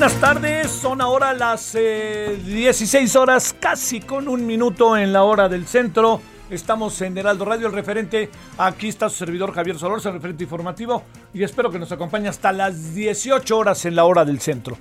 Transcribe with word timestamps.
Buenas 0.00 0.18
tardes, 0.18 0.70
son 0.70 1.02
ahora 1.02 1.34
las 1.34 1.74
eh, 1.74 2.40
16 2.42 3.16
horas, 3.16 3.54
casi 3.60 4.00
con 4.00 4.28
un 4.28 4.46
minuto 4.46 4.96
en 4.96 5.12
la 5.12 5.24
hora 5.24 5.46
del 5.46 5.66
centro. 5.66 6.22
Estamos 6.48 7.02
en 7.02 7.18
Heraldo 7.18 7.44
Radio, 7.44 7.66
el 7.66 7.74
referente. 7.74 8.30
Aquí 8.56 8.88
está 8.88 9.10
su 9.10 9.16
servidor 9.18 9.52
Javier 9.52 9.78
Solorza, 9.78 10.08
el 10.08 10.14
referente 10.14 10.44
informativo. 10.44 11.02
Y 11.34 11.42
espero 11.42 11.70
que 11.70 11.78
nos 11.78 11.92
acompañe 11.92 12.28
hasta 12.28 12.50
las 12.50 12.94
18 12.94 13.58
horas 13.58 13.84
en 13.84 13.94
la 13.94 14.06
hora 14.06 14.24
del 14.24 14.40
centro. 14.40 14.78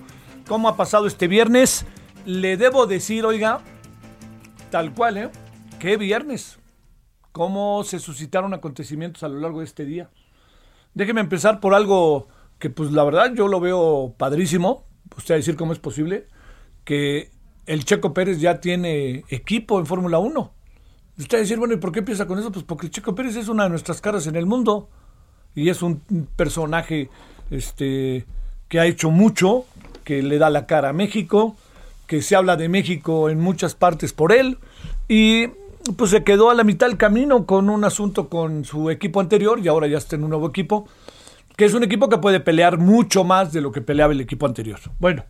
¿Cómo 0.48 0.70
ha 0.70 0.78
pasado 0.78 1.06
este 1.06 1.28
viernes? 1.28 1.86
Le 2.26 2.56
debo 2.56 2.88
decir, 2.88 3.26
oiga, 3.26 3.60
tal 4.70 4.94
cual, 4.94 5.18
¿eh? 5.18 5.30
¿Qué 5.80 5.98
viernes? 5.98 6.60
¿Cómo 7.34 7.84
se 7.84 8.00
suscitaron 8.00 8.54
acontecimientos 8.54 9.24
a 9.24 9.28
lo 9.28 9.42
largo 9.42 9.60
de 9.60 9.66
este 9.66 9.84
día? 9.84 10.10
Déjeme 10.94 11.20
empezar 11.20 11.60
por 11.60 11.76
algo 11.76 12.30
que, 12.58 12.70
pues 12.70 12.94
la 12.94 13.04
verdad, 13.04 13.34
yo 13.36 13.50
lo 13.50 13.60
veo 13.60 14.16
padrísimo. 14.18 14.88
Usted 15.18 15.36
a 15.36 15.38
decir 15.38 15.56
cómo 15.56 15.74
es 15.74 15.80
posible 15.80 16.28
que 16.84 17.32
el 17.66 17.86
Checo 17.86 18.14
Pérez 18.14 18.40
ya 18.40 18.60
tiene 18.60 19.24
equipo 19.30 19.80
en 19.80 19.86
Fórmula 19.86 20.20
1. 20.20 20.54
Usted 21.20 21.38
va 21.38 21.40
a 21.40 21.42
decir, 21.42 21.58
bueno, 21.58 21.74
¿y 21.74 21.78
por 21.78 21.92
qué 21.92 22.00
empieza 22.00 22.26
con 22.26 22.40
eso? 22.40 22.52
Pues 22.52 22.66
porque 22.66 22.88
el 22.88 22.92
Checo 22.92 23.14
Pérez 23.14 23.36
es 23.36 23.48
una 23.48 23.64
de 23.64 23.70
nuestras 23.70 24.02
caras 24.02 24.26
en 24.28 24.36
el 24.36 24.46
mundo 24.46 24.90
y 25.54 25.70
es 25.70 25.82
un 25.82 26.00
personaje 26.36 27.10
este, 27.52 28.26
que 28.68 28.80
ha 28.80 28.86
hecho 28.86 29.12
mucho, 29.12 29.66
que 30.04 30.24
le 30.24 30.38
da 30.38 30.50
la 30.50 30.66
cara 30.66 30.90
a 30.90 30.94
México, 30.94 31.56
que 32.08 32.22
se 32.22 32.36
habla 32.36 32.56
de 32.56 32.70
México 32.70 33.30
en 33.30 33.40
muchas 33.40 33.76
partes 33.76 34.14
por 34.14 34.32
él 34.32 34.58
y 35.08 35.48
pues 35.98 36.12
se 36.12 36.24
quedó 36.24 36.50
a 36.50 36.56
la 36.56 36.64
mitad 36.64 36.88
del 36.88 36.98
camino 36.98 37.46
con 37.46 37.70
un 37.70 37.84
asunto 37.84 38.30
con 38.30 38.66
su 38.66 38.90
equipo 38.90 39.20
anterior 39.20 39.60
y 39.60 39.68
ahora 39.68 39.88
ya 39.88 39.98
está 39.98 40.16
en 40.16 40.24
un 40.24 40.32
nuevo 40.32 40.48
equipo, 40.48 40.88
que 41.60 41.66
es 41.66 41.74
un 41.74 41.84
equipo 41.84 42.08
que 42.08 42.20
puede 42.20 42.40
pelear 42.40 42.78
mucho 42.78 43.26
más 43.26 43.52
de 43.52 43.60
lo 43.60 43.74
que 43.74 43.82
peleaba 43.82 44.14
el 44.14 44.22
equipo 44.22 44.46
anterior. 44.46 44.80
Bueno, 44.98 45.26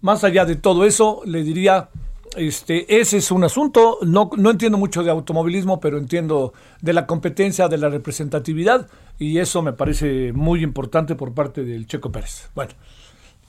más 0.00 0.24
allá 0.24 0.44
de 0.44 0.56
todo 0.56 0.84
eso, 0.84 1.22
le 1.24 1.44
diría, 1.44 1.90
este, 2.36 3.00
ese 3.00 3.18
es 3.18 3.30
un 3.30 3.44
asunto, 3.44 3.98
no, 4.02 4.28
no 4.36 4.50
entiendo 4.50 4.76
mucho 4.76 5.04
de 5.04 5.12
automovilismo, 5.12 5.78
pero 5.78 5.96
entiendo 5.96 6.52
de 6.80 6.92
la 6.94 7.06
competencia, 7.06 7.68
de 7.68 7.78
la 7.78 7.90
representatividad, 7.90 8.88
y 9.20 9.38
eso 9.38 9.62
me 9.62 9.72
parece 9.72 10.32
muy 10.32 10.64
importante 10.64 11.14
por 11.14 11.32
parte 11.32 11.62
del 11.62 11.86
Checo 11.86 12.10
Pérez. 12.10 12.50
Bueno, 12.56 12.72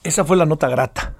esa 0.04 0.24
fue 0.24 0.36
la 0.36 0.46
nota 0.46 0.68
grata. 0.68 1.16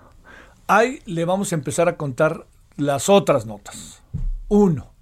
Ahí 0.68 1.00
le 1.06 1.24
vamos 1.24 1.50
a 1.50 1.56
empezar 1.56 1.88
a 1.88 1.96
contar 1.96 2.46
las 2.76 3.08
otras 3.08 3.46
notas. 3.46 4.00
Uno, 4.46 4.92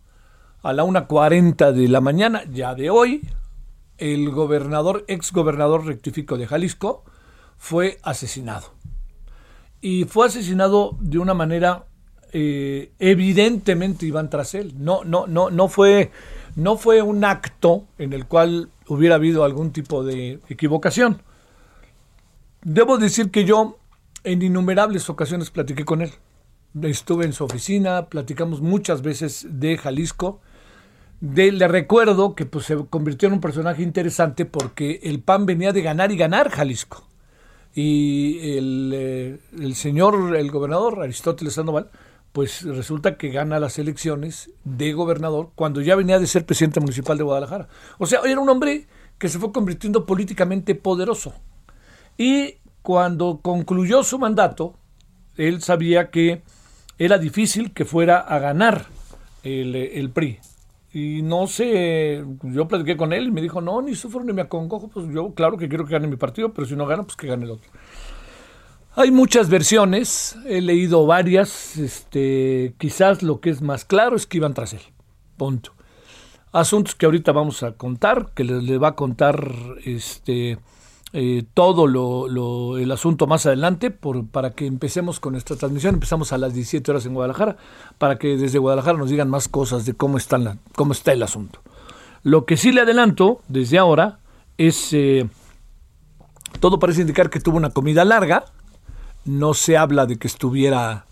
a 0.63 0.73
la 0.73 0.85
1.40 0.85 1.71
de 1.73 1.87
la 1.87 2.01
mañana, 2.01 2.45
ya 2.51 2.75
de 2.75 2.89
hoy, 2.89 3.21
el 3.99 4.31
gobernador, 4.31 5.05
ex 5.09 5.33
gobernador 5.33 5.87
rectifico 5.87 6.39
de 6.39 6.47
Jalisco, 6.47 7.05
fue 7.57 7.99
asesinado. 8.03 8.73
Y 9.81 10.05
fue 10.05 10.27
asesinado 10.27 10.97
de 11.01 11.19
una 11.19 11.35
manera 11.35 11.85
eh, 12.33 12.93
evidentemente 12.99 14.07
iban 14.07 14.31
tras 14.31 14.55
él. 14.55 14.75
No, 14.79 15.05
no, 15.05 15.27
no, 15.27 15.51
no 15.51 15.69
fue, 15.69 16.11
no 16.57 16.77
fue 16.77 17.03
un 17.03 17.25
acto 17.25 17.85
en 17.99 18.13
el 18.13 18.27
cual 18.27 18.71
hubiera 18.87 19.17
habido 19.17 19.45
algún 19.45 19.73
tipo 19.73 20.05
de 20.05 20.41
equivocación. 20.49 21.23
Debo 22.63 22.99
decir 22.99 23.31
que 23.31 23.45
yo 23.45 23.79
en 24.25 24.43
innumerables 24.43 25.09
ocasiones 25.09 25.51
platiqué 25.51 25.85
con 25.85 26.03
él. 26.03 26.13
Estuve 26.83 27.25
en 27.25 27.33
su 27.33 27.45
oficina, 27.45 28.07
platicamos 28.07 28.61
muchas 28.61 29.03
veces 29.03 29.47
de 29.49 29.79
Jalisco. 29.79 30.41
De, 31.21 31.51
le 31.51 31.67
recuerdo 31.67 32.35
que 32.35 32.47
pues, 32.47 32.67
se 32.67 32.77
convirtió 32.89 33.27
en 33.27 33.35
un 33.35 33.41
personaje 33.41 33.83
interesante 33.83 34.45
porque 34.45 35.01
el 35.03 35.21
PAN 35.21 35.47
venía 35.47 35.73
de 35.73 35.83
ganar 35.83 36.13
y 36.13 36.17
ganar 36.17 36.51
Jalisco. 36.51 37.05
Y 37.75 38.57
el, 38.57 38.93
eh, 38.95 39.39
el 39.59 39.75
señor, 39.75 40.37
el 40.37 40.51
gobernador 40.51 41.03
Aristóteles 41.03 41.55
Sandoval, 41.55 41.91
pues 42.33 42.63
resulta 42.63 43.17
que 43.17 43.31
gana 43.31 43.59
las 43.59 43.79
elecciones 43.79 44.51
de 44.65 44.93
gobernador 44.93 45.51
cuando 45.55 45.81
ya 45.81 45.97
venía 45.97 46.19
de 46.19 46.27
ser 46.27 46.47
presidente 46.47 46.81
municipal 46.81 47.19
de 47.19 47.25
Guadalajara. 47.25 47.69
O 47.99 48.07
sea, 48.07 48.21
era 48.25 48.41
un 48.41 48.49
hombre 48.49 48.87
que 49.19 49.29
se 49.29 49.39
fue 49.39 49.53
convirtiendo 49.53 50.07
políticamente 50.07 50.75
poderoso. 50.75 51.35
Y 52.17 52.57
cuando 52.83 53.41
concluyó 53.43 54.03
su 54.03 54.19
mandato, 54.19 54.75
él 55.37 55.63
sabía 55.63 56.11
que 56.11 56.43
era 56.99 57.19
difícil 57.19 57.73
que 57.73 57.85
fuera 57.85 58.19
a 58.19 58.39
ganar 58.39 58.87
el, 59.43 59.75
el 59.75 60.11
PRI. 60.11 60.39
Y 60.99 61.23
no 61.23 61.47
sé, 61.47 62.25
yo 62.43 62.67
platiqué 62.67 62.97
con 62.97 63.13
él 63.13 63.29
y 63.29 63.31
me 63.31 63.41
dijo, 63.41 63.61
no, 63.61 63.81
ni 63.81 63.95
sufro 63.95 64.25
ni 64.25 64.33
me 64.33 64.43
acongojo, 64.43 64.89
pues 64.89 65.07
yo 65.13 65.33
claro 65.33 65.57
que 65.57 65.69
quiero 65.69 65.85
que 65.85 65.93
gane 65.93 66.09
mi 66.09 66.17
partido, 66.17 66.53
pero 66.53 66.67
si 66.67 66.75
no 66.75 66.87
gana, 66.87 67.05
pues 67.05 67.15
que 67.15 67.29
gane 67.29 67.45
el 67.45 67.53
otro. 67.53 67.71
Hay 68.97 69.13
muchas 69.13 69.49
versiones, 69.49 70.37
he 70.45 70.61
leído 70.61 71.07
varias, 71.07 71.77
este, 71.77 72.75
quizás 72.79 73.23
lo 73.23 73.41
que 73.41 73.51
es 73.51 73.63
más 73.63 73.85
claro 73.85 74.17
es 74.17 74.27
que 74.27 74.39
iban 74.39 74.55
tras 74.55 74.73
él, 74.73 74.83
punto. 75.37 75.73
Asuntos 76.51 76.97
que 76.97 77.07
ahorita 77.07 77.31
vamos 77.31 77.63
a 77.63 77.73
contar, 77.73 78.33
que 78.35 78.43
le, 78.43 78.61
le 78.61 78.79
va 78.79 78.89
a 78.89 78.97
contar 78.97 79.53
este, 79.85 80.59
eh, 81.13 81.45
todo 81.55 81.87
lo, 81.87 82.77
el 82.77 82.91
asunto 82.93 83.27
más 83.27 83.47
adelante 83.47 83.91
por, 83.91 84.27
para 84.27 84.51
que 84.53 84.67
empecemos 84.67 85.21
con 85.21 85.33
nuestra 85.33 85.57
transmisión. 85.57 85.95
Empezamos 85.95 86.33
a 86.33 86.39
las 86.39 86.55
17 86.55 86.91
horas 86.91 87.07
en 87.07 87.15
Guadalajara, 87.15 87.57
para 87.99 88.19
que 88.19 88.37
desde 88.37 88.59
Guadalajara 88.59 88.99
nos 88.99 89.11
digan 89.11 89.31
más 89.31 89.49
cosas 89.49 89.87
de 89.87 89.95
cómo 89.95 90.19
está, 90.19 90.39
la, 90.39 90.59
cómo 90.75 90.93
está 90.93 91.13
el 91.13 91.23
asunto. 91.23 91.61
Lo 92.23 92.45
que 92.45 92.57
sí 92.57 92.73
le 92.73 92.83
adelanto 92.83 93.41
desde 93.49 93.79
ahora 93.79 94.19
es, 94.59 94.93
eh, 94.93 95.29
todo 96.61 96.79
parece 96.79 97.03
indicar 97.03 97.31
que 97.31 97.41
tuvo 97.41 97.57
una 97.57 97.71
comida 97.71 98.05
larga, 98.05 98.45
no 99.25 99.55
se 99.55 99.77
habla 99.77 100.07
de 100.07 100.19
que 100.19 100.27
estuviera 100.27 101.07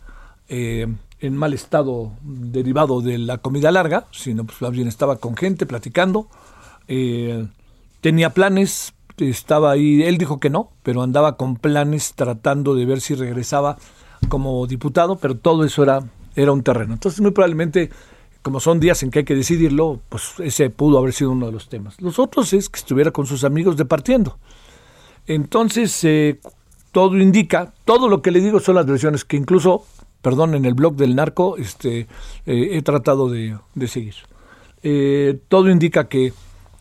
eh, 0.49 0.87
en 1.21 1.37
mal 1.37 1.55
estado 1.55 2.13
derivado 2.23 3.01
de 3.01 3.19
la 3.19 3.39
comida 3.39 3.71
larga, 3.71 4.07
sino 4.11 4.45
pues 4.45 4.71
bien 4.71 4.89
estaba 4.89 5.17
con 5.17 5.37
gente 5.37 5.67
platicando, 5.67 6.29
eh, 6.89 7.47
tenía 8.01 8.31
planes, 8.31 8.93
estaba 9.19 9.71
ahí, 9.71 10.03
él 10.03 10.19
dijo 10.19 10.41
que 10.41 10.51
no, 10.51 10.71
pero 10.83 11.03
andaba 11.03 11.37
con 11.37 11.57
planes 11.57 12.15
tratando 12.15 12.75
de 12.75 12.85
ver 12.85 13.01
si 13.01 13.15
regresaba 13.15 13.79
como 14.29 14.67
diputado, 14.67 15.17
pero 15.17 15.37
todo 15.37 15.65
eso 15.65 15.83
era, 15.83 16.03
era 16.35 16.53
un 16.53 16.63
terreno. 16.63 16.95
Entonces 16.95 17.21
muy 17.21 17.31
probablemente, 17.31 17.91
como 18.43 18.61
son 18.61 18.81
días 18.81 19.03
en 19.03 19.11
que 19.11 19.21
hay 19.21 19.25
que 19.25 19.35
decidirlo, 19.35 20.01
pues 20.09 20.35
ese 20.39 20.71
pudo 20.71 20.99
haber 20.99 21.13
sido 21.13 21.31
uno 21.31 21.47
de 21.47 21.53
los 21.53 21.69
temas. 21.69 22.01
Los 22.01 22.19
otros 22.19 22.53
es 22.53 22.69
que 22.69 22.79
estuviera 22.79 23.11
con 23.11 23.27
sus 23.27 23.45
amigos 23.45 23.77
departiendo. 23.77 24.39
Entonces, 25.27 26.05
eh, 26.05 26.39
todo 26.93 27.19
indica, 27.19 27.75
todo 27.85 28.09
lo 28.09 28.23
que 28.23 28.31
le 28.31 28.41
digo 28.41 28.61
son 28.61 28.77
las 28.77 28.87
versiones 28.87 29.25
que 29.25 29.37
incluso, 29.37 29.85
perdón, 30.23 30.55
en 30.55 30.65
el 30.65 30.75
blog 30.75 30.95
del 30.95 31.17
narco 31.17 31.57
este, 31.57 32.07
eh, 32.47 32.69
he 32.73 32.83
tratado 32.83 33.29
de, 33.29 33.59
de 33.75 33.89
seguir. 33.89 34.15
Eh, 34.83 35.41
todo 35.49 35.69
indica 35.69 36.09
que 36.09 36.33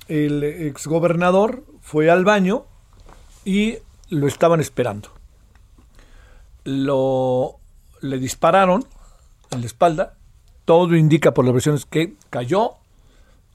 el 0.08 0.44
exgobernador 0.44 1.64
fue 1.86 2.10
al 2.10 2.26
baño 2.26 2.66
y 3.46 3.78
lo 4.10 4.28
estaban 4.28 4.60
esperando. 4.60 5.10
Lo, 6.64 7.60
le 8.02 8.18
dispararon 8.18 8.84
en 9.52 9.62
la 9.62 9.68
espalda, 9.68 10.16
todo 10.66 10.96
indica 10.96 11.36
por 11.36 11.46
las 11.46 11.54
versiones 11.54 11.86
que 11.86 12.16
cayó 12.32 12.72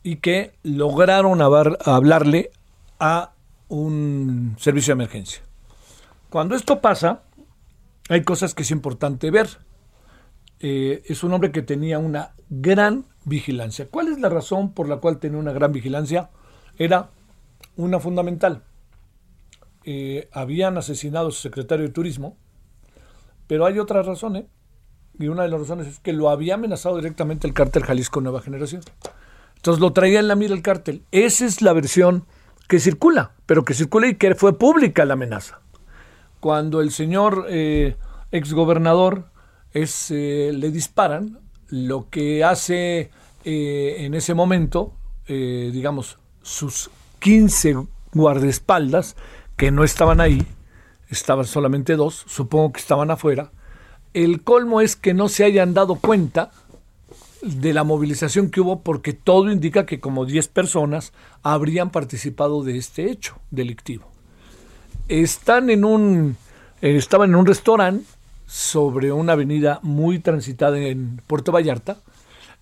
y 0.05 0.17
que 0.17 0.53
lograron 0.62 1.43
hablar, 1.43 1.77
hablarle 1.85 2.53
a 3.00 3.32
un 3.67 4.55
servicio 4.61 4.94
de 4.94 5.03
emergencia. 5.03 5.43
Cuando 6.31 6.55
esto 6.55 6.81
pasa, 6.81 7.23
hay 8.09 8.23
cosas 8.23 8.55
que 8.55 8.62
es 8.62 8.71
importante 8.71 9.33
ver. 9.33 9.49
Eh, 10.61 11.03
es 11.06 11.25
un 11.25 11.33
hombre 11.33 11.50
que 11.50 11.62
tenía 11.62 11.99
una 11.99 12.35
gran 12.49 13.06
vigilancia. 13.25 13.88
¿Cuál 13.91 14.06
es 14.06 14.21
la 14.21 14.29
razón 14.29 14.73
por 14.73 14.88
la 14.88 14.99
cual 14.99 15.19
tenía 15.19 15.41
una 15.41 15.53
gran 15.53 15.73
vigilancia? 15.73 16.31
Era 16.79 17.11
una 17.76 18.00
fundamental. 18.00 18.64
Eh, 19.84 20.28
habían 20.32 20.76
asesinado 20.76 21.28
a 21.28 21.31
su 21.31 21.40
secretario 21.40 21.87
de 21.87 21.93
Turismo, 21.93 22.37
pero 23.46 23.67
hay 23.67 23.78
otra 23.78 24.02
razón, 24.02 24.37
¿eh? 24.37 24.46
Y 25.19 25.28
una 25.28 25.43
de 25.43 25.49
las 25.49 25.61
razones 25.61 25.87
es 25.87 25.99
que 25.99 26.12
lo 26.12 26.31
había 26.31 26.55
amenazado 26.55 26.96
directamente 26.96 27.46
el 27.46 27.52
cártel 27.52 27.84
Jalisco 27.84 28.20
Nueva 28.20 28.40
Generación. 28.40 28.82
Entonces 29.56 29.81
lo 29.81 29.93
traía 29.93 30.20
en 30.20 30.28
la 30.28 30.37
mira 30.37 30.55
el 30.55 30.62
cártel. 30.62 31.02
Esa 31.12 31.44
es 31.44 31.61
la 31.61 31.75
versión 31.75 32.25
que 32.69 32.78
circula, 32.78 33.32
pero 33.44 33.64
que 33.64 33.75
circula 33.75 34.06
y 34.06 34.14
que 34.14 34.34
fue 34.34 34.56
pública 34.56 35.05
la 35.05 35.14
amenaza. 35.14 35.61
Cuando 36.40 36.81
el 36.81 36.93
señor 36.93 37.46
eh, 37.50 37.96
exgobernador 38.31 39.26
es, 39.73 40.11
eh, 40.11 40.52
le 40.55 40.70
disparan, 40.70 41.40
lo 41.69 42.08
que 42.08 42.43
hace 42.43 43.11
eh, 43.44 43.96
en 43.99 44.14
ese 44.14 44.34
momento, 44.34 44.94
digamos, 45.26 46.19
sus 46.43 46.90
15 47.20 47.87
guardaespaldas, 48.12 49.17
que 49.56 49.70
no 49.70 49.84
estaban 49.84 50.20
ahí, 50.20 50.46
estaban 51.08 51.44
solamente 51.44 51.96
dos, 51.96 52.25
supongo 52.26 52.72
que 52.72 52.81
estaban 52.81 53.11
afuera, 53.11 53.52
el 54.14 54.43
colmo 54.43 54.81
es 54.81 54.96
que 54.96 55.14
no 55.14 55.28
se 55.28 55.44
hayan 55.44 55.75
dado 55.75 55.96
cuenta 55.96 56.50
de 57.43 57.72
la 57.72 57.84
movilización 57.84 58.50
que 58.50 58.61
hubo 58.61 58.82
porque 58.82 59.12
todo 59.12 59.50
indica 59.50 59.87
que 59.87 60.00
como 60.00 60.26
10 60.26 60.49
personas 60.49 61.12
habrían 61.43 61.90
participado 61.90 62.64
de 62.64 62.76
este 62.76 63.11
hecho 63.11 63.37
delictivo. 63.50 64.11
Están 65.08 65.70
en 65.70 65.84
un 65.84 66.37
estaban 66.81 67.31
en 67.31 67.37
un 67.37 67.46
restaurante 67.46 68.05
sobre 68.46 69.12
una 69.12 69.34
avenida 69.34 69.78
muy 69.82 70.19
transitada 70.19 70.78
en 70.78 71.23
Puerto 71.26 71.52
Vallarta. 71.52 71.99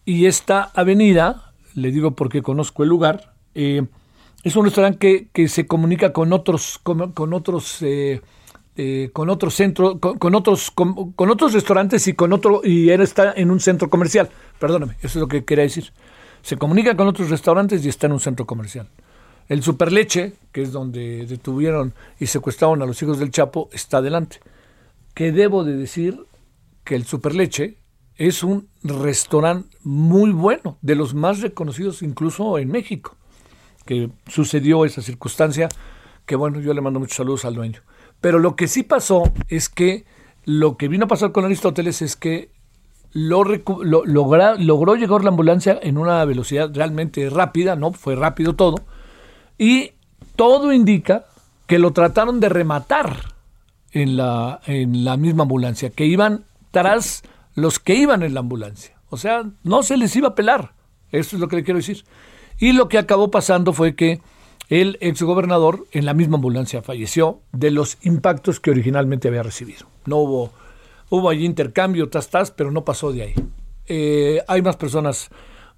Y 0.04 0.26
esta 0.26 0.70
avenida, 0.74 1.52
le 1.74 1.90
digo 1.90 2.12
porque 2.12 2.42
conozco 2.42 2.82
el 2.82 2.88
lugar, 2.90 3.34
eh, 3.54 3.86
es 4.42 4.56
un 4.56 4.64
restaurante 4.64 5.28
que, 5.32 5.48
se 5.48 5.66
comunica 5.66 6.12
con 6.12 6.32
otros, 6.32 6.78
con, 6.82 7.32
otros, 7.32 7.82
eh, 7.82 8.20
eh, 8.76 9.10
con 9.12 9.30
otros 9.30 9.54
centros, 9.54 9.98
con, 9.98 10.34
otros, 10.34 10.70
con, 10.70 11.30
otros 11.30 11.52
restaurantes 11.52 12.06
y 12.08 12.14
con 12.14 12.32
otro, 12.32 12.60
y 12.64 12.90
él 12.90 13.00
está 13.00 13.32
en 13.36 13.50
un 13.50 13.60
centro 13.60 13.90
comercial. 13.90 14.30
Perdóname, 14.58 14.96
eso 14.98 15.06
es 15.06 15.16
lo 15.16 15.28
que 15.28 15.44
quería 15.44 15.64
decir. 15.64 15.92
Se 16.42 16.56
comunica 16.56 16.96
con 16.96 17.08
otros 17.08 17.30
restaurantes 17.30 17.84
y 17.84 17.88
está 17.88 18.06
en 18.06 18.12
un 18.12 18.20
centro 18.20 18.46
comercial. 18.46 18.88
El 19.48 19.62
Superleche, 19.62 20.34
que 20.52 20.62
es 20.62 20.72
donde 20.72 21.26
detuvieron 21.26 21.94
y 22.20 22.26
secuestraron 22.26 22.82
a 22.82 22.86
los 22.86 23.02
hijos 23.02 23.18
del 23.18 23.30
Chapo, 23.30 23.68
está 23.72 23.98
adelante 23.98 24.40
que 25.18 25.32
debo 25.32 25.64
de 25.64 25.76
decir 25.76 26.26
que 26.84 26.94
el 26.94 27.04
Superleche 27.04 27.76
es 28.14 28.44
un 28.44 28.68
restaurante 28.84 29.76
muy 29.82 30.30
bueno, 30.30 30.78
de 30.80 30.94
los 30.94 31.12
más 31.12 31.40
reconocidos 31.40 32.02
incluso 32.02 32.56
en 32.56 32.68
México, 32.68 33.16
que 33.88 34.10
sucedió 34.26 34.84
esa 34.84 35.00
circunstancia, 35.00 35.70
que 36.26 36.36
bueno, 36.36 36.60
yo 36.60 36.74
le 36.74 36.82
mando 36.82 37.00
muchos 37.00 37.16
saludos 37.16 37.46
al 37.46 37.54
dueño. 37.54 37.80
Pero 38.20 38.38
lo 38.38 38.54
que 38.54 38.68
sí 38.68 38.82
pasó 38.82 39.32
es 39.48 39.70
que 39.70 40.04
lo 40.44 40.76
que 40.76 40.88
vino 40.88 41.06
a 41.06 41.08
pasar 41.08 41.32
con 41.32 41.46
Aristóteles 41.46 42.02
es 42.02 42.14
que 42.14 42.50
lo, 43.14 43.44
logró 43.44 44.94
llegar 44.94 45.24
la 45.24 45.30
ambulancia 45.30 45.80
en 45.82 45.96
una 45.96 46.22
velocidad 46.26 46.70
realmente 46.74 47.30
rápida, 47.30 47.76
¿no? 47.76 47.92
Fue 47.92 48.14
rápido 48.14 48.56
todo. 48.56 48.74
Y 49.56 49.92
todo 50.36 50.74
indica 50.74 51.24
que 51.66 51.78
lo 51.78 51.92
trataron 51.92 52.40
de 52.40 52.50
rematar 52.50 53.32
en 53.92 54.18
la, 54.18 54.60
en 54.66 55.02
la 55.02 55.16
misma 55.16 55.44
ambulancia, 55.44 55.88
que 55.88 56.04
iban 56.04 56.44
tras 56.72 57.22
los 57.54 57.78
que 57.78 57.94
iban 57.94 58.22
en 58.22 58.34
la 58.34 58.40
ambulancia. 58.40 59.00
O 59.08 59.16
sea, 59.16 59.44
no 59.62 59.82
se 59.82 59.96
les 59.96 60.14
iba 60.14 60.28
a 60.28 60.34
pelar. 60.34 60.74
Eso 61.10 61.36
es 61.36 61.40
lo 61.40 61.48
que 61.48 61.56
le 61.56 61.64
quiero 61.64 61.78
decir. 61.78 62.04
Y 62.58 62.72
lo 62.72 62.88
que 62.88 62.98
acabó 62.98 63.30
pasando 63.30 63.72
fue 63.72 63.94
que 63.94 64.20
el 64.68 64.98
exgobernador 65.00 65.86
en 65.92 66.04
la 66.04 66.14
misma 66.14 66.36
ambulancia 66.36 66.82
falleció 66.82 67.40
de 67.52 67.70
los 67.70 67.98
impactos 68.02 68.60
que 68.60 68.70
originalmente 68.70 69.28
había 69.28 69.42
recibido. 69.42 69.86
No 70.06 70.16
hubo, 70.18 70.50
hubo 71.08 71.30
allí 71.30 71.44
intercambio, 71.44 72.08
tas, 72.08 72.28
tas, 72.28 72.50
pero 72.50 72.70
no 72.70 72.84
pasó 72.84 73.12
de 73.12 73.22
ahí. 73.22 73.34
Eh, 73.86 74.42
hay 74.46 74.60
más 74.60 74.76
personas 74.76 75.30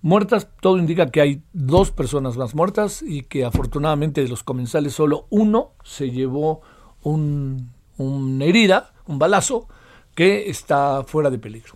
muertas, 0.03 0.49
todo 0.61 0.79
indica 0.79 1.11
que 1.11 1.21
hay 1.21 1.43
dos 1.53 1.91
personas 1.91 2.37
más 2.37 2.55
muertas 2.55 3.03
y 3.03 3.23
que 3.23 3.45
afortunadamente 3.45 4.23
de 4.23 4.29
los 4.29 4.43
comensales 4.43 4.95
solo 4.95 5.27
uno 5.31 5.73
se 5.85 6.11
llevó 6.11 6.63
un 7.03 7.71
una 8.01 8.45
herida, 8.47 8.93
un 9.07 9.19
balazo, 9.19 9.69
que 10.15 10.49
está 10.49 11.05
fuera 11.05 11.31
de 11.31 11.39
peligro. 11.39 11.75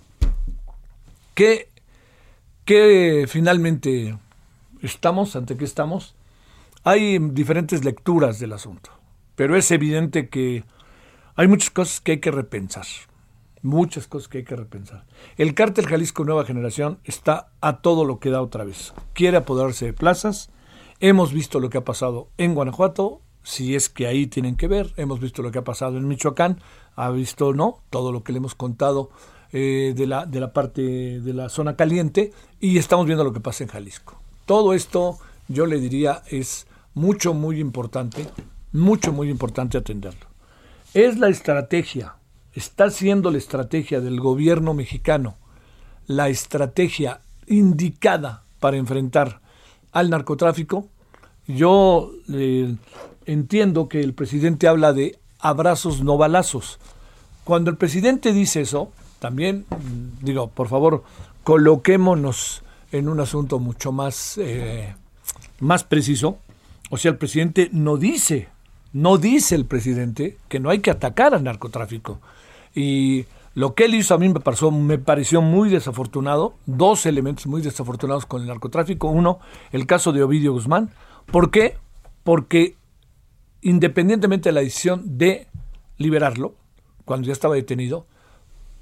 ¿Qué, 1.34 1.68
qué 2.64 3.26
finalmente 3.28 4.16
estamos? 4.86 5.36
¿Ante 5.36 5.56
qué 5.56 5.64
estamos? 5.64 6.14
Hay 6.82 7.19
diferentes 7.19 7.84
lecturas 7.84 8.38
del 8.38 8.52
asunto, 8.52 8.90
pero 9.36 9.56
es 9.56 9.70
evidente 9.70 10.28
que 10.28 10.64
hay 11.36 11.48
muchas 11.48 11.70
cosas 11.70 12.00
que 12.00 12.12
hay 12.12 12.20
que 12.20 12.31
repensar. 12.31 12.86
Muchas 13.62 14.06
cosas 14.06 14.28
que 14.28 14.38
hay 14.38 14.44
que 14.44 14.56
repensar. 14.56 15.06
El 15.38 15.54
cártel 15.54 15.86
Jalisco 15.86 16.25
Nueva 16.25 16.44
Generación 16.44 16.98
está 17.04 17.48
a 17.62 17.78
todo 17.78 18.04
lo 18.04 18.19
que 18.20 18.28
da 18.28 18.42
otra 18.42 18.64
vez. 18.64 18.92
Quiere 19.14 19.38
apoderarse 19.38 19.86
de 19.86 19.92
plazas. 19.94 20.50
Hemos 21.00 21.32
visto 21.32 21.60
lo 21.60 21.70
que 21.70 21.78
ha 21.78 21.84
pasado 21.84 22.28
en 22.36 22.54
Guanajuato, 22.54 23.22
si 23.42 23.75
es 23.75 23.88
que 23.88 24.06
ahí 24.06 24.26
tienen 24.26 24.56
que 24.56 24.69
ver. 24.69 24.92
Hemos 24.98 25.19
visto 25.19 25.40
lo 25.40 25.50
que 25.50 25.60
ha 25.60 25.64
pasado 25.64 25.96
en 25.96 26.06
Michoacán, 26.06 26.60
ha 26.94 27.10
visto, 27.10 27.54
¿no? 27.54 27.78
Todo 27.88 28.12
lo 28.12 28.22
que 28.22 28.32
le 28.32 28.38
hemos 28.38 28.54
contado 28.54 29.10
eh, 29.52 29.94
de, 29.96 30.06
la, 30.06 30.26
de 30.26 30.40
la 30.40 30.52
parte 30.52 30.82
de 31.20 31.32
la 31.32 31.48
zona 31.48 31.75
caliente 31.75 32.32
y 32.60 32.76
estamos 32.76 33.06
viendo 33.06 33.25
lo 33.25 33.32
que 33.32 33.40
pasa 33.40 33.64
en 33.64 33.70
Jalisco. 33.70 34.23
Todo 34.46 34.75
esto, 34.75 35.19
yo 35.49 35.67
le 35.67 35.81
diría, 35.81 36.23
es 36.31 36.67
mucho, 36.94 37.35
muy 37.35 37.61
importante, 37.61 38.26
mucho, 38.73 39.12
muy 39.12 39.31
importante 39.31 39.79
atenderlo. 39.79 40.26
Es 40.93 41.19
la 41.19 41.29
estrategia, 41.29 42.17
está 42.52 42.91
siendo 42.91 43.31
la 43.31 43.38
estrategia 43.38 44.00
del 44.00 44.20
gobierno 44.20 44.75
mexicano, 44.75 45.37
la 46.06 46.29
estrategia 46.29 47.20
indicada 47.46 48.44
para 48.61 48.76
enfrentar 48.76 49.41
al 49.93 50.11
narcotráfico. 50.11 50.88
Yo 51.46 52.12
eh, 52.32 52.76
entiendo 53.26 53.88
que 53.88 54.00
el 54.00 54.14
presidente 54.14 54.69
habla 54.69 54.93
de 54.93 55.19
abrazos 55.38 56.02
no 56.02 56.17
balazos. 56.17 56.79
Cuando 57.44 57.70
el 57.70 57.76
presidente 57.76 58.32
dice 58.32 58.62
eso, 58.62 58.91
también 59.19 59.67
digo, 60.22 60.48
por 60.48 60.69
favor, 60.69 61.03
coloquémonos 61.44 62.63
en 62.98 63.08
un 63.08 63.20
asunto 63.20 63.58
mucho 63.58 63.93
más, 63.93 64.39
eh, 64.39 64.94
más 65.60 65.84
preciso. 65.84 66.39
O 66.91 66.96
sea, 66.96 67.10
el 67.10 67.19
presidente 67.19 67.69
no 67.72 67.96
dice, 67.96 68.48
no 68.93 69.19
dice 69.19 69.56
el 69.56 69.67
presidente 69.67 70.39
que 70.48 70.60
no 70.60 70.70
hay 70.70 70.79
que 70.79 70.91
atacar 70.91 71.34
al 71.34 71.43
narcotráfico. 71.43 72.20
Y 72.74 73.27
lo 73.55 73.74
que 73.74 73.86
él 73.86 73.94
hizo 73.94 74.15
a 74.15 74.19
mí 74.19 74.29
me 74.29 74.41
me 74.70 74.98
pareció 74.98 75.43
muy 75.43 75.70
desafortunado, 75.70 76.55
dos 76.67 77.05
elementos 77.06 77.46
muy 77.46 77.63
desafortunados 77.63 78.27
con 78.27 78.43
el 78.43 78.48
narcotráfico. 78.48 79.08
Uno, 79.08 79.41
el 79.72 79.86
caso 79.86 80.13
de 80.13 80.22
Ovidio 80.22 80.53
Guzmán. 80.53 80.91
¿Por 81.27 81.51
qué? 81.51 81.77
Porque 82.22 82.77
independientemente 83.60 84.51
de 84.51 84.53
la 84.53 84.60
decisión 84.60 85.19
de 85.19 85.48
liberarlo, 85.98 86.55
cuando 87.05 87.27
ya 87.27 87.32
estaba 87.32 87.56
detenido, 87.56 88.06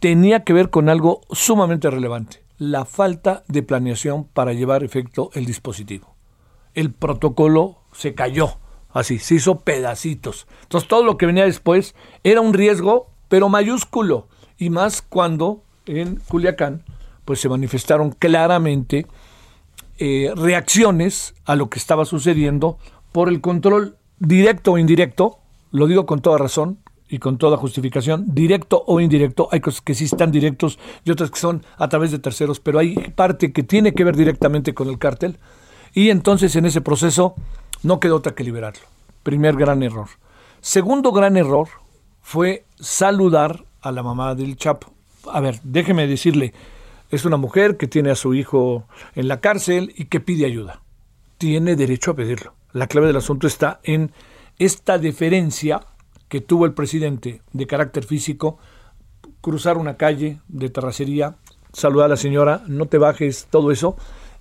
tenía 0.00 0.44
que 0.44 0.52
ver 0.52 0.68
con 0.68 0.88
algo 0.88 1.22
sumamente 1.30 1.88
relevante, 1.88 2.41
la 2.62 2.84
falta 2.84 3.42
de 3.48 3.64
planeación 3.64 4.24
para 4.24 4.52
llevar 4.52 4.84
efecto 4.84 5.30
el 5.34 5.46
dispositivo. 5.46 6.14
El 6.74 6.92
protocolo 6.92 7.78
se 7.92 8.14
cayó, 8.14 8.56
así, 8.92 9.18
se 9.18 9.34
hizo 9.34 9.60
pedacitos. 9.60 10.46
Entonces 10.62 10.88
todo 10.88 11.02
lo 11.02 11.16
que 11.16 11.26
venía 11.26 11.44
después 11.44 11.96
era 12.22 12.40
un 12.40 12.54
riesgo, 12.54 13.10
pero 13.28 13.48
mayúsculo, 13.48 14.28
y 14.58 14.70
más 14.70 15.02
cuando 15.02 15.64
en 15.86 16.20
Culiacán 16.28 16.84
pues 17.24 17.40
se 17.40 17.48
manifestaron 17.48 18.12
claramente 18.12 19.06
eh, 19.98 20.32
reacciones 20.36 21.34
a 21.44 21.56
lo 21.56 21.68
que 21.68 21.80
estaba 21.80 22.04
sucediendo 22.04 22.78
por 23.10 23.28
el 23.28 23.40
control 23.40 23.96
directo 24.20 24.72
o 24.72 24.78
indirecto, 24.78 25.40
lo 25.72 25.88
digo 25.88 26.06
con 26.06 26.20
toda 26.20 26.38
razón 26.38 26.78
y 27.12 27.18
con 27.18 27.36
toda 27.36 27.58
justificación, 27.58 28.24
directo 28.34 28.82
o 28.86 28.98
indirecto, 28.98 29.46
hay 29.52 29.60
cosas 29.60 29.82
que 29.82 29.94
sí 29.94 30.04
están 30.04 30.32
directos 30.32 30.78
y 31.04 31.10
otras 31.10 31.30
que 31.30 31.38
son 31.38 31.62
a 31.76 31.86
través 31.90 32.10
de 32.10 32.18
terceros, 32.18 32.58
pero 32.58 32.78
hay 32.78 32.94
parte 33.14 33.52
que 33.52 33.62
tiene 33.62 33.92
que 33.92 34.02
ver 34.02 34.16
directamente 34.16 34.72
con 34.72 34.88
el 34.88 34.98
cártel 34.98 35.38
y 35.92 36.08
entonces 36.08 36.56
en 36.56 36.64
ese 36.64 36.80
proceso 36.80 37.34
no 37.82 38.00
quedó 38.00 38.16
otra 38.16 38.34
que 38.34 38.44
liberarlo. 38.44 38.80
Primer 39.22 39.56
gran 39.56 39.82
error. 39.82 40.08
Segundo 40.62 41.12
gran 41.12 41.36
error 41.36 41.68
fue 42.22 42.64
saludar 42.80 43.66
a 43.82 43.92
la 43.92 44.02
mamá 44.02 44.34
del 44.34 44.56
Chapo. 44.56 44.90
A 45.30 45.40
ver, 45.40 45.60
déjeme 45.64 46.06
decirle, 46.06 46.54
es 47.10 47.26
una 47.26 47.36
mujer 47.36 47.76
que 47.76 47.88
tiene 47.88 48.10
a 48.10 48.16
su 48.16 48.32
hijo 48.32 48.84
en 49.14 49.28
la 49.28 49.40
cárcel 49.40 49.92
y 49.98 50.06
que 50.06 50.20
pide 50.20 50.46
ayuda. 50.46 50.80
Tiene 51.36 51.76
derecho 51.76 52.12
a 52.12 52.16
pedirlo. 52.16 52.54
La 52.72 52.86
clave 52.86 53.08
del 53.08 53.16
asunto 53.16 53.46
está 53.46 53.80
en 53.82 54.12
esta 54.58 54.96
deferencia 54.96 55.82
que 56.32 56.40
tuvo 56.40 56.64
el 56.64 56.72
presidente 56.72 57.42
de 57.52 57.66
carácter 57.66 58.04
físico 58.04 58.56
cruzar 59.42 59.76
una 59.76 59.98
calle 59.98 60.40
de 60.48 60.70
terracería, 60.70 61.36
saludar 61.74 62.06
a 62.06 62.08
la 62.08 62.16
señora, 62.16 62.62
no 62.68 62.86
te 62.86 62.96
bajes, 62.96 63.48
todo 63.50 63.70
eso. 63.70 63.96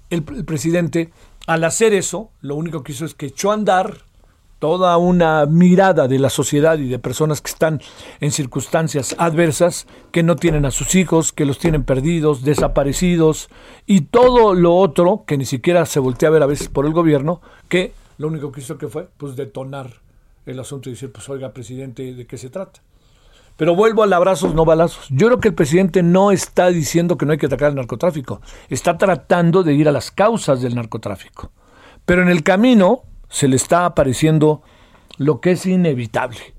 El, 0.09 0.23
presidente, 0.23 1.11
al 1.47 1.65
hacer 1.65 1.93
eso, 1.93 2.29
lo 2.39 2.55
único 2.55 2.81
que 2.81 2.93
hizo 2.93 3.03
es 3.03 3.13
que 3.13 3.25
echó 3.25 3.51
a 3.51 3.55
andar 3.55 4.05
toda 4.59 4.95
una 4.95 5.45
mirada 5.47 6.07
de 6.07 6.17
la 6.17 6.29
sociedad 6.29 6.77
y 6.77 6.87
de 6.87 6.97
personas 6.97 7.41
que 7.41 7.51
están 7.51 7.81
en 8.21 8.31
circunstancias 8.31 9.13
adversas, 9.17 9.85
que 10.13 10.23
no 10.23 10.37
tienen 10.37 10.63
a 10.63 10.71
sus 10.71 10.95
hijos, 10.95 11.33
que 11.33 11.43
los 11.43 11.59
tienen 11.59 11.83
perdidos, 11.83 12.45
desaparecidos, 12.45 13.49
y 13.85 13.99
todo 13.99 14.53
lo 14.53 14.77
otro, 14.77 15.25
que 15.27 15.37
ni 15.37 15.43
siquiera 15.43 15.85
se 15.85 15.99
voltea 15.99 16.29
a 16.29 16.31
ver 16.31 16.43
a 16.43 16.47
veces 16.47 16.69
por 16.69 16.85
el 16.85 16.93
gobierno, 16.93 17.41
que 17.67 17.91
lo 18.17 18.29
único 18.29 18.49
que 18.53 18.61
hizo 18.61 18.77
que 18.77 18.87
fue, 18.87 19.09
pues, 19.17 19.35
detonar 19.35 19.99
el 20.45 20.59
asunto 20.59 20.89
y 20.89 20.93
decir, 20.93 21.11
pues, 21.11 21.27
oiga, 21.29 21.53
presidente, 21.53 22.13
¿de 22.13 22.25
qué 22.25 22.37
se 22.37 22.49
trata? 22.49 22.81
Pero 23.57 23.75
vuelvo 23.75 24.03
al 24.03 24.13
abrazos, 24.13 24.55
no 24.55 24.65
balazos. 24.65 25.07
Yo 25.09 25.27
creo 25.27 25.39
que 25.39 25.49
el 25.49 25.53
presidente 25.53 26.03
no 26.03 26.31
está 26.31 26.67
diciendo 26.69 27.17
que 27.17 27.25
no 27.25 27.33
hay 27.33 27.37
que 27.37 27.45
atacar 27.45 27.69
el 27.69 27.75
narcotráfico, 27.75 28.41
está 28.69 28.97
tratando 28.97 29.63
de 29.63 29.73
ir 29.73 29.87
a 29.87 29.91
las 29.91 30.09
causas 30.11 30.61
del 30.61 30.75
narcotráfico. 30.75 31.51
Pero 32.05 32.23
en 32.23 32.29
el 32.29 32.43
camino, 32.43 33.03
se 33.29 33.47
le 33.47 33.55
está 33.55 33.85
apareciendo 33.85 34.61
lo 35.17 35.41
que 35.41 35.51
es 35.51 35.65
inevitable, 35.65 36.55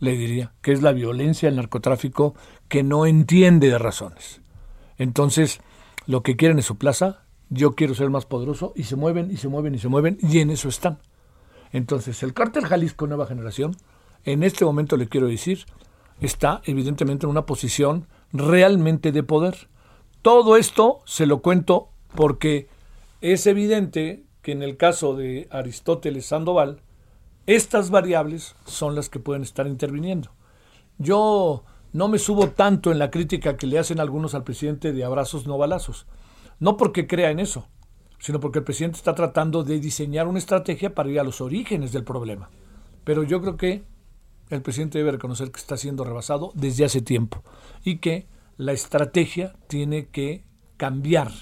le 0.00 0.16
diría, 0.16 0.52
que 0.60 0.72
es 0.72 0.82
la 0.82 0.92
violencia, 0.92 1.48
el 1.48 1.56
narcotráfico, 1.56 2.34
que 2.68 2.82
no 2.82 3.06
entiende 3.06 3.68
de 3.68 3.78
razones. 3.78 4.40
Entonces, 4.98 5.60
lo 6.06 6.22
que 6.22 6.36
quieren 6.36 6.58
es 6.58 6.64
su 6.64 6.76
plaza, 6.76 7.24
yo 7.48 7.74
quiero 7.74 7.94
ser 7.94 8.10
más 8.10 8.26
poderoso, 8.26 8.72
y 8.74 8.84
se 8.84 8.96
mueven, 8.96 9.30
y 9.30 9.36
se 9.36 9.48
mueven, 9.48 9.74
y 9.74 9.78
se 9.78 9.88
mueven, 9.88 10.18
y 10.20 10.40
en 10.40 10.50
eso 10.50 10.68
están. 10.68 10.98
Entonces, 11.72 12.22
el 12.22 12.34
cártel 12.34 12.66
Jalisco 12.66 13.06
Nueva 13.06 13.26
Generación, 13.26 13.76
en 14.24 14.42
este 14.42 14.64
momento 14.64 14.96
le 14.96 15.08
quiero 15.08 15.26
decir, 15.26 15.64
está 16.20 16.60
evidentemente 16.64 17.26
en 17.26 17.30
una 17.30 17.46
posición 17.46 18.06
realmente 18.32 19.10
de 19.10 19.22
poder. 19.22 19.68
Todo 20.20 20.56
esto 20.56 21.00
se 21.04 21.26
lo 21.26 21.42
cuento 21.42 21.88
porque 22.14 22.68
es 23.20 23.46
evidente 23.46 24.24
que 24.42 24.52
en 24.52 24.62
el 24.62 24.76
caso 24.76 25.16
de 25.16 25.48
Aristóteles 25.50 26.26
Sandoval, 26.26 26.80
estas 27.46 27.90
variables 27.90 28.54
son 28.66 28.94
las 28.94 29.08
que 29.08 29.18
pueden 29.18 29.42
estar 29.42 29.66
interviniendo. 29.66 30.30
Yo 30.98 31.64
no 31.92 32.08
me 32.08 32.18
subo 32.18 32.48
tanto 32.48 32.92
en 32.92 32.98
la 32.98 33.10
crítica 33.10 33.56
que 33.56 33.66
le 33.66 33.78
hacen 33.78 33.98
algunos 33.98 34.34
al 34.34 34.44
presidente 34.44 34.92
de 34.92 35.04
abrazos 35.04 35.46
no 35.46 35.58
balazos, 35.58 36.06
no 36.60 36.76
porque 36.76 37.06
crea 37.06 37.30
en 37.30 37.40
eso, 37.40 37.68
sino 38.22 38.38
porque 38.38 38.60
el 38.60 38.64
presidente 38.64 38.98
está 38.98 39.16
tratando 39.16 39.64
de 39.64 39.80
diseñar 39.80 40.28
una 40.28 40.38
estrategia 40.38 40.94
para 40.94 41.10
ir 41.10 41.18
a 41.18 41.24
los 41.24 41.40
orígenes 41.40 41.90
del 41.90 42.04
problema. 42.04 42.50
Pero 43.02 43.24
yo 43.24 43.40
creo 43.40 43.56
que 43.56 43.82
el 44.48 44.62
presidente 44.62 44.98
debe 44.98 45.10
reconocer 45.10 45.50
que 45.50 45.58
está 45.58 45.76
siendo 45.76 46.04
rebasado 46.04 46.52
desde 46.54 46.84
hace 46.84 47.02
tiempo 47.02 47.42
y 47.82 47.98
que 47.98 48.28
la 48.56 48.70
estrategia 48.70 49.54
tiene 49.66 50.06
que 50.06 50.44
cambiar 50.76 51.32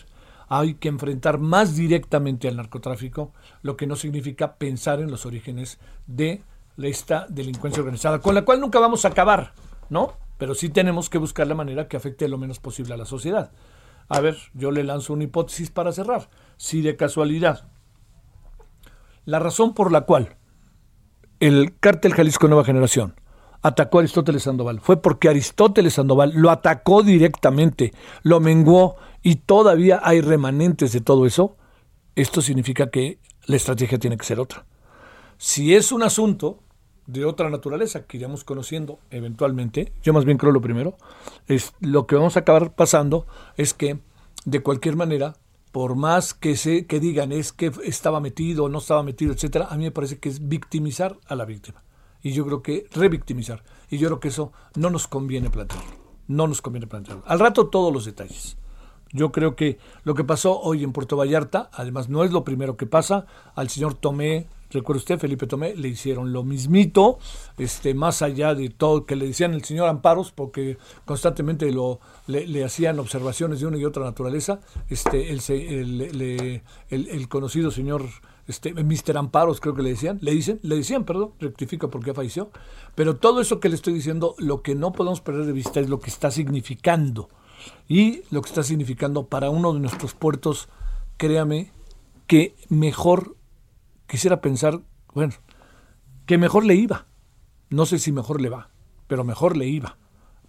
hay 0.52 0.75
que 0.75 0.88
enfrentar 0.88 1.38
más 1.38 1.76
directamente 1.76 2.49
al 2.49 2.56
narcotráfico, 2.56 3.32
lo 3.62 3.76
que 3.76 3.87
no 3.87 3.94
significa 3.94 4.56
pensar 4.56 4.99
en 4.99 5.08
los 5.08 5.25
orígenes 5.25 5.78
de 6.08 6.42
esta 6.76 7.26
delincuencia 7.28 7.80
organizada, 7.80 8.18
con 8.18 8.34
la 8.34 8.44
cual 8.44 8.58
nunca 8.58 8.80
vamos 8.80 9.04
a 9.04 9.08
acabar, 9.08 9.52
¿no? 9.90 10.14
Pero 10.38 10.56
sí 10.56 10.68
tenemos 10.68 11.08
que 11.08 11.18
buscar 11.18 11.46
la 11.46 11.54
manera 11.54 11.87
que 11.87 11.96
afecte 11.96 12.26
lo 12.26 12.37
menos 12.37 12.58
posible 12.58 12.94
a 12.94 12.96
la 12.96 13.04
sociedad. 13.04 13.52
A 14.11 14.21
ver, 14.21 14.37
yo 14.52 14.71
le 14.71 14.85
lanzo 14.85 15.14
una 15.14 15.25
hipótesis 15.25 15.71
para 15.71 15.93
cerrar. 15.93 16.29
Si 16.59 16.83
de 16.83 16.97
casualidad 16.97 17.71
la 19.25 19.38
razón 19.38 19.75
por 19.75 19.93
la 19.93 20.02
cual 20.02 20.37
el 21.38 21.79
cártel 21.79 22.14
Jalisco 22.14 22.49
Nueva 22.49 22.64
Generación 22.64 23.14
atacó 23.62 23.99
a 23.99 24.00
Aristóteles 24.00 24.43
Sandoval 24.43 24.81
fue 24.81 25.00
porque 25.00 25.29
Aristóteles 25.29 25.95
Sandoval 25.95 26.33
lo 26.35 26.50
atacó 26.50 27.02
directamente, 27.02 27.93
lo 28.23 28.40
menguó 28.40 28.97
y 29.23 29.37
todavía 29.37 30.00
hay 30.02 30.21
remanentes 30.21 30.93
de 30.93 31.00
todo 31.00 31.26
eso, 31.26 31.57
esto 32.17 32.40
significa 32.40 32.90
que 32.90 33.21
la 33.45 33.57
estrategia 33.57 33.99
tiene 33.99 34.17
que 34.17 34.25
ser 34.25 34.40
otra. 34.40 34.67
Si 35.37 35.75
es 35.75 35.93
un 35.93 36.02
asunto 36.02 36.59
de 37.12 37.25
otra 37.25 37.50
naturaleza 37.50 38.07
que 38.07 38.17
iremos 38.17 38.45
conociendo 38.45 38.99
eventualmente, 39.11 39.93
yo 40.02 40.12
más 40.12 40.25
bien 40.25 40.38
creo 40.38 40.52
lo 40.52 40.61
primero, 40.61 40.97
es 41.47 41.73
lo 41.81 42.07
que 42.07 42.17
vamos 42.17 42.37
a 42.37 42.40
acabar 42.40 42.75
pasando 42.75 43.26
es 43.57 43.75
que 43.75 43.99
de 44.45 44.62
cualquier 44.62 44.97
manera, 44.97 45.37
por 45.73 45.95
más 45.97 46.35
que 46.35 46.57
se 46.57 46.87
que 46.87 47.00
digan 47.00 47.33
es 47.33 47.52
que 47.52 47.73
estaba 47.85 48.21
metido 48.21 48.69
no 48.69 48.79
estaba 48.79 49.02
metido, 49.02 49.33
etcétera, 49.33 49.69
a 49.71 49.76
mí 49.76 49.85
me 49.85 49.90
parece 49.90 50.19
que 50.19 50.29
es 50.29 50.49
victimizar 50.49 51.17
a 51.26 51.35
la 51.35 51.45
víctima. 51.45 51.83
Y 52.23 52.33
yo 52.33 52.45
creo 52.45 52.62
que 52.62 52.87
revictimizar. 52.93 53.62
Y 53.88 53.99
yo 53.99 54.09
creo 54.09 54.21
que 54.21 54.29
eso 54.29 54.52
no 54.76 54.90
nos 54.90 55.09
conviene 55.09 55.49
plantearlo. 55.49 55.90
No 56.29 56.47
nos 56.47 56.61
conviene 56.61 56.87
plantearlo. 56.87 57.25
Al 57.26 57.40
rato 57.40 57.69
todos 57.69 57.93
los 57.93 58.05
detalles. 58.05 58.59
Yo 59.12 59.33
creo 59.33 59.57
que 59.57 59.79
lo 60.05 60.14
que 60.14 60.23
pasó 60.23 60.61
hoy 60.61 60.85
en 60.85 60.93
Puerto 60.93 61.17
Vallarta, 61.17 61.71
además 61.73 62.09
no 62.09 62.23
es 62.23 62.31
lo 62.31 62.45
primero 62.45 62.76
que 62.76 62.87
pasa, 62.87 63.26
al 63.55 63.69
señor 63.69 63.95
Tomé, 63.95 64.47
recuerda 64.71 64.99
usted, 64.99 65.19
Felipe 65.19 65.47
Tomé, 65.47 65.75
le 65.75 65.89
hicieron 65.89 66.33
lo 66.33 66.43
mismito, 66.45 67.19
este, 67.59 67.95
más 67.95 68.23
allá 68.23 68.55
de 68.55 68.71
todo 68.71 69.07
que 69.07 69.17
le 69.17 69.27
decían 69.27 69.55
el 69.55 69.65
señor 69.65 69.89
Amparos, 69.89 70.33
porque 70.33 70.79
constantemente 71.05 71.71
lo, 71.71 72.00
le, 72.27 72.65
hacían 72.65 72.99
observaciones 72.99 73.61
de 73.61 73.67
una 73.67 73.79
y 73.79 73.85
otra 73.85 74.05
naturaleza, 74.05 74.61
este, 74.89 75.31
el, 75.31 76.62
el, 76.91 77.29
conocido 77.29 77.71
señor 77.71 78.05
este, 78.47 78.75
Mr. 78.75 79.17
Amparos, 79.17 79.61
creo 79.61 79.75
que 79.75 79.83
le 79.83 79.91
decían, 79.91 80.19
le 80.23 80.33
dicen, 80.33 80.59
le 80.62 80.77
decían, 80.77 81.05
perdón, 81.05 81.33
rectifica 81.39 81.89
porque 81.89 82.15
falleció, 82.15 82.50
pero 82.95 83.17
todo 83.17 83.41
eso 83.41 83.61
que 83.61 83.69
le 83.69 83.77
estoy 83.77 83.93
diciendo, 83.93 84.35
lo 84.39 84.62
que 84.62 84.75
no 84.75 84.93
podemos 84.93 85.21
perder 85.21 85.47
de 85.47 85.53
vista 85.53 85.81
es 85.81 85.89
lo 85.89 86.00
que 86.00 86.11
está 86.11 86.31
significando 86.31 87.29
y 87.89 88.23
lo 88.31 88.43
que 88.43 88.49
está 88.49 88.62
significando 88.62 89.27
para 89.27 89.50
uno 89.50 89.73
de 89.73 89.81
nuestros 89.81 90.15
puertos, 90.15 90.69
créame, 91.17 91.71
que 92.27 92.55
mejor, 92.69 93.37
quisiera 94.11 94.40
pensar, 94.40 94.81
bueno, 95.14 95.35
que 96.26 96.37
mejor 96.37 96.64
le 96.64 96.75
iba. 96.75 97.07
No 97.71 97.87
sé 97.87 97.99
si 97.99 98.11
mejor 98.11 98.40
le 98.40 98.49
va, 98.49 98.71
pero 99.07 99.23
mejor 99.23 99.57
le 99.57 99.69
iba. 99.69 99.97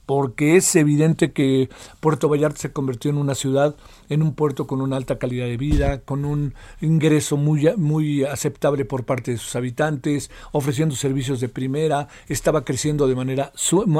Porque 0.07 0.57
es 0.57 0.75
evidente 0.75 1.31
que 1.31 1.69
Puerto 1.99 2.27
Vallarta 2.27 2.59
se 2.59 2.73
convirtió 2.73 3.11
en 3.11 3.17
una 3.17 3.35
ciudad, 3.35 3.75
en 4.09 4.23
un 4.23 4.33
puerto 4.33 4.65
con 4.65 4.81
una 4.81 4.97
alta 4.97 5.19
calidad 5.19 5.45
de 5.45 5.57
vida, 5.57 6.01
con 6.01 6.25
un 6.25 6.55
ingreso 6.81 7.37
muy, 7.37 7.69
muy 7.77 8.23
aceptable 8.23 8.83
por 8.83 9.05
parte 9.05 9.31
de 9.31 9.37
sus 9.37 9.55
habitantes, 9.55 10.31
ofreciendo 10.51 10.95
servicios 10.95 11.39
de 11.39 11.47
primera, 11.47 12.07
estaba 12.27 12.65
creciendo 12.65 13.07
de 13.07 13.15
manera, 13.15 13.53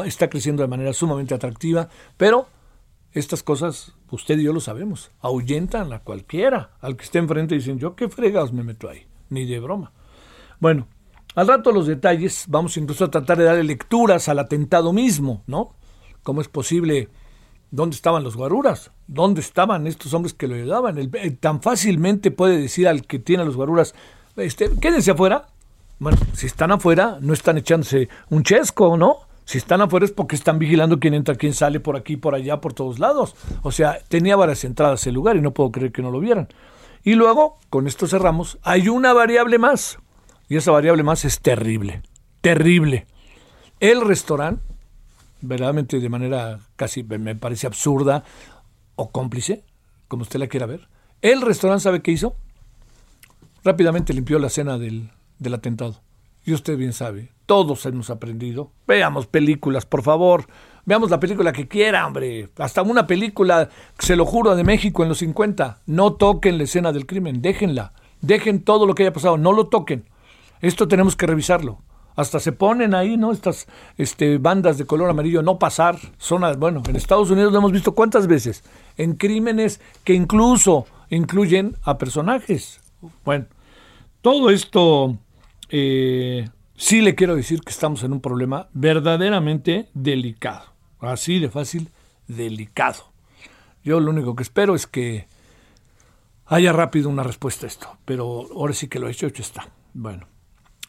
está 0.06 0.28
creciendo 0.28 0.64
de 0.64 0.70
manera 0.70 0.92
sumamente 0.92 1.36
atractiva, 1.36 1.88
pero 2.18 2.48
estas 3.14 3.44
cosas, 3.44 3.94
usted 4.10 4.40
y 4.40 4.44
yo 4.44 4.54
lo 4.54 4.60
sabemos, 4.60 5.12
ahuyentan 5.22 5.94
a 5.94 6.00
cualquiera, 6.00 6.72
al 6.82 6.98
que 6.98 7.04
esté 7.04 7.20
enfrente 7.20 7.56
dicen, 7.56 7.78
yo 7.78 7.96
qué 7.96 8.10
fregados 8.10 8.52
me 8.54 8.64
meto 8.64 8.90
ahí, 8.90 9.06
ni 9.32 9.46
de 9.46 9.60
broma. 9.60 9.92
Bueno, 10.60 10.88
al 11.34 11.48
rato 11.48 11.72
los 11.72 11.88
detalles, 11.88 12.46
vamos 12.48 12.78
incluso 12.78 13.06
a 13.06 13.12
tratar 13.12 13.38
de 13.38 13.46
darle 13.46 13.64
lecturas 13.64 14.30
al 14.30 14.38
atentado 14.38 14.94
mismo, 14.94 15.44
¿no? 15.48 15.76
¿Cómo 16.24 16.42
es 16.42 16.48
posible? 16.48 17.10
¿Dónde 17.72 17.96
estaban 17.96 18.24
los 18.24 18.36
guaruras? 18.36 18.92
¿Dónde 19.08 19.40
estaban 19.40 19.88
estos 19.88 20.14
hombres 20.14 20.34
que 20.34 20.48
lo 20.48 20.56
ayudaban? 20.56 20.98
El, 20.98 21.38
tan 21.40 21.62
fácilmente 21.62 22.32
puede 22.32 22.60
decir 22.60 22.88
al 22.88 23.08
que 23.08 23.18
tiene 23.18 23.44
a 23.44 23.46
los 23.46 23.56
guaruras, 23.56 23.96
este, 24.36 24.70
quédense 24.80 25.12
afuera. 25.12 25.48
Bueno, 26.00 26.18
si 26.34 26.48
están 26.48 26.72
afuera, 26.72 27.18
no 27.22 27.34
están 27.34 27.58
echándose 27.58 28.10
un 28.30 28.44
chesco, 28.44 28.98
¿no? 28.98 29.20
Si 29.46 29.58
están 29.58 29.82
afuera 29.82 30.06
es 30.06 30.12
porque 30.12 30.36
están 30.36 30.60
vigilando 30.60 31.00
quién 31.00 31.14
entra, 31.14 31.36
quién 31.36 31.54
sale 31.54 31.80
por 31.80 31.96
aquí, 31.96 32.18
por 32.18 32.36
allá, 32.36 32.60
por 32.60 32.74
todos 32.74 33.00
lados. 33.00 33.36
O 33.64 33.72
sea, 33.72 34.00
tenía 34.08 34.36
varias 34.36 34.64
entradas 34.64 35.06
el 35.08 35.14
lugar 35.14 35.38
y 35.38 35.42
no 35.42 35.52
puedo 35.52 35.72
creer 35.72 35.92
que 35.92 36.02
no 36.02 36.12
lo 36.12 36.20
vieran. 36.20 36.50
Y 37.04 37.16
luego, 37.16 37.58
con 37.70 37.88
esto 37.88 38.08
cerramos, 38.08 38.60
hay 38.62 38.90
una 38.90 39.14
variable 39.14 39.58
más. 39.58 39.98
Y 40.48 40.58
esa 40.58 40.72
variable 40.72 41.04
más 41.04 41.26
es 41.26 41.40
terrible. 41.40 42.04
Terrible. 42.42 43.08
El 43.80 44.02
restaurante, 44.02 44.64
verdaderamente 45.42 46.00
de 46.00 46.10
manera 46.10 46.60
casi 46.76 47.04
me 47.04 47.36
parece 47.36 47.68
absurda 47.68 48.24
o 48.96 49.10
cómplice, 49.12 49.64
como 50.08 50.24
usted 50.24 50.40
la 50.40 50.48
quiera 50.48 50.66
ver. 50.66 50.88
El 51.22 51.42
restaurante, 51.42 51.84
¿sabe 51.84 52.02
qué 52.02 52.12
hizo? 52.12 52.36
Rápidamente 53.64 54.14
limpió 54.14 54.40
la 54.40 54.50
cena 54.50 54.78
del, 54.78 55.10
del 55.40 55.54
atentado. 55.54 56.02
Y 56.44 56.54
usted 56.54 56.78
bien 56.78 56.94
sabe, 56.94 57.32
todos 57.46 57.86
hemos 57.86 58.10
aprendido. 58.10 58.72
Veamos 58.88 59.28
películas, 59.28 59.86
por 59.86 60.04
favor. 60.04 60.48
Veamos 60.86 61.10
la 61.10 61.20
película 61.20 61.54
que 61.54 61.68
quiera, 61.68 62.06
hombre. 62.06 62.50
Hasta 62.58 62.82
una 62.82 63.08
película, 63.08 63.70
se 64.00 64.16
lo 64.16 64.26
juro, 64.26 64.56
de 64.56 64.64
México 64.64 65.04
en 65.04 65.10
los 65.10 65.20
50. 65.20 65.82
No 65.86 66.14
toquen 66.14 66.58
la 66.58 66.64
escena 66.64 66.92
del 66.92 67.06
crimen, 67.06 67.42
déjenla. 67.42 67.94
Dejen 68.22 68.64
todo 68.64 68.86
lo 68.86 68.96
que 68.96 69.04
haya 69.04 69.14
pasado, 69.14 69.38
no 69.38 69.52
lo 69.54 69.68
toquen. 69.68 70.06
Esto 70.62 70.88
tenemos 70.88 71.16
que 71.16 71.28
revisarlo. 71.28 71.80
Hasta 72.16 72.40
se 72.40 72.52
ponen 72.52 72.94
ahí, 72.94 73.18
¿no? 73.18 73.32
Estas 73.32 73.68
este, 73.98 74.38
bandas 74.38 74.78
de 74.78 74.86
color 74.86 75.10
amarillo, 75.10 75.42
no 75.42 75.60
pasar. 75.60 75.98
Zonas, 76.18 76.58
bueno, 76.58 76.84
en 76.88 76.96
Estados 76.96 77.32
Unidos 77.32 77.52
lo 77.52 77.60
hemos 77.60 77.72
visto 77.72 77.96
cuántas 77.96 78.28
veces. 78.28 78.64
En 78.98 79.16
crímenes 79.16 79.80
que 80.04 80.14
incluso 80.14 80.86
incluyen 81.10 81.78
a 81.84 81.98
personajes. 81.98 82.80
Bueno, 83.24 83.46
todo 84.22 84.50
esto 84.50 85.18
eh, 85.70 86.50
sí 86.76 87.02
le 87.02 87.16
quiero 87.16 87.36
decir 87.36 87.62
que 87.62 87.72
estamos 87.72 88.04
en 88.04 88.12
un 88.14 88.22
problema 88.22 88.68
verdaderamente 88.74 89.90
delicado. 89.94 90.71
Así 91.02 91.40
de 91.40 91.50
fácil, 91.50 91.90
delicado. 92.28 93.12
Yo 93.84 94.00
lo 94.00 94.12
único 94.12 94.36
que 94.36 94.44
espero 94.44 94.76
es 94.76 94.86
que 94.86 95.28
haya 96.46 96.72
rápido 96.72 97.10
una 97.10 97.24
respuesta 97.24 97.66
a 97.66 97.70
esto, 97.70 97.98
pero 98.06 98.48
ahora 98.54 98.74
sí 98.74 98.88
que 98.88 99.00
lo 99.00 99.08
he 99.08 99.12
hecho, 99.12 99.26
hecho 99.26 99.42
está. 99.42 99.68
Bueno, 99.94 100.28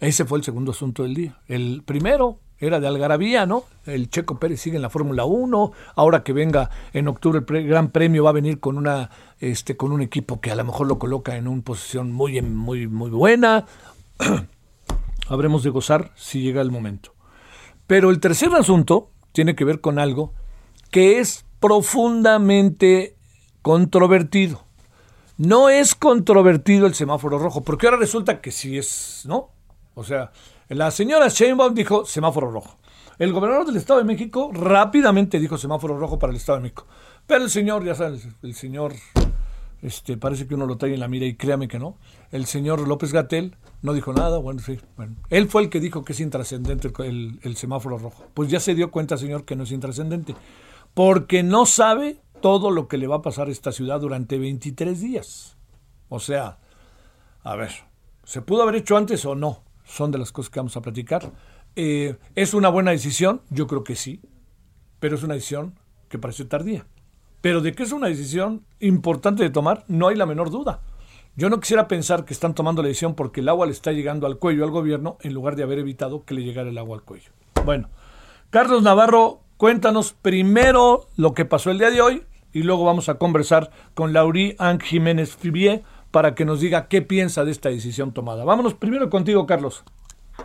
ese 0.01 0.25
fue 0.25 0.39
el 0.39 0.45
segundo 0.45 0.73
asunto 0.73 1.03
del 1.03 1.15
día. 1.15 1.39
El 1.47 1.83
primero 1.85 2.39
era 2.59 2.79
de 2.79 2.87
Algarabía, 2.87 3.47
¿no? 3.47 3.65
El 3.87 4.11
Checo 4.11 4.39
Pérez 4.39 4.61
sigue 4.61 4.77
en 4.77 4.83
la 4.83 4.91
Fórmula 4.91 5.25
1, 5.25 5.73
ahora 5.97 6.23
que 6.23 6.33
venga 6.33 6.71
en 6.93 7.09
octubre 7.09 7.43
el 7.49 7.67
Gran 7.67 7.91
Premio 7.91 8.25
va 8.25 8.31
a 8.31 8.35
venir 8.35 8.61
con 8.61 8.77
una 8.77 9.11
este 9.41 9.77
con 9.77 9.93
un 9.93 10.03
equipo 10.03 10.41
que 10.41 10.51
a 10.51 10.55
lo 10.55 10.65
mejor 10.65 10.87
lo 10.87 10.99
coloca 10.99 11.37
en 11.37 11.49
una 11.49 11.63
posición 11.63 12.13
muy 12.13 12.41
muy 12.43 12.87
muy 12.87 13.11
buena. 13.11 13.67
Habremos 15.29 15.63
de 15.63 15.71
gozar 15.71 16.13
si 16.15 16.43
llega 16.43 16.61
el 16.61 16.71
momento. 16.71 17.15
Pero 17.87 18.11
el 18.11 18.21
tercer 18.21 18.53
asunto 18.55 19.12
tiene 19.33 19.55
que 19.55 19.65
ver 19.65 19.81
con 19.81 19.99
algo 19.99 20.33
que 20.91 21.19
es 21.19 21.45
profundamente 21.61 23.17
controvertido. 23.63 24.65
No 25.39 25.69
es 25.69 25.95
controvertido 25.95 26.87
el 26.87 26.95
semáforo 26.95 27.39
rojo, 27.39 27.63
porque 27.63 27.87
ahora 27.87 27.99
resulta 27.99 28.41
que 28.41 28.51
sí 28.51 28.79
es, 28.79 29.23
¿no? 29.27 29.51
O 29.95 30.05
sea, 30.05 30.33
la 30.69 30.91
señora 30.91 31.29
Sheinbaum 31.29 31.75
dijo 31.75 32.05
semáforo 32.05 32.51
rojo. 32.51 32.77
El 33.19 33.33
gobernador 33.33 33.67
del 33.67 33.77
Estado 33.77 33.99
de 34.01 34.05
México 34.05 34.51
rápidamente 34.53 35.39
dijo 35.39 35.59
semáforo 35.59 35.99
rojo 35.99 36.19
para 36.19 36.33
el 36.33 36.37
Estado 36.37 36.59
de 36.59 36.63
México. 36.63 36.87
Pero 37.27 37.45
el 37.45 37.51
señor, 37.51 37.85
ya 37.85 37.95
sabes, 37.95 38.27
el 38.43 38.55
señor, 38.55 38.95
este, 39.83 40.17
parece 40.17 40.47
que 40.47 40.55
uno 40.55 40.67
lo 40.67 40.77
trae 40.79 40.95
en 40.95 41.01
la 41.01 41.09
mira 41.09 41.27
y 41.27 41.35
créame 41.35 41.69
que 41.69 41.79
no. 41.79 41.99
El 42.31 42.47
señor 42.47 42.87
López 42.89 43.13
Gatel 43.13 43.57
no 43.83 43.93
dijo 43.93 44.13
nada. 44.13 44.39
Bueno, 44.39 44.61
sí, 44.61 44.79
bueno. 44.97 45.17
Él 45.29 45.49
fue 45.49 45.63
el 45.63 45.69
que 45.69 45.81
dijo 45.81 46.05
que 46.05 46.13
es 46.13 46.21
intrascendente 46.21 46.91
el, 47.01 47.39
el 47.43 47.57
semáforo 47.57 47.99
rojo. 47.99 48.25
Pues 48.33 48.49
ya 48.49 48.61
se 48.61 48.75
dio 48.75 48.91
cuenta, 48.91 49.17
señor, 49.19 49.45
que 49.45 49.57
no 49.57 49.65
es 49.65 49.73
intrascendente. 49.73 50.35
Porque 50.95 51.43
no 51.43 51.67
sabe 51.67 52.21
todo 52.41 52.71
lo 52.71 52.89
que 52.89 52.97
le 52.97 53.07
va 53.07 53.17
a 53.17 53.23
pasar 53.23 53.49
a 53.49 53.53
esta 53.53 53.73
ciudad 53.73 54.01
durante 54.01 54.39
23 54.39 55.01
días. 55.01 55.57
O 56.09 56.21
sea, 56.21 56.59
a 57.43 57.57
ver, 57.57 57.73
¿se 58.25 58.41
pudo 58.41 58.63
haber 58.63 58.77
hecho 58.77 58.97
antes 58.97 59.25
o 59.27 59.35
no? 59.35 59.63
son 59.93 60.11
de 60.11 60.19
las 60.19 60.33
cosas 60.33 60.51
que 60.51 60.61
vamos 60.61 60.77
a 60.77 60.83
platicar. 60.83 61.31
Eh, 61.77 62.17
¿Es 62.35 62.55
una 62.55 62.69
buena 62.69 62.91
decisión? 62.91 63.43
Yo 63.51 63.67
creo 63.67 63.85
que 63.85 63.97
sí, 63.97 64.21
pero 65.01 65.17
es 65.17 65.23
una 65.23 65.35
decisión 65.35 65.79
que 66.09 66.19
parece 66.19 66.45
tardía. 66.45 66.87
Pero 67.43 67.61
de 67.61 67.73
que 67.73 67.83
es 67.83 67.93
una 67.93 68.09
decisión 68.09 68.65
importante 68.81 69.43
de 69.43 69.51
tomar, 69.51 69.85
no 69.89 70.09
hay 70.09 70.17
la 70.17 70.25
menor 70.25 70.51
duda. 70.51 70.81
Yo 71.37 71.51
no 71.51 71.61
quisiera 71.61 71.89
pensar 71.89 72.25
que 72.25 72.33
están 72.33 72.55
tomando 72.55 72.81
la 72.81 72.89
decisión 72.89 73.15
porque 73.15 73.41
el 73.41 73.49
agua 73.51 73.67
le 73.67 73.73
está 73.73 73.93
llegando 73.93 74.27
al 74.27 74.39
cuello 74.39 74.65
al 74.65 74.71
gobierno 74.71 75.19
en 75.21 75.35
lugar 75.35 75.57
de 75.57 75.63
haber 75.63 75.79
evitado 75.79 76.25
que 76.25 76.33
le 76.33 76.43
llegara 76.43 76.71
el 76.71 76.79
agua 76.79 76.97
al 76.97 77.03
cuello. 77.03 77.31
Bueno, 77.67 77.91
Carlos 78.49 78.83
Navarro, 78.83 79.41
cuéntanos 79.59 80.15
primero 80.15 81.09
lo 81.17 81.35
que 81.35 81.45
pasó 81.45 81.71
el 81.71 81.79
día 81.79 81.91
de 81.91 82.01
hoy 82.01 82.23
y 82.53 82.63
luego 82.63 82.85
vamos 82.85 83.09
a 83.09 83.15
conversar 83.15 83.71
con 83.95 84.13
Laurie 84.13 84.57
Anne 84.59 84.81
Jiménez 84.83 85.37
Fibier, 85.37 85.83
para 86.13 86.35
que 86.35 86.45
nos 86.45 86.61
diga 86.61 86.87
qué 86.87 87.03
piensa 87.03 87.45
de 87.45 87.51
esta 87.51 87.71
decisión 87.71 88.13
tomada. 88.13 88.45
Vámonos 88.45 88.75
primero 88.75 89.11
contigo, 89.11 89.47
Carlos. 89.47 89.83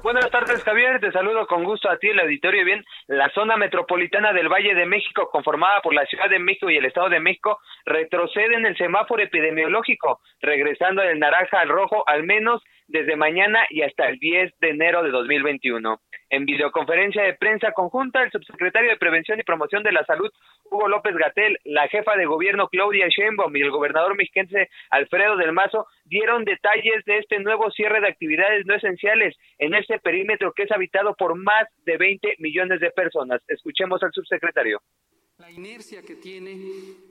Buenas 0.03 0.29
tardes, 0.29 0.63
Javier. 0.63 0.99
Te 0.99 1.11
saludo 1.11 1.47
con 1.47 1.63
gusto 1.63 1.89
a 1.89 1.97
ti, 1.97 2.07
el 2.07 2.19
auditorio. 2.19 2.63
Bien, 2.63 2.83
la 3.07 3.29
zona 3.29 3.57
metropolitana 3.57 4.31
del 4.31 4.47
Valle 4.47 4.75
de 4.75 4.85
México, 4.85 5.29
conformada 5.31 5.81
por 5.81 5.93
la 5.93 6.05
Ciudad 6.05 6.29
de 6.29 6.39
México 6.39 6.69
y 6.69 6.77
el 6.77 6.85
Estado 6.85 7.09
de 7.09 7.19
México, 7.19 7.59
retrocede 7.85 8.55
en 8.55 8.65
el 8.65 8.77
semáforo 8.77 9.21
epidemiológico, 9.23 10.21
regresando 10.41 11.01
del 11.01 11.19
naranja 11.19 11.59
al 11.59 11.69
rojo 11.69 12.03
al 12.07 12.23
menos 12.23 12.63
desde 12.87 13.15
mañana 13.15 13.65
y 13.69 13.81
hasta 13.81 14.07
el 14.07 14.17
10 14.19 14.53
de 14.59 14.69
enero 14.69 15.03
de 15.03 15.11
2021. 15.11 15.99
En 16.29 16.45
videoconferencia 16.45 17.23
de 17.23 17.35
prensa 17.35 17.71
conjunta, 17.71 18.21
el 18.21 18.31
subsecretario 18.31 18.89
de 18.89 18.97
Prevención 18.97 19.39
y 19.39 19.43
Promoción 19.43 19.83
de 19.83 19.93
la 19.93 20.05
Salud, 20.05 20.29
Hugo 20.65 20.87
López 20.89 21.15
Gatel, 21.15 21.57
la 21.63 21.87
jefa 21.87 22.17
de 22.17 22.25
gobierno 22.25 22.67
Claudia 22.67 23.07
Sheinbaum 23.07 23.55
y 23.55 23.61
el 23.61 23.71
gobernador 23.71 24.15
mexiquense 24.17 24.69
Alfredo 24.89 25.37
del 25.37 25.53
Mazo 25.53 25.87
dieron 26.05 26.43
detalles 26.43 27.05
de 27.05 27.19
este 27.19 27.39
nuevo 27.39 27.71
cierre 27.71 28.01
de 28.01 28.09
actividades 28.09 28.65
no 28.65 28.75
esenciales 28.75 29.35
en 29.57 29.73
este 29.73 29.99
perímetro 29.99 30.51
que 30.53 30.63
es 30.63 30.71
habitado 30.71 31.15
por 31.15 31.35
más 31.35 31.67
de 31.85 31.97
20 31.97 32.35
millones 32.39 32.79
de 32.81 32.91
personas. 32.91 33.41
Escuchemos 33.47 34.03
al 34.03 34.11
subsecretario. 34.11 34.81
La 35.37 35.51
inercia 35.51 36.01
que 36.01 36.15
tiene 36.15 36.57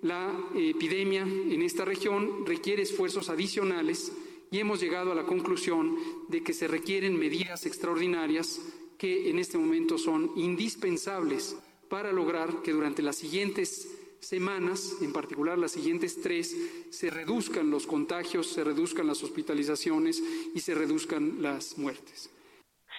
la 0.02 0.32
epidemia 0.56 1.22
en 1.22 1.62
esta 1.62 1.84
región 1.84 2.44
requiere 2.44 2.82
esfuerzos 2.82 3.30
adicionales 3.30 4.35
y 4.56 4.60
hemos 4.60 4.80
llegado 4.80 5.12
a 5.12 5.14
la 5.14 5.26
conclusión 5.26 5.98
de 6.28 6.42
que 6.42 6.54
se 6.54 6.66
requieren 6.66 7.18
medidas 7.18 7.66
extraordinarias 7.66 8.58
que 8.96 9.28
en 9.28 9.38
este 9.38 9.58
momento 9.58 9.98
son 9.98 10.32
indispensables 10.34 11.58
para 11.90 12.10
lograr 12.10 12.62
que 12.62 12.72
durante 12.72 13.02
las 13.02 13.16
siguientes 13.16 13.86
semanas, 14.18 14.96
en 15.02 15.12
particular 15.12 15.58
las 15.58 15.72
siguientes 15.72 16.22
tres, 16.22 16.56
se 16.88 17.10
reduzcan 17.10 17.68
los 17.68 17.86
contagios, 17.86 18.46
se 18.46 18.64
reduzcan 18.64 19.06
las 19.06 19.22
hospitalizaciones 19.22 20.22
y 20.54 20.60
se 20.60 20.74
reduzcan 20.74 21.42
las 21.42 21.76
muertes. 21.76 22.30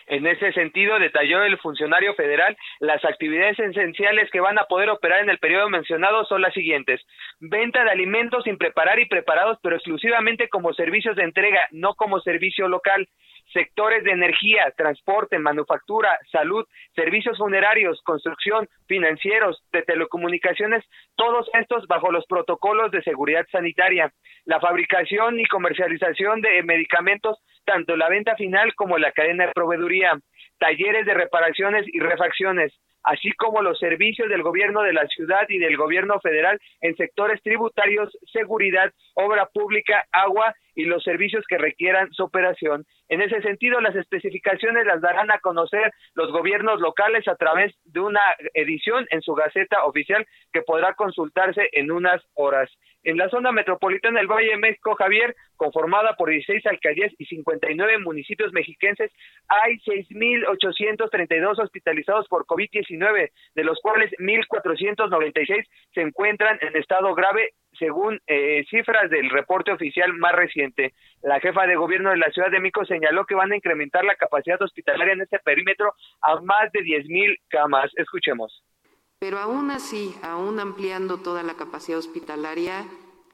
En 0.08 0.26
ese 0.26 0.54
sentido, 0.54 0.98
detalló 1.00 1.44
el 1.44 1.58
funcionario 1.58 2.14
federal, 2.16 2.56
las 2.80 3.04
actividades 3.04 3.60
esenciales 3.60 4.32
que 4.32 4.40
van 4.40 4.58
a 4.58 4.64
poder 4.64 4.90
operar 4.90 5.22
en 5.22 5.30
el 5.30 5.38
periodo 5.38 5.70
mencionado 5.70 6.24
son 6.26 6.42
las 6.42 6.54
siguientes. 6.54 7.02
Venta 7.40 7.84
de 7.84 7.92
alimentos 7.92 8.46
sin 8.46 8.58
preparar 8.58 9.00
y 9.00 9.06
preparados, 9.06 9.60
pero 9.62 9.76
exclusivamente 9.76 10.48
como 10.48 10.74
servicios 10.74 11.18
de 11.18 11.24
entrega, 11.24 11.68
no 11.72 11.96
como 11.96 12.22
servicio 12.22 12.70
local 12.70 13.10
sectores 13.58 14.04
de 14.04 14.12
energía, 14.12 14.72
transporte, 14.78 15.40
manufactura, 15.40 16.20
salud, 16.32 16.64
servicios 16.96 17.40
funerarios, 17.40 18.00
construcción, 18.04 18.70
financieros, 18.88 19.64
de 19.72 19.82
telecomunicaciones, 19.82 20.86
todos 21.16 21.50
estos 21.60 21.88
bajo 21.88 22.12
los 22.12 22.28
protocolos 22.28 22.92
de 22.92 23.02
seguridad 23.02 23.48
sanitaria. 23.52 24.14
La 24.46 24.60
fabricación 24.60 25.40
y 25.40 25.46
comercialización 25.46 26.42
de 26.42 26.62
medicamentos, 26.62 27.40
tanto 27.66 27.98
la 27.98 28.10
venta 28.10 28.36
final 28.36 28.76
como 28.76 29.00
la 29.00 29.12
cadena 29.12 29.48
de 29.48 29.54
proveeduría, 29.54 30.12
talleres 30.60 31.08
de 31.08 31.16
reparaciones 31.16 31.86
y 31.88 32.00
refacciones, 32.00 32.74
así 33.02 33.32
como 33.32 33.64
los 33.64 33.80
servicios 33.80 34.30
del 34.30 34.44
gobierno 34.44 34.84
de 34.84 34.94
la 34.94 35.08
ciudad 35.08 35.50
y 35.50 35.58
del 35.58 35.78
gobierno 35.78 36.20
federal 36.20 36.60
en 36.82 36.96
sectores 36.96 37.42
tributarios, 37.42 38.16
seguridad, 38.32 38.92
obra 39.16 39.48
pública, 39.48 40.06
agua 40.12 40.54
y 40.78 40.86
los 40.86 41.04
servicios 41.04 41.44
que 41.48 41.58
requieran 41.58 42.14
su 42.14 42.24
operación. 42.24 42.86
En 43.10 43.22
ese 43.22 43.42
sentido, 43.42 43.82
las 43.82 43.96
especificaciones 43.96 44.86
las 44.86 45.02
darán 45.02 45.32
a 45.32 45.40
conocer 45.40 45.92
los 46.14 46.32
gobiernos 46.32 46.80
locales 46.80 47.28
a 47.28 47.36
través 47.36 47.74
de 47.86 48.00
una 48.00 48.22
edición 48.54 49.08
en 49.10 49.24
su 49.24 49.34
Gaceta 49.34 49.86
Oficial 49.86 50.26
que 50.54 50.62
podrá 50.62 50.94
consultarse 50.94 51.68
en 51.72 51.92
unas 51.92 52.22
horas. 52.36 52.70
En 53.04 53.18
la 53.18 53.28
zona 53.30 53.52
metropolitana 53.52 54.20
del 54.20 54.28
Valle 54.28 54.50
de 54.50 54.58
México, 54.58 54.94
Javier, 54.94 55.36
conformada 55.56 56.16
por 56.16 56.30
16 56.30 56.64
alcaldías 56.68 57.12
y 57.18 57.26
59 57.26 57.98
municipios 58.00 58.54
mexiquenses, 58.54 59.12
hay 59.48 59.78
6.832 59.80 61.58
hospitalizados 61.58 62.28
por 62.28 62.46
COVID-19, 62.46 63.32
de 63.56 63.64
los 63.64 63.80
cuales 63.82 64.12
1.496 64.20 65.66
se 65.96 66.02
encuentran 66.02 66.60
en 66.62 66.76
estado 66.78 67.16
grave 67.16 67.54
según 67.78 68.22
eh, 68.28 68.66
cifras 68.70 69.10
del 69.10 69.30
reporte 69.30 69.72
oficial 69.72 70.14
más 70.14 70.34
reciente. 70.34 70.94
La 71.22 71.40
jefa 71.40 71.66
de 71.68 71.76
gobierno 71.76 72.10
de 72.12 72.18
la 72.18 72.32
Ciudad 72.32 72.52
de 72.52 72.60
México 72.60 72.86
señaló 72.86 73.26
que 73.26 73.36
van 73.36 73.52
a 73.52 73.56
incrementar 73.56 74.04
la 74.04 74.16
capacidad 74.16 74.62
hospitalaria 74.62 75.14
en 75.14 75.22
este 75.22 75.40
perímetro 75.40 75.94
a 76.22 76.40
más 76.42 76.72
de 76.72 76.82
10.000 76.82 77.40
camas. 77.50 77.92
Escuchemos. 77.96 78.64
Pero 79.20 79.40
aún 79.40 79.72
así, 79.72 80.14
aún 80.22 80.60
ampliando 80.60 81.18
toda 81.18 81.42
la 81.42 81.56
capacidad 81.56 81.98
hospitalaria, 81.98 82.86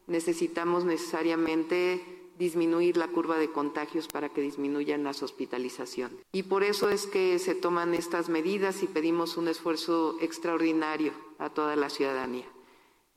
necesitamos 0.07 0.85
necesariamente 0.85 2.01
disminuir 2.37 2.97
la 2.97 3.07
curva 3.07 3.37
de 3.37 3.51
contagios 3.51 4.07
para 4.07 4.29
que 4.29 4.41
disminuyan 4.41 5.03
las 5.03 5.21
hospitalizaciones. 5.23 6.17
Y 6.31 6.43
por 6.43 6.63
eso 6.63 6.89
es 6.89 7.05
que 7.05 7.37
se 7.39 7.55
toman 7.55 7.93
estas 7.93 8.29
medidas 8.29 8.81
y 8.83 8.87
pedimos 8.87 9.37
un 9.37 9.47
esfuerzo 9.47 10.17
extraordinario 10.21 11.13
a 11.37 11.49
toda 11.49 11.75
la 11.75 11.89
ciudadanía. 11.89 12.45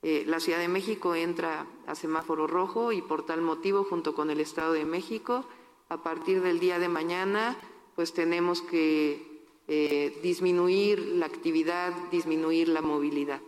Eh, 0.09 0.23
la 0.25 0.39
Ciudad 0.39 0.61
de 0.61 0.69
México 0.69 1.17
entra 1.17 1.67
a 1.89 1.97
semáforo 1.97 2.47
rojo 2.47 2.93
y 2.93 3.03
por 3.03 3.27
tal 3.27 3.43
motivo, 3.43 3.83
junto 3.83 4.15
con 4.15 4.31
el 4.31 4.39
Estado 4.39 4.73
de 4.73 4.85
México, 4.85 5.45
a 5.89 6.05
partir 6.05 6.43
del 6.43 6.61
día 6.61 6.79
de 6.79 6.89
mañana, 6.89 7.57
pues 7.97 8.13
tenemos 8.13 8.63
que 8.63 9.43
eh, 9.67 10.17
disminuir 10.23 11.01
la 11.01 11.27
actividad, 11.27 11.93
disminuir 12.13 12.69
la 12.69 12.83
movilidad. 12.83 13.41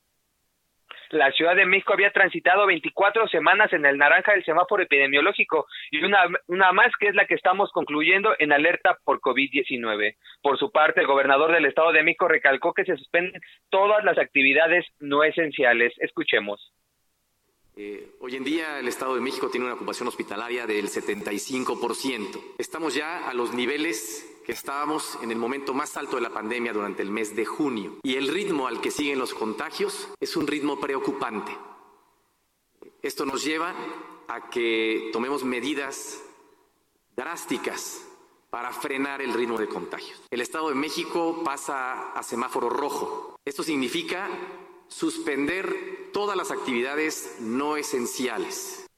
La 1.10 1.32
Ciudad 1.32 1.56
de 1.56 1.64
México 1.64 1.94
había 1.94 2.10
transitado 2.10 2.66
24 2.66 3.28
semanas 3.28 3.72
en 3.72 3.86
el 3.86 3.96
naranja 3.96 4.32
del 4.32 4.44
semáforo 4.44 4.82
epidemiológico 4.82 5.66
y 5.90 6.04
una, 6.04 6.26
una 6.46 6.72
más 6.72 6.92
que 6.98 7.08
es 7.08 7.14
la 7.14 7.26
que 7.26 7.34
estamos 7.34 7.72
concluyendo 7.72 8.34
en 8.38 8.52
alerta 8.52 8.98
por 9.04 9.20
COVID-19. 9.20 10.16
Por 10.42 10.58
su 10.58 10.70
parte, 10.70 11.00
el 11.00 11.06
gobernador 11.06 11.52
del 11.52 11.64
Estado 11.64 11.92
de 11.92 12.02
México 12.02 12.28
recalcó 12.28 12.74
que 12.74 12.84
se 12.84 12.96
suspenden 12.96 13.40
todas 13.70 14.04
las 14.04 14.18
actividades 14.18 14.84
no 15.00 15.24
esenciales. 15.24 15.94
Escuchemos. 15.98 16.72
Eh, 17.80 18.16
hoy 18.18 18.34
en 18.34 18.42
día 18.42 18.80
el 18.80 18.88
Estado 18.88 19.14
de 19.14 19.20
México 19.20 19.50
tiene 19.50 19.66
una 19.66 19.76
ocupación 19.76 20.08
hospitalaria 20.08 20.66
del 20.66 20.90
75%. 20.90 22.54
Estamos 22.58 22.92
ya 22.92 23.28
a 23.28 23.32
los 23.34 23.54
niveles 23.54 24.28
que 24.44 24.50
estábamos 24.50 25.16
en 25.22 25.30
el 25.30 25.38
momento 25.38 25.74
más 25.74 25.96
alto 25.96 26.16
de 26.16 26.22
la 26.22 26.30
pandemia 26.30 26.72
durante 26.72 27.02
el 27.02 27.12
mes 27.12 27.36
de 27.36 27.44
junio. 27.44 27.98
Y 28.02 28.16
el 28.16 28.26
ritmo 28.26 28.66
al 28.66 28.80
que 28.80 28.90
siguen 28.90 29.20
los 29.20 29.32
contagios 29.32 30.08
es 30.18 30.36
un 30.36 30.48
ritmo 30.48 30.80
preocupante. 30.80 31.56
Esto 33.00 33.24
nos 33.24 33.44
lleva 33.44 33.76
a 34.26 34.50
que 34.50 35.10
tomemos 35.12 35.44
medidas 35.44 36.20
drásticas 37.14 38.04
para 38.50 38.72
frenar 38.72 39.22
el 39.22 39.34
ritmo 39.34 39.56
de 39.56 39.68
contagios. 39.68 40.20
El 40.32 40.40
Estado 40.40 40.70
de 40.70 40.74
México 40.74 41.44
pasa 41.44 42.10
a 42.10 42.24
semáforo 42.24 42.68
rojo. 42.68 43.36
Esto 43.44 43.62
significa 43.62 44.28
suspender 44.88 45.66
todas 46.12 46.36
las 46.36 46.50
actividades 46.50 47.38
no 47.40 47.76
esenciales. 47.76 48.88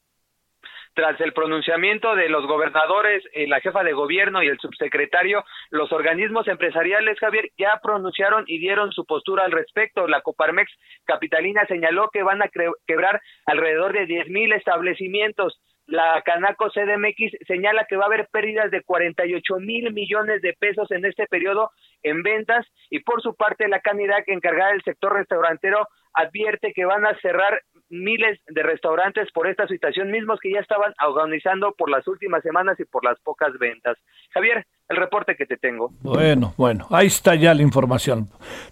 Tras 0.95 1.21
el 1.21 1.33
pronunciamiento 1.33 2.17
de 2.17 2.29
los 2.29 2.47
gobernadores, 2.47 3.23
eh, 3.33 3.47
la 3.47 3.61
jefa 3.61 3.85
de 3.85 3.93
gobierno 3.93 4.43
y 4.43 4.49
el 4.49 4.59
subsecretario, 4.59 5.45
los 5.71 5.93
organismos 5.93 6.49
empresariales, 6.49 7.19
Javier, 7.21 7.51
ya 7.57 7.81
pronunciaron 7.83 8.45
y 8.49 8.59
dieron 8.59 8.91
su 8.93 9.07
postura 9.07 9.45
al 9.45 9.53
respecto. 9.53 10.09
La 10.09 10.21
Coparmex 10.21 10.71
Capitalina 11.05 11.65
señaló 11.67 12.11
que 12.13 12.25
van 12.25 12.43
a 12.43 12.51
quebrar 12.87 13.23
alrededor 13.47 13.93
de 13.93 14.07
10 14.07 14.31
mil 14.31 14.53
establecimientos. 14.53 15.61
La 15.91 16.23
Canaco 16.25 16.71
CDMX 16.71 17.47
señala 17.49 17.85
que 17.89 17.97
va 17.97 18.05
a 18.05 18.07
haber 18.07 18.29
pérdidas 18.29 18.71
de 18.71 18.83
48 18.83 19.57
mil 19.57 19.93
millones 19.93 20.41
de 20.41 20.53
pesos 20.53 20.89
en 20.93 21.05
este 21.05 21.27
periodo 21.27 21.73
en 22.05 22.23
ventas 22.23 22.65
y 22.91 23.01
por 23.01 23.21
su 23.21 23.35
parte 23.35 23.67
la 23.67 23.81
Canidac 23.81 24.29
encargada 24.29 24.71
del 24.71 24.83
sector 24.83 25.13
restaurantero 25.13 25.89
advierte 26.15 26.73
que 26.73 26.85
van 26.85 27.05
a 27.07 27.19
cerrar 27.21 27.63
miles 27.89 28.39
de 28.47 28.63
restaurantes 28.63 29.33
por 29.33 29.49
esta 29.49 29.67
situación, 29.67 30.13
mismos 30.13 30.39
que 30.41 30.53
ya 30.53 30.61
estaban 30.61 30.95
organizando 31.05 31.73
por 31.73 31.91
las 31.91 32.07
últimas 32.07 32.43
semanas 32.45 32.79
y 32.79 32.85
por 32.85 33.05
las 33.05 33.19
pocas 33.21 33.51
ventas. 33.59 33.99
Javier, 34.33 34.65
el 34.89 34.97
reporte 34.97 35.35
que 35.35 35.47
te 35.47 35.57
tengo. 35.57 35.91
Bueno, 36.03 36.55
bueno, 36.57 36.87
ahí 36.91 37.09
está 37.09 37.35
ya 37.35 37.53
la 37.53 37.63
información. 37.63 38.29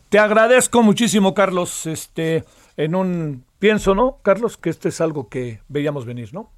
Te 0.08 0.20
agradezco 0.20 0.82
muchísimo, 0.82 1.34
Carlos. 1.34 1.86
Este, 1.86 2.44
en 2.76 2.94
un 2.94 3.44
pienso, 3.58 3.96
¿no, 3.96 4.18
Carlos, 4.22 4.56
que 4.56 4.70
este 4.70 4.90
es 4.90 5.00
algo 5.00 5.28
que 5.28 5.58
veíamos 5.68 6.06
venir, 6.06 6.32
¿no? 6.32 6.52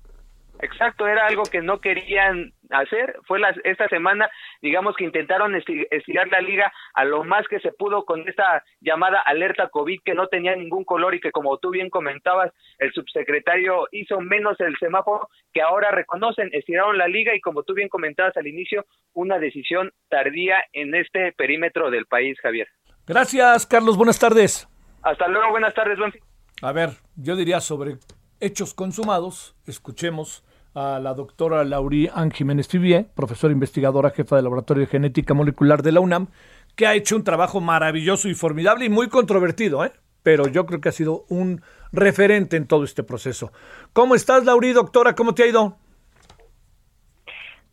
Exacto, 0.63 1.07
era 1.07 1.27
algo 1.27 1.45
que 1.45 1.63
no 1.63 1.81
querían 1.81 2.53
hacer. 2.71 3.19
Fue 3.27 3.39
la, 3.39 3.55
esta 3.65 3.89
semana, 3.89 4.31
digamos 4.61 4.95
que 4.95 5.05
intentaron 5.05 5.55
estirar 5.55 6.29
la 6.29 6.41
liga 6.41 6.73
a 6.95 7.05
lo 7.05 7.25
más 7.25 7.47
que 7.49 7.61
se 7.61 7.73
pudo 7.73 8.05
con 8.05 8.29
esta 8.29 8.63
llamada 8.81 9.21
alerta 9.21 9.69
COVID 9.69 10.01
que 10.05 10.15
no 10.15 10.29
tenía 10.29 10.55
ningún 10.55 10.85
color 10.85 11.15
y 11.15 11.21
que 11.21 11.33
como 11.33 11.57
tú 11.59 11.71
bien 11.71 11.89
comentabas, 11.89 12.53
el 12.79 12.93
subsecretario 12.93 13.87
hizo 13.91 14.21
menos 14.21 14.61
el 14.61 14.77
semáforo 14.79 15.29
que 15.53 15.63
ahora 15.63 15.91
reconocen, 15.91 16.51
estiraron 16.53 16.99
la 16.99 17.09
liga 17.09 17.35
y 17.35 17.41
como 17.41 17.63
tú 17.63 17.75
bien 17.75 17.89
comentabas 17.89 18.37
al 18.37 18.47
inicio, 18.47 18.85
una 19.15 19.39
decisión 19.39 19.93
tardía 20.09 20.63
en 20.73 20.95
este 20.95 21.33
perímetro 21.33 21.91
del 21.91 22.07
país, 22.07 22.39
Javier. 22.41 22.69
Gracias, 23.07 23.67
Carlos. 23.67 23.97
Buenas 23.97 24.19
tardes. 24.19 24.69
Hasta 25.03 25.27
luego, 25.29 25.51
buenas 25.51 25.73
tardes, 25.75 25.99
buen 25.99 26.13
A 26.61 26.73
ver, 26.73 26.91
yo 27.17 27.35
diría 27.35 27.61
sobre 27.61 27.97
hechos 28.41 28.75
consumados, 28.75 29.57
escuchemos 29.67 30.45
a 30.75 30.99
la 31.01 31.15
doctora 31.15 31.65
Laurie 31.65 32.11
Anne 32.15 32.31
Jiménez 32.33 32.69
Fibier, 32.69 33.07
profesora 33.15 33.53
investigadora, 33.53 34.11
jefa 34.11 34.37
del 34.37 34.45
Laboratorio 34.45 34.83
de 34.83 34.91
Genética 34.91 35.35
Molecular 35.35 35.83
de 35.83 35.93
la 35.93 36.01
UNAM, 36.01 36.29
que 36.77 36.87
ha 36.87 36.95
hecho 36.95 37.17
un 37.17 37.25
trabajo 37.25 37.61
maravilloso 37.61 38.29
y 38.29 38.35
formidable 38.35 38.85
y 38.85 38.89
muy 38.89 39.09
controvertido, 39.09 39.85
¿eh? 39.85 39.93
pero 40.23 40.47
yo 40.47 40.67
creo 40.67 40.81
que 40.81 40.89
ha 40.89 40.93
sido 40.93 41.25
un 41.29 41.63
referente 41.93 42.57
en 42.57 42.67
todo 42.67 42.85
este 42.85 43.03
proceso. 43.03 43.53
¿Cómo 43.93 44.15
estás, 44.15 44.45
Laurie, 44.45 44.73
doctora? 44.73 45.15
¿Cómo 45.15 45.35
te 45.35 45.43
ha 45.43 45.47
ido? 45.47 45.77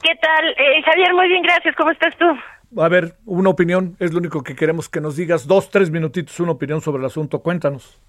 ¿Qué 0.01 0.13
tal? 0.21 0.49
Eh, 0.49 0.81
Javier, 0.85 1.13
muy 1.13 1.27
bien, 1.27 1.43
gracias. 1.43 1.75
¿Cómo 1.75 1.91
estás 1.91 2.15
tú? 2.17 2.81
A 2.81 2.89
ver, 2.89 3.15
una 3.25 3.49
opinión, 3.49 3.95
es 3.99 4.11
lo 4.11 4.19
único 4.19 4.43
que 4.43 4.55
queremos 4.55 4.89
que 4.89 5.01
nos 5.01 5.15
digas. 5.15 5.47
Dos, 5.47 5.69
tres 5.69 5.89
minutitos, 5.89 6.39
una 6.39 6.51
opinión 6.51 6.81
sobre 6.81 6.99
el 6.99 7.05
asunto. 7.05 7.39
Cuéntanos 7.39 7.99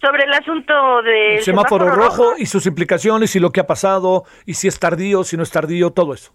sobre 0.00 0.24
el 0.24 0.32
asunto 0.32 1.02
de 1.02 1.40
semáforo, 1.42 1.88
rojo, 1.90 2.34
y 2.38 2.46
sus 2.46 2.66
implicaciones 2.66 3.34
y 3.36 3.40
lo 3.40 3.50
que 3.50 3.60
ha 3.60 3.66
pasado 3.66 4.24
y 4.46 4.54
si 4.54 4.68
es 4.68 4.78
tardío, 4.78 5.24
si 5.24 5.36
no 5.36 5.42
es 5.42 5.50
tardío, 5.50 5.90
todo 5.90 6.14
eso. 6.14 6.32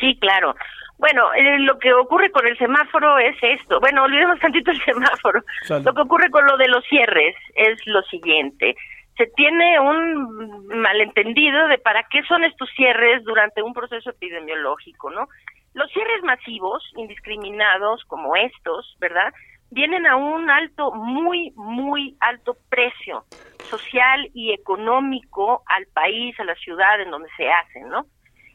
Sí, 0.00 0.18
claro. 0.20 0.54
Bueno, 0.98 1.32
eh, 1.34 1.60
lo 1.60 1.78
que 1.78 1.94
ocurre 1.94 2.30
con 2.30 2.46
el 2.46 2.58
semáforo 2.58 3.18
es 3.18 3.36
esto. 3.40 3.80
Bueno, 3.80 4.02
olvidemos 4.02 4.38
tantito 4.40 4.70
el 4.70 4.82
semáforo. 4.82 5.42
Lo 5.68 5.94
que 5.94 6.00
ocurre 6.00 6.30
con 6.30 6.44
lo 6.44 6.56
de 6.56 6.68
los 6.68 6.84
cierres 6.84 7.36
es 7.54 7.78
lo 7.86 8.02
siguiente. 8.02 8.74
Se 9.16 9.26
tiene 9.34 9.80
un 9.80 10.66
malentendido 10.68 11.66
de 11.68 11.78
para 11.78 12.04
qué 12.04 12.22
son 12.24 12.44
estos 12.44 12.68
cierres 12.76 13.24
durante 13.24 13.62
un 13.62 13.72
proceso 13.72 14.10
epidemiológico, 14.10 15.10
¿no? 15.10 15.28
Los 15.74 15.90
cierres 15.90 16.22
masivos, 16.22 16.84
indiscriminados, 16.96 18.04
como 18.04 18.36
estos, 18.36 18.96
¿verdad? 19.00 19.32
Vienen 19.70 20.06
a 20.06 20.16
un 20.16 20.50
alto, 20.50 20.92
muy, 20.92 21.52
muy 21.56 22.16
alto 22.20 22.56
precio 22.68 23.24
social 23.68 24.30
y 24.34 24.52
económico 24.52 25.62
al 25.66 25.86
país, 25.92 26.38
a 26.40 26.44
la 26.44 26.54
ciudad 26.54 27.00
en 27.00 27.10
donde 27.10 27.28
se 27.36 27.48
hacen, 27.50 27.88
¿no? 27.88 28.06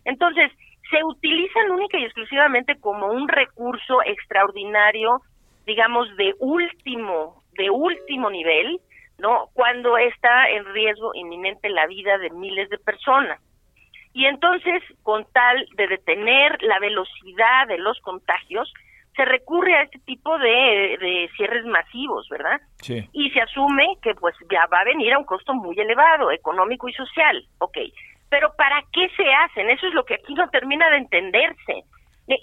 Entonces, 0.06 0.52
se 0.90 1.04
utilizan 1.04 1.72
única 1.72 1.98
y 1.98 2.06
exclusivamente 2.06 2.80
como 2.80 3.08
un 3.08 3.28
recurso 3.28 4.02
extraordinario, 4.06 5.22
digamos, 5.66 6.16
de 6.18 6.34
último, 6.40 7.44
de 7.54 7.70
último 7.70 8.30
nivel, 8.30 8.80
¿no? 9.18 9.50
Cuando 9.54 9.98
está 9.98 10.50
en 10.50 10.66
riesgo 10.74 11.12
inminente 11.14 11.70
la 11.70 11.88
vida 11.88 12.18
de 12.18 12.30
miles 12.32 12.70
de 12.70 12.78
personas. 12.78 13.40
Y 14.14 14.26
entonces, 14.26 14.84
con 15.02 15.26
tal 15.32 15.66
de 15.76 15.88
detener 15.88 16.62
la 16.62 16.80
velocidad 16.80 17.68
de 17.68 17.80
los 17.80 18.00
contagios, 18.02 18.72
se 19.16 19.26
recurre 19.26 19.76
a 19.76 19.84
este 19.84 20.00
tipo 20.00 20.38
de, 20.40 21.30
cierres 21.36 21.66
masivos, 21.66 22.28
¿verdad? 22.30 22.60
Sí. 22.82 23.08
Y 23.14 23.30
se 23.32 23.42
asume 23.42 23.98
que 24.02 24.16
pues 24.16 24.36
ya 24.52 24.66
va 24.72 24.80
a 24.80 24.86
venir 24.86 25.14
a 25.14 25.20
un 25.20 25.26
costo 25.26 25.54
muy 25.54 25.80
elevado, 25.80 26.32
económico 26.32 26.90
y 26.90 26.94
social, 26.94 27.46
ok. 27.60 27.78
Pero 28.30 28.54
¿para 28.58 28.82
qué 28.92 29.10
se 29.16 29.32
hacen? 29.32 29.70
Eso 29.70 29.88
es 29.88 29.94
lo 29.94 30.06
que 30.06 30.16
aquí 30.16 30.34
no 30.34 30.50
termina 30.50 30.90
de 30.90 30.98
entenderse. 30.98 31.84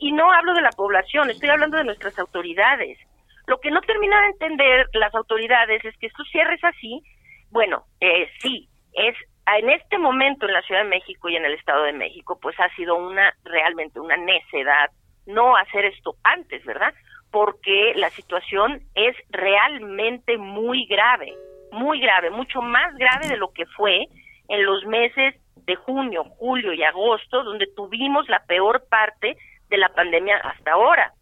Y 0.01 0.13
no 0.13 0.31
hablo 0.31 0.55
de 0.55 0.61
la 0.61 0.71
población, 0.71 1.31
estoy 1.31 1.49
hablando 1.49 1.79
de 1.79 1.85
nuestras 1.85 2.19
autoridades. 2.19 2.99
Lo 3.47 3.59
que 3.59 3.71
no 3.71 3.81
termina 3.81 4.21
de 4.21 4.29
entender 4.29 4.87
las 4.93 5.15
autoridades 5.15 5.85
es 5.85 5.97
que 5.97 6.07
estos 6.07 6.29
cierres 6.31 6.63
así, 6.63 7.03
bueno, 7.51 7.85
eh, 8.01 8.29
sí, 8.41 8.69
es 8.93 9.17
en 9.59 9.71
este 9.71 9.99
momento 9.99 10.47
en 10.47 10.53
la 10.53 10.63
Ciudad 10.63 10.83
de 10.83 10.89
México 10.89 11.29
y 11.29 11.37
en 11.37 11.45
el 11.45 11.55
Estado 11.55 11.85
de 11.85 11.93
México, 11.93 12.39
pues 12.41 12.55
ha 12.61 12.69
sido 12.77 12.95
una 12.97 13.35
realmente 13.43 13.99
una 13.99 14.17
necedad 14.17 14.91
no 15.27 15.57
hacer 15.57 15.85
esto 15.85 16.17
antes, 16.23 16.65
¿verdad? 16.65 16.95
Porque 17.31 17.93
la 17.97 18.11
situación 18.11 18.83
es 18.95 19.17
realmente 19.31 20.39
muy 20.39 20.87
grave, 20.87 21.33
muy 21.73 22.01
grave, 22.01 22.31
mucho 22.31 22.63
más 22.63 22.95
grave 22.97 23.29
de 23.29 23.37
lo 23.37 23.53
que 23.53 23.67
fue 23.67 24.07
en 24.49 24.65
los 24.65 24.85
meses 24.87 25.35
de 25.67 25.77
junio, 25.77 26.25
julio 26.25 26.73
y 26.73 26.83
agosto, 26.83 27.45
donde 27.45 27.67
tuvimos 27.77 28.29
la 28.29 28.45
peor 28.45 28.85
parte 28.89 29.37
de 29.69 29.79
la 29.79 29.89
pandemia 29.91 30.37
hasta 30.39 30.73
ahora. 30.73 31.13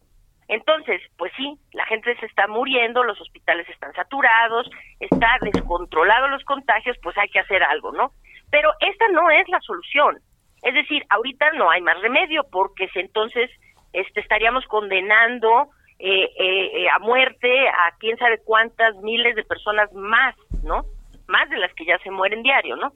Entonces, 0.48 1.02
pues 1.18 1.30
sí, 1.36 1.58
la 1.72 1.84
gente 1.84 2.16
se 2.16 2.24
está 2.24 2.46
muriendo, 2.46 3.04
los 3.04 3.20
hospitales 3.20 3.68
están 3.68 3.92
saturados, 3.92 4.68
está 4.98 5.36
descontrolado 5.42 6.28
los 6.28 6.42
contagios, 6.44 6.96
pues 7.02 7.16
hay 7.18 7.28
que 7.28 7.40
hacer 7.40 7.62
algo, 7.62 7.92
¿no? 7.92 8.12
Pero 8.50 8.70
esta 8.80 9.08
no 9.08 9.30
es 9.30 9.46
la 9.48 9.60
solución. 9.60 10.18
Es 10.62 10.72
decir, 10.74 11.04
ahorita 11.10 11.52
no 11.52 11.70
hay 11.70 11.82
más 11.82 12.00
remedio 12.00 12.44
porque 12.50 12.88
entonces 12.94 13.50
este, 13.92 14.20
estaríamos 14.20 14.64
condenando 14.66 15.70
eh, 16.00 16.30
eh, 16.38 16.70
eh, 16.74 16.88
a 16.90 17.00
muerte 17.00 17.68
a 17.68 17.92
quién 17.98 18.16
sabe 18.18 18.38
cuántas 18.44 18.94
miles 18.96 19.34
de 19.34 19.42
personas 19.42 19.92
más, 19.92 20.36
¿no? 20.62 20.84
Más 21.26 21.50
de 21.50 21.58
las 21.58 21.74
que 21.74 21.84
ya 21.84 21.98
se 21.98 22.10
mueren 22.12 22.42
diario, 22.42 22.76
¿no? 22.76 22.92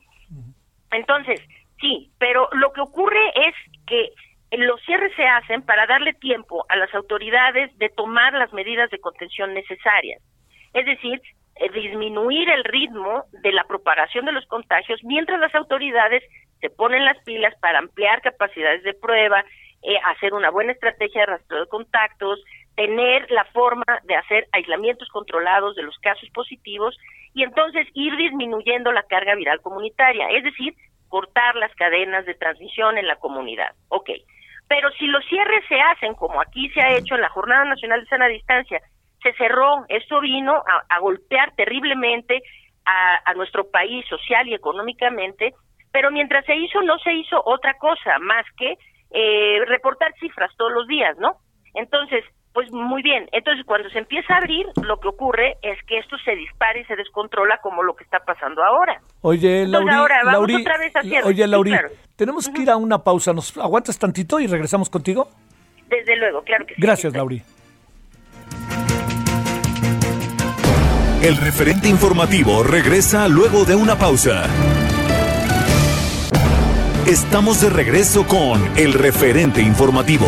Entonces, 0.92 1.40
sí, 1.80 2.12
pero 2.18 2.48
lo 2.52 2.72
que 2.72 2.80
ocurre 2.80 3.32
es 3.34 3.54
que 3.86 4.10
los 4.52 4.80
cierres 4.82 5.12
se 5.16 5.26
hacen 5.26 5.62
para 5.62 5.86
darle 5.86 6.12
tiempo 6.14 6.64
a 6.68 6.76
las 6.76 6.94
autoridades 6.94 7.76
de 7.78 7.88
tomar 7.88 8.34
las 8.34 8.52
medidas 8.52 8.88
de 8.90 9.00
contención 9.00 9.52
necesarias. 9.52 10.22
Es 10.72 10.86
decir, 10.86 11.20
disminuir 11.74 12.48
el 12.50 12.62
ritmo 12.64 13.24
de 13.42 13.52
la 13.52 13.64
propagación 13.64 14.26
de 14.26 14.32
los 14.32 14.46
contagios 14.46 15.02
mientras 15.02 15.40
las 15.40 15.54
autoridades 15.54 16.22
se 16.60 16.70
ponen 16.70 17.04
las 17.04 17.18
pilas 17.24 17.54
para 17.60 17.78
ampliar 17.78 18.22
capacidades 18.22 18.84
de 18.84 18.94
prueba, 18.94 19.44
eh, 19.82 19.98
hacer 20.04 20.34
una 20.34 20.50
buena 20.50 20.72
estrategia 20.72 21.22
de 21.22 21.26
rastreo 21.26 21.60
de 21.60 21.68
contactos, 21.68 22.42
tener 22.76 23.30
la 23.30 23.44
forma 23.46 23.84
de 24.04 24.16
hacer 24.16 24.48
aislamientos 24.52 25.08
controlados 25.08 25.76
de 25.76 25.82
los 25.82 25.98
casos 25.98 26.28
positivos 26.30 26.96
y 27.34 27.42
entonces 27.42 27.86
ir 27.94 28.16
disminuyendo 28.16 28.92
la 28.92 29.02
carga 29.02 29.34
viral 29.34 29.60
comunitaria, 29.60 30.28
es 30.30 30.44
decir, 30.44 30.74
cortar 31.08 31.56
las 31.56 31.74
cadenas 31.74 32.24
de 32.24 32.34
transmisión 32.34 32.96
en 32.98 33.06
la 33.06 33.16
comunidad. 33.16 33.74
Ok. 33.88 34.10
Pero 34.68 34.90
si 34.92 35.06
los 35.06 35.24
cierres 35.26 35.64
se 35.68 35.78
hacen 35.80 36.14
como 36.14 36.40
aquí 36.40 36.70
se 36.70 36.80
ha 36.80 36.96
hecho 36.96 37.14
en 37.14 37.20
la 37.20 37.28
Jornada 37.28 37.64
Nacional 37.64 38.00
de 38.00 38.06
Sana 38.06 38.28
Distancia, 38.28 38.80
se 39.22 39.32
cerró, 39.34 39.84
esto 39.88 40.20
vino 40.20 40.64
a 40.88 40.98
golpear 40.98 41.54
terriblemente 41.54 42.42
a, 42.84 43.34
nuestro 43.34 43.70
país 43.70 44.04
social 44.08 44.48
y 44.48 44.54
económicamente, 44.54 45.54
pero 45.90 46.10
mientras 46.10 46.44
se 46.46 46.56
hizo 46.56 46.80
no 46.82 46.98
se 46.98 47.12
hizo 47.12 47.42
otra 47.44 47.74
cosa 47.74 48.18
más 48.18 48.44
que 48.56 48.76
eh, 49.14 49.64
reportar 49.66 50.12
cifras 50.20 50.50
todos 50.56 50.72
los 50.72 50.86
días, 50.86 51.16
¿no? 51.18 51.36
Entonces, 51.74 52.24
pues 52.52 52.70
muy 52.70 53.02
bien. 53.02 53.28
Entonces, 53.32 53.64
cuando 53.64 53.88
se 53.90 53.98
empieza 53.98 54.34
a 54.34 54.38
abrir, 54.38 54.66
lo 54.82 55.00
que 55.00 55.08
ocurre 55.08 55.56
es 55.62 55.78
que 55.86 55.98
esto 55.98 56.16
se 56.24 56.34
dispara 56.36 56.78
y 56.78 56.84
se 56.84 56.96
descontrola 56.96 57.58
como 57.62 57.82
lo 57.82 57.94
que 57.94 58.04
está 58.04 58.20
pasando 58.20 58.62
ahora. 58.62 59.00
Oye, 59.22 59.66
Lauri, 59.66 59.94
oye, 61.24 61.46
Lauri, 61.46 61.72
tenemos 62.16 62.48
que 62.48 62.62
ir 62.62 62.70
a 62.70 62.76
una 62.76 62.98
pausa. 62.98 63.32
¿Nos 63.32 63.56
aguantas 63.56 63.98
tantito 63.98 64.38
y 64.38 64.46
regresamos 64.46 64.90
contigo? 64.90 65.28
Desde 65.88 66.16
luego, 66.16 66.42
claro 66.42 66.66
que 66.66 66.74
sí. 66.74 66.82
Gracias, 66.82 67.14
Lauri. 67.14 67.42
El 71.22 71.36
referente 71.36 71.88
informativo 71.88 72.64
regresa 72.64 73.28
luego 73.28 73.64
de 73.64 73.76
una 73.76 73.96
pausa. 73.96 74.81
Estamos 77.06 77.60
de 77.60 77.68
regreso 77.68 78.24
con 78.28 78.62
el 78.78 78.92
referente 78.92 79.60
informativo. 79.60 80.24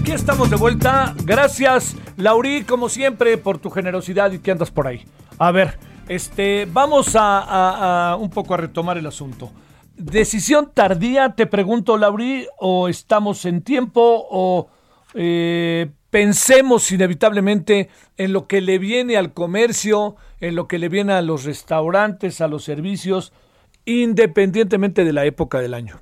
Aquí 0.00 0.12
estamos 0.12 0.50
de 0.50 0.56
vuelta. 0.56 1.16
Gracias, 1.24 1.96
Lauri, 2.16 2.62
como 2.62 2.88
siempre, 2.88 3.36
por 3.36 3.58
tu 3.58 3.68
generosidad 3.68 4.30
y 4.30 4.38
que 4.38 4.52
andas 4.52 4.70
por 4.70 4.86
ahí. 4.86 5.04
A 5.36 5.50
ver, 5.50 5.80
este, 6.06 6.68
vamos 6.72 7.16
a 7.16 8.16
un 8.20 8.30
poco 8.30 8.54
a 8.54 8.58
retomar 8.58 8.98
el 8.98 9.06
asunto. 9.06 9.50
¿Decisión 9.96 10.70
tardía, 10.72 11.30
te 11.30 11.48
pregunto, 11.48 11.96
Lauri, 11.96 12.46
o 12.60 12.88
estamos 12.88 13.44
en 13.46 13.62
tiempo, 13.62 14.26
o 14.30 14.68
eh, 15.14 15.88
pensemos 16.10 16.90
inevitablemente 16.92 17.88
en 18.16 18.32
lo 18.32 18.46
que 18.46 18.60
le 18.60 18.78
viene 18.78 19.16
al 19.16 19.32
comercio, 19.32 20.16
en 20.40 20.56
lo 20.56 20.68
que 20.68 20.78
le 20.78 20.88
viene 20.88 21.12
a 21.14 21.22
los 21.22 21.44
restaurantes, 21.44 22.40
a 22.40 22.48
los 22.48 22.64
servicios, 22.64 23.32
independientemente 23.84 25.04
de 25.04 25.12
la 25.12 25.24
época 25.24 25.60
del 25.60 25.74
año? 25.74 25.96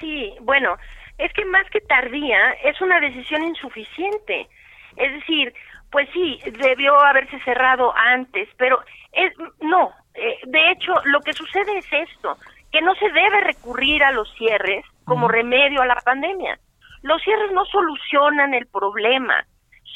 Sí, 0.00 0.32
bueno, 0.42 0.76
es 1.18 1.32
que 1.32 1.44
más 1.44 1.68
que 1.70 1.80
tardía, 1.80 2.52
es 2.64 2.80
una 2.80 3.00
decisión 3.00 3.42
insuficiente. 3.44 4.48
Es 4.96 5.12
decir, 5.12 5.52
pues 5.90 6.08
sí, 6.12 6.38
debió 6.60 6.98
haberse 7.00 7.38
cerrado 7.40 7.92
antes, 7.96 8.48
pero 8.56 8.80
es, 9.12 9.32
no, 9.60 9.92
eh, 10.14 10.38
de 10.46 10.70
hecho, 10.70 10.92
lo 11.04 11.20
que 11.20 11.32
sucede 11.32 11.78
es 11.78 11.86
esto 11.92 12.36
que 12.70 12.82
no 12.82 12.94
se 12.96 13.10
debe 13.10 13.40
recurrir 13.40 14.02
a 14.04 14.12
los 14.12 14.32
cierres 14.34 14.84
como 15.04 15.26
remedio 15.26 15.80
a 15.80 15.86
la 15.86 15.96
pandemia. 15.96 16.58
Los 17.02 17.22
cierres 17.22 17.52
no 17.52 17.64
solucionan 17.66 18.54
el 18.54 18.66
problema, 18.66 19.46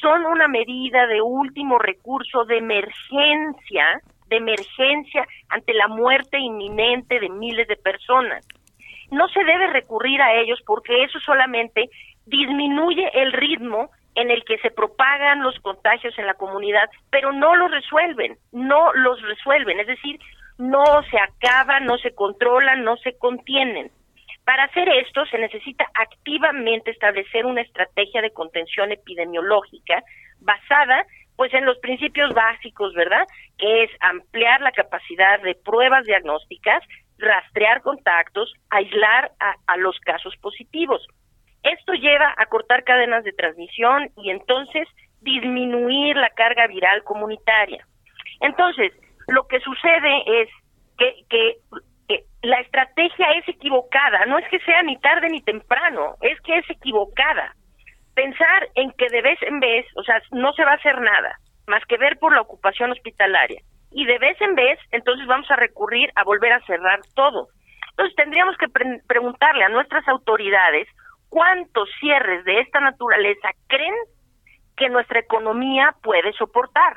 son 0.01 0.27
una 0.27 0.49
medida 0.49 1.07
de 1.07 1.23
último 1.23 1.79
recurso 1.79 2.45
de 2.45 2.59
emergencia, 2.59 4.01
de 4.29 4.37
emergencia 4.37 5.27
ante 5.49 5.75
la 5.75 5.89
muerte 5.89 6.39
inminente 6.39 7.21
de 7.21 7.29
miles 7.29 7.69
de 7.69 7.77
personas. 7.77 8.47
No 9.11 9.29
se 9.29 9.45
debe 9.45 9.69
recurrir 9.69 10.21
a 10.23 10.35
ellos 10.35 10.61
porque 10.67 11.05
eso 11.05 11.21
solamente 11.21 11.91
disminuye 12.27 13.11
el 13.15 13.33
ritmo 13.33 13.91
en 14.15 14.31
el 14.31 14.45
que 14.45 14.59
se 14.59 14.71
propagan 14.71 15.43
los 15.43 15.59
contagios 15.61 16.19
en 16.19 16.27
la 16.27 16.35
comunidad, 16.35 16.89
pero 17.11 17.33
no 17.33 17.57
los 17.57 17.71
resuelven, 17.71 18.37
no 18.53 18.93
los 18.95 19.21
resuelven. 19.23 19.81
Es 19.81 19.87
decir, 19.87 20.19
no 20.59 21.03
se 21.11 21.19
acaban, 21.19 21.87
no 21.87 21.97
se 21.99 22.15
controlan, 22.15 22.85
no 22.85 22.97
se 22.97 23.17
contienen. 23.17 23.91
Para 24.45 24.65
hacer 24.65 24.89
esto 24.89 25.25
se 25.27 25.39
necesita 25.39 25.87
activamente 25.95 26.91
establecer 26.91 27.47
una 27.47 27.61
estrategia 27.61 28.23
de 28.23 28.33
contención 28.33 28.91
epidemiológica 28.93 30.03
basada 30.41 31.07
pues 31.37 31.55
en 31.55 31.65
los 31.65 31.79
principios 31.79 32.33
básicos, 32.35 32.93
¿verdad? 32.95 33.27
Que 33.57 33.85
es 33.85 33.91
ampliar 34.01 34.61
la 34.61 34.73
capacidad 34.73 35.41
de 35.41 35.55
pruebas 35.55 36.05
diagnósticas, 36.05 36.83
rastrear 37.19 37.81
contactos, 37.83 38.53
aislar 38.71 39.33
a, 39.41 39.55
a 39.67 39.77
los 39.79 39.99
casos 40.01 40.37
positivos. 40.37 41.07
Esto 41.63 41.95
lleva 41.95 42.35
a 42.37 42.47
cortar 42.47 42.85
cadenas 42.85 43.25
de 43.25 43.33
transmisión 43.33 44.11
y 44.17 44.31
entonces 44.31 44.89
disminuir 45.21 46.17
la 46.17 46.31
carga 46.31 46.67
viral 46.67 47.03
comunitaria. 47.05 47.87
Entonces, 48.41 48.93
lo 49.29 49.47
que 49.47 49.61
sucede 49.61 50.43
es 50.43 50.49
que, 50.99 51.25
que, 51.29 51.57
la 52.43 52.61
estrategia 52.61 53.33
es 53.33 53.49
equivocada, 53.49 54.27
no 54.27 54.39
es 54.39 54.49
que 54.49 54.59
sea 54.61 54.83
ni 54.83 54.99
tarde 54.99 55.29
ni 55.29 55.41
temprano, 55.43 56.17
es 56.21 56.41
que 56.41 56.59
es 56.59 56.69
equivocada. 56.71 57.55
Pensar 58.15 58.69
en 58.75 58.91
que 58.93 59.09
de 59.09 59.23
vez 59.23 59.41
en 59.43 59.61
vez, 59.61 59.87
o 59.97 60.03
sea, 60.03 60.21
no 60.33 60.53
se 60.53 60.65
va 60.65 60.73
a 60.73 60.77
hacer 60.77 61.01
nada, 61.01 61.39
más 61.67 61.85
que 61.87 61.97
ver 61.97 62.19
por 62.19 62.35
la 62.35 62.41
ocupación 62.41 62.91
hospitalaria. 62.91 63.61
Y 63.93 64.05
de 64.07 64.19
vez 64.19 64.41
en 64.41 64.55
vez, 64.55 64.79
entonces 64.91 65.27
vamos 65.27 65.51
a 65.51 65.57
recurrir 65.57 66.11
a 66.17 66.25
volver 66.25 66.53
a 66.53 66.65
cerrar 66.67 67.01
todo. 67.15 67.49
Entonces 67.91 68.17
tendríamos 68.17 68.57
que 68.57 68.69
preguntarle 69.07 69.65
a 69.65 69.69
nuestras 69.69 70.07
autoridades 70.09 70.89
cuántos 71.29 71.89
cierres 72.01 72.45
de 72.45 72.61
esta 72.61 72.81
naturaleza 72.81 73.51
creen 73.69 73.95
que 74.77 74.89
nuestra 74.89 75.21
economía 75.21 75.95
puede 76.03 76.33
soportar 76.33 76.97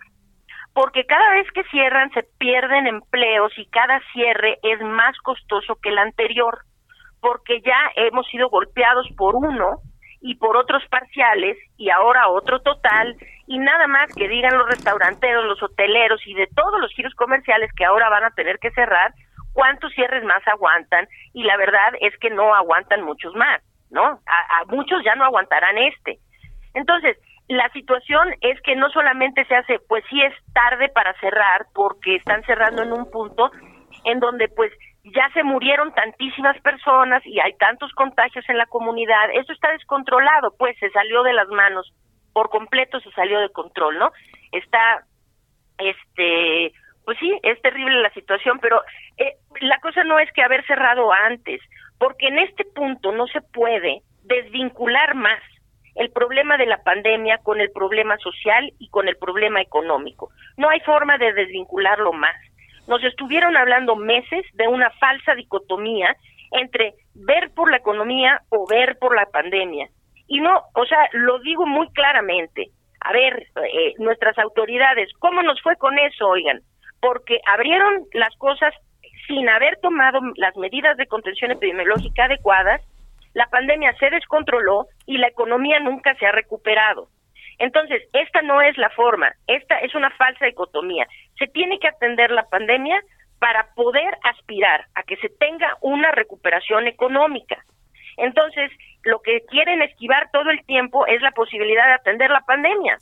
porque 0.75 1.05
cada 1.05 1.31
vez 1.31 1.49
que 1.53 1.63
cierran 1.71 2.11
se 2.11 2.23
pierden 2.37 2.85
empleos 2.85 3.57
y 3.57 3.65
cada 3.67 4.01
cierre 4.11 4.59
es 4.61 4.81
más 4.81 5.17
costoso 5.19 5.77
que 5.81 5.87
el 5.87 5.97
anterior, 5.97 6.59
porque 7.21 7.61
ya 7.61 7.79
hemos 7.95 8.27
sido 8.27 8.49
golpeados 8.49 9.07
por 9.15 9.35
uno 9.35 9.79
y 10.19 10.35
por 10.35 10.57
otros 10.57 10.83
parciales 10.89 11.57
y 11.77 11.89
ahora 11.91 12.27
otro 12.27 12.59
total 12.59 13.15
y 13.47 13.57
nada 13.57 13.87
más 13.87 14.11
que 14.17 14.27
digan 14.27 14.57
los 14.57 14.67
restauranteros, 14.67 15.45
los 15.45 15.63
hoteleros 15.63 16.21
y 16.27 16.33
de 16.33 16.47
todos 16.53 16.81
los 16.81 16.91
giros 16.91 17.13
comerciales 17.15 17.71
que 17.77 17.85
ahora 17.85 18.09
van 18.09 18.25
a 18.25 18.31
tener 18.31 18.59
que 18.59 18.71
cerrar, 18.71 19.13
cuántos 19.53 19.93
cierres 19.93 20.25
más 20.25 20.45
aguantan 20.45 21.07
y 21.31 21.43
la 21.43 21.55
verdad 21.55 21.93
es 22.01 22.17
que 22.19 22.31
no 22.31 22.53
aguantan 22.53 23.01
muchos 23.01 23.33
más, 23.35 23.61
¿no? 23.91 24.03
A, 24.03 24.59
a 24.59 24.65
muchos 24.67 25.01
ya 25.05 25.15
no 25.15 25.23
aguantarán 25.23 25.77
este. 25.77 26.19
Entonces, 26.73 27.17
la 27.47 27.69
situación 27.69 28.33
es 28.41 28.59
que 28.61 28.75
no 28.75 28.89
solamente 28.89 29.45
se 29.45 29.55
hace, 29.55 29.79
pues 29.87 30.03
sí 30.09 30.21
es 30.21 30.33
tarde 30.53 30.89
para 30.89 31.13
cerrar, 31.19 31.67
porque 31.73 32.15
están 32.15 32.43
cerrando 32.43 32.81
en 32.83 32.91
un 32.91 33.09
punto 33.11 33.51
en 34.03 34.19
donde 34.19 34.47
pues 34.47 34.71
ya 35.03 35.29
se 35.33 35.43
murieron 35.43 35.93
tantísimas 35.93 36.59
personas 36.61 37.21
y 37.25 37.39
hay 37.39 37.53
tantos 37.57 37.91
contagios 37.93 38.43
en 38.49 38.57
la 38.57 38.65
comunidad, 38.65 39.29
eso 39.33 39.53
está 39.53 39.71
descontrolado, 39.71 40.55
pues 40.57 40.75
se 40.79 40.89
salió 40.89 41.21
de 41.21 41.33
las 41.33 41.47
manos, 41.49 41.93
por 42.33 42.49
completo 42.49 42.99
se 42.99 43.11
salió 43.11 43.39
de 43.39 43.49
control, 43.49 43.99
¿no? 43.99 44.11
Está, 44.51 45.05
este, 45.77 46.73
pues 47.05 47.17
sí, 47.19 47.31
es 47.43 47.61
terrible 47.61 48.01
la 48.01 48.11
situación, 48.13 48.57
pero 48.59 48.81
eh, 49.17 49.35
la 49.61 49.79
cosa 49.79 50.03
no 50.03 50.17
es 50.17 50.31
que 50.33 50.41
haber 50.41 50.65
cerrado 50.65 51.13
antes, 51.13 51.61
porque 51.99 52.27
en 52.27 52.39
este 52.39 52.65
punto 52.65 53.11
no 53.11 53.27
se 53.27 53.41
puede 53.41 54.01
desvincular 54.23 55.13
más 55.13 55.39
el 55.95 56.11
problema 56.11 56.57
de 56.57 56.65
la 56.65 56.83
pandemia 56.83 57.39
con 57.39 57.61
el 57.61 57.71
problema 57.71 58.17
social 58.17 58.71
y 58.79 58.89
con 58.89 59.07
el 59.07 59.17
problema 59.17 59.61
económico. 59.61 60.29
No 60.57 60.69
hay 60.69 60.79
forma 60.81 61.17
de 61.17 61.33
desvincularlo 61.33 62.11
más. 62.13 62.35
Nos 62.87 63.03
estuvieron 63.03 63.57
hablando 63.57 63.95
meses 63.95 64.45
de 64.53 64.67
una 64.67 64.91
falsa 64.91 65.33
dicotomía 65.35 66.15
entre 66.51 66.93
ver 67.13 67.51
por 67.55 67.71
la 67.71 67.77
economía 67.77 68.41
o 68.49 68.67
ver 68.67 68.97
por 68.99 69.15
la 69.15 69.25
pandemia. 69.25 69.89
Y 70.27 70.39
no, 70.39 70.63
o 70.73 70.85
sea, 70.85 71.09
lo 71.13 71.39
digo 71.39 71.65
muy 71.65 71.89
claramente. 71.93 72.69
A 72.99 73.13
ver, 73.13 73.47
eh, 73.63 73.93
nuestras 73.99 74.37
autoridades, 74.37 75.09
¿cómo 75.19 75.43
nos 75.43 75.61
fue 75.61 75.75
con 75.77 75.97
eso, 75.99 76.27
oigan? 76.27 76.61
Porque 76.99 77.39
abrieron 77.45 78.05
las 78.13 78.35
cosas 78.37 78.73
sin 79.27 79.47
haber 79.49 79.77
tomado 79.81 80.19
las 80.35 80.55
medidas 80.57 80.97
de 80.97 81.07
contención 81.07 81.51
epidemiológica 81.51 82.25
adecuadas 82.25 82.81
la 83.35 83.47
pandemia 83.47 83.93
se 83.99 84.09
descontroló 84.09 84.87
y 85.05 85.17
la 85.17 85.27
economía 85.27 85.79
nunca 85.81 86.15
se 86.15 86.25
ha 86.25 86.31
recuperado. 86.31 87.09
Entonces, 87.59 88.01
esta 88.13 88.41
no 88.41 88.61
es 88.61 88.77
la 88.77 88.89
forma, 88.91 89.33
esta 89.45 89.77
es 89.79 89.93
una 89.93 90.09
falsa 90.11 90.45
dicotomía. 90.45 91.05
Se 91.37 91.47
tiene 91.47 91.77
que 91.79 91.89
atender 91.89 92.31
la 92.31 92.47
pandemia 92.47 93.01
para 93.39 93.67
poder 93.75 94.17
aspirar 94.23 94.85
a 94.95 95.03
que 95.03 95.17
se 95.17 95.27
tenga 95.27 95.77
una 95.81 96.11
recuperación 96.11 96.87
económica. 96.87 97.57
Entonces, 98.17 98.71
lo 99.03 99.21
que 99.21 99.41
quieren 99.49 99.81
esquivar 99.81 100.29
todo 100.31 100.49
el 100.49 100.65
tiempo 100.65 101.05
es 101.05 101.21
la 101.21 101.31
posibilidad 101.31 101.87
de 101.87 101.93
atender 101.93 102.31
la 102.31 102.41
pandemia. 102.41 102.97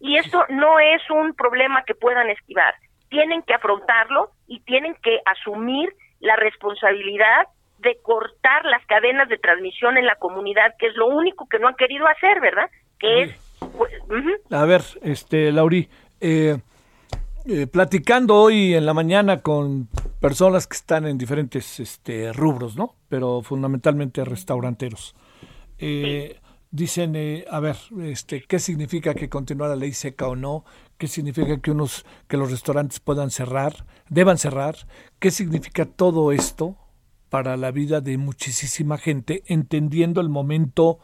Y 0.00 0.16
esto 0.16 0.44
no 0.48 0.80
es 0.80 1.08
un 1.10 1.32
problema 1.34 1.84
que 1.84 1.94
puedan 1.94 2.28
esquivar. 2.28 2.74
Tienen 3.08 3.42
que 3.42 3.54
afrontarlo 3.54 4.30
y 4.48 4.60
tienen 4.64 4.96
que 5.00 5.20
asumir 5.24 5.90
la 6.18 6.34
responsabilidad 6.34 7.46
de 7.78 7.98
cortar 8.02 8.64
las 8.64 8.84
cadenas 8.86 9.28
de 9.28 9.38
transmisión 9.38 9.96
en 9.96 10.06
la 10.06 10.16
comunidad, 10.16 10.74
que 10.78 10.86
es 10.88 10.96
lo 10.96 11.06
único 11.06 11.46
que 11.48 11.58
no 11.58 11.68
han 11.68 11.74
querido 11.74 12.06
hacer, 12.06 12.40
¿verdad? 12.40 12.70
Que 12.98 13.22
es... 13.22 13.58
Pues, 13.76 13.92
A 14.50 14.64
ver, 14.64 14.82
este, 15.02 15.52
Lauri, 15.52 15.88
eh, 16.20 16.58
eh, 17.48 17.68
platicando 17.68 18.34
hoy 18.34 18.74
en 18.74 18.84
la 18.86 18.92
mañana 18.92 19.40
con 19.40 19.88
personas 20.20 20.66
que 20.66 20.76
están 20.76 21.06
en 21.06 21.16
diferentes 21.16 21.78
este, 21.78 22.32
rubros, 22.32 22.76
¿no? 22.76 22.96
Pero 23.08 23.40
fundamentalmente 23.42 24.24
restauranteros. 24.24 25.14
Eh, 25.78 26.40
dicen, 26.72 27.14
eh, 27.14 27.44
a 27.48 27.60
ver, 27.60 27.76
este, 28.02 28.42
¿qué 28.42 28.58
significa 28.58 29.14
que 29.14 29.28
continúa 29.28 29.68
la 29.68 29.76
ley 29.76 29.92
seca 29.92 30.26
o 30.26 30.34
no? 30.34 30.64
¿Qué 30.98 31.06
significa 31.06 31.60
que 31.60 31.70
unos, 31.70 32.04
que 32.26 32.36
los 32.36 32.50
restaurantes 32.50 32.98
puedan 32.98 33.30
cerrar, 33.30 33.86
deban 34.08 34.38
cerrar? 34.38 34.74
¿Qué 35.20 35.30
significa 35.30 35.84
todo 35.84 36.32
esto 36.32 36.76
para 37.28 37.56
la 37.56 37.70
vida 37.70 38.00
de 38.00 38.18
muchísima 38.18 38.98
gente, 38.98 39.42
entendiendo 39.46 40.20
el 40.20 40.28
momento 40.28 40.98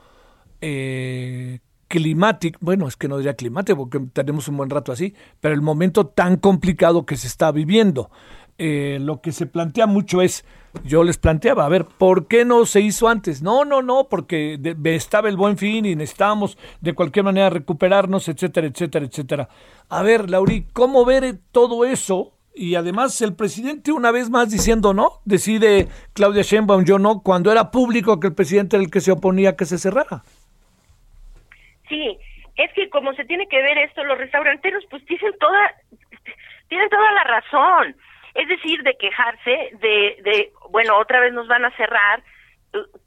eh, 0.61 1.61
climático, 1.89 2.59
bueno, 2.63 2.89
es 2.89 2.97
que 2.97 3.09
no 3.09 3.19
diría 3.19 3.35
climático 3.35 3.77
porque 3.77 4.01
tenemos 4.13 4.49
un 4.49 4.57
buen 4.57 4.71
rato 4.71 4.93
así, 4.93 5.15
pero 5.41 5.55
el 5.55 5.63
momento 5.63 6.07
tan 6.07 6.37
complicado 6.37 7.05
que 7.05 7.17
se 7.17 7.27
está 7.27 7.53
viviendo. 7.53 8.11
Eh, 8.59 8.99
lo 9.01 9.21
que 9.21 9.33
se 9.33 9.47
plantea 9.47 9.87
mucho 9.87 10.23
es, 10.23 10.45
yo 10.85 11.05
les 11.05 11.19
planteaba, 11.19 11.65
a 11.65 11.69
ver, 11.69 11.87
¿por 11.87 12.29
qué 12.29 12.45
no 12.45 12.65
se 12.65 12.81
hizo 12.81 13.09
antes? 13.09 13.43
No, 13.43 13.65
no, 13.65 13.83
no, 13.83 14.09
porque 14.09 14.59
estaba 14.85 15.29
el 15.29 15.37
buen 15.37 15.59
fin 15.59 15.85
y 15.85 15.97
necesitábamos 15.97 16.57
de 16.81 16.95
cualquier 16.95 17.25
manera 17.25 17.51
recuperarnos, 17.51 18.29
etcétera, 18.29 18.69
etcétera, 18.69 19.07
etcétera. 19.07 19.49
A 19.89 20.03
ver, 20.03 20.31
Lauri, 20.31 20.67
¿cómo 20.73 21.05
ver 21.05 21.41
todo 21.51 21.85
eso? 21.85 22.35
Y 22.55 22.75
además 22.75 23.21
el 23.23 23.35
presidente 23.35 23.93
una 23.93 24.11
vez 24.11 24.29
más 24.29 24.51
diciendo 24.51 24.93
no, 24.93 25.21
decide 25.25 25.89
Claudia 26.15 26.43
Sheinbaum, 26.43 26.85
yo 26.85 26.99
no, 26.99 27.23
cuando 27.23 27.51
era 27.51 27.71
público 27.71 28.21
que 28.21 28.29
el 28.29 28.35
presidente 28.35 28.77
era 28.77 28.85
el 28.85 28.91
que 28.91 29.01
se 29.01 29.13
oponía 29.13 29.51
a 29.51 29.57
que 29.57 29.65
se 29.65 29.79
cerrara. 29.79 30.23
Sí, 31.89 32.19
es 32.57 32.73
que 32.75 32.91
como 32.91 33.15
se 33.15 33.25
tiene 33.25 33.49
que 33.49 33.63
ver 33.63 33.79
esto, 33.79 34.05
los 34.05 34.19
restauranteros 34.19 34.85
pues 34.91 35.05
tienen 35.07 35.37
toda, 35.39 35.75
tienen 36.69 36.89
toda 36.91 37.13
la 37.13 37.25
razón. 37.25 37.97
Es 38.35 38.49
decir, 38.49 38.83
de 38.83 38.97
quejarse, 38.97 39.71
de, 39.81 40.17
de, 40.23 40.53
bueno, 40.71 40.99
otra 40.99 41.21
vez 41.21 41.33
nos 41.33 41.47
van 41.49 41.65
a 41.65 41.77
cerrar. 41.77 42.23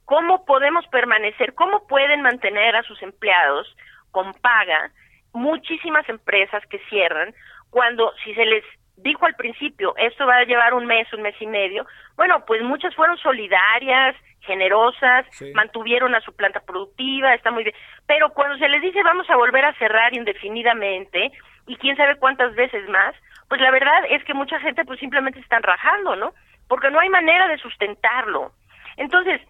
¿Cómo 0.05 0.45
podemos 0.45 0.85
permanecer? 0.87 1.55
¿Cómo 1.55 1.87
pueden 1.87 2.21
mantener 2.21 2.75
a 2.75 2.83
sus 2.83 3.01
empleados 3.01 3.75
con 4.11 4.33
paga? 4.33 4.91
Muchísimas 5.33 6.07
empresas 6.09 6.63
que 6.67 6.79
cierran 6.89 7.33
cuando 7.71 8.13
si 8.23 8.33
se 8.35 8.45
les 8.45 8.63
dijo 8.97 9.25
al 9.25 9.35
principio, 9.35 9.93
esto 9.97 10.25
va 10.25 10.37
a 10.37 10.45
llevar 10.45 10.73
un 10.73 10.85
mes, 10.85 11.11
un 11.13 11.21
mes 11.21 11.35
y 11.39 11.47
medio, 11.47 11.85
bueno, 12.15 12.45
pues 12.45 12.61
muchas 12.61 12.95
fueron 12.95 13.17
solidarias, 13.17 14.15
generosas, 14.41 15.25
mantuvieron 15.53 16.15
a 16.15 16.21
su 16.21 16.35
planta 16.35 16.59
productiva, 16.61 17.33
está 17.33 17.51
muy 17.51 17.63
bien. 17.63 17.75
Pero 18.07 18.29
cuando 18.29 18.57
se 18.57 18.69
les 18.69 18.81
dice 18.81 19.03
vamos 19.03 19.29
a 19.29 19.35
volver 19.35 19.65
a 19.65 19.73
cerrar 19.73 20.15
indefinidamente 20.15 21.31
y 21.67 21.75
quién 21.77 21.97
sabe 21.97 22.15
cuántas 22.17 22.53
veces 22.55 22.87
más, 22.89 23.15
pues 23.49 23.59
la 23.61 23.71
verdad 23.71 24.05
es 24.09 24.23
que 24.23 24.33
mucha 24.33 24.59
gente 24.59 24.85
pues 24.85 24.99
simplemente 24.99 25.39
están 25.39 25.63
rajando, 25.63 26.15
¿no? 26.15 26.33
Porque 26.67 26.89
no 26.89 26.99
hay 26.99 27.09
manera 27.09 27.47
de 27.47 27.57
sustentarlo. 27.57 28.51
Entonces, 28.97 29.41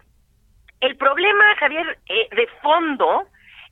el 0.81 0.97
problema, 0.97 1.55
Javier, 1.59 1.97
eh, 2.09 2.27
de 2.35 2.47
fondo 2.61 3.27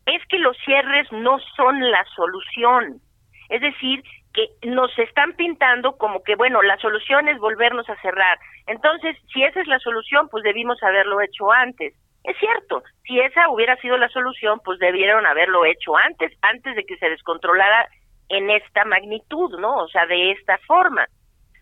es 0.06 0.26
que 0.28 0.40
los 0.40 0.58
cierres 0.66 1.12
no 1.12 1.40
son 1.56 1.80
la 1.92 2.04
solución. 2.16 3.02
Es 3.50 3.62
decir, 3.62 4.04
que 4.34 4.50
nos 4.68 4.98
están 4.98 5.34
pintando 5.34 5.96
como 5.98 6.24
que, 6.24 6.36
bueno, 6.36 6.62
la 6.62 6.78
solución 6.78 7.28
es 7.28 7.38
volvernos 7.38 7.88
a 7.90 8.00
cerrar. 8.02 8.40
Entonces, 8.68 9.16
si 9.32 9.44
esa 9.44 9.62
es 9.62 9.68
la 9.68 9.80
solución, 9.80 10.28
pues 10.30 10.44
debimos 10.44 10.82
haberlo 10.82 11.22
hecho 11.22 11.52
antes. 11.52 11.94
Es 12.24 12.38
cierto, 12.38 12.84
si 13.06 13.20
esa 13.20 13.50
hubiera 13.50 13.76
sido 13.78 13.98
la 13.98 14.10
solución, 14.10 14.60
pues 14.64 14.80
debieron 14.80 15.26
haberlo 15.26 15.66
hecho 15.66 15.96
antes, 15.98 16.32
antes 16.42 16.76
de 16.76 16.84
que 16.86 16.98
se 16.98 17.10
descontrolara 17.10 17.88
en 18.30 18.50
esta 18.50 18.86
magnitud, 18.86 19.60
¿no? 19.60 19.84
O 19.84 19.88
sea, 19.90 20.06
de 20.06 20.32
esta 20.32 20.58
forma. 20.60 21.06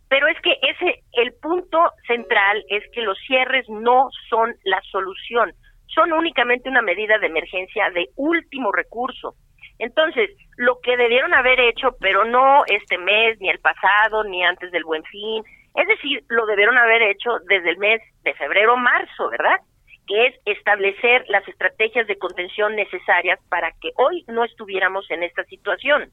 Pero 0.08 0.28
es 0.28 0.40
que 0.42 0.58
ese, 0.62 1.04
el 1.14 1.34
punto 1.42 1.92
central 2.06 2.64
es 2.70 2.84
que 2.94 3.02
los 3.02 3.18
cierres 3.26 3.68
no 3.70 4.10
son 4.30 4.54
la 4.66 4.82
solución, 4.92 5.54
son 5.88 6.14
únicamente 6.14 6.70
una 6.70 6.82
medida 6.82 7.18
de 7.18 7.28
emergencia 7.28 7.90
de 7.92 8.10
último 8.16 8.72
recurso. 8.72 9.36
Entonces, 9.82 10.30
lo 10.58 10.80
que 10.80 10.96
debieron 10.96 11.34
haber 11.34 11.60
hecho, 11.60 11.98
pero 12.00 12.24
no 12.24 12.64
este 12.68 13.00
mes, 13.00 13.42
ni 13.42 13.50
el 13.50 13.58
pasado, 13.58 14.24
ni 14.24 14.44
antes 14.46 14.72
del 14.72 14.84
buen 14.84 15.04
fin, 15.06 15.44
es 15.74 15.88
decir, 15.88 16.24
lo 16.30 16.46
debieron 16.46 16.78
haber 16.78 17.02
hecho 17.02 17.40
desde 17.50 17.72
el 17.72 17.78
mes 17.80 18.00
de 18.24 18.36
febrero 18.36 18.78
marzo, 18.78 19.30
¿verdad? 19.32 19.60
Que 20.06 20.28
es 20.28 20.36
establecer 20.46 21.26
las 21.30 21.48
estrategias 21.48 22.06
de 22.06 22.20
contención 22.20 22.76
necesarias 22.76 23.40
para 23.50 23.72
que 23.82 23.90
hoy 23.96 24.24
no 24.28 24.44
estuviéramos 24.44 25.10
en 25.10 25.24
esta 25.24 25.44
situación. 25.46 26.12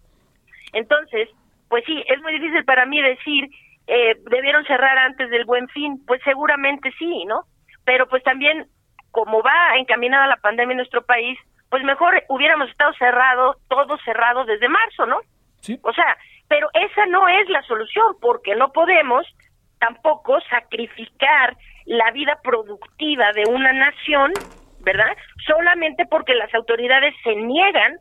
Entonces, 0.73 1.29
pues 1.69 1.85
sí, 1.85 2.03
es 2.07 2.23
muy 2.23 2.33
difícil 2.33 2.65
para 2.65 2.87
mí 2.87 3.03
decir, 3.03 3.51
eh, 3.87 4.17
debieron 4.31 4.65
cerrar 4.65 4.97
antes 4.97 5.29
del 5.29 5.45
buen 5.45 5.69
fin, 5.69 6.03
pues 6.07 6.23
seguramente 6.25 6.91
sí, 6.99 7.27
¿no? 7.27 7.43
Pero 7.85 8.09
pues 8.09 8.23
también, 8.23 8.67
como 9.11 9.43
va 9.43 9.77
encaminada 9.77 10.27
la 10.27 10.37
pandemia 10.37 10.73
en 10.73 10.79
nuestro 10.79 11.05
país, 11.05 11.39
pues 11.71 11.83
mejor 11.85 12.23
hubiéramos 12.29 12.71
estado 12.71 12.93
cerrado, 12.95 13.57
todo 13.69 13.99
cerrado 14.05 14.45
desde 14.45 14.69
marzo, 14.69 15.07
¿no? 15.07 15.19
Sí. 15.61 15.79
O 15.83 15.93
sea, 15.93 16.17
pero 16.49 16.69
esa 16.73 17.07
no 17.07 17.29
es 17.29 17.49
la 17.51 17.63
solución, 17.63 18.17
porque 18.21 18.57
no 18.57 18.73
podemos 18.73 19.27
tampoco 19.79 20.41
sacrificar 20.49 21.57
la 21.85 22.11
vida 22.13 22.39
productiva 22.43 23.33
de 23.33 23.45
una 23.49 23.73
nación, 23.73 24.33
¿verdad? 24.81 25.17
Solamente 25.47 26.07
porque 26.07 26.35
las 26.35 26.53
autoridades 26.55 27.15
se 27.23 27.35
niegan 27.37 27.99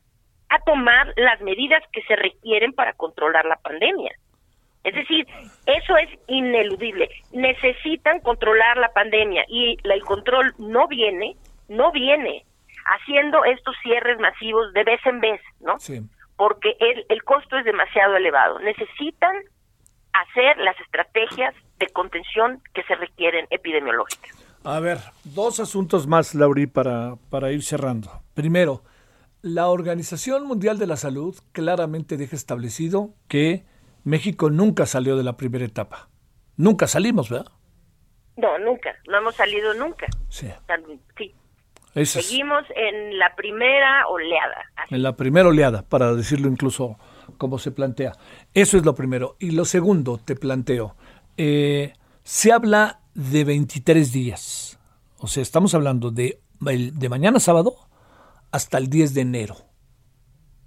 a 0.49 0.59
tomar 0.59 1.13
las 1.17 1.41
medidas 1.41 1.83
que 1.91 2.01
se 2.03 2.15
requieren 2.15 2.73
para 2.73 2.93
controlar 2.93 3.45
la 3.45 3.57
pandemia. 3.57 4.13
Es 4.83 4.95
decir, 4.95 5.27
eso 5.65 5.97
es 5.97 6.09
ineludible. 6.27 7.09
Necesitan 7.33 8.21
controlar 8.21 8.77
la 8.77 8.93
pandemia 8.93 9.43
y 9.49 9.77
el 9.83 10.01
control 10.03 10.53
no 10.57 10.87
viene, 10.87 11.35
no 11.67 11.91
viene 11.91 12.45
haciendo 12.87 13.43
estos 13.45 13.75
cierres 13.83 14.19
masivos 14.19 14.73
de 14.73 14.83
vez 14.83 14.99
en 15.05 15.19
vez, 15.19 15.41
¿no? 15.59 15.79
Sí. 15.79 16.01
Porque 16.35 16.75
el, 16.79 17.05
el 17.09 17.23
costo 17.23 17.57
es 17.57 17.65
demasiado 17.65 18.15
elevado. 18.15 18.59
Necesitan 18.59 19.35
hacer 20.13 20.57
las 20.57 20.79
estrategias 20.79 21.53
de 21.79 21.87
contención 21.87 22.61
que 22.73 22.83
se 22.83 22.95
requieren 22.95 23.47
epidemiológicas. 23.49 24.35
A 24.63 24.79
ver, 24.79 24.99
dos 25.23 25.59
asuntos 25.59 26.07
más, 26.07 26.35
Lauri, 26.35 26.67
para, 26.67 27.15
para 27.29 27.51
ir 27.51 27.63
cerrando. 27.63 28.21
Primero, 28.33 28.83
la 29.41 29.67
Organización 29.67 30.45
Mundial 30.45 30.77
de 30.79 30.87
la 30.87 30.97
Salud 30.97 31.37
claramente 31.51 32.17
deja 32.17 32.35
establecido 32.35 33.13
que 33.27 33.65
México 34.03 34.49
nunca 34.49 34.85
salió 34.85 35.15
de 35.15 35.23
la 35.23 35.37
primera 35.37 35.65
etapa. 35.65 36.09
Nunca 36.57 36.87
salimos, 36.87 37.29
¿verdad? 37.29 37.51
No, 38.35 38.57
nunca. 38.59 38.95
No 39.07 39.17
hemos 39.17 39.35
salido 39.35 39.73
nunca. 39.73 40.07
Sí. 40.29 40.49
Sí. 41.17 41.33
Seguimos 42.05 42.63
en 42.75 43.17
la 43.17 43.35
primera 43.35 44.07
oleada. 44.07 44.65
En 44.89 45.01
la 45.01 45.15
primera 45.15 45.49
oleada, 45.49 45.81
para 45.81 46.13
decirlo 46.13 46.47
incluso 46.47 46.97
como 47.37 47.59
se 47.59 47.71
plantea. 47.71 48.13
Eso 48.53 48.77
es 48.77 48.85
lo 48.85 48.95
primero. 48.95 49.35
Y 49.39 49.51
lo 49.51 49.65
segundo, 49.65 50.17
te 50.17 50.35
planteo, 50.35 50.95
eh, 51.37 51.93
se 52.23 52.51
habla 52.51 52.99
de 53.13 53.43
23 53.43 54.11
días. 54.11 54.79
O 55.17 55.27
sea, 55.27 55.41
estamos 55.41 55.73
hablando 55.73 56.11
de, 56.11 56.39
de 56.59 57.09
mañana 57.09 57.39
sábado 57.39 57.75
hasta 58.51 58.77
el 58.77 58.89
10 58.89 59.13
de 59.13 59.21
enero. 59.21 59.55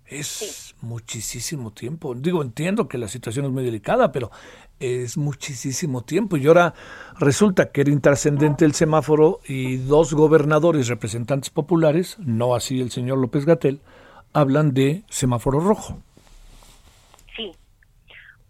Es 0.06 0.69
muchísimo 0.82 1.72
tiempo. 1.72 2.14
Digo, 2.14 2.42
entiendo 2.42 2.88
que 2.88 2.98
la 2.98 3.08
situación 3.08 3.46
es 3.46 3.50
muy 3.50 3.64
delicada, 3.64 4.12
pero 4.12 4.30
es 4.78 5.16
muchísimo 5.16 6.02
tiempo. 6.02 6.36
Y 6.36 6.46
ahora 6.46 6.74
resulta 7.18 7.70
que 7.70 7.82
era 7.82 7.90
intrascendente 7.90 8.64
el 8.64 8.72
semáforo 8.72 9.40
y 9.46 9.76
dos 9.76 10.14
gobernadores 10.14 10.88
representantes 10.88 11.50
populares, 11.50 12.18
no 12.18 12.54
así 12.54 12.80
el 12.80 12.90
señor 12.90 13.18
López 13.18 13.44
Gatel, 13.44 13.80
hablan 14.32 14.72
de 14.72 15.02
semáforo 15.08 15.60
rojo. 15.60 15.98
Sí, 17.36 17.52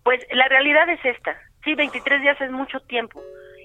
pues 0.02 0.20
la 0.32 0.48
realidad 0.48 0.88
es 0.88 1.04
esta. 1.04 1.36
Sí, 1.64 1.74
23 1.74 2.22
días 2.22 2.40
es 2.40 2.50
mucho 2.50 2.80
tiempo 2.80 3.20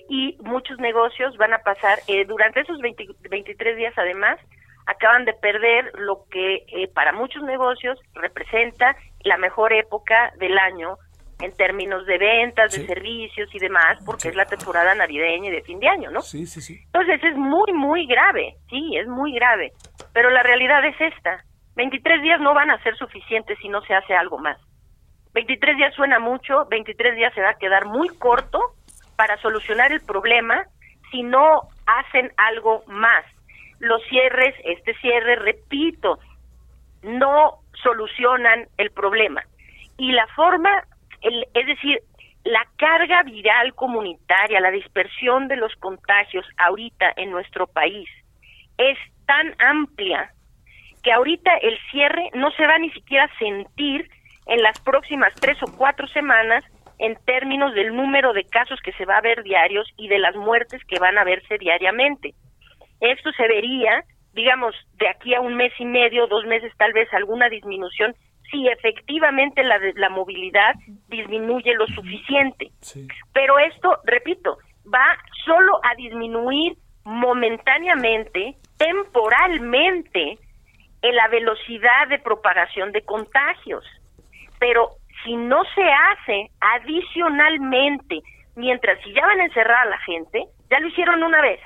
y 0.10 0.38
muchos 0.44 0.78
negocios 0.80 1.36
van 1.38 1.54
a 1.54 1.60
pasar 1.60 2.00
eh, 2.08 2.26
durante 2.26 2.62
esos 2.62 2.80
23 2.80 3.78
días 3.78 3.94
además 3.98 4.38
acaban 4.86 5.26
de 5.26 5.34
perder 5.34 5.92
lo 5.96 6.26
que 6.30 6.66
eh, 6.68 6.88
para 6.94 7.12
muchos 7.12 7.44
negocios 7.44 8.00
representa 8.14 8.96
la 9.24 9.38
mejor 9.38 9.74
época 9.74 10.32
del 10.38 10.58
año 10.58 10.98
en 11.42 11.52
términos 11.56 12.06
de 12.06 12.18
ventas, 12.18 12.72
de 12.72 12.86
servicios 12.86 13.54
y 13.54 13.60
demás, 13.60 13.98
porque 14.06 14.30
es 14.30 14.36
la 14.36 14.46
temporada 14.46 14.96
navideña 14.96 15.50
y 15.50 15.52
de 15.52 15.64
fin 15.64 15.80
de 15.80 15.90
año, 15.90 16.10
¿no? 16.10 16.22
Sí, 16.22 16.46
sí, 16.46 16.62
sí. 16.62 16.80
Entonces 16.86 17.22
es 17.24 17.36
muy, 17.36 17.74
muy 17.74 18.06
grave, 18.08 18.56
sí, 18.70 18.96
es 18.96 19.08
muy 19.08 19.34
grave. 19.34 19.74
Pero 20.14 20.30
la 20.30 20.44
realidad 20.44 20.86
es 20.86 20.96
esta. 21.00 21.44
23 21.76 22.22
días 22.22 22.40
no 22.40 22.54
van 22.54 22.72
a 22.72 22.82
ser 22.84 22.96
suficientes 22.96 23.58
si 23.62 23.68
no 23.68 23.82
se 23.82 23.94
hace 23.94 24.14
algo 24.14 24.38
más. 24.38 24.58
23 25.34 25.76
días 25.76 25.94
suena 25.94 26.20
mucho, 26.20 26.66
23 26.70 27.16
días 27.18 27.34
se 27.34 27.42
va 27.42 27.50
a 27.50 27.58
quedar 27.58 27.86
muy 27.86 28.08
corto 28.18 28.60
para 29.18 29.36
solucionar 29.42 29.92
el 29.92 30.02
problema 30.02 30.66
si 31.12 31.22
no 31.22 31.64
hacen 31.86 32.32
algo 32.38 32.84
más 32.88 33.26
los 33.80 34.02
cierres, 34.10 34.56
este 34.64 34.94
cierre, 34.96 35.36
repito, 35.36 36.20
no 37.04 37.60
solucionan 37.84 38.68
el 38.78 38.92
problema. 38.92 39.44
Y 39.98 40.12
la 40.12 40.28
forma, 40.28 40.84
el, 41.22 41.46
es 41.54 41.68
decir, 41.68 42.00
la 42.44 42.66
carga 42.78 43.24
viral 43.24 43.74
comunitaria, 43.74 44.60
la 44.60 44.72
dispersión 44.72 45.48
de 45.48 45.58
los 45.58 45.74
contagios 45.78 46.46
ahorita 46.58 47.14
en 47.16 47.32
nuestro 47.32 47.68
país 47.68 48.08
es 48.78 48.98
tan 49.26 49.56
amplia 49.60 50.32
que 51.04 51.12
ahorita 51.12 51.56
el 51.58 51.78
cierre 51.92 52.30
no 52.34 52.52
se 52.52 52.66
va 52.66 52.78
ni 52.78 52.92
siquiera 52.92 53.26
a 53.26 53.38
sentir 53.40 54.10
en 54.48 54.62
las 54.62 54.80
próximas 54.80 55.34
tres 55.36 55.58
o 55.64 55.68
cuatro 55.78 56.08
semanas 56.08 56.64
en 57.00 57.16
términos 57.26 57.74
del 57.74 57.96
número 57.96 58.34
de 58.34 58.44
casos 58.46 58.80
que 58.82 58.94
se 58.94 59.06
va 59.06 59.18
a 59.18 59.22
ver 59.22 59.44
diarios 59.44 59.88
y 59.98 60.08
de 60.08 60.20
las 60.20 60.36
muertes 60.36 60.84
que 60.86 61.00
van 61.00 61.18
a 61.18 61.24
verse 61.24 61.58
diariamente. 61.58 62.34
Esto 63.00 63.32
se 63.34 63.48
vería, 63.48 64.04
digamos, 64.34 64.76
de 64.98 65.08
aquí 65.10 65.34
a 65.34 65.42
un 65.42 65.56
mes 65.56 65.74
y 65.80 65.86
medio, 65.86 66.28
dos 66.28 66.46
meses 66.46 66.72
tal 66.78 66.94
vez, 66.94 67.12
alguna 67.14 67.50
disminución 67.50 68.16
si 68.52 68.68
efectivamente 68.68 69.64
la, 69.64 69.80
la 69.96 70.10
movilidad 70.10 70.76
disminuye 71.08 71.74
lo 71.74 71.88
suficiente. 71.88 72.70
Pero 73.34 73.58
esto, 73.60 73.98
repito, 74.04 74.58
va 74.94 75.18
solo 75.46 75.80
a 75.84 75.96
disminuir 75.96 76.74
momentáneamente, 77.04 78.56
temporalmente, 78.78 80.38
en 81.02 81.16
la 81.16 81.28
velocidad 81.28 82.08
de 82.10 82.20
propagación 82.20 82.92
de 82.92 83.04
contagios. 83.04 83.84
Pero 84.60 84.90
si 85.24 85.36
no 85.36 85.64
se 85.76 85.84
hace 85.84 86.50
adicionalmente, 86.60 88.22
mientras 88.56 89.00
si 89.04 89.14
ya 89.14 89.26
van 89.26 89.40
a 89.40 89.46
encerrar 89.46 89.88
a 89.88 89.90
la 89.90 90.00
gente, 90.00 90.46
ya 90.70 90.80
lo 90.80 90.88
hicieron 90.88 91.22
una 91.24 91.42
vez, 91.42 91.60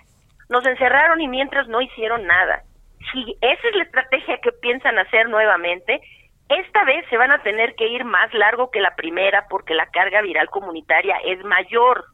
nos 0.50 0.66
encerraron 0.66 1.22
y 1.22 1.28
mientras 1.28 1.68
no 1.68 1.82
hicieron 1.82 2.26
nada. 2.26 2.64
Si 3.12 3.38
esa 3.42 3.68
es 3.70 3.76
la 3.76 3.84
estrategia 3.84 4.40
que 4.42 4.52
piensan 4.52 5.00
hacer 5.00 5.30
nuevamente, 5.30 6.02
esta 6.50 6.84
vez 6.84 7.06
se 7.10 7.18
van 7.18 7.32
a 7.32 7.42
tener 7.44 7.76
que 7.76 7.88
ir 7.88 8.04
más 8.04 8.34
largo 8.34 8.72
que 8.72 8.82
la 8.82 8.96
primera 8.96 9.46
porque 9.50 9.76
la 9.76 9.86
carga 9.88 10.22
viral 10.22 10.50
comunitaria 10.50 11.16
es 11.24 11.44
mayor. 11.46 12.06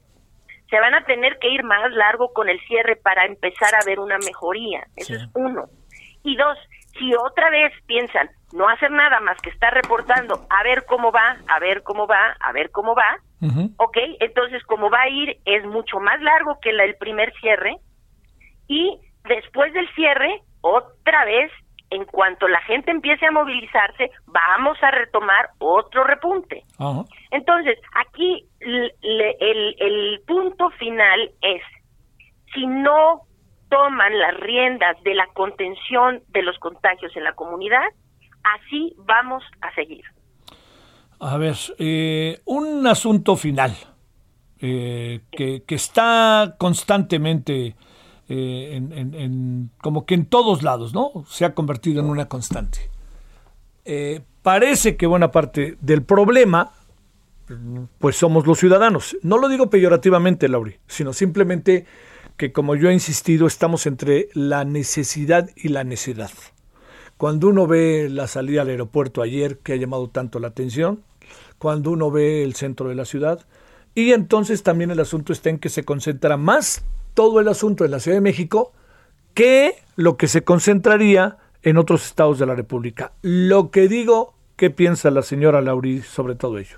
Se 0.70 0.80
van 0.80 0.94
a 0.94 1.06
tener 1.06 1.40
que 1.40 1.50
ir 1.50 1.64
más 1.64 1.92
largo 1.94 2.34
con 2.34 2.50
el 2.50 2.60
cierre 2.68 2.98
para 2.98 3.26
empezar 3.26 3.74
a 3.76 3.86
ver 3.86 4.00
una 4.00 4.18
mejoría. 4.18 4.86
Eso 4.96 5.14
es 5.16 5.28
uno. 5.34 5.66
Y 6.24 6.36
dos, 6.36 6.58
si 7.00 7.14
otra 7.16 7.50
vez 7.50 7.72
piensan 7.86 8.30
no 8.52 8.68
hacer 8.68 8.92
nada 8.92 9.20
más 9.22 9.40
que 9.42 9.50
estar 9.50 9.74
reportando 9.74 10.46
a 10.50 10.64
ver 10.64 10.86
cómo 10.86 11.12
va, 11.12 11.38
a 11.48 11.60
ver 11.60 11.84
cómo 11.84 12.08
va, 12.08 12.36
a 12.40 12.52
ver 12.52 12.72
cómo 12.72 12.96
va, 12.96 13.18
ok, 13.78 13.98
entonces 14.20 14.64
como 14.64 14.90
va 14.90 15.04
a 15.04 15.10
ir 15.10 15.38
es 15.46 15.64
mucho 15.66 16.00
más 16.00 16.20
largo 16.22 16.60
que 16.62 16.72
el 16.72 16.96
primer 16.96 17.32
cierre 17.40 17.78
y 18.68 19.00
después 19.24 19.74
del 19.74 19.88
cierre 19.96 20.42
otra 20.62 21.26
vez 21.26 21.52
en 21.92 22.06
cuanto 22.06 22.48
la 22.48 22.62
gente 22.62 22.92
empiece 22.92 23.26
a 23.26 23.32
movilizarse, 23.32 24.10
vamos 24.26 24.78
a 24.82 24.92
retomar 24.92 25.50
otro 25.60 26.04
repunte. 26.04 26.64
Entonces, 27.32 27.78
aquí 27.94 28.46
el, 28.60 28.92
el 29.02 30.22
punto 30.26 30.72
final 30.72 31.32
es, 31.42 31.62
si 32.54 32.66
no 32.66 33.22
toman 33.70 34.18
las 34.18 34.36
riendas 34.40 35.02
de 35.04 35.14
la 35.14 35.28
contención 35.28 36.22
de 36.30 36.42
los 36.42 36.58
contagios 36.60 37.16
en 37.16 37.24
la 37.24 37.34
comunidad, 37.34 37.86
así 38.44 38.94
vamos 38.98 39.44
a 39.62 39.74
seguir. 39.74 40.04
A 41.20 41.38
ver, 41.38 41.56
eh, 41.80 42.40
un 42.46 42.86
asunto 42.88 43.36
final 43.36 43.72
eh, 44.62 45.22
que, 45.32 45.64
que, 45.64 45.76
está 45.76 46.56
constantemente 46.58 47.76
eh, 48.28 49.68
como 49.80 50.06
que 50.06 50.16
en 50.16 50.26
todos 50.26 50.64
lados, 50.64 50.94
¿no? 50.94 51.26
Se 51.28 51.46
ha 51.46 51.54
convertido 51.54 52.02
en 52.02 52.10
una 52.10 52.28
constante. 52.28 52.90
Eh, 53.86 54.22
parece 54.42 54.96
que 54.98 55.08
buena 55.08 55.32
parte 55.32 55.78
del 55.82 56.04
problema, 56.04 56.72
pues 58.00 58.16
somos 58.16 58.48
los 58.48 58.60
ciudadanos. 58.60 59.18
No 59.22 59.38
lo 59.38 59.48
digo 59.48 59.70
peyorativamente, 59.70 60.50
Lauri, 60.50 60.78
sino 60.88 61.14
simplemente 61.14 61.86
que 62.38 62.52
como 62.52 62.76
yo 62.76 62.90
he 62.90 62.94
insistido, 62.94 63.48
estamos 63.48 63.86
entre 63.86 64.30
la 64.34 64.66
necesidad 64.66 65.50
y 65.56 65.70
la 65.70 65.84
necedad. 65.84 66.32
Cuando 67.18 67.48
uno 67.48 67.66
ve 67.66 68.10
la 68.10 68.28
salida 68.28 68.64
al 68.64 68.70
aeropuerto 68.70 69.22
ayer, 69.22 69.60
que 69.60 69.74
ha 69.74 69.78
llamado 69.78 70.10
tanto 70.10 70.40
la 70.40 70.50
atención, 70.50 71.04
cuando 71.58 71.92
uno 71.92 72.12
ve 72.12 72.44
el 72.44 72.56
centro 72.56 72.90
de 72.90 72.96
la 72.96 73.06
ciudad, 73.06 73.46
y 73.94 74.12
entonces 74.12 74.64
también 74.64 74.92
el 74.92 75.00
asunto 75.00 75.32
está 75.32 75.50
en 75.50 75.60
que 75.60 75.70
se 75.70 75.86
concentra 75.86 76.36
más 76.36 76.84
todo 77.16 77.40
el 77.40 77.48
asunto 77.48 77.84
en 77.86 77.92
la 77.92 78.00
Ciudad 78.00 78.18
de 78.18 78.22
México 78.22 78.74
que 79.34 79.74
lo 79.96 80.18
que 80.18 80.28
se 80.28 80.44
concentraría 80.44 81.38
en 81.64 81.78
otros 81.78 82.06
estados 82.06 82.38
de 82.38 82.46
la 82.46 82.54
República. 82.54 83.12
Lo 83.24 83.72
que 83.72 83.88
digo, 83.88 84.36
¿qué 84.56 84.70
piensa 84.70 85.10
la 85.10 85.24
señora 85.24 85.62
Lauri 85.62 86.02
sobre 86.02 86.36
todo 86.36 86.60
ello? 86.60 86.78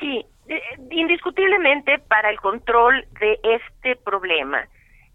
Sí, 0.00 0.26
eh, 0.48 0.60
indiscutiblemente 0.90 1.98
para 2.00 2.30
el 2.30 2.40
control 2.40 3.06
de 3.20 3.38
este 3.42 3.96
problema 3.96 4.66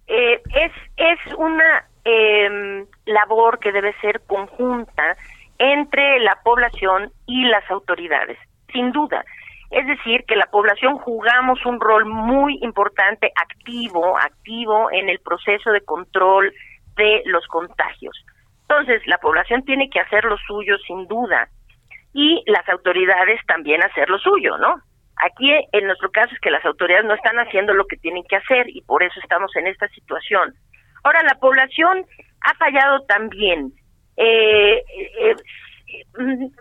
eh, 0.07 0.41
es, 0.53 0.71
es 0.97 1.33
una 1.37 1.85
em, 2.03 2.85
labor 3.05 3.59
que 3.59 3.71
debe 3.71 3.93
ser 4.01 4.21
conjunta 4.27 5.15
entre 5.57 6.19
la 6.19 6.39
población 6.43 7.11
y 7.27 7.45
las 7.45 7.69
autoridades, 7.69 8.37
sin 8.73 8.91
duda. 8.91 9.23
Es 9.71 9.87
decir, 9.87 10.25
que 10.27 10.35
la 10.35 10.47
población 10.47 10.97
jugamos 10.97 11.65
un 11.65 11.79
rol 11.79 12.05
muy 12.05 12.59
importante, 12.61 13.31
activo, 13.35 14.17
activo 14.17 14.91
en 14.91 15.09
el 15.09 15.19
proceso 15.19 15.71
de 15.71 15.81
control 15.81 16.53
de 16.97 17.23
los 17.25 17.47
contagios. 17.47 18.13
Entonces, 18.63 19.01
la 19.07 19.17
población 19.17 19.63
tiene 19.63 19.89
que 19.89 19.99
hacer 19.99 20.25
lo 20.25 20.37
suyo 20.37 20.77
sin 20.85 21.07
duda 21.07 21.47
y 22.13 22.43
las 22.47 22.67
autoridades 22.69 23.39
también 23.47 23.81
hacer 23.81 24.09
lo 24.09 24.19
suyo, 24.19 24.57
¿no? 24.57 24.75
Aquí, 25.23 25.51
en 25.71 25.85
nuestro 25.85 26.09
caso, 26.11 26.33
es 26.33 26.39
que 26.41 26.51
las 26.51 26.65
autoridades 26.65 27.05
no 27.05 27.13
están 27.13 27.37
haciendo 27.37 27.73
lo 27.73 27.85
que 27.85 27.97
tienen 27.97 28.23
que 28.27 28.37
hacer 28.37 28.65
y 28.69 28.81
por 28.81 29.03
eso 29.03 29.19
estamos 29.21 29.55
en 29.55 29.67
esta 29.67 29.87
situación. 29.89 30.53
Ahora, 31.03 31.21
la 31.23 31.35
población 31.35 32.05
ha 32.41 32.53
fallado 32.55 33.01
también. 33.05 33.71
Eh, 34.17 34.83
eh, 35.21 35.35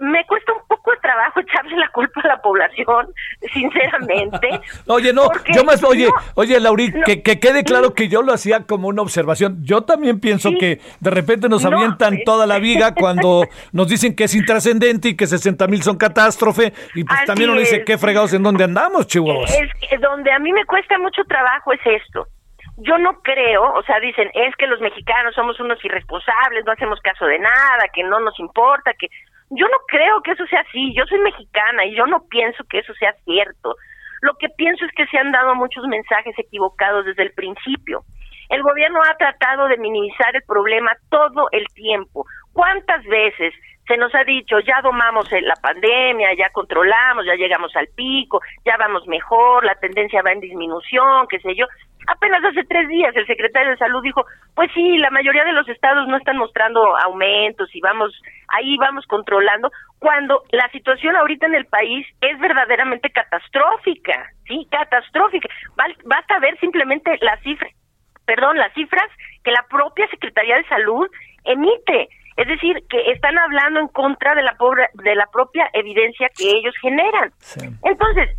me 0.01 0.25
cuesta 0.27 0.53
un 0.53 0.67
poco 0.69 0.93
de 0.93 0.99
trabajo 0.99 1.41
echarle 1.41 1.77
la 1.77 1.89
culpa 1.89 2.21
a 2.23 2.29
la 2.29 2.43
población, 2.43 3.13
sinceramente. 3.53 4.61
oye, 4.87 5.13
no, 5.13 5.29
yo 5.53 5.65
más, 5.65 5.83
oye, 5.83 6.09
oye, 6.35 6.61
Lauri, 6.61 6.93
que, 7.05 7.23
quede 7.23 7.65
claro 7.65 7.95
que 7.95 8.09
yo 8.09 8.23
lo 8.23 8.33
hacía 8.33 8.61
como 8.67 8.89
una 8.89 9.03
observación. 9.03 9.59
Yo 9.65 9.83
también 9.83 10.21
pienso 10.21 10.51
que 10.59 10.81
de 11.01 11.11
repente 11.11 11.49
nos 11.49 11.65
avientan 11.65 12.15
pues. 12.15 12.25
toda 12.25 12.47
la 12.47 12.59
viga 12.59 12.95
cuando 12.99 13.47
nos 13.73 13.89
dicen 13.89 14.15
que 14.15 14.25
es 14.25 14.35
intrascendente 14.35 15.09
y 15.09 15.17
que 15.17 15.27
60 15.27 15.67
mil 15.67 15.83
son 15.83 15.97
catástrofe, 15.97 16.73
y 16.95 17.05
pues 17.05 17.25
también 17.25 17.51
uno 17.51 17.61
dice, 17.61 17.85
qué 17.85 17.99
fregados 17.99 18.33
en 18.33 18.43
dónde 18.43 18.65
andamos, 18.65 19.07
chihuahuas. 19.07 19.51
Es, 19.51 20.01
donde 20.01 20.33
a 20.33 20.39
mí 20.39 20.53
me 20.53 20.65
cuesta 20.65 20.99
mucho 20.99 21.23
trabajo 21.25 21.73
es 21.73 21.81
esto 21.85 22.27
yo 22.83 22.99
no 22.99 23.21
creo, 23.23 23.75
o 23.75 23.83
sea, 23.83 24.01
dicen, 24.01 24.31
es 24.35 24.57
que 24.57 24.67
los 24.67 24.81
mexicanos 24.81 25.35
somos 25.35 25.61
unos 25.61 25.85
irresponsables, 25.85 26.65
no 26.65 26.73
hacemos 26.73 27.01
caso 27.01 27.27
de 27.27 27.39
nada, 27.39 27.89
que 27.93 28.03
no 28.03 28.21
nos 28.21 28.39
importa, 28.39 28.95
que 28.95 29.09
yo 29.51 29.67
no 29.69 29.79
creo 29.87 30.23
que 30.23 30.33
eso 30.33 30.47
sea 30.47 30.61
así, 30.61 30.95
yo 30.95 31.05
soy 31.07 31.19
mexicana 31.19 31.85
y 31.85 31.95
yo 31.95 32.07
no 32.07 32.25
pienso 32.29 32.65
que 32.65 32.79
eso 32.79 32.95
sea 32.95 33.13
cierto. 33.25 33.75
Lo 34.23 34.35
que 34.35 34.49
pienso 34.51 34.85
es 34.85 34.93
que 34.93 35.07
se 35.07 35.19
han 35.19 35.33
dado 35.33 35.55
muchos 35.55 35.87
mensajes 35.87 36.39
equivocados 36.39 37.05
desde 37.05 37.23
el 37.23 37.33
principio. 37.33 38.03
El 38.49 38.63
gobierno 38.63 39.01
ha 39.03 39.17
tratado 39.17 39.69
de 39.69 39.79
minimizar 39.79 40.35
el 40.35 40.43
problema 40.43 40.93
todo 41.11 41.49
el 41.53 41.67
tiempo. 41.75 42.27
¿Cuántas 42.53 43.05
veces 43.05 43.55
se 43.87 43.97
nos 43.97 44.15
ha 44.15 44.25
dicho, 44.25 44.61
ya 44.61 44.81
domamos 44.83 45.29
la 45.43 45.57
pandemia, 45.57 46.35
ya 46.35 46.51
controlamos, 46.51 47.27
ya 47.27 47.35
llegamos 47.35 47.75
al 47.75 47.89
pico, 47.89 48.41
ya 48.65 48.77
vamos 48.77 49.07
mejor, 49.09 49.65
la 49.65 49.75
tendencia 49.75 50.23
va 50.23 50.33
en 50.33 50.41
disminución, 50.41 51.27
qué 51.29 51.41
sé 51.41 51.55
yo? 51.57 51.67
Apenas 52.07 52.43
hace 52.45 52.65
tres 52.65 52.89
días 52.89 53.15
el 53.15 53.27
secretario 53.27 53.71
de 53.71 53.77
Salud 53.77 54.03
dijo, 54.03 54.25
pues 54.55 54.71
sí, 54.75 54.99
la 54.99 55.11
mayoría 55.11 55.45
de 55.45 55.53
los 55.53 55.69
estados 55.69 56.09
no 56.09 56.17
están 56.17 56.39
mostrando 56.39 56.97
aumentos 56.99 57.69
y 57.75 57.81
vamos, 57.81 58.13
ahí 58.49 58.77
vamos 58.79 59.07
controlando, 59.07 59.71
cuando 59.99 60.43
la 60.51 60.69
situación 60.71 61.15
ahorita 61.17 61.47
en 61.47 61.55
el 61.55 61.67
país 61.67 62.07
es 62.21 62.39
verdaderamente 62.39 63.11
catastrófica, 63.11 64.31
sí, 64.47 64.67
catastrófica. 64.71 65.49
Basta 66.05 66.39
ver 66.41 66.59
simplemente 66.59 67.19
las 67.21 67.41
cifras, 67.43 67.73
perdón, 68.25 68.57
las 68.57 68.73
cifras 68.75 69.09
que 69.45 69.53
la 69.53 69.65
propia 69.69 70.09
Secretaría 70.09 70.57
de 70.57 70.69
Salud 70.69 71.07
emite. 71.45 72.09
Es 72.37 72.47
decir, 72.47 72.83
que 72.89 73.11
están 73.13 73.39
hablando 73.39 73.81
en 73.81 73.89
contra 73.89 74.35
de 74.35 74.43
la, 74.43 74.55
pobre, 74.55 74.89
de 74.95 75.15
la 75.15 75.27
propia 75.27 75.69
evidencia 75.75 76.31
que 76.35 76.51
ellos 76.51 76.75
generan. 76.81 77.33
Entonces, 77.83 78.31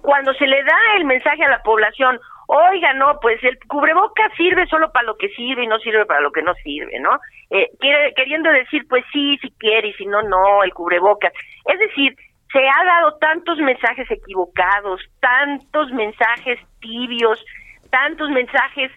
cuando 0.00 0.32
se 0.34 0.46
le 0.46 0.62
da 0.62 0.78
el 0.96 1.04
mensaje 1.04 1.44
a 1.44 1.50
la 1.50 1.62
población, 1.62 2.18
oiga, 2.46 2.92
no, 2.94 3.18
pues 3.20 3.42
el 3.42 3.58
cubrebocas 3.66 4.32
sirve 4.36 4.66
solo 4.66 4.92
para 4.92 5.06
lo 5.06 5.16
que 5.16 5.28
sirve 5.30 5.64
y 5.64 5.66
no 5.66 5.78
sirve 5.78 6.06
para 6.06 6.20
lo 6.20 6.32
que 6.32 6.42
no 6.42 6.54
sirve, 6.54 6.98
¿no? 7.00 7.18
Eh, 7.50 7.70
queriendo 8.16 8.50
decir, 8.50 8.86
pues 8.88 9.04
sí, 9.12 9.38
si 9.38 9.50
quiere 9.52 9.88
y 9.88 9.92
si 9.94 10.06
no, 10.06 10.22
no, 10.22 10.62
el 10.62 10.72
cubrebocas. 10.72 11.32
Es 11.66 11.78
decir, 11.78 12.16
se 12.52 12.60
ha 12.60 12.84
dado 12.84 13.16
tantos 13.18 13.58
mensajes 13.58 14.10
equivocados, 14.10 15.00
tantos 15.20 15.90
mensajes 15.92 16.58
tibios, 16.80 17.44
tantos 17.90 18.30
mensajes 18.30 18.90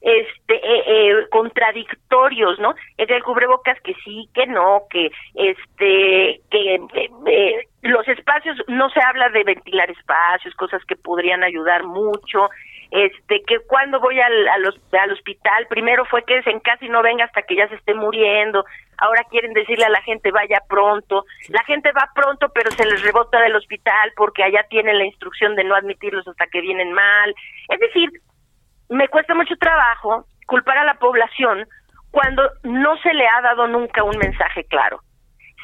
este 0.00 0.54
eh, 0.56 0.84
eh, 0.86 1.28
contradictorios, 1.30 2.58
¿no? 2.58 2.74
Entre 2.98 3.16
el 3.16 3.22
cubrebocas 3.24 3.80
que 3.80 3.94
sí, 4.04 4.28
que 4.34 4.46
no, 4.46 4.82
que 4.90 5.10
este 5.34 6.42
que 6.50 7.66
los 7.84 8.08
espacios, 8.08 8.56
no 8.66 8.88
se 8.90 9.00
habla 9.00 9.28
de 9.28 9.44
ventilar 9.44 9.90
espacios, 9.90 10.54
cosas 10.54 10.82
que 10.86 10.96
podrían 10.96 11.44
ayudar 11.44 11.84
mucho, 11.84 12.48
este, 12.90 13.42
que 13.46 13.58
cuando 13.66 14.00
voy 14.00 14.18
al, 14.18 14.48
al, 14.48 14.74
al, 15.00 15.12
hospital, 15.12 15.66
primero 15.68 16.06
fue 16.06 16.24
que 16.24 16.40
en 16.46 16.60
casa 16.60 16.82
y 16.84 16.88
no 16.88 17.02
venga 17.02 17.26
hasta 17.26 17.42
que 17.42 17.56
ya 17.56 17.68
se 17.68 17.74
esté 17.74 17.92
muriendo, 17.92 18.64
ahora 18.96 19.24
quieren 19.30 19.52
decirle 19.52 19.84
a 19.84 19.90
la 19.90 20.00
gente 20.00 20.30
vaya 20.30 20.62
pronto, 20.66 21.26
la 21.48 21.62
gente 21.64 21.92
va 21.92 22.08
pronto 22.14 22.48
pero 22.54 22.70
se 22.70 22.86
les 22.86 23.02
rebota 23.02 23.38
del 23.42 23.56
hospital 23.56 24.12
porque 24.16 24.44
allá 24.44 24.64
tienen 24.70 24.96
la 24.96 25.04
instrucción 25.04 25.54
de 25.54 25.64
no 25.64 25.74
admitirlos 25.74 26.26
hasta 26.26 26.46
que 26.46 26.62
vienen 26.62 26.92
mal, 26.92 27.34
es 27.68 27.80
decir, 27.80 28.08
me 28.88 29.08
cuesta 29.08 29.34
mucho 29.34 29.56
trabajo 29.56 30.24
culpar 30.46 30.78
a 30.78 30.84
la 30.84 30.94
población 30.94 31.66
cuando 32.10 32.48
no 32.62 32.96
se 32.98 33.12
le 33.12 33.26
ha 33.26 33.42
dado 33.42 33.66
nunca 33.66 34.04
un 34.04 34.16
mensaje 34.16 34.64
claro 34.64 35.00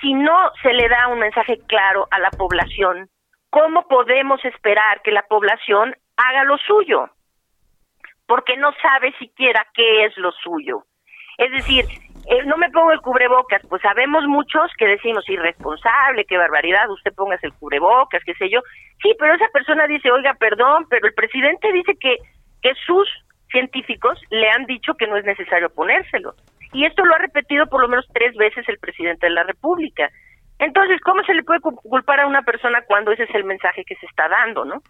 si 0.01 0.15
no 0.15 0.51
se 0.63 0.73
le 0.73 0.89
da 0.89 1.09
un 1.09 1.19
mensaje 1.19 1.59
claro 1.67 2.07
a 2.11 2.19
la 2.19 2.31
población, 2.31 3.09
¿cómo 3.51 3.87
podemos 3.89 4.45
esperar 4.45 5.03
que 5.03 5.11
la 5.11 5.23
población 5.23 5.95
haga 6.17 6.45
lo 6.45 6.57
suyo? 6.59 7.11
Porque 8.27 8.57
no 8.57 8.73
sabe 8.81 9.13
siquiera 9.19 9.67
qué 9.75 10.05
es 10.05 10.17
lo 10.17 10.33
suyo. 10.33 10.85
Es 11.39 11.51
decir, 11.53 11.87
eh, 12.27 12.45
no 12.45 12.57
me 12.57 12.71
pongo 12.71 12.93
el 12.93 13.01
cubrebocas, 13.01 13.63
pues 13.69 13.83
sabemos 13.83 14.25
muchos 14.27 14.71
que 14.79 14.87
decimos 14.87 15.29
irresponsable, 15.29 16.27
qué 16.27 16.37
barbaridad, 16.37 16.91
usted 16.91 17.15
póngase 17.15 17.47
el 17.47 17.55
cubrebocas, 17.55 18.23
qué 18.25 18.35
sé 18.35 18.51
yo. 18.51 18.61
Sí, 19.03 19.15
pero 19.19 19.35
esa 19.35 19.49
persona 19.49 19.87
dice, 19.87 20.11
oiga, 20.11 20.35
perdón, 20.35 20.87
pero 20.89 21.07
el 21.07 21.15
presidente 21.15 21.73
dice 21.73 21.97
que, 21.99 22.19
que 22.63 22.75
sus 22.87 23.09
científicos 23.51 24.21
le 24.31 24.51
han 24.51 24.67
dicho 24.67 24.95
que 24.95 25.07
no 25.07 25.17
es 25.17 25.25
necesario 25.25 25.71
ponérselo. 25.71 26.35
Y 26.73 26.85
esto 26.85 27.05
lo 27.05 27.15
ha 27.15 27.19
repetido 27.19 27.67
por 27.67 27.83
lo 27.83 27.89
menos 27.89 28.07
tres 28.13 28.35
veces 28.37 28.69
el 28.69 28.79
presidente 28.79 29.27
de 29.27 29.33
la 29.33 29.43
República. 29.43 30.11
Entonces, 30.59 31.01
¿cómo 31.01 31.23
se 31.25 31.35
le 31.35 31.43
puede 31.43 31.61
culpar 31.61 32.21
a 32.21 32.27
una 32.27 32.43
persona 32.43 32.83
cuando 32.83 33.13
ese 33.13 33.25
es 33.25 33.35
el 33.35 33.45
mensaje 33.45 33.85
que 33.85 33.97
se 33.97 34.07
está 34.07 34.29
dando, 34.29 34.65
no? 34.65 34.83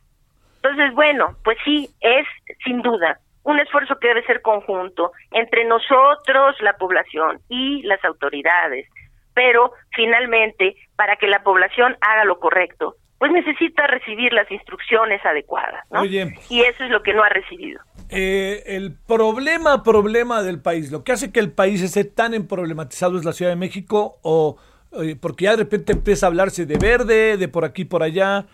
Entonces, 0.57 0.93
bueno, 0.95 1.37
pues 1.45 1.57
sí, 1.65 1.89
es 2.01 2.27
sin 2.65 2.83
duda 2.83 3.19
un 3.45 3.59
esfuerzo 3.59 3.99
que 3.99 4.09
debe 4.09 4.25
ser 4.25 4.43
conjunto 4.43 5.13
entre 5.31 5.65
nosotros, 5.65 6.57
la 6.61 6.75
población 6.75 7.41
y 7.49 7.83
las 7.83 8.05
autoridades. 8.05 8.87
Pero 9.33 9.73
finalmente, 9.95 10.77
para 10.97 11.17
que 11.17 11.29
la 11.29 11.43
población 11.43 11.97
haga 12.01 12.25
lo 12.25 12.39
correcto, 12.39 12.97
pues 13.19 13.33
necesita 13.33 13.87
recibir 13.87 14.33
las 14.33 14.51
instrucciones 14.51 15.25
adecuadas, 15.25 15.85
¿no? 15.91 16.05
Y 16.05 16.19
eso 16.63 16.85
es 16.85 16.91
lo 16.91 17.03
que 17.03 17.15
no 17.15 17.23
ha 17.23 17.29
recibido. 17.29 17.81
Eh, 18.13 18.65
el 18.67 18.93
problema, 18.93 19.85
problema 19.85 20.43
del 20.43 20.61
país, 20.61 20.91
lo 20.91 21.05
que 21.05 21.13
hace 21.13 21.31
que 21.31 21.39
el 21.39 21.53
país 21.53 21.81
esté 21.81 22.05
tan 22.05 22.35
emproblematizado 22.35 23.17
es 23.17 23.25
la 23.25 23.33
Ciudad 23.33 23.53
de 23.53 23.57
México, 23.57 24.19
o 24.23 24.57
eh, 25.01 25.15
porque 25.21 25.45
ya 25.45 25.53
de 25.53 25.59
repente 25.59 25.93
empieza 25.93 26.27
a 26.27 26.29
hablarse 26.29 26.67
de 26.67 26.77
verde, 26.77 27.37
de 27.37 27.49
por 27.49 27.65
aquí, 27.65 27.85
por 27.85 28.03
allá. 28.03 28.47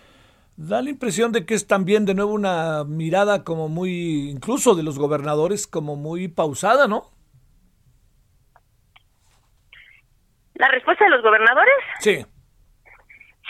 Da 0.56 0.82
la 0.82 0.90
impresión 0.90 1.32
de 1.32 1.46
que 1.46 1.54
es 1.54 1.66
también 1.66 2.04
de 2.04 2.14
nuevo 2.14 2.32
una 2.32 2.84
mirada 2.84 3.44
como 3.44 3.68
muy, 3.68 4.30
incluso 4.30 4.74
de 4.74 4.82
los 4.82 4.98
gobernadores, 4.98 5.66
como 5.66 5.96
muy 5.96 6.28
pausada, 6.28 6.86
¿no? 6.86 7.10
¿La 10.54 10.68
respuesta 10.68 11.04
de 11.04 11.10
los 11.10 11.22
gobernadores? 11.22 11.74
Sí. 12.00 12.26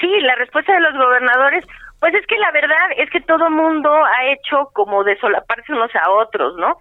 Sí, 0.01 0.09
la 0.21 0.35
respuesta 0.37 0.73
de 0.73 0.81
los 0.81 0.93
gobernadores 0.95 1.65
pues 2.01 2.15
es 2.15 2.27
que 2.27 2.37
la 2.37 2.51
verdad 2.53 2.91
es 2.97 3.09
que 3.11 3.21
todo 3.21 3.51
mundo 3.51 3.91
ha 3.93 4.27
hecho 4.27 4.71
como 4.75 5.03
de 5.03 5.19
solaparse 5.19 5.73
unos 5.73 5.95
a 5.95 6.11
otros, 6.11 6.57
¿no? 6.57 6.79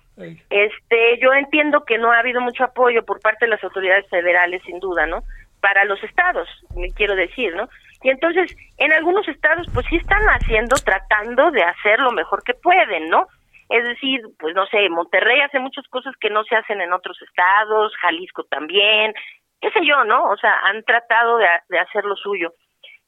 Este, 0.50 1.20
yo 1.22 1.34
entiendo 1.34 1.86
que 1.86 1.98
no 1.98 2.12
ha 2.12 2.20
habido 2.20 2.42
mucho 2.42 2.66
apoyo 2.66 3.04
por 3.04 3.22
parte 3.22 3.46
de 3.46 3.52
las 3.52 3.64
autoridades 3.64 4.08
federales, 4.10 4.62
sin 4.66 4.80
duda, 4.80 5.06
¿no? 5.06 5.24
Para 5.62 5.86
los 5.86 6.04
estados, 6.04 6.48
me 6.76 6.92
quiero 6.92 7.16
decir, 7.16 7.56
¿no? 7.56 7.70
Y 8.04 8.10
entonces, 8.10 8.56
en 8.78 8.92
algunos 8.92 9.28
estados, 9.28 9.68
pues 9.74 9.86
sí 9.90 9.96
están 9.96 10.22
haciendo, 10.26 10.76
tratando 10.76 11.50
de 11.52 11.64
hacer 11.64 12.00
lo 12.00 12.12
mejor 12.12 12.44
que 12.44 12.54
pueden, 12.54 13.10
¿no? 13.10 13.28
Es 13.70 13.84
decir, 13.84 14.22
pues 14.38 14.54
no 14.54 14.66
sé, 14.68 14.90
Monterrey 14.90 15.42
hace 15.42 15.60
muchas 15.60 15.88
cosas 15.88 16.14
que 16.20 16.30
no 16.30 16.44
se 16.44 16.56
hacen 16.56 16.82
en 16.82 16.94
otros 16.94 17.20
estados, 17.22 17.96
Jalisco 18.02 18.44
también, 18.44 19.14
qué 19.60 19.72
sé 19.72 19.80
yo, 19.86 20.04
¿no? 20.04 20.30
O 20.30 20.38
sea, 20.38 20.60
han 20.66 20.84
tratado 20.84 21.38
de, 21.38 21.48
de 21.70 21.80
hacer 21.80 22.04
lo 22.04 22.16
suyo. 22.16 22.54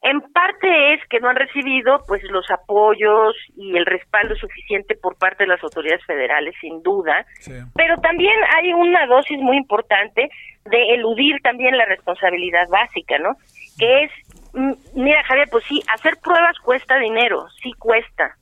En 0.00 0.20
parte 0.32 0.94
es 0.94 1.00
que 1.08 1.18
no 1.18 1.28
han 1.28 1.36
recibido 1.36 1.98
pues 2.06 2.22
los 2.24 2.48
apoyos 2.50 3.34
y 3.56 3.76
el 3.76 3.84
respaldo 3.84 4.36
suficiente 4.36 4.94
por 4.94 5.18
parte 5.18 5.42
de 5.42 5.48
las 5.48 5.62
autoridades 5.62 6.04
federales, 6.06 6.54
sin 6.60 6.82
duda, 6.82 7.26
pero 7.74 7.96
también 8.00 8.36
hay 8.56 8.72
una 8.72 9.06
dosis 9.06 9.38
muy 9.40 9.56
importante 9.56 10.30
de 10.66 10.94
eludir 10.94 11.40
también 11.42 11.76
la 11.76 11.84
responsabilidad 11.86 12.68
básica, 12.68 13.18
¿no? 13.18 13.30
Que 13.76 14.04
es, 14.04 14.12
mira 14.94 15.24
Javier, 15.24 15.48
pues 15.50 15.64
sí, 15.64 15.82
hacer 15.92 16.14
pruebas 16.22 16.56
cuesta 16.60 16.96
dinero, 16.98 17.48
sí 17.60 17.72
cuesta, 17.72 18.36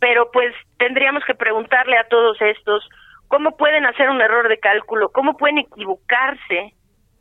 pero 0.00 0.32
pues 0.32 0.52
tendríamos 0.78 1.24
que 1.24 1.34
preguntarle 1.34 1.96
a 1.96 2.08
todos 2.08 2.40
estos 2.42 2.88
cómo 3.28 3.56
pueden 3.56 3.86
hacer 3.86 4.10
un 4.10 4.20
error 4.20 4.48
de 4.48 4.58
cálculo, 4.58 5.10
cómo 5.10 5.36
pueden 5.36 5.58
equivocarse 5.58 6.74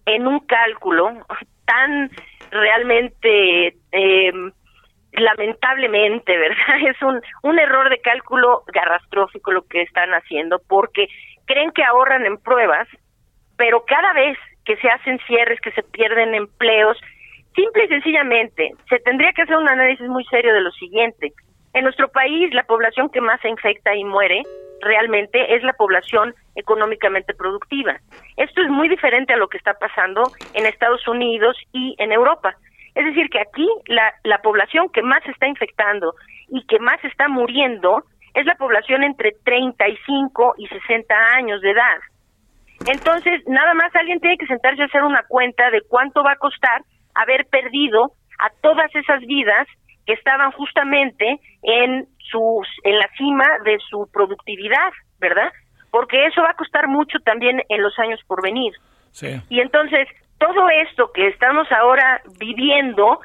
en 0.08 0.26
un 0.26 0.40
cálculo 0.40 1.12
tan 1.66 2.10
realmente 2.52 3.76
eh, 3.92 4.32
lamentablemente, 5.14 6.38
¿verdad? 6.38 6.90
Es 6.90 7.02
un, 7.02 7.22
un 7.44 7.60
error 7.60 7.90
de 7.90 8.00
cálculo 8.00 8.64
garrastrófico 8.74 9.52
lo 9.52 9.64
que 9.64 9.82
están 9.82 10.12
haciendo 10.12 10.62
porque 10.68 11.08
creen 11.46 11.72
que 11.72 11.84
ahorran 11.84 12.26
en 12.26 12.38
pruebas, 12.38 12.88
pero 13.58 13.84
cada 13.86 14.14
vez 14.14 14.38
que 14.66 14.78
se 14.78 14.90
hacen 14.90 15.20
cierres, 15.28 15.60
que 15.62 15.72
se 15.72 15.84
pierden 15.84 16.36
empleos, 16.36 16.98
simple 17.56 17.86
y 17.86 17.88
sencillamente 17.88 18.72
se 18.90 19.00
tendría 19.00 19.34
que 19.34 19.42
hacer 19.42 19.58
un 19.58 19.68
análisis 19.68 20.08
muy 20.08 20.24
serio 20.26 20.54
de 20.54 20.62
lo 20.62 20.72
siguiente. 20.72 21.34
En 21.74 21.84
nuestro 21.84 22.10
país, 22.10 22.54
la 22.54 22.64
población 22.64 23.10
que 23.10 23.22
más 23.22 23.40
se 23.42 23.50
infecta 23.50 23.96
y 23.96 24.04
muere 24.04 24.44
realmente 24.82 25.56
es 25.56 25.64
la 25.64 25.74
población 25.74 26.34
económicamente 26.56 27.34
productiva. 27.34 28.00
Esto 28.38 28.62
es 28.62 28.70
muy 28.70 28.90
diferente 28.90 29.34
a 29.34 29.38
lo 29.38 29.48
que 29.48 29.58
está 29.58 29.74
pasando 29.74 30.24
en 30.54 30.66
Estados 30.66 31.08
Unidos 31.08 31.58
y 31.72 31.96
en 31.98 32.12
Europa. 32.12 32.56
Es 32.96 33.06
decir, 33.06 33.30
que 33.30 33.40
aquí 33.40 33.68
la, 33.88 34.14
la 34.24 34.42
población 34.42 34.90
que 34.90 35.02
más 35.02 35.26
está 35.26 35.48
infectando 35.48 36.14
y 36.50 36.66
que 36.66 36.80
más 36.80 37.04
está 37.04 37.28
muriendo 37.30 38.04
es 38.34 38.46
la 38.46 38.56
población 38.56 39.04
entre 39.04 39.34
35 39.44 40.56
y 40.58 40.68
60 40.68 41.16
años 41.36 41.62
de 41.62 41.72
edad. 41.72 42.00
Entonces, 42.88 43.42
nada 43.48 43.74
más 43.74 43.96
alguien 43.96 44.20
tiene 44.20 44.38
que 44.38 44.48
sentarse 44.48 44.82
a 44.82 44.86
hacer 44.86 45.04
una 45.04 45.24
cuenta 45.28 45.70
de 45.70 45.82
cuánto 45.82 46.24
va 46.24 46.34
a 46.34 46.38
costar 46.38 46.82
haber 47.14 47.46
perdido 47.46 48.14
a 48.40 48.50
todas 48.62 48.94
esas 48.96 49.22
vidas 49.22 49.68
que 50.06 50.14
estaban 50.14 50.52
justamente 50.52 51.40
en 51.62 52.08
sus 52.18 52.68
en 52.84 52.98
la 52.98 53.08
cima 53.18 53.46
de 53.66 53.78
su 53.90 54.10
productividad, 54.12 54.92
¿verdad? 55.20 55.52
Porque 55.92 56.26
eso 56.26 56.42
va 56.42 56.52
a 56.52 56.56
costar 56.56 56.88
mucho 56.88 57.20
también 57.20 57.62
en 57.70 57.82
los 57.82 57.98
años 58.00 58.20
por 58.26 58.42
venir. 58.42 58.74
Sí. 59.12 59.42
Y 59.50 59.60
entonces, 59.60 60.08
todo 60.40 60.70
esto 60.70 61.12
que 61.12 61.28
estamos 61.28 61.72
ahora 61.72 62.22
viviendo, 62.40 63.20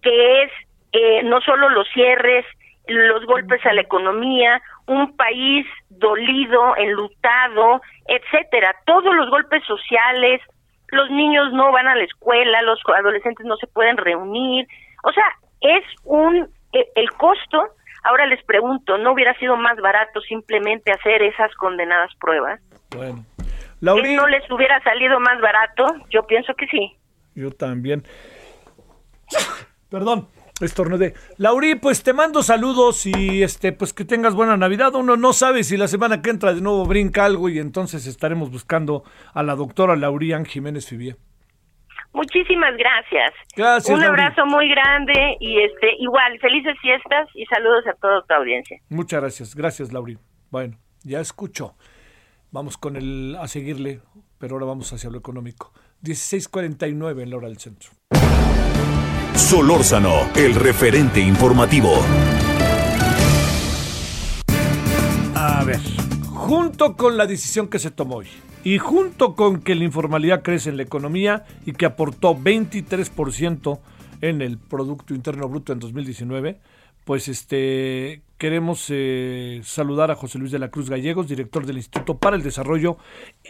que 0.00 0.44
es 0.44 0.52
eh, 0.92 1.22
no 1.24 1.40
solo 1.40 1.68
los 1.70 1.88
cierres, 1.92 2.46
los 2.86 3.24
golpes 3.26 3.64
a 3.64 3.72
la 3.72 3.80
economía, 3.80 4.60
un 4.86 5.16
país 5.16 5.66
dolido, 5.88 6.76
enlutado, 6.76 7.80
etcétera, 8.06 8.74
todos 8.86 9.14
los 9.14 9.30
golpes 9.30 9.64
sociales, 9.64 10.40
los 10.88 11.10
niños 11.10 11.52
no 11.52 11.72
van 11.72 11.88
a 11.88 11.94
la 11.94 12.04
escuela, 12.04 12.62
los 12.62 12.80
adolescentes 12.94 13.46
no 13.46 13.56
se 13.56 13.66
pueden 13.66 13.96
reunir, 13.96 14.66
o 15.04 15.12
sea, 15.12 15.24
es 15.60 15.84
un 16.04 16.48
e, 16.72 16.88
el 16.96 17.10
costo 17.12 17.68
Ahora 18.04 18.26
les 18.26 18.42
pregunto, 18.44 18.98
¿no 18.98 19.12
hubiera 19.12 19.36
sido 19.38 19.56
más 19.56 19.76
barato 19.78 20.20
simplemente 20.20 20.92
hacer 20.92 21.22
esas 21.22 21.54
condenadas 21.54 22.10
pruebas? 22.20 22.60
Bueno. 22.94 23.24
¿No 23.80 23.96
les 23.98 24.48
hubiera 24.50 24.80
salido 24.82 25.18
más 25.18 25.40
barato? 25.40 25.84
Yo 26.10 26.24
pienso 26.26 26.54
que 26.54 26.66
sí. 26.68 26.96
Yo 27.34 27.50
también. 27.50 28.04
Perdón, 29.90 30.28
estornudé. 30.60 31.14
Lauri, 31.36 31.74
pues 31.74 32.02
te 32.02 32.12
mando 32.12 32.42
saludos 32.42 33.06
y 33.06 33.42
este, 33.42 33.72
pues 33.72 33.92
que 33.92 34.04
tengas 34.04 34.34
buena 34.34 34.56
Navidad. 34.56 34.94
Uno 34.94 35.16
no 35.16 35.32
sabe 35.32 35.64
si 35.64 35.76
la 35.76 35.88
semana 35.88 36.22
que 36.22 36.30
entra 36.30 36.54
de 36.54 36.60
nuevo 36.60 36.84
brinca 36.86 37.24
algo 37.24 37.48
y 37.48 37.58
entonces 37.58 38.06
estaremos 38.06 38.50
buscando 38.50 39.02
a 39.34 39.42
la 39.42 39.56
doctora 39.56 39.96
Laurian 39.96 40.44
Jiménez 40.44 40.86
Fibier. 40.86 41.16
Muchísimas 42.12 42.76
gracias. 42.76 43.32
Gracias. 43.56 43.96
Un 43.96 44.04
abrazo 44.04 44.44
muy 44.46 44.68
grande 44.68 45.36
y 45.40 45.62
este 45.62 45.94
igual 45.98 46.38
felices 46.40 46.76
fiestas 46.80 47.28
y 47.34 47.46
saludos 47.46 47.86
a 47.86 47.94
toda 47.94 48.22
tu 48.22 48.34
audiencia. 48.34 48.78
Muchas 48.90 49.20
gracias. 49.20 49.54
Gracias, 49.54 49.92
Lauri. 49.92 50.18
Bueno, 50.50 50.78
ya 51.02 51.20
escucho. 51.20 51.74
Vamos 52.50 52.76
con 52.76 52.96
el 52.96 53.36
a 53.40 53.48
seguirle, 53.48 54.00
pero 54.38 54.54
ahora 54.54 54.66
vamos 54.66 54.92
hacia 54.92 55.08
lo 55.08 55.16
económico. 55.16 55.72
16:49 56.02 57.22
en 57.22 57.30
la 57.30 57.36
hora 57.36 57.48
del 57.48 57.58
centro. 57.58 57.90
Solórzano, 59.34 60.30
el 60.36 60.54
referente 60.54 61.20
informativo. 61.20 61.94
A 65.34 65.64
ver, 65.64 65.80
junto 66.28 66.94
con 66.94 67.16
la 67.16 67.26
decisión 67.26 67.68
que 67.68 67.78
se 67.78 67.90
tomó 67.90 68.16
hoy 68.16 68.28
y 68.64 68.78
junto 68.78 69.34
con 69.34 69.62
que 69.62 69.74
la 69.74 69.84
informalidad 69.84 70.42
crece 70.42 70.70
en 70.70 70.76
la 70.76 70.82
economía 70.82 71.44
y 71.66 71.72
que 71.72 71.86
aportó 71.86 72.36
23% 72.36 73.80
en 74.20 74.40
el 74.40 74.58
Producto 74.58 75.14
Interno 75.14 75.48
Bruto 75.48 75.72
en 75.72 75.80
2019, 75.80 76.60
pues 77.04 77.28
este 77.28 78.22
queremos 78.38 78.86
eh, 78.90 79.60
saludar 79.62 80.10
a 80.10 80.16
José 80.16 80.38
Luis 80.38 80.50
de 80.50 80.58
la 80.58 80.68
Cruz 80.68 80.90
Gallegos, 80.90 81.28
director 81.28 81.64
del 81.64 81.76
Instituto 81.76 82.18
para 82.18 82.34
el 82.34 82.42
Desarrollo 82.42 82.96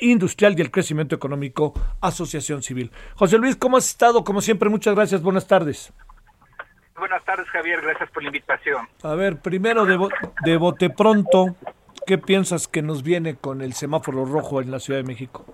Industrial 0.01 0.55
y 0.57 0.61
el 0.61 0.71
Crecimiento 0.71 1.15
Económico, 1.15 1.73
Asociación 2.01 2.63
Civil. 2.63 2.91
José 3.15 3.39
Luis, 3.39 3.57
¿cómo 3.57 3.79
has 3.79 3.89
estado? 3.89 4.23
Como 4.25 4.43
siempre, 4.43 4.69
muchas 4.69 4.95
gracias. 4.95 5.23
Buenas 5.23 5.47
tardes. 5.47 5.93
Buenas 6.99 7.25
tardes, 7.25 7.49
Javier. 7.49 7.81
Gracias 7.81 8.11
por 8.11 8.23
la 8.23 8.29
invitación. 8.29 8.87
A 9.03 9.15
ver, 9.15 9.41
primero 9.41 9.87
de, 9.87 9.99
de 10.45 10.57
bote 10.59 10.91
pronto, 10.91 11.57
¿qué 12.07 12.19
piensas 12.19 12.69
que 12.69 12.83
nos 12.83 13.03
viene 13.03 13.37
con 13.37 13.63
el 13.63 13.73
semáforo 13.73 14.25
rojo 14.25 14.61
en 14.61 14.71
la 14.71 14.79
Ciudad 14.79 15.01
de 15.01 15.07
México? 15.07 15.45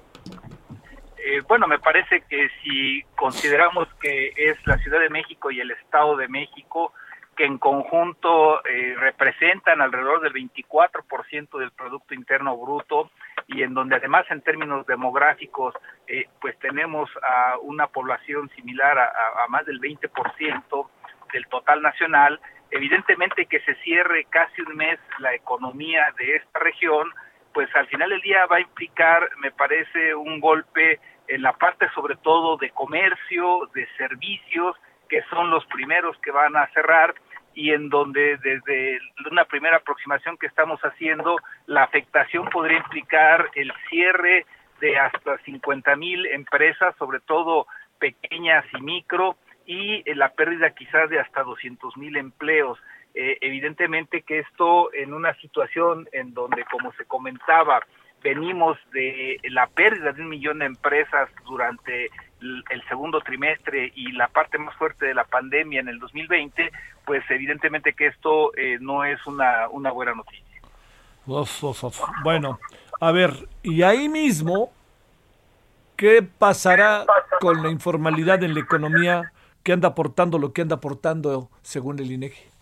Eh, 1.19 1.43
bueno, 1.47 1.67
me 1.67 1.79
parece 1.79 2.23
que 2.23 2.49
si 2.63 3.03
consideramos 3.17 3.89
que 4.01 4.33
es 4.37 4.57
la 4.67 4.79
Ciudad 4.79 5.01
de 5.01 5.11
México 5.11 5.51
y 5.51 5.61
el 5.61 5.71
Estado 5.71 6.17
de 6.17 6.29
México 6.29 6.93
que 7.37 7.45
en 7.45 7.59
conjunto 7.59 8.65
eh, 8.65 8.97
representan 8.99 9.81
alrededor 9.81 10.21
del 10.21 10.33
24% 10.33 11.59
del 11.59 11.71
Producto 11.71 12.13
Interno 12.13 12.57
Bruto 12.57 13.13
y 13.47 13.63
en 13.63 13.75
donde 13.75 13.95
además 13.95 14.27
en 14.31 14.43
términos 14.43 14.85
demográficos 14.87 15.75
eh, 16.09 16.27
pues 16.41 16.59
tenemos 16.59 17.09
a 17.23 17.57
una 17.63 17.87
población 17.87 18.51
similar 18.57 18.99
a, 18.99 19.45
a 19.45 19.49
más 19.49 19.65
del 19.67 19.81
20% 19.81 20.89
del 21.33 21.47
total 21.47 21.83
nacional, 21.83 22.41
evidentemente 22.71 23.47
que 23.47 23.61
se 23.61 23.75
cierre 23.77 24.25
casi 24.31 24.63
un 24.63 24.77
mes 24.77 24.99
la 25.19 25.35
economía 25.35 26.13
de 26.19 26.37
esta 26.37 26.59
región, 26.59 27.11
pues 27.53 27.75
al 27.75 27.87
final 27.89 28.11
del 28.11 28.21
día 28.21 28.47
va 28.47 28.57
a 28.57 28.61
implicar, 28.61 29.31
me 29.39 29.51
parece, 29.51 30.15
un 30.15 30.41
golpe 30.41 31.01
en 31.29 31.43
la 31.43 31.53
parte 31.53 31.89
sobre 31.95 32.17
todo 32.17 32.57
de 32.57 32.71
comercio, 32.71 33.69
de 33.75 33.87
servicios, 33.97 34.77
que 35.09 35.23
son 35.31 35.51
los 35.51 35.65
primeros 35.67 36.17
que 36.19 36.31
van 36.31 36.57
a 36.57 36.67
cerrar 36.69 37.15
y 37.55 37.73
en 37.73 37.89
donde 37.89 38.37
desde 38.37 39.01
una 39.31 39.45
primera 39.45 39.79
aproximación 39.79 40.37
que 40.37 40.47
estamos 40.47 40.81
haciendo, 40.81 41.37
la 41.67 41.83
afectación 41.83 42.49
podría 42.51 42.79
implicar 42.79 43.51
el 43.55 43.73
cierre 43.91 44.47
de 44.81 44.99
hasta 44.99 45.39
50 45.39 45.97
mil 45.97 46.25
empresas, 46.27 46.95
sobre 46.99 47.21
todo 47.21 47.67
pequeñas 47.99 48.65
y 48.79 48.81
micro, 48.81 49.37
y 49.69 50.03
la 50.15 50.31
pérdida 50.31 50.71
quizás 50.71 51.11
de 51.11 51.21
hasta 51.21 51.45
200 51.45 51.97
mil 51.99 52.17
empleos. 52.17 52.79
Eh, 53.15 53.37
evidentemente 53.43 54.23
que 54.23 54.39
esto 54.41 54.93
en 54.95 55.13
una 55.13 55.35
situación 55.35 56.09
en 56.13 56.33
donde, 56.33 56.65
como 56.65 56.91
se 56.95 57.05
comentaba, 57.05 57.81
venimos 58.23 58.79
de 58.93 59.39
la 59.51 59.67
pérdida 59.67 60.13
de 60.13 60.23
un 60.23 60.31
millón 60.31 60.61
de 60.61 60.65
empresas 60.65 61.29
durante 61.47 62.09
el 62.41 62.89
segundo 62.89 63.21
trimestre 63.21 63.93
y 63.95 64.13
la 64.13 64.29
parte 64.29 64.57
más 64.57 64.75
fuerte 64.77 65.05
de 65.05 65.15
la 65.15 65.25
pandemia 65.25 65.81
en 65.81 65.89
el 65.89 65.99
2020, 65.99 66.73
pues 67.05 67.23
evidentemente 67.29 67.93
que 67.93 68.07
esto 68.07 68.57
eh, 68.57 68.79
no 68.81 69.05
es 69.05 69.25
una, 69.27 69.69
una 69.69 69.91
buena 69.91 70.15
noticia. 70.15 70.45
Bueno, 72.23 72.59
a 73.01 73.13
ver, 73.13 73.33
y 73.63 73.83
ahí 73.83 74.09
mismo, 74.09 74.73
¿qué 75.95 76.23
pasará 76.23 77.05
con 77.41 77.63
la 77.63 77.71
informalidad 77.71 78.43
en 78.43 78.55
la 78.55 78.61
economía 78.61 79.33
que 79.63 79.73
anda 79.73 79.89
aportando 79.89 80.39
lo 80.39 80.53
que 80.53 80.63
anda 80.63 80.77
aportando 80.77 81.51
según 81.63 81.99
el 81.99 82.11
INEGI? 82.11 82.59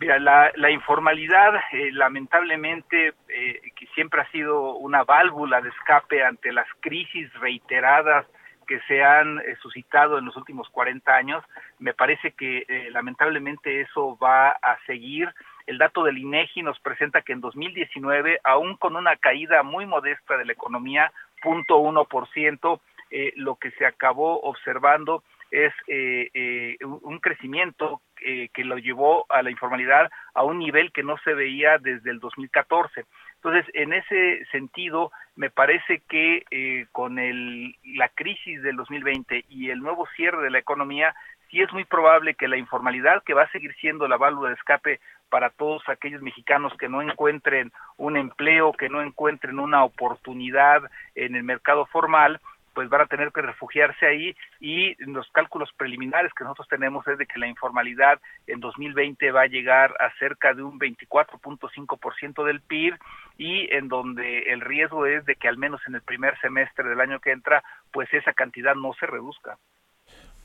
Mira, 0.00 0.18
la, 0.18 0.52
la 0.56 0.70
informalidad, 0.70 1.54
eh, 1.72 1.90
lamentablemente, 1.92 3.14
eh, 3.28 3.60
que 3.76 3.86
siempre 3.94 4.20
ha 4.20 4.30
sido 4.30 4.74
una 4.76 5.04
válvula 5.04 5.60
de 5.60 5.70
escape 5.70 6.24
ante 6.24 6.52
las 6.52 6.66
crisis 6.80 7.32
reiteradas 7.34 8.26
que 8.66 8.80
se 8.88 9.02
han 9.02 9.38
eh, 9.38 9.56
suscitado 9.62 10.18
en 10.18 10.24
los 10.24 10.36
últimos 10.36 10.68
40 10.70 11.14
años, 11.14 11.44
me 11.78 11.94
parece 11.94 12.32
que 12.32 12.66
lamentablemente 12.90 13.82
eso 13.82 14.18
va 14.18 14.50
a 14.50 14.78
seguir. 14.86 15.32
El 15.66 15.78
dato 15.78 16.02
del 16.04 16.18
INEGI 16.18 16.62
nos 16.62 16.78
presenta 16.80 17.22
que 17.22 17.32
en 17.32 17.40
2019, 17.40 18.40
aún 18.44 18.76
con 18.76 18.96
una 18.96 19.16
caída 19.16 19.62
muy 19.62 19.86
modesta 19.86 20.36
de 20.36 20.44
la 20.44 20.52
economía, 20.52 21.12
0.1%, 21.42 22.80
eh, 23.10 23.32
lo 23.36 23.56
que 23.56 23.70
se 23.72 23.86
acabó 23.86 24.40
observando 24.40 25.22
es 25.54 25.72
eh, 25.86 26.30
eh, 26.34 26.76
un 26.84 27.20
crecimiento 27.20 28.02
eh, 28.20 28.48
que 28.52 28.64
lo 28.64 28.76
llevó 28.76 29.24
a 29.28 29.40
la 29.42 29.50
informalidad 29.50 30.10
a 30.34 30.42
un 30.42 30.58
nivel 30.58 30.90
que 30.90 31.04
no 31.04 31.16
se 31.18 31.32
veía 31.32 31.78
desde 31.78 32.10
el 32.10 32.18
2014. 32.18 33.04
Entonces, 33.36 33.64
en 33.72 33.92
ese 33.92 34.44
sentido, 34.50 35.12
me 35.36 35.50
parece 35.50 36.02
que 36.08 36.44
eh, 36.50 36.86
con 36.90 37.20
el, 37.20 37.76
la 37.84 38.08
crisis 38.08 38.62
del 38.62 38.74
2020 38.76 39.44
y 39.48 39.70
el 39.70 39.78
nuevo 39.78 40.08
cierre 40.16 40.42
de 40.42 40.50
la 40.50 40.58
economía, 40.58 41.14
sí 41.50 41.60
es 41.60 41.72
muy 41.72 41.84
probable 41.84 42.34
que 42.34 42.48
la 42.48 42.56
informalidad, 42.56 43.22
que 43.22 43.34
va 43.34 43.42
a 43.42 43.52
seguir 43.52 43.74
siendo 43.76 44.08
la 44.08 44.16
válvula 44.16 44.48
de 44.48 44.56
escape 44.56 44.98
para 45.28 45.50
todos 45.50 45.88
aquellos 45.88 46.20
mexicanos 46.20 46.72
que 46.78 46.88
no 46.88 47.00
encuentren 47.00 47.70
un 47.96 48.16
empleo, 48.16 48.72
que 48.72 48.88
no 48.88 49.02
encuentren 49.02 49.60
una 49.60 49.84
oportunidad 49.84 50.82
en 51.14 51.36
el 51.36 51.44
mercado 51.44 51.86
formal, 51.86 52.40
pues 52.74 52.88
van 52.88 53.02
a 53.02 53.06
tener 53.06 53.30
que 53.32 53.40
refugiarse 53.40 54.06
ahí 54.06 54.36
y 54.60 54.94
los 55.04 55.28
cálculos 55.30 55.70
preliminares 55.76 56.32
que 56.34 56.44
nosotros 56.44 56.68
tenemos 56.68 57.06
es 57.08 57.16
de 57.16 57.26
que 57.26 57.38
la 57.38 57.46
informalidad 57.46 58.20
en 58.46 58.60
2020 58.60 59.30
va 59.30 59.42
a 59.42 59.46
llegar 59.46 59.94
a 60.00 60.12
cerca 60.18 60.52
de 60.52 60.62
un 60.62 60.78
24.5% 60.78 62.44
del 62.44 62.60
PIB 62.60 62.94
y 63.38 63.72
en 63.72 63.88
donde 63.88 64.52
el 64.52 64.60
riesgo 64.60 65.06
es 65.06 65.24
de 65.24 65.36
que 65.36 65.48
al 65.48 65.56
menos 65.56 65.80
en 65.86 65.94
el 65.94 66.02
primer 66.02 66.38
semestre 66.40 66.88
del 66.88 67.00
año 67.00 67.20
que 67.20 67.30
entra 67.30 67.62
pues 67.92 68.12
esa 68.12 68.32
cantidad 68.32 68.74
no 68.74 68.92
se 68.94 69.06
reduzca. 69.06 69.56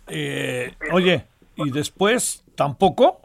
Eh, 0.07 0.73
oye, 0.91 1.25
¿y 1.55 1.71
después 1.71 2.43
tampoco? 2.55 3.21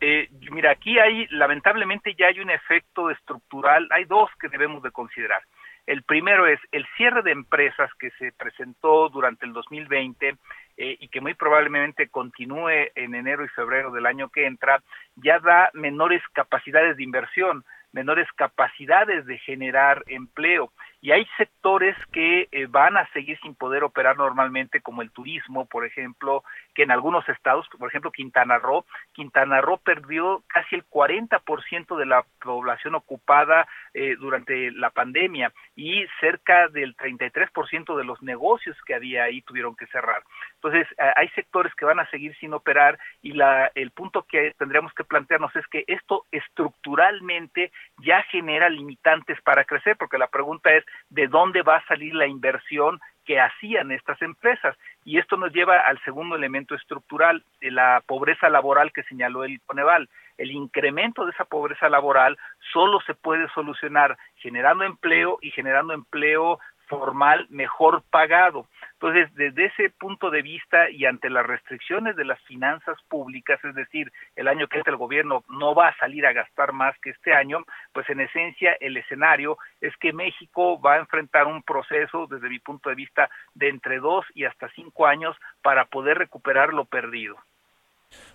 Eh, 0.00 0.28
mira, 0.52 0.70
aquí 0.70 0.98
hay, 0.98 1.26
lamentablemente 1.30 2.14
ya 2.16 2.26
hay 2.26 2.38
un 2.40 2.50
efecto 2.50 3.10
estructural, 3.10 3.88
hay 3.90 4.04
dos 4.04 4.30
que 4.40 4.48
debemos 4.48 4.82
de 4.82 4.90
considerar. 4.92 5.42
El 5.88 6.02
primero 6.02 6.46
es 6.46 6.60
el 6.70 6.86
cierre 6.98 7.22
de 7.22 7.30
empresas 7.30 7.90
que 7.98 8.10
se 8.18 8.30
presentó 8.32 9.08
durante 9.08 9.46
el 9.46 9.54
2020 9.54 10.36
eh, 10.76 10.96
y 11.00 11.08
que 11.08 11.22
muy 11.22 11.32
probablemente 11.32 12.08
continúe 12.08 12.90
en 12.94 13.14
enero 13.14 13.42
y 13.42 13.48
febrero 13.48 13.90
del 13.90 14.04
año 14.04 14.28
que 14.28 14.44
entra, 14.44 14.82
ya 15.16 15.38
da 15.38 15.70
menores 15.72 16.22
capacidades 16.34 16.98
de 16.98 17.04
inversión, 17.04 17.64
menores 17.92 18.28
capacidades 18.36 19.24
de 19.24 19.38
generar 19.38 20.04
empleo. 20.08 20.72
Y 21.00 21.12
hay 21.12 21.26
sectores 21.36 21.96
que 22.12 22.48
eh, 22.50 22.66
van 22.66 22.96
a 22.96 23.08
seguir 23.12 23.38
sin 23.40 23.54
poder 23.54 23.84
operar 23.84 24.16
normalmente, 24.16 24.80
como 24.80 25.02
el 25.02 25.12
turismo, 25.12 25.66
por 25.66 25.86
ejemplo, 25.86 26.42
que 26.74 26.82
en 26.82 26.90
algunos 26.90 27.28
estados, 27.28 27.68
por 27.78 27.88
ejemplo 27.88 28.10
Quintana 28.10 28.58
Roo, 28.58 28.84
Quintana 29.12 29.60
Roo 29.60 29.78
perdió 29.78 30.42
casi 30.48 30.74
el 30.74 30.84
40% 30.88 31.96
de 31.96 32.06
la 32.06 32.24
población 32.42 32.96
ocupada 32.96 33.68
eh, 33.94 34.16
durante 34.18 34.72
la 34.72 34.90
pandemia 34.90 35.52
y 35.76 36.04
cerca 36.20 36.68
del 36.68 36.96
33% 36.96 37.96
de 37.96 38.04
los 38.04 38.20
negocios 38.22 38.76
que 38.84 38.94
había 38.94 39.24
ahí 39.24 39.42
tuvieron 39.42 39.76
que 39.76 39.86
cerrar. 39.86 40.22
Entonces, 40.54 40.86
hay 41.16 41.28
sectores 41.30 41.72
que 41.74 41.84
van 41.84 42.00
a 42.00 42.10
seguir 42.10 42.36
sin 42.38 42.52
operar 42.52 42.98
y 43.22 43.32
la, 43.32 43.70
el 43.74 43.92
punto 43.92 44.22
que 44.22 44.54
tendríamos 44.58 44.92
que 44.94 45.04
plantearnos 45.04 45.54
es 45.54 45.66
que 45.68 45.84
esto 45.86 46.24
estructuralmente 46.32 47.70
ya 47.98 48.22
genera 48.24 48.68
limitantes 48.68 49.40
para 49.42 49.64
crecer, 49.64 49.96
porque 49.96 50.18
la 50.18 50.26
pregunta 50.26 50.72
es 50.72 50.84
de 51.10 51.28
dónde 51.28 51.62
va 51.62 51.76
a 51.76 51.86
salir 51.86 52.14
la 52.14 52.26
inversión 52.26 53.00
que 53.24 53.38
hacían 53.40 53.90
estas 53.92 54.20
empresas. 54.22 54.76
Y 55.04 55.18
esto 55.18 55.36
nos 55.36 55.52
lleva 55.52 55.80
al 55.80 56.02
segundo 56.02 56.34
elemento 56.34 56.74
estructural, 56.74 57.44
de 57.60 57.70
la 57.70 58.02
pobreza 58.06 58.48
laboral 58.48 58.90
que 58.92 59.02
señaló 59.02 59.44
el 59.44 59.60
Coneval. 59.66 60.08
El 60.38 60.50
incremento 60.50 61.24
de 61.24 61.32
esa 61.32 61.44
pobreza 61.44 61.88
laboral 61.88 62.38
solo 62.72 63.00
se 63.02 63.14
puede 63.14 63.48
solucionar 63.50 64.16
generando 64.36 64.84
empleo 64.84 65.38
y 65.42 65.50
generando 65.50 65.92
empleo 65.92 66.58
formal 66.88 67.46
mejor 67.50 68.02
pagado. 68.10 68.66
Entonces, 68.94 69.32
desde 69.34 69.66
ese 69.66 69.90
punto 69.90 70.28
de 70.30 70.42
vista 70.42 70.90
y 70.90 71.04
ante 71.04 71.30
las 71.30 71.46
restricciones 71.46 72.16
de 72.16 72.24
las 72.24 72.40
finanzas 72.42 72.98
públicas, 73.08 73.62
es 73.64 73.74
decir, 73.74 74.10
el 74.34 74.48
año 74.48 74.66
que 74.66 74.78
entra 74.78 74.90
el 74.90 74.98
gobierno 74.98 75.44
no 75.48 75.74
va 75.74 75.88
a 75.88 75.96
salir 75.98 76.26
a 76.26 76.32
gastar 76.32 76.72
más 76.72 76.98
que 76.98 77.10
este 77.10 77.32
año, 77.32 77.64
pues 77.92 78.08
en 78.10 78.20
esencia 78.20 78.76
el 78.80 78.96
escenario 78.96 79.56
es 79.80 79.96
que 79.98 80.12
México 80.12 80.80
va 80.80 80.94
a 80.94 80.98
enfrentar 80.98 81.46
un 81.46 81.62
proceso, 81.62 82.26
desde 82.28 82.48
mi 82.48 82.58
punto 82.58 82.88
de 82.88 82.96
vista, 82.96 83.30
de 83.54 83.68
entre 83.68 84.00
dos 84.00 84.24
y 84.34 84.44
hasta 84.44 84.68
cinco 84.70 85.06
años 85.06 85.36
para 85.62 85.84
poder 85.84 86.18
recuperar 86.18 86.74
lo 86.74 86.84
perdido. 86.84 87.36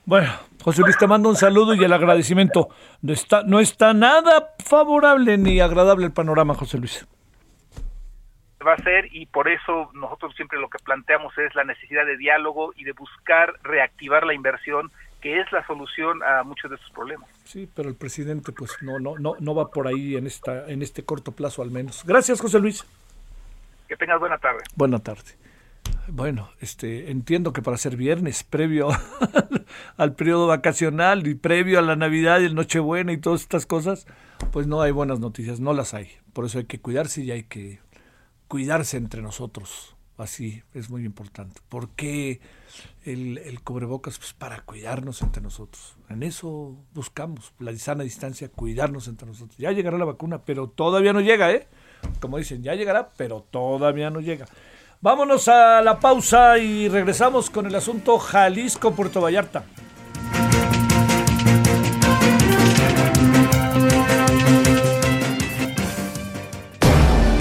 Bueno, 0.05 0.29
José 0.63 0.81
Luis, 0.81 0.97
te 0.97 1.07
mando 1.07 1.29
un 1.29 1.35
saludo 1.35 1.73
y 1.73 1.83
el 1.83 1.91
agradecimiento. 1.91 2.69
No 3.01 3.11
está, 3.11 3.43
no 3.43 3.59
está 3.59 3.93
nada 3.93 4.53
favorable 4.63 5.37
ni 5.37 5.59
agradable 5.59 6.05
el 6.05 6.13
panorama, 6.13 6.53
José 6.53 6.77
Luis 6.77 7.05
va 8.63 8.73
a 8.73 8.77
ser 8.77 9.13
y 9.13 9.25
por 9.25 9.47
eso 9.47 9.91
nosotros 9.93 10.35
siempre 10.35 10.59
lo 10.59 10.69
que 10.69 10.79
planteamos 10.83 11.37
es 11.37 11.53
la 11.55 11.63
necesidad 11.63 12.05
de 12.05 12.17
diálogo 12.17 12.73
y 12.75 12.83
de 12.83 12.93
buscar 12.93 13.53
reactivar 13.63 14.25
la 14.25 14.33
inversión 14.33 14.91
que 15.21 15.39
es 15.39 15.49
la 15.53 15.65
solución 15.65 16.21
a 16.21 16.43
muchos 16.43 16.69
de 16.69 16.75
estos 16.75 16.91
problemas. 16.91 17.29
Sí, 17.45 17.69
pero 17.73 17.87
el 17.87 17.95
presidente 17.95 18.51
pues 18.51 18.75
no 18.81 18.99
no 18.99 19.17
no 19.17 19.35
no 19.39 19.55
va 19.55 19.69
por 19.69 19.87
ahí 19.87 20.17
en 20.17 20.27
esta 20.27 20.69
en 20.69 20.81
este 20.81 21.05
corto 21.05 21.31
plazo 21.31 21.61
al 21.61 21.71
menos. 21.71 22.03
Gracias, 22.05 22.41
José 22.41 22.59
Luis. 22.59 22.85
Que 23.87 23.95
tengas 23.95 24.19
buena 24.19 24.37
tarde. 24.37 24.63
Buena 24.75 24.99
tarde. 24.99 25.31
bueno, 26.07 26.49
este, 26.59 27.11
entiendo 27.11 27.53
que 27.53 27.61
para 27.61 27.77
ser 27.77 27.95
viernes, 27.95 28.43
previo 28.43 28.89
al 29.97 30.13
periodo 30.15 30.47
vacacional 30.47 31.25
y 31.27 31.35
previo 31.35 31.79
a 31.79 31.81
la 31.81 31.95
Navidad 31.95 32.41
y 32.41 32.45
el 32.45 32.55
Nochebuena 32.55 33.13
y 33.13 33.17
todas 33.17 33.41
estas 33.41 33.65
cosas, 33.65 34.07
pues 34.51 34.67
no 34.67 34.81
hay 34.81 34.91
buenas 34.91 35.19
noticias, 35.19 35.59
no 35.59 35.73
las 35.73 35.93
hay. 35.93 36.11
Por 36.33 36.45
eso 36.45 36.57
hay 36.57 36.65
que 36.65 36.79
cuidarse 36.79 37.21
y 37.21 37.31
hay 37.31 37.43
que 37.43 37.79
cuidarse 38.53 38.97
entre 38.97 39.23
nosotros. 39.23 39.95
Así 40.15 40.61
es 40.75 40.91
muy 40.91 41.05
importante. 41.05 41.59
¿Por 41.69 41.89
qué 41.89 42.39
el, 43.03 43.39
el 43.39 43.63
cubrebocas? 43.63 44.19
Pues 44.19 44.33
para 44.33 44.61
cuidarnos 44.61 45.23
entre 45.23 45.41
nosotros. 45.41 45.95
En 46.07 46.21
eso 46.21 46.77
buscamos, 46.93 47.51
la 47.57 47.75
sana 47.77 48.03
distancia, 48.03 48.49
cuidarnos 48.49 49.07
entre 49.07 49.27
nosotros. 49.27 49.57
Ya 49.57 49.71
llegará 49.71 49.97
la 49.97 50.05
vacuna, 50.05 50.43
pero 50.45 50.69
todavía 50.69 51.13
no 51.13 51.21
llega, 51.21 51.51
¿eh? 51.51 51.67
Como 52.19 52.37
dicen, 52.37 52.61
ya 52.61 52.75
llegará, 52.75 53.09
pero 53.17 53.41
todavía 53.41 54.11
no 54.11 54.19
llega. 54.19 54.45
Vámonos 55.01 55.47
a 55.47 55.81
la 55.81 55.99
pausa 55.99 56.59
y 56.59 56.89
regresamos 56.89 57.49
con 57.49 57.65
el 57.65 57.73
asunto 57.73 58.19
Jalisco-Puerto 58.19 59.19
Vallarta. 59.19 59.65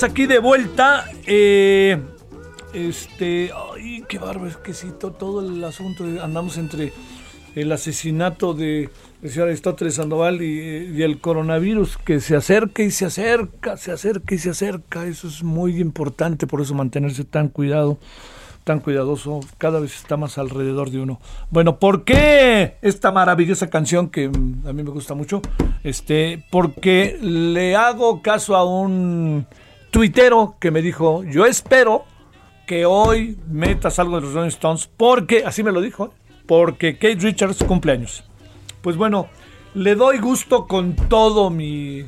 Aquí 0.00 0.24
de 0.24 0.38
vuelta. 0.38 1.04
Eh, 1.26 2.00
este, 2.72 3.50
ay, 3.74 4.02
qué 4.08 4.18
bárbaro, 4.18 4.48
es 4.48 4.56
que 4.56 4.72
sí, 4.72 4.88
todo 4.98 5.46
el 5.46 5.62
asunto, 5.62 6.04
andamos 6.22 6.56
entre 6.56 6.94
el 7.54 7.70
asesinato 7.70 8.54
de 8.54 8.88
el 9.22 9.30
señor 9.30 9.48
Aristóteles 9.48 9.96
Sandoval 9.96 10.40
y, 10.40 10.94
y, 10.96 11.02
el 11.02 11.20
coronavirus 11.20 11.98
que 11.98 12.20
se 12.20 12.34
acerca 12.34 12.82
y 12.82 12.90
se 12.90 13.04
acerca, 13.04 13.76
se 13.76 13.92
acerca 13.92 14.34
y 14.34 14.38
se 14.38 14.50
acerca. 14.50 15.04
Eso 15.04 15.28
es 15.28 15.42
muy 15.42 15.78
importante, 15.78 16.46
por 16.46 16.62
eso 16.62 16.74
mantenerse 16.74 17.24
tan 17.24 17.48
cuidado, 17.48 17.98
tan 18.64 18.80
cuidadoso, 18.80 19.40
cada 19.58 19.78
vez 19.78 19.94
está 19.94 20.16
más 20.16 20.38
alrededor 20.38 20.90
de 20.90 21.00
uno. 21.00 21.20
Bueno, 21.50 21.78
¿por 21.78 22.04
qué 22.04 22.78
esta 22.80 23.12
maravillosa 23.12 23.68
canción 23.68 24.08
que 24.08 24.24
a 24.24 24.72
mí 24.72 24.82
me 24.82 24.90
gusta 24.90 25.12
mucho? 25.14 25.42
Este, 25.84 26.42
porque 26.50 27.18
le 27.20 27.76
hago 27.76 28.22
caso 28.22 28.56
a 28.56 28.64
un 28.64 29.46
tuitero 29.92 30.56
que 30.58 30.70
me 30.70 30.82
dijo, 30.82 31.22
yo 31.22 31.44
espero 31.44 32.06
que 32.66 32.86
hoy 32.86 33.38
metas 33.46 33.98
algo 33.98 34.16
de 34.16 34.22
los 34.22 34.32
Rolling 34.32 34.48
Stones, 34.48 34.88
porque, 34.96 35.44
así 35.44 35.62
me 35.62 35.70
lo 35.70 35.82
dijo, 35.82 36.14
porque 36.46 36.94
Kate 36.94 37.16
Richards 37.16 37.62
cumpleaños. 37.62 38.24
Pues 38.80 38.96
bueno, 38.96 39.28
le 39.74 39.94
doy 39.94 40.18
gusto 40.18 40.66
con 40.66 40.96
todo 40.96 41.50
mi 41.50 42.06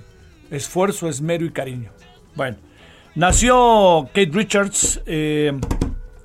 esfuerzo, 0.50 1.08
esmero 1.08 1.44
y 1.44 1.50
cariño. 1.50 1.90
Bueno, 2.34 2.56
nació 3.14 4.08
Kate 4.14 4.30
Richards, 4.32 5.02
eh, 5.04 5.52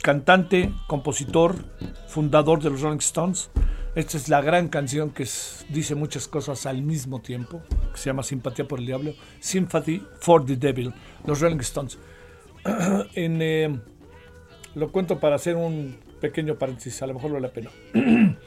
cantante, 0.01 0.71
compositor, 0.87 1.57
fundador 2.07 2.63
de 2.63 2.69
los 2.69 2.81
Rolling 2.81 2.99
Stones. 2.99 3.51
Esta 3.99 4.15
es 4.15 4.29
la 4.29 4.39
gran 4.39 4.69
canción 4.69 5.09
que 5.09 5.27
dice 5.67 5.93
muchas 5.93 6.29
cosas 6.29 6.65
al 6.65 6.81
mismo 6.81 7.19
tiempo, 7.19 7.61
que 7.91 7.97
se 7.97 8.05
llama 8.05 8.23
Simpatía 8.23 8.65
por 8.65 8.79
el 8.79 8.85
Diablo, 8.85 9.13
Sympathy 9.41 10.01
for 10.21 10.45
the 10.45 10.55
Devil, 10.55 10.93
los 11.25 11.41
Rolling 11.41 11.59
Stones. 11.59 11.99
en, 13.13 13.41
eh, 13.41 13.77
lo 14.75 14.89
cuento 14.93 15.19
para 15.19 15.35
hacer 15.35 15.57
un 15.57 15.99
pequeño 16.21 16.55
paréntesis, 16.55 17.01
a 17.01 17.07
lo 17.07 17.15
mejor 17.15 17.33
vale 17.33 17.47
la 17.47 17.51
pena. 17.53 17.71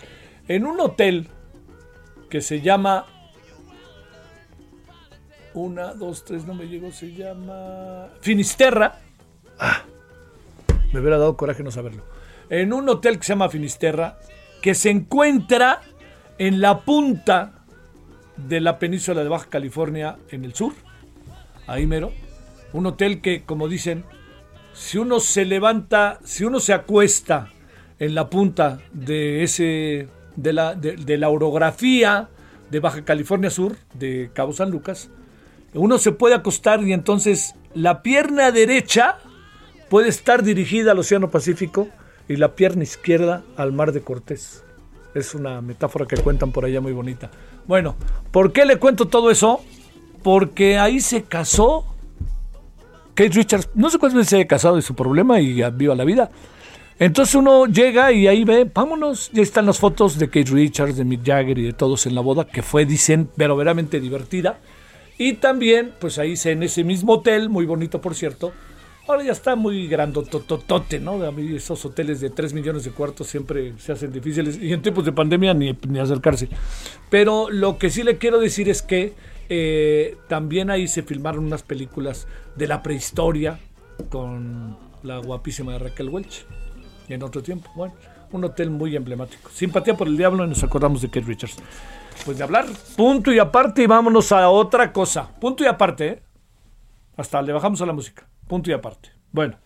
en 0.48 0.64
un 0.64 0.80
hotel 0.80 1.28
que 2.30 2.40
se 2.40 2.62
llama 2.62 3.04
una, 5.52 5.92
dos, 5.92 6.24
tres, 6.24 6.46
no 6.46 6.54
me 6.54 6.64
llegó, 6.64 6.90
se 6.92 7.12
llama 7.12 8.08
Finisterra. 8.22 9.00
Ah, 9.58 9.82
me 10.94 11.00
hubiera 11.00 11.18
dado 11.18 11.36
coraje 11.36 11.62
no 11.62 11.70
saberlo. 11.70 12.04
En 12.48 12.72
un 12.72 12.88
hotel 12.88 13.18
que 13.18 13.24
se 13.24 13.34
llama 13.34 13.50
Finisterra, 13.50 14.18
que 14.62 14.74
se 14.74 14.90
encuentra 14.90 15.82
en 16.38 16.60
la 16.60 16.80
punta 16.80 17.64
de 18.36 18.60
la 18.60 18.78
península 18.78 19.22
de 19.22 19.28
Baja 19.28 19.48
California 19.50 20.16
en 20.30 20.44
el 20.44 20.54
sur, 20.54 20.72
ahí 21.66 21.86
mero. 21.86 22.12
Un 22.72 22.86
hotel 22.86 23.20
que, 23.20 23.42
como 23.42 23.68
dicen, 23.68 24.04
si 24.72 24.96
uno 24.98 25.20
se 25.20 25.44
levanta, 25.44 26.18
si 26.24 26.44
uno 26.44 26.60
se 26.60 26.72
acuesta 26.72 27.50
en 27.98 28.14
la 28.14 28.30
punta 28.30 28.80
de 28.92 29.42
ese, 29.42 30.08
de 30.36 30.52
la, 30.52 30.74
de 30.74 31.18
la 31.18 31.28
orografía 31.28 32.30
de 32.70 32.80
Baja 32.80 33.04
California 33.04 33.50
Sur, 33.50 33.76
de 33.92 34.30
Cabo 34.32 34.52
San 34.52 34.70
Lucas, 34.70 35.10
uno 35.74 35.98
se 35.98 36.12
puede 36.12 36.34
acostar 36.34 36.82
y 36.82 36.92
entonces 36.92 37.54
la 37.74 38.02
pierna 38.02 38.50
derecha 38.50 39.18
puede 39.90 40.08
estar 40.08 40.42
dirigida 40.42 40.92
al 40.92 40.98
Océano 40.98 41.30
Pacífico 41.30 41.88
y 42.32 42.36
la 42.36 42.54
pierna 42.54 42.82
izquierda 42.82 43.42
al 43.56 43.72
Mar 43.72 43.92
de 43.92 44.00
Cortés. 44.00 44.64
Es 45.14 45.34
una 45.34 45.60
metáfora 45.60 46.06
que 46.06 46.16
cuentan 46.16 46.50
por 46.50 46.64
allá 46.64 46.80
muy 46.80 46.92
bonita. 46.92 47.30
Bueno, 47.66 47.94
¿por 48.30 48.52
qué 48.52 48.64
le 48.64 48.78
cuento 48.78 49.06
todo 49.06 49.30
eso? 49.30 49.60
Porque 50.22 50.78
ahí 50.78 51.00
se 51.00 51.24
casó 51.24 51.84
Kate 53.14 53.34
Richards. 53.34 53.68
No 53.74 53.90
sé 53.90 53.98
cuántas 53.98 54.16
veces 54.16 54.30
se 54.30 54.36
haya 54.36 54.46
casado 54.46 54.76
de 54.76 54.82
su 54.82 54.94
problema 54.94 55.40
y 55.40 55.62
viva 55.72 55.94
la 55.94 56.04
vida. 56.04 56.30
Entonces 56.98 57.34
uno 57.34 57.66
llega 57.66 58.12
y 58.12 58.26
ahí 58.26 58.44
ve, 58.44 58.70
vámonos, 58.72 59.30
ya 59.32 59.42
están 59.42 59.66
las 59.66 59.78
fotos 59.78 60.18
de 60.18 60.28
Kate 60.28 60.50
Richards, 60.50 60.96
de 60.96 61.04
Mick 61.04 61.26
Jagger 61.26 61.58
y 61.58 61.64
de 61.64 61.72
todos 61.72 62.06
en 62.06 62.14
la 62.14 62.22
boda, 62.22 62.46
que 62.46 62.62
fue, 62.62 62.86
dicen, 62.86 63.28
verdaderamente 63.36 64.00
divertida. 64.00 64.60
Y 65.18 65.34
también, 65.34 65.92
pues 66.00 66.18
ahí 66.18 66.34
en 66.44 66.62
ese 66.62 66.84
mismo 66.84 67.14
hotel, 67.14 67.50
muy 67.50 67.66
bonito 67.66 68.00
por 68.00 68.14
cierto, 68.14 68.52
ahora 69.06 69.24
ya 69.24 69.32
está 69.32 69.56
muy 69.56 69.88
grandototote, 69.88 71.00
¿no? 71.00 71.22
A 71.24 71.32
mí 71.32 71.56
esos 71.56 71.84
hoteles 71.84 72.20
de 72.20 72.30
3 72.30 72.52
millones 72.52 72.84
de 72.84 72.90
cuartos 72.90 73.26
siempre 73.26 73.74
se 73.78 73.92
hacen 73.92 74.12
difíciles 74.12 74.58
y 74.60 74.72
en 74.72 74.82
tiempos 74.82 75.04
de 75.04 75.12
pandemia 75.12 75.54
ni, 75.54 75.76
ni 75.88 75.98
acercarse. 75.98 76.48
Pero 77.10 77.50
lo 77.50 77.78
que 77.78 77.90
sí 77.90 78.02
le 78.02 78.18
quiero 78.18 78.38
decir 78.38 78.68
es 78.68 78.82
que 78.82 79.14
eh, 79.48 80.16
también 80.28 80.70
ahí 80.70 80.88
se 80.88 81.02
filmaron 81.02 81.44
unas 81.44 81.62
películas 81.62 82.26
de 82.56 82.66
la 82.66 82.82
prehistoria 82.82 83.58
con 84.08 84.76
la 85.02 85.18
guapísima 85.18 85.72
de 85.72 85.78
Raquel 85.78 86.08
Welch 86.08 86.46
en 87.08 87.22
otro 87.22 87.42
tiempo. 87.42 87.70
Bueno, 87.74 87.94
un 88.30 88.44
hotel 88.44 88.70
muy 88.70 88.96
emblemático. 88.96 89.50
Simpatía 89.50 89.94
por 89.94 90.06
el 90.06 90.16
diablo 90.16 90.44
y 90.44 90.48
nos 90.48 90.62
acordamos 90.62 91.02
de 91.02 91.08
Kate 91.08 91.26
Richards 91.26 91.56
pues 92.24 92.38
de 92.38 92.44
hablar. 92.44 92.66
Punto 92.96 93.32
y 93.32 93.38
aparte 93.38 93.82
y 93.82 93.86
vámonos 93.86 94.32
a 94.32 94.48
otra 94.48 94.92
cosa. 94.92 95.28
Punto 95.40 95.64
y 95.64 95.66
aparte, 95.66 96.06
¿eh? 96.06 96.22
Hasta 97.16 97.42
le 97.42 97.52
bajamos 97.52 97.80
a 97.82 97.86
la 97.86 97.92
música. 97.92 98.26
Punto 98.52 98.70
y 98.70 98.74
aparte. 98.74 99.08
Bueno. 99.30 99.56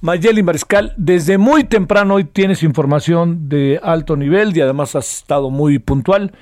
Mayeli 0.00 0.42
Mariscal, 0.42 0.94
desde 0.96 1.36
muy 1.36 1.64
temprano 1.64 2.14
hoy 2.14 2.24
tienes 2.24 2.62
información 2.62 3.50
de 3.50 3.78
alto 3.82 4.16
nivel 4.16 4.56
y 4.56 4.62
además 4.62 4.96
has 4.96 5.18
estado 5.18 5.50
muy 5.50 5.78
puntual. 5.78 6.32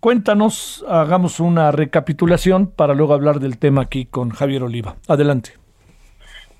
Cuéntanos, 0.00 0.82
hagamos 0.88 1.38
una 1.38 1.70
recapitulación 1.70 2.66
para 2.66 2.94
luego 2.94 3.12
hablar 3.12 3.40
del 3.40 3.58
tema 3.58 3.82
aquí 3.82 4.06
con 4.06 4.30
Javier 4.30 4.62
Oliva. 4.62 4.96
Adelante. 5.06 5.50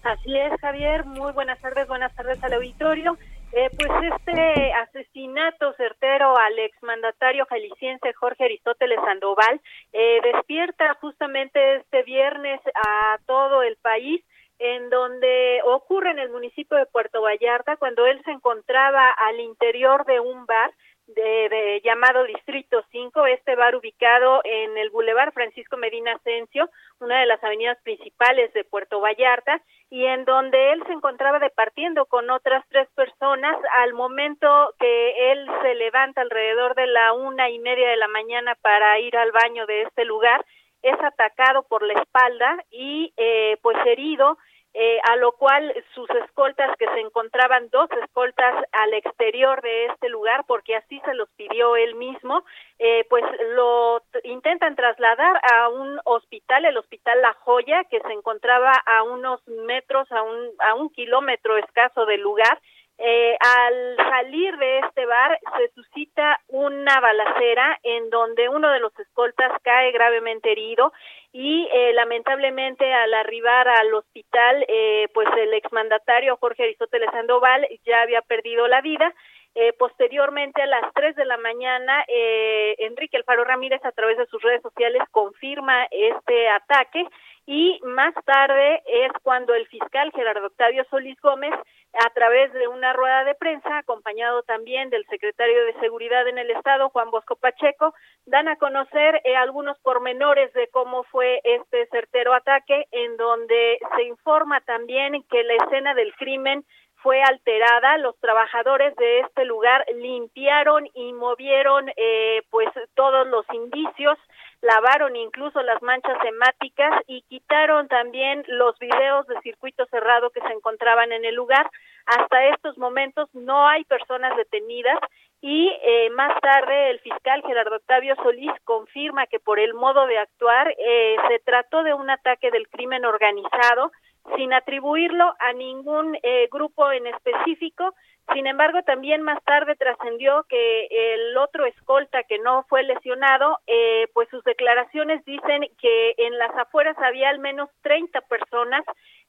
Así 0.03 0.37
es, 0.37 0.53
Javier. 0.61 1.07
Muy 1.07 1.33
buenas 1.33 1.59
tardes, 1.63 1.89
buenas 1.89 2.15
tardes 2.15 2.45
al 2.45 2.53
auditorio. 2.53 3.17
Eh, 3.55 3.71
pues 3.79 3.91
este 4.19 4.73
asesinato 4.75 5.73
certero 5.79 6.37
al 6.37 6.59
exmandatario 6.59 7.47
jalisciense 7.47 8.13
Jorge 8.13 8.45
Aristóteles 8.45 8.99
Sandoval 9.03 9.63
eh, 9.95 10.21
despierta 10.23 10.95
justamente 11.01 11.77
este 11.77 12.03
viernes 12.03 12.61
a 12.75 13.19
todo 13.27 13.63
el 13.63 13.77
país 13.77 14.23
en 14.63 14.91
donde 14.91 15.61
ocurre 15.65 16.13
en 16.13 16.21
el 16.21 16.31
municipio 16.31 16.77
de 16.77 16.87
Puerto 16.87 17.21
Vallarta 17.21 17.77
cuando 17.77 18.07
él 18.07 18.23
se 18.25 18.31
encontraba 18.31 19.11
al 19.11 19.41
interior 19.41 20.05
de 20.07 20.21
un 20.21 20.47
bar 20.47 20.71
de, 21.09 21.81
llamado 21.85 22.23
Distrito 22.25 22.85
5, 22.93 23.27
este 23.27 23.57
bar 23.57 23.75
ubicado 23.75 24.41
en 24.45 24.79
el 24.79 24.91
Boulevard 24.91 25.33
Francisco 25.33 25.77
Medina 25.77 26.13
Asensio, 26.13 26.71
una 27.01 27.19
de 27.19 27.27
las 27.27 27.43
avenidas 27.43 27.77
principales 27.83 28.53
de 28.53 28.63
Puerto 28.63 29.01
Vallarta, 29.01 29.61
y 29.91 30.07
en 30.07 30.25
donde 30.25 30.73
él 30.73 30.83
se 30.87 30.93
encontraba 30.93 31.41
departiendo 31.41 32.07
con 32.07 32.31
otras 32.31 32.65
tres 32.69 32.89
personas 32.95 33.57
al 33.79 33.95
momento 33.95 34.75
que 34.79 35.33
él 35.33 35.45
se 35.63 35.75
levanta 35.75 36.21
alrededor 36.21 36.77
de 36.77 36.87
la 36.87 37.13
una 37.15 37.51
y 37.51 37.59
media 37.59 37.89
de 37.89 37.97
la 37.97 38.09
mañana 38.09 38.55
para 38.63 38.99
ir 39.01 39.17
al 39.17 39.33
baño 39.33 39.67
de 39.67 39.83
este 39.83 40.05
lugar, 40.05 40.45
es 40.83 41.01
atacado 41.01 41.63
por 41.65 41.83
la 41.83 41.95
espalda 41.95 42.65
y 42.71 43.13
eh, 43.17 43.57
pues 43.63 43.77
herido 43.87 44.39
eh, 44.75 44.99
a 45.05 45.17
lo 45.17 45.33
cual 45.33 45.73
sus 45.95 46.09
escoltas, 46.11 46.75
que 46.79 46.87
se 46.87 47.01
encontraban 47.01 47.69
dos 47.71 47.91
escoltas 48.03 48.65
al 48.73 48.95
exterior 48.95 49.61
de 49.61 49.87
este 49.87 50.09
lugar, 50.09 50.45
porque 50.47 50.77
así 50.77 51.01
se 51.05 51.15
los 51.15 51.29
pidió 51.37 51.77
él 51.77 51.95
mismo, 51.95 52.45
eh, 52.79 53.05
pues 53.11 53.23
lo 53.55 54.03
intentan 54.25 54.75
trasladar 54.75 55.41
a 55.53 55.69
un 55.69 56.01
hospital, 56.05 56.65
el 56.65 56.77
Hospital 56.79 57.21
La 57.21 57.35
Joya, 57.35 57.85
que 57.85 58.01
se 58.01 58.13
encontraba 58.13 58.73
a 58.87 59.03
unos 59.03 59.47
metros, 59.47 60.11
a 60.11 60.23
un, 60.23 60.51
a 60.61 60.75
un 60.75 60.89
kilómetro 60.91 61.59
escaso 61.59 62.07
del 62.07 62.23
lugar, 62.23 62.59
eh, 63.05 63.37
al 63.41 63.97
salir 63.97 64.57
de 64.59 64.79
este 64.79 65.07
bar 65.07 65.37
se 65.59 65.69
suscita 65.75 66.39
una 66.47 67.01
balacera 67.01 67.77
en 67.83 68.11
donde 68.11 68.49
uno 68.49 68.71
de 68.71 68.79
los 68.79 68.97
escoltas 68.97 69.51
cae 69.63 69.91
gravemente 69.91 70.53
herido 70.53 70.93
y 71.33 71.69
eh, 71.73 71.93
lamentablemente 71.95 72.95
al 72.95 73.13
arribar 73.15 73.67
al 73.67 73.93
hospital 73.93 74.65
eh, 74.69 75.09
pues 75.15 75.27
el 75.37 75.53
exmandatario 75.55 76.37
Jorge 76.37 76.63
Aristóteles 76.63 77.11
Sandoval 77.11 77.67
ya 77.85 78.03
había 78.03 78.23
perdido 78.23 78.69
la 78.69 78.81
vida. 78.81 79.13
Eh, 79.55 79.75
posteriormente, 79.75 80.63
a 80.63 80.67
las 80.67 80.95
3 80.95 81.15
de 81.15 81.27
la 81.27 81.37
mañana, 81.37 82.05
eh, 82.09 82.75
Enrique 82.79 83.19
Alfaro 83.19 83.45
Ramírez, 83.45 83.85
a 83.85 83.93
través 83.93 84.17
de 84.17 84.27
sus 84.27 84.41
redes 84.41 84.63
sociales, 84.63 85.03
confirma 85.11 85.85
este 85.91 86.49
ataque 86.49 87.07
y 87.47 87.81
más 87.83 88.15
tarde 88.25 88.83
es 88.87 89.13
cuando 89.23 89.55
el 89.55 89.67
fiscal 89.67 90.13
Gerardo 90.15 90.47
Octavio 90.47 90.85
Solís 90.91 91.21
Gómez, 91.21 91.53
a 91.93 92.11
través 92.11 92.53
de 92.53 92.69
una 92.69 92.93
rueda 92.93 93.25
de 93.25 93.35
prensa, 93.35 93.79
acompañado 93.79 94.43
también 94.45 94.91
del 94.91 95.05
secretario 95.07 95.65
de 95.67 95.75
Seguridad 95.81 96.27
en 96.29 96.39
el 96.39 96.51
Estado, 96.51 96.89
Juan 96.91 97.11
Bosco 97.11 97.37
Pacheco, 97.37 97.95
dan 98.27 98.49
a 98.49 98.57
conocer 98.57 99.21
eh, 99.25 99.37
algunos 99.37 99.79
pormenores 99.81 100.53
de 100.55 100.69
cómo 100.69 101.03
fue 101.05 101.41
este 101.45 101.87
certero 101.87 102.33
ataque, 102.33 102.87
en 102.93 103.17
donde 103.17 103.79
se 103.97 104.05
informa 104.05 104.61
también 104.61 105.23
que 105.25 105.43
la 105.43 105.55
escena 105.55 105.95
del 105.95 106.15
crimen 106.15 106.65
fue 107.03 107.23
alterada. 107.23 107.99
Los 107.99 108.19
trabajadores 108.21 108.95
de 108.97 109.21
este 109.21 109.45
lugar 109.45 109.85
limpiaron 109.95 110.89
y 110.95 111.13
movieron 111.13 111.91
eh, 111.97 112.43
pues 112.51 112.69
todos 112.95 113.27
los 113.27 113.45
indicios, 113.53 114.19
lavaron 114.63 115.17
incluso 115.17 115.61
las 115.63 115.83
manchas 115.83 116.17
hemáticas 116.25 117.03
y 117.07 117.23
quitaron 117.23 117.89
también 117.89 118.45
los 118.47 118.79
videos 118.79 119.27
de 119.27 119.41
circuito 119.43 119.85
cerrado 119.87 120.31
que 120.31 120.41
se 120.41 120.53
encontraban 120.53 121.13
en 121.13 121.25
el 121.25 121.35
lugar. 121.35 121.69
Hasta 122.07 122.47
estos 122.47 122.79
momentos 122.79 123.29
no 123.35 123.69
hay 123.69 123.85
personas 123.85 124.37
detenidas 124.37 124.99
y 125.41 125.69
eh, 125.83 126.11
más 126.11 126.41
tarde 126.41 126.91
el 126.91 127.01
fiscal 127.01 127.43
Gerardo 127.45 127.77
Octavio 127.77 128.15
Solís 128.23 128.53
confirma 128.65 129.27
que 129.27 129.41
por 129.41 129.59
el 129.59 129.75
modo 129.75 130.07
de 130.07 130.19
actuar 130.19 130.73
eh, 130.79 131.17
se 131.29 131.41
trató 131.41 131.83
de 131.83 131.95
un 131.95 132.09
ataque 132.11 132.51
del 132.53 132.69
crimen 132.69 133.05
organizado 133.05 133.91
sin 134.37 134.53
atribuirlo 134.53 135.35
a 135.41 135.53
ningún 135.53 136.17
eh, 136.23 136.49
grupo 136.51 136.91
en 136.93 137.09
específico. 137.09 137.95
Sin 138.33 138.47
embargo, 138.47 138.83
también 138.85 139.23
más 139.23 139.43
tarde 139.45 139.75
trascendió 139.77 140.45
que 140.49 140.87
el 140.91 141.37
otro 141.37 141.67
escolta 141.67 142.23
que 142.23 142.39
no 142.39 142.65
fue 142.69 142.83
lesionado, 142.85 143.59
eh, 143.67 144.07
pues 144.15 144.29
sus 144.31 144.43
declaraciones 144.45 145.25
dicen 145.25 145.69
que 145.81 146.15
en 146.17 146.39
las 146.39 146.55
afueras 146.57 146.97
había 146.99 147.29
al 147.31 147.41
menos 147.41 147.69
30 147.83 148.21
personas 148.23 148.85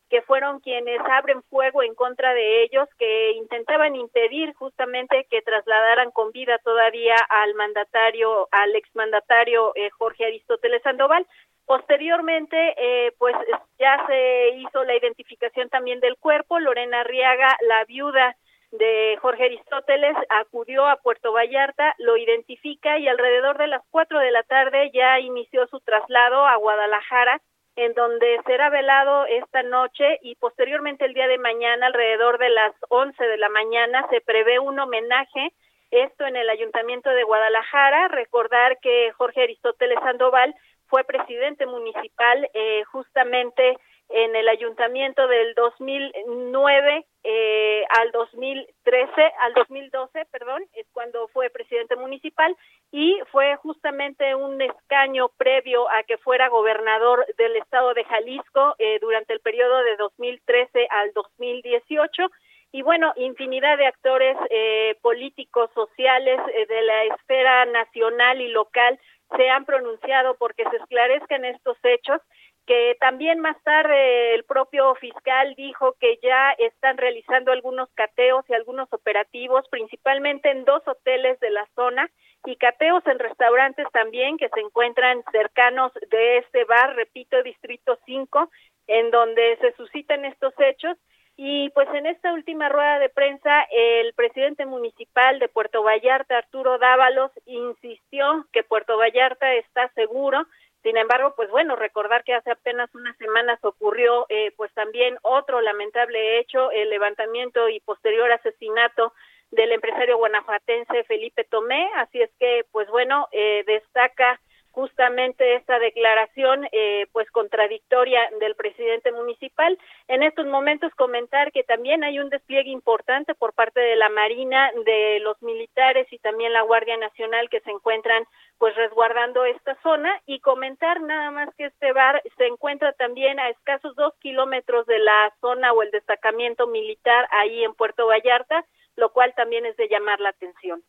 que 0.10 0.22
fueron 0.22 0.60
quienes 0.60 1.00
abren 1.10 1.42
fuego 1.50 1.82
en 1.82 1.96
contra 1.96 2.36
de 2.36 2.64
ellos, 2.64 2.88
que 3.00 3.32
intentaban 3.32 3.96
impedir 3.96 4.54
justamente 4.54 5.26
que 5.30 5.42
trasladaran 5.42 6.12
con 6.12 6.32
vida 6.32 6.60
todavía 6.64 7.16
al 7.30 7.56
mandatario, 7.56 8.48
al 8.52 8.76
exmandatario 8.76 9.74
eh, 9.76 9.90
Jorge 9.98 10.26
Aristóteles 10.26 10.84
Sandoval. 10.84 11.26
Posteriormente, 11.66 12.76
eh, 12.78 13.14
pues 13.18 13.36
ya 13.80 14.06
se 14.06 14.50
hizo 14.58 14.84
la 14.84 14.96
identificación 14.96 15.70
también 15.70 16.00
del 16.00 16.18
cuerpo. 16.18 16.60
Lorena 16.60 17.02
Arriaga, 17.02 17.58
la 17.62 17.84
viuda 17.86 18.36
de 18.74 19.18
Jorge 19.22 19.46
Aristóteles, 19.46 20.16
acudió 20.30 20.88
a 20.88 20.98
Puerto 20.98 21.32
Vallarta, 21.32 21.94
lo 22.00 22.18
identifica 22.18 22.98
y 22.98 23.08
alrededor 23.08 23.58
de 23.60 23.68
las 23.68 23.84
cuatro 23.92 24.20
de 24.20 24.32
la 24.32 24.42
tarde 24.44 24.90
ya 24.92 25.20
inició 25.20 25.68
su 25.68 25.80
traslado 25.82 26.46
a 26.46 26.56
Guadalajara, 26.56 27.40
en 27.76 27.94
donde 27.94 28.40
será 28.46 28.70
velado 28.70 29.26
esta 29.28 29.62
noche 29.62 30.18
y 30.22 30.36
posteriormente 30.36 31.06
el 31.06 31.14
día 31.14 31.28
de 31.28 31.38
mañana, 31.38 31.88
alrededor 31.88 32.40
de 32.40 32.50
las 32.50 32.74
once 32.90 33.24
de 33.24 33.38
la 33.38 33.50
mañana, 33.50 34.08
se 34.10 34.22
prevé 34.22 34.60
un 34.60 34.80
homenaje 34.80 35.54
esto 35.92 36.26
en 36.26 36.36
el 36.36 36.50
Ayuntamiento 36.50 37.12
de 37.12 37.24
Guadalajara. 37.24 38.08
Recordar 38.08 38.80
que 38.80 39.12
Jorge 39.12 39.44
Aristóteles 39.44 40.00
Sandoval 40.00 40.56
fue 40.88 41.04
presidente 41.04 41.68
municipal 41.68 42.50
eh, 42.56 42.84
justamente 42.86 43.78
en 44.16 44.36
el 44.36 44.48
ayuntamiento 44.48 45.28
del 45.28 45.56
2009 45.56 47.06
eh, 47.24 47.84
al 47.90 48.12
2013, 48.12 49.32
al 49.42 49.54
2012, 49.56 50.26
perdón, 50.32 50.64
es 50.74 50.86
cuando 50.94 51.28
fue 51.30 51.50
presidente 51.50 51.96
municipal 51.96 52.56
y 52.92 53.20
fue 53.32 53.56
justamente 53.56 54.36
un 54.36 54.62
escaño 54.62 55.30
previo 55.38 55.90
a 55.90 56.04
que 56.04 56.20
fuera 56.20 56.50
gobernador 56.50 57.26
del 57.40 57.56
estado 57.56 57.96
de 57.96 58.04
Jalisco 58.04 58.76
eh, 58.78 59.00
durante 59.02 59.34
el 59.34 59.40
periodo 59.40 59.84
de 59.84 59.98
2013 59.98 60.88
al 60.92 61.12
2018 61.14 62.30
y 62.74 62.82
bueno, 62.82 63.14
infinidad 63.18 63.78
de 63.78 63.86
actores 63.86 64.36
eh, 64.50 64.98
políticos, 65.02 65.70
sociales 65.76 66.40
eh, 66.56 66.66
de 66.66 66.82
la 66.82 67.04
esfera 67.16 67.66
nacional 67.66 68.42
y 68.42 68.48
local 68.48 69.00
se 69.38 69.48
han 69.48 69.64
pronunciado 69.66 70.36
porque 70.36 70.64
se 70.70 70.78
esclarezcan 70.78 71.46
estos 71.46 71.78
hechos 71.84 72.20
que 72.66 72.96
también 73.00 73.40
más 73.40 73.62
tarde 73.64 74.36
el 74.36 74.44
propio 74.46 74.96
fiscal 74.96 75.54
dijo 75.56 75.94
que 76.00 76.18
ya 76.24 76.52
están 76.52 76.98
realizando 76.98 77.52
algunos 77.52 77.90
cateos 77.94 78.46
y 78.50 78.54
algunos 78.54 78.92
operativos, 78.94 79.68
principalmente 79.70 80.50
en 80.50 80.64
dos 80.64 80.82
hoteles 80.88 81.40
de 81.40 81.50
la 81.50 81.68
zona 81.76 82.10
y 82.46 82.56
cateos 82.56 83.06
en 83.08 83.20
restaurantes 83.20 83.88
también 83.92 84.38
que 84.38 84.50
se 84.50 84.60
encuentran 84.60 85.24
cercanos 85.32 85.92
de 86.10 86.38
este 86.38 86.66
bar, 86.66 86.96
repito, 86.96 87.42
Distrito 87.44 87.98
5, 88.06 88.50
en 88.88 89.12
donde 89.12 89.58
se 89.62 89.74
suscitan 89.74 90.26
estos 90.26 90.54
hechos. 90.60 90.98
Y 91.36 91.70
pues 91.72 91.88
en 91.94 92.06
esta 92.06 92.32
última 92.32 92.70
rueda 92.70 93.00
de 93.00 93.10
prensa, 93.10 93.66
el 93.72 94.14
presidente 94.14 94.68
municipal 94.68 95.40
de 95.40 95.50
Puerto 95.50 95.82
Vallarta, 95.82 96.38
Arturo 96.38 96.78
Dávalos, 96.78 97.32
insistió 97.46 98.46
que 98.52 98.64
Puerto 98.64 98.98
Vallarta 98.98 99.52
está 99.56 99.88
seguro, 99.96 100.46
sin 100.84 100.98
embargo, 100.98 101.34
pues 101.36 101.50
bueno, 101.50 101.78
recordar 101.78 102.26
que 102.26 102.34
hace 102.34 102.52
apenas 102.52 102.94
unas 102.94 103.16
semanas 103.18 103.58
ocurrió 103.64 104.26
eh, 104.28 104.52
pues 104.58 104.72
también 104.74 105.18
otro 105.22 105.62
lamentable 105.62 106.40
hecho, 106.40 106.72
el 106.72 106.90
levantamiento 106.90 107.70
y 107.70 107.80
posterior 107.80 108.30
asesinato 108.32 109.14
del 109.52 109.72
empresario 109.72 110.18
guanajuatense 110.18 111.06
Felipe 111.06 111.46
Tomé, 111.46 111.90
así 111.96 112.22
es 112.22 112.30
que 112.38 112.66
pues 112.72 112.90
bueno, 112.90 113.30
eh, 113.32 113.64
destaca 113.66 114.40
justamente 114.74 115.56
esta 115.56 115.78
declaración 115.78 116.68
eh, 116.72 117.06
pues 117.12 117.30
contradictoria 117.30 118.28
del 118.40 118.56
presidente 118.56 119.12
municipal. 119.12 119.78
En 120.08 120.24
estos 120.24 120.48
momentos 120.48 120.94
comentar 120.96 121.52
que 121.52 121.64
también 121.64 122.04
hay 122.04 122.20
un 122.20 122.30
despliegue 122.30 122.72
importante 122.72 123.36
por 123.36 123.54
parte 123.54 123.80
de 123.80 123.96
la 123.96 124.10
Marina, 124.10 124.72
de 124.84 125.20
los 125.22 125.42
militares 125.44 126.08
y 126.12 126.18
también 126.18 126.54
la 126.54 126.64
Guardia 126.64 126.98
Nacional 126.98 127.50
que 127.50 127.62
se 127.62 127.70
encuentran 127.70 128.26
pues 128.58 128.76
resguardando 128.76 129.46
esta 129.46 129.78
zona 129.84 130.12
y 130.26 130.40
comentar 130.40 131.02
nada 131.02 131.30
más 131.30 131.54
que 131.56 131.66
este 131.66 131.94
bar 131.94 132.24
se 132.38 132.48
encuentra 132.48 132.94
también 132.94 133.40
a 133.40 133.50
escasos 133.50 133.96
dos 133.96 134.14
kilómetros 134.22 134.88
de 134.88 134.98
la 134.98 135.32
zona 135.40 135.72
o 135.72 135.84
el 135.84 135.92
destacamiento 135.92 136.66
militar 136.66 137.28
ahí 137.32 137.64
en 137.64 137.76
Puerto 137.76 138.08
Vallarta, 138.08 138.66
lo 138.96 139.12
cual 139.12 139.36
también 139.36 139.68
es 139.68 139.78
de 139.78 139.88
llamar 139.88 140.20
la 140.20 140.30
atención. 140.30 140.82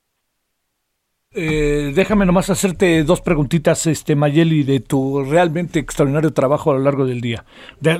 Eh, 1.37 1.93
déjame 1.95 2.27
nomás 2.27 2.49
hacerte 2.49 3.03
dos 3.03 3.21
preguntitas, 3.21 3.89
este 3.89 4.15
Mayeli, 4.15 4.63
de 4.63 4.79
tu 4.79 5.25
realmente 5.25 5.81
extraordinario 5.81 6.33
trabajo 6.33 6.71
a 6.71 6.75
lo 6.75 6.81
largo 6.81 7.07
del 7.07 7.21
día 7.21 7.45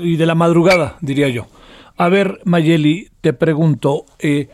y 0.01 0.17
de 0.17 0.27
la 0.27 0.37
madrugada, 0.37 0.97
diría 1.01 1.29
yo. 1.29 1.47
A 1.97 2.09
ver, 2.09 2.41
Mayeli, 2.45 3.11
te 3.21 3.33
pregunto, 3.33 4.07
eh, 4.21 4.51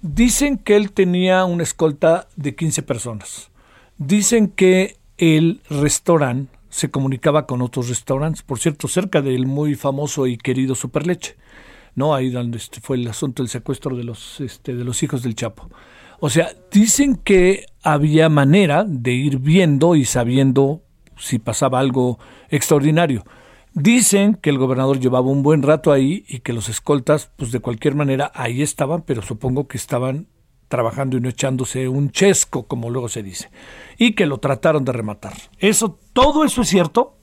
dicen 0.00 0.58
que 0.58 0.76
él 0.76 0.92
tenía 0.92 1.44
una 1.44 1.64
escolta 1.64 2.28
de 2.36 2.54
15 2.54 2.82
personas. 2.82 3.50
Dicen 3.98 4.48
que 4.48 4.96
el 5.18 5.60
restaurante 5.68 6.56
se 6.68 6.88
comunicaba 6.88 7.46
con 7.46 7.62
otros 7.62 7.88
restaurantes, 7.88 8.42
por 8.42 8.60
cierto, 8.60 8.86
cerca 8.86 9.22
del 9.22 9.46
muy 9.46 9.74
famoso 9.74 10.28
y 10.28 10.38
querido 10.38 10.76
Superleche, 10.76 11.36
¿no? 11.96 12.14
Ahí 12.14 12.30
donde 12.30 12.58
este, 12.58 12.80
fue 12.80 12.96
el 12.96 13.08
asunto 13.08 13.42
del 13.42 13.50
secuestro 13.50 13.96
de 13.96 14.04
los, 14.04 14.40
este, 14.40 14.76
de 14.76 14.84
los 14.84 15.02
hijos 15.02 15.22
del 15.24 15.34
Chapo. 15.34 15.68
O 16.20 16.28
sea, 16.28 16.50
dicen 16.70 17.16
que 17.16 17.64
había 17.82 18.28
manera 18.28 18.84
de 18.86 19.12
ir 19.12 19.38
viendo 19.38 19.96
y 19.96 20.04
sabiendo 20.04 20.82
si 21.16 21.38
pasaba 21.38 21.78
algo 21.78 22.18
extraordinario. 22.50 23.24
Dicen 23.72 24.34
que 24.34 24.50
el 24.50 24.58
gobernador 24.58 24.98
llevaba 24.98 25.28
un 25.28 25.42
buen 25.42 25.62
rato 25.62 25.92
ahí 25.92 26.24
y 26.28 26.40
que 26.40 26.52
los 26.52 26.68
escoltas, 26.68 27.32
pues 27.36 27.52
de 27.52 27.60
cualquier 27.60 27.94
manera 27.94 28.30
ahí 28.34 28.62
estaban, 28.62 29.02
pero 29.02 29.22
supongo 29.22 29.68
que 29.68 29.76
estaban 29.76 30.26
trabajando 30.68 31.16
y 31.16 31.20
no 31.20 31.28
echándose 31.28 31.88
un 31.88 32.10
chesco, 32.10 32.66
como 32.66 32.90
luego 32.90 33.08
se 33.08 33.22
dice, 33.22 33.50
y 33.96 34.14
que 34.14 34.26
lo 34.26 34.38
trataron 34.38 34.84
de 34.84 34.92
rematar. 34.92 35.32
¿Eso, 35.58 35.98
todo 36.12 36.44
eso 36.44 36.62
es 36.62 36.68
cierto? 36.68 37.16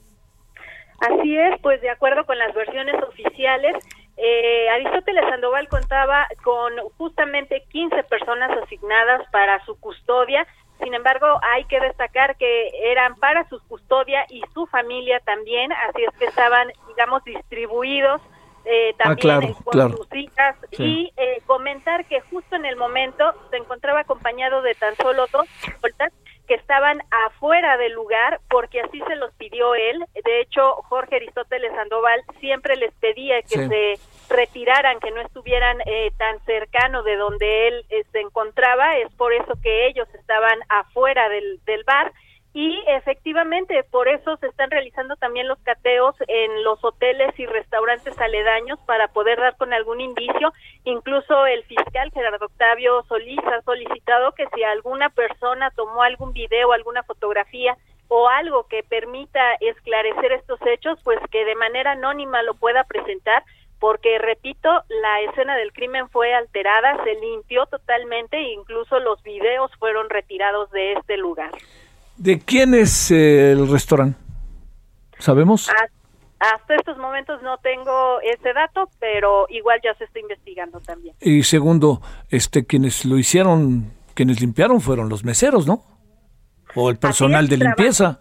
Así 1.00 1.38
es, 1.38 1.60
pues 1.62 1.82
de 1.82 1.90
acuerdo 1.90 2.26
con 2.26 2.38
las 2.38 2.54
versiones 2.56 2.96
oficiales, 3.08 3.76
eh, 4.18 4.68
Aristóteles 4.70 5.24
Sandoval 5.30 5.68
contaba 5.68 6.28
con 6.44 6.74
justamente 6.98 7.64
15 7.70 8.04
personas 8.04 8.50
asignadas 8.64 9.22
para 9.32 9.64
su 9.66 9.80
custodia. 9.80 10.46
Sin 10.82 10.94
embargo, 10.94 11.40
hay 11.44 11.66
que 11.66 11.80
destacar 11.80 12.36
que 12.36 12.70
eran 12.92 13.16
para 13.16 13.48
su 13.50 13.60
custodia 13.68 14.26
y 14.30 14.42
su 14.54 14.66
familia 14.68 15.20
también, 15.22 15.72
así 15.72 16.04
es 16.04 16.16
que 16.18 16.26
estaban, 16.26 16.72
digamos, 16.88 17.24
distribuidos 17.24 18.22
eh, 18.66 18.94
ah, 19.00 19.16
también 19.16 19.54
con 19.64 19.98
sus 19.98 20.14
hijas. 20.16 20.56
Y 20.78 21.12
eh, 21.16 21.42
comentar 21.46 22.06
que 22.06 22.22
justo 22.22 22.56
en 22.56 22.66
el 22.66 22.76
momento 22.76 23.34
se 23.52 23.58
encontraba 23.58 24.02
acompañado 24.02 24.62
de 24.62 24.74
tan 24.76 24.96
solo 24.96 25.26
dos 25.32 25.48
escoltas 25.68 26.12
que 26.48 26.56
estaban 26.56 27.02
afuera 27.28 27.78
del 27.78 27.94
lugar 27.94 28.40
porque 28.50 28.82
así 28.82 29.02
se 29.08 29.16
los 29.16 29.34
pidió 29.34 29.76
él. 29.76 30.04
De 30.24 30.42
hecho, 30.42 30.76
Jorge 30.84 31.18
Aristóteles 31.18 31.74
Sandoval 31.74 32.24
siempre 32.40 32.76
les 32.78 32.94
pedía 32.96 33.42
que 33.42 33.68
se 33.68 34.34
retiraran, 34.34 35.00
que 35.00 35.12
no 35.12 35.22
estuvieran 35.22 35.78
eh, 35.86 36.12
tan 36.18 36.40
cercano 36.46 37.04
de 37.04 37.18
donde 37.18 37.68
él 37.68 37.86
eh, 37.90 38.04
se 38.12 38.22
encontraba. 38.22 38.98
Es 38.98 39.14
por 39.16 39.34
eso 39.34 39.54
que 39.62 39.88
ellos 39.88 40.08
estaban 40.14 40.60
afuera 40.70 41.30
del, 41.30 41.60
del 41.66 41.84
bar 41.84 42.12
y 42.58 42.84
efectivamente 42.88 43.84
por 43.92 44.08
eso 44.08 44.36
se 44.38 44.48
están 44.48 44.72
realizando 44.72 45.16
también 45.18 45.48
los 45.48 45.60
cateos 45.60 46.16
en 46.28 46.64
los 46.64 46.84
hoteles 46.84 47.40
y 47.40 47.46
restaurantes 47.46 48.20
aledaños 48.20 48.80
para 48.88 49.10
poder 49.10 49.40
dar 49.40 49.56
con 49.58 49.74
algún 49.74 50.02
indicio. 50.02 50.52
Incluso 50.84 51.46
el 51.46 51.64
fiscal 51.66 52.10
Gerardo 52.12 52.48
Octavio 52.48 53.04
Solís 53.08 53.38
ha 53.46 53.62
solicitado 53.62 54.32
que 54.32 54.48
si 54.56 54.64
alguna 54.64 55.10
persona 55.10 55.70
tomó 55.76 56.02
algún 56.02 56.34
video, 56.34 56.72
alguna 56.72 57.04
fotografía 57.04 57.78
o 58.08 58.28
algo 58.28 58.64
que 58.64 58.82
permita 58.82 59.54
esclarecer 59.60 60.32
estos 60.32 60.60
hechos, 60.66 60.98
pues 61.04 61.20
que 61.30 61.46
de 61.46 61.54
manera 61.54 61.92
anónima 61.92 62.42
lo 62.42 62.56
pueda 62.56 62.86
presentar 62.86 63.44
porque 63.80 64.18
repito, 64.18 64.70
la 64.90 65.22
escena 65.22 65.56
del 65.56 65.72
crimen 65.72 66.10
fue 66.10 66.34
alterada, 66.34 67.04
se 67.04 67.14
limpió 67.14 67.68
totalmente 67.68 68.36
e 68.36 68.54
incluso 68.54 69.00
los 69.00 69.22
videos 69.22 69.70
fueron 69.78 70.10
retirados 70.10 70.72
de 70.72 70.94
este 70.94 71.18
lugar. 71.18 71.52
¿De 72.18 72.40
quién 72.40 72.74
es 72.74 73.12
eh, 73.12 73.52
el 73.52 73.70
restaurante? 73.70 74.20
¿Sabemos? 75.20 75.70
Hasta 76.40 76.76
estos 76.76 76.98
momentos 76.98 77.42
no 77.42 77.58
tengo 77.58 78.20
ese 78.22 78.54
dato, 78.54 78.90
pero 79.00 79.48
igual 79.50 79.80
ya 79.84 79.94
se 79.96 80.04
está 80.04 80.20
investigando 80.20 80.80
también. 80.80 81.16
Y 81.20 81.44
segundo, 81.44 82.02
este 82.30 82.66
quienes 82.66 83.06
lo 83.06 83.18
hicieron, 83.18 83.92
quienes 84.14 84.40
limpiaron 84.40 84.82
fueron 84.82 85.10
los 85.10 85.24
meseros, 85.24 85.66
¿no? 85.66 85.84
O 86.76 86.90
el 86.90 86.98
personal 86.98 87.48
de 87.48 87.58
limpieza 87.58 88.20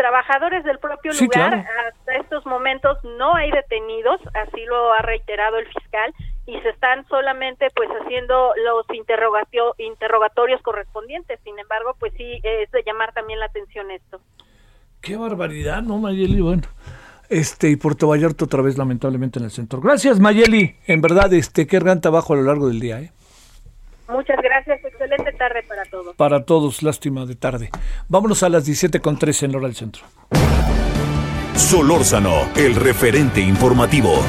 trabajadores 0.00 0.64
del 0.64 0.78
propio 0.78 1.12
lugar. 1.12 1.54
Hasta 1.54 2.16
estos 2.16 2.46
momentos 2.46 2.96
no 3.18 3.34
hay 3.34 3.50
detenidos, 3.50 4.18
así 4.32 4.64
lo 4.64 4.94
ha 4.94 5.02
reiterado 5.02 5.58
el 5.58 5.66
fiscal, 5.66 6.14
y 6.50 6.60
se 6.62 6.70
están 6.70 7.06
solamente 7.08 7.68
pues 7.74 7.88
haciendo 8.00 8.52
los 8.64 8.86
interrogatorios 9.78 10.60
correspondientes. 10.62 11.38
Sin 11.44 11.58
embargo, 11.58 11.94
pues 11.98 12.12
sí 12.16 12.40
es 12.42 12.70
de 12.72 12.82
llamar 12.84 13.12
también 13.12 13.38
la 13.38 13.46
atención 13.46 13.90
esto. 13.90 14.20
Qué 15.00 15.16
barbaridad, 15.16 15.82
¿no, 15.82 15.98
Mayeli? 15.98 16.40
Bueno, 16.40 16.64
este, 17.28 17.70
y 17.70 17.76
Puerto 17.76 18.08
Vallarta 18.08 18.44
otra 18.44 18.62
vez 18.62 18.76
lamentablemente 18.76 19.38
en 19.38 19.44
el 19.44 19.50
centro. 19.52 19.80
Gracias, 19.80 20.18
Mayeli. 20.18 20.76
En 20.86 21.00
verdad, 21.00 21.32
este, 21.32 21.66
qué 21.66 21.78
gran 21.78 22.00
trabajo 22.00 22.32
a 22.32 22.36
lo 22.36 22.42
largo 22.42 22.68
del 22.68 22.80
día, 22.80 23.00
¿eh? 23.00 23.12
Muchas 24.08 24.38
gracias, 24.42 24.84
excelente 24.84 25.32
tarde 25.34 25.62
para 25.68 25.84
todos. 25.84 26.16
Para 26.16 26.44
todos, 26.44 26.82
lástima 26.82 27.26
de 27.26 27.36
tarde. 27.36 27.70
Vámonos 28.08 28.42
a 28.42 28.48
las 28.48 28.68
17.13 28.68 29.44
en 29.44 29.54
hora 29.54 29.66
del 29.66 29.76
centro. 29.76 30.02
Solórzano, 31.54 32.48
el 32.56 32.74
referente 32.74 33.40
informativo. 33.40 34.24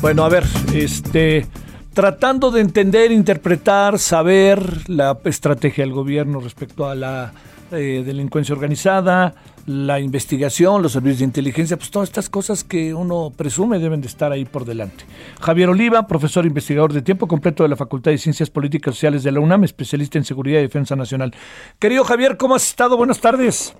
Bueno, 0.00 0.24
a 0.24 0.28
ver, 0.28 0.44
este 0.74 1.46
tratando 1.92 2.52
de 2.52 2.60
entender, 2.60 3.10
interpretar, 3.10 3.98
saber 3.98 4.88
la 4.88 5.18
estrategia 5.24 5.82
del 5.82 5.92
gobierno 5.92 6.38
respecto 6.38 6.88
a 6.88 6.94
la 6.94 7.32
eh, 7.72 8.04
delincuencia 8.06 8.54
organizada, 8.54 9.34
la 9.66 9.98
investigación, 9.98 10.80
los 10.80 10.92
servicios 10.92 11.18
de 11.18 11.24
inteligencia, 11.24 11.76
pues 11.76 11.90
todas 11.90 12.08
estas 12.08 12.30
cosas 12.30 12.62
que 12.62 12.94
uno 12.94 13.32
presume 13.36 13.80
deben 13.80 14.00
de 14.00 14.06
estar 14.06 14.30
ahí 14.30 14.44
por 14.44 14.64
delante. 14.64 15.04
Javier 15.40 15.70
Oliva, 15.70 16.06
profesor 16.06 16.46
investigador 16.46 16.92
de 16.92 17.02
tiempo 17.02 17.26
completo 17.26 17.64
de 17.64 17.70
la 17.70 17.76
Facultad 17.76 18.12
de 18.12 18.18
Ciencias 18.18 18.48
Políticas 18.48 18.92
y 18.92 18.94
Sociales 18.94 19.24
de 19.24 19.32
la 19.32 19.40
UNAM, 19.40 19.64
especialista 19.64 20.16
en 20.16 20.24
seguridad 20.24 20.60
y 20.60 20.62
defensa 20.62 20.94
nacional. 20.94 21.34
Querido 21.80 22.04
Javier, 22.04 22.36
¿cómo 22.36 22.54
has 22.54 22.64
estado? 22.64 22.96
Buenas 22.96 23.18
tardes. 23.18 23.74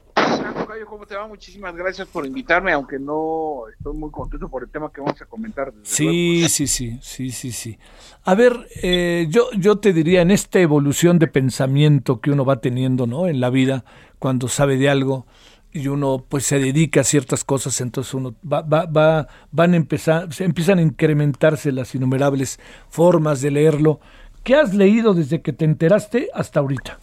¿Cómo 0.89 1.07
te 1.07 1.15
va? 1.15 1.29
Muchísimas 1.29 1.75
gracias 1.77 2.09
por 2.09 2.27
invitarme, 2.27 2.73
aunque 2.73 2.99
no 2.99 3.69
estoy 3.69 3.97
muy 3.97 4.11
contento 4.11 4.49
por 4.49 4.63
el 4.63 4.71
tema 4.71 4.91
que 4.93 5.01
vamos 5.01 5.21
a 5.21 5.27
comentar. 5.27 5.73
Sí, 5.83 6.49
sí, 6.49 6.67
sí, 6.67 6.99
sí, 7.03 7.31
sí, 7.31 7.53
sí. 7.53 7.79
A 8.25 8.35
ver, 8.35 8.67
eh, 8.83 9.27
yo, 9.31 9.51
yo 9.57 9.79
te 9.79 9.93
diría, 9.93 10.23
en 10.23 10.31
esta 10.31 10.59
evolución 10.59 11.19
de 11.19 11.29
pensamiento 11.29 12.21
que 12.21 12.31
uno 12.31 12.45
va 12.45 12.61
teniendo 12.61 13.07
¿no? 13.07 13.27
en 13.29 13.41
la 13.41 13.51
vida, 13.51 13.85
cuando 14.19 14.49
sabe 14.49 14.77
de 14.79 14.89
algo 14.89 15.27
y 15.71 15.89
uno 15.89 16.25
pues 16.27 16.47
se 16.47 16.59
dedica 16.59 17.03
a 17.03 17.05
ciertas 17.05 17.45
cosas, 17.45 17.81
entonces 17.83 18.15
uno 18.15 18.35
va, 18.51 18.63
va, 18.63 18.87
va 18.87 19.29
van 19.53 19.75
a 19.75 19.77
empezar, 19.77 20.33
se 20.33 20.45
empiezan 20.45 20.79
a 20.79 20.83
incrementarse 20.83 21.71
las 21.73 21.95
innumerables 21.95 22.59
formas 22.89 23.43
de 23.43 23.51
leerlo. 23.51 24.01
¿Qué 24.43 24.55
has 24.55 24.75
leído 24.75 25.13
desde 25.13 25.43
que 25.43 25.53
te 25.53 25.67
enteraste 25.67 26.31
hasta 26.33 26.61
ahorita? 26.61 26.99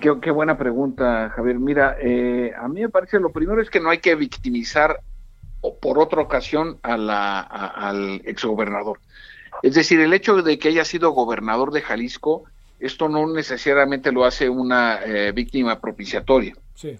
Qué, 0.00 0.30
buena 0.30 0.56
pregunta, 0.56 1.30
Javier. 1.30 1.58
Mira, 1.58 1.96
eh, 2.00 2.52
a 2.56 2.68
mí 2.68 2.80
me 2.80 2.88
parece 2.88 3.20
lo 3.20 3.30
primero 3.30 3.60
es 3.60 3.70
que 3.70 3.80
no 3.80 3.90
hay 3.90 3.98
que 3.98 4.14
victimizar 4.14 5.00
o 5.60 5.76
por 5.78 5.98
otra 5.98 6.22
ocasión 6.22 6.78
a 6.82 6.96
la, 6.96 7.40
al 7.40 8.22
exgobernador. 8.24 9.00
Es 9.62 9.74
decir, 9.74 10.00
el 10.00 10.12
hecho 10.12 10.42
de 10.42 10.58
que 10.58 10.68
haya 10.68 10.84
sido 10.84 11.10
gobernador 11.10 11.70
de 11.72 11.82
Jalisco, 11.82 12.44
esto 12.80 13.08
no 13.08 13.32
necesariamente 13.32 14.12
lo 14.12 14.24
hace 14.24 14.48
una 14.48 15.00
eh, 15.04 15.32
víctima 15.32 15.80
propiciatoria. 15.80 16.54
Sí. 16.74 16.98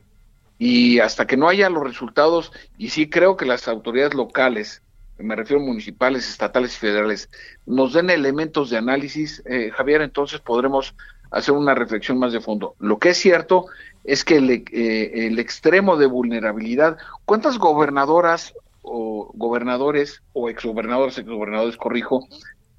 Y 0.59 0.99
hasta 1.01 1.26
que 1.26 1.37
no 1.37 1.49
haya 1.49 1.68
los 1.68 1.82
resultados, 1.82 2.53
y 2.78 2.91
sí 2.91 3.11
creo 3.11 3.37
que 3.37 3.45
las 3.45 3.66
autoridades 3.66 4.14
locales, 4.14 4.82
me 5.18 5.37
refiero 5.37 5.62
municipales, 5.62 6.28
estatales 6.28 6.76
y 6.76 6.78
federales, 6.78 7.28
nos 7.66 7.93
den 7.93 8.09
elementos 8.11 8.70
de 8.70 8.78
análisis, 8.78 9.43
eh, 9.47 9.70
Javier, 9.74 10.03
entonces 10.03 10.41
podremos 10.41 10.95
hacer 11.35 11.55
una 11.55 11.74
reflexión 11.74 12.18
más 12.18 12.32
de 12.32 12.41
fondo. 12.41 12.76
Lo 12.78 12.99
que 12.99 13.11
es 13.11 13.18
cierto 13.18 13.66
es 14.05 14.24
que 14.24 14.37
el, 14.37 14.51
eh, 14.51 15.26
el 15.26 15.39
extremo 15.39 15.97
de 15.97 16.07
vulnerabilidad, 16.07 16.97
¿cuántas 17.24 17.59
gobernadoras 17.59 18.55
o 18.82 19.32
gobernadores 19.35 20.22
o 20.32 20.49
exgobernadores, 20.49 21.18
exgobernadores, 21.18 21.76
corrijo, 21.76 22.26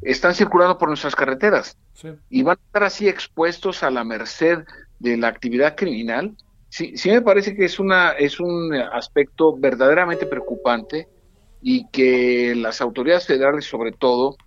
están 0.02 0.36
circulando 0.36 0.78
por 0.78 0.88
nuestras 0.88 1.16
carreteras 1.16 1.78
y 2.30 2.44
van 2.44 2.58
a 2.58 2.66
estar 2.66 2.84
así 2.84 3.08
expuestos 3.08 3.84
a 3.84 3.90
la 3.90 4.04
merced 4.04 4.60
de 5.00 5.18
la 5.18 5.28
actividad 5.28 5.76
criminal? 5.76 6.36
Sí, 6.70 6.96
sí 6.96 7.10
me 7.10 7.22
parece 7.22 7.56
que 7.56 7.66
es 7.66 7.80
una 7.80 8.12
es 8.12 8.40
un 8.40 8.74
aspecto 8.74 9.56
verdaderamente 9.58 10.26
preocupante 10.26 11.08
y 11.62 11.88
que 11.88 12.54
las 12.56 12.82
autoridades 12.82 13.26
federales 13.26 13.66
sobre 13.66 13.92
todo 13.92 14.38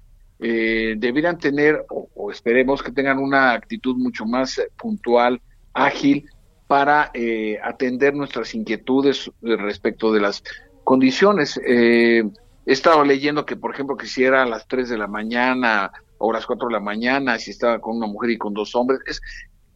eh, 0.41 0.95
debieran 0.97 1.39
tener, 1.39 1.84
o, 1.89 2.30
esperemos 2.30 2.82
que 2.82 2.93
tengan 2.93 3.18
una 3.18 3.53
actitud 3.53 3.97
mucho 3.97 4.24
más 4.24 4.59
eh, 4.59 4.70
puntual, 4.76 5.41
ágil, 5.72 6.28
para 6.66 7.11
eh, 7.14 7.59
atender 7.62 8.14
nuestras 8.14 8.55
inquietudes 8.55 9.30
respecto 9.41 10.12
de 10.12 10.20
las 10.20 10.45
condiciones. 10.84 11.59
he 11.64 12.22
estado 12.66 13.05
leyendo 13.05 13.47
que, 13.47 13.57
por 13.57 13.72
ejemplo, 13.72 13.97
que 13.97 14.07
si 14.07 14.22
era 14.22 14.43
a 14.43 14.47
las 14.47 14.68
3 14.68 14.91
de 14.91 14.99
la 14.99 15.07
mañana 15.07 15.91
o 16.18 16.30
a 16.30 16.34
las 16.34 16.47
4 16.47 16.68
de 16.68 16.74
la 16.74 16.80
mañana, 16.80 17.39
si 17.39 17.53
estaba 17.53 17.80
con 17.80 17.97
una 17.97 18.07
mujer 18.07 18.30
y 18.30 18.39
con 18.39 18.53
dos 18.53 18.74
hombres, 18.74 19.01
es, 19.07 19.20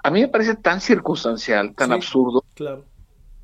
a 0.04 0.10
mí 0.10 0.20
me 0.20 0.28
parece 0.28 0.54
tan 0.56 0.80
circunstancial, 0.80 1.74
tan 1.74 1.92
absurdo. 1.92 2.44
Claro. 2.54 2.84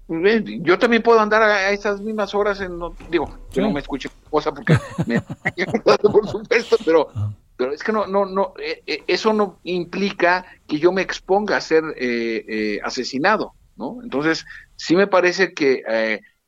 Yo 0.09 0.79
también 0.79 1.03
puedo 1.03 1.21
andar 1.21 1.43
a 1.43 1.71
esas 1.71 2.01
mismas 2.01 2.35
horas 2.35 2.63
en, 2.63 2.81
digo, 3.11 3.31
que 3.53 3.61
no 3.61 3.71
me 3.71 3.81
escuche 3.81 4.09
cosa 4.31 4.55
porque 4.55 4.75
me 5.07 5.21
por 6.11 6.27
supuesto, 6.27 6.77
pero 6.83 7.11
ah. 7.15 7.31
pero 7.59 7.75
es 7.75 7.83
que 7.83 7.93
no 7.93 8.07
no 8.07 8.25
no 8.25 8.55
eh, 8.59 8.83
eh, 8.87 9.03
eso 9.07 9.35
no 9.35 9.59
implica 9.65 10.47
que 10.67 10.79
yo 10.79 10.93
me 10.93 11.03
exponga 11.03 11.59
a 11.59 11.61
ser 11.61 11.85
eh, 11.99 12.81
asesinado, 12.83 13.53
¿no? 13.77 13.99
Entonces, 14.03 14.47
sí 14.77 14.97
me 14.97 15.07
parece 15.07 15.53
que 15.53 15.83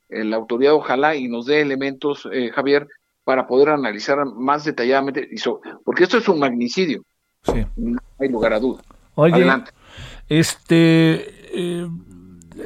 la 0.09 0.37
autoridad 0.37 0.73
ojalá 0.73 1.15
y 1.15 1.27
nos 1.27 1.45
dé 1.45 1.61
elementos 1.61 2.27
Javier 2.55 2.87
para 3.23 3.45
poder 3.45 3.69
analizar 3.69 4.25
más 4.25 4.65
detalladamente 4.65 5.29
porque 5.85 6.05
esto 6.05 6.17
es 6.17 6.27
un 6.27 6.39
magnicidio. 6.39 7.03
Sí. 7.43 7.63
No 7.75 7.99
hay 8.19 8.29
lugar 8.29 8.53
a 8.53 8.59
duda. 8.59 8.81
Adelante. 9.15 9.71
este 10.27 11.87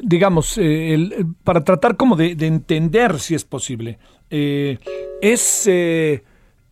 digamos, 0.01 0.57
eh, 0.57 1.25
para 1.43 1.63
tratar 1.63 1.97
como 1.97 2.15
de, 2.15 2.31
entender 2.39 3.19
si 3.19 3.35
es 3.35 3.45
posible, 3.45 3.99
eh, 4.29 4.79
es, 5.21 5.67
eh, 5.67 6.23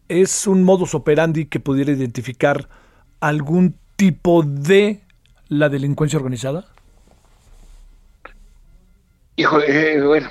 es 0.07 0.47
un 0.47 0.63
modus 0.63 0.95
operandi 0.95 1.45
que 1.45 1.59
pudiera 1.59 1.91
identificar 1.91 2.67
algún 3.19 3.75
tipo 3.95 4.43
de 4.43 5.01
la 5.47 5.69
delincuencia 5.69 6.17
organizada? 6.17 6.65
Hijo, 9.35 9.59
bueno, 10.05 10.29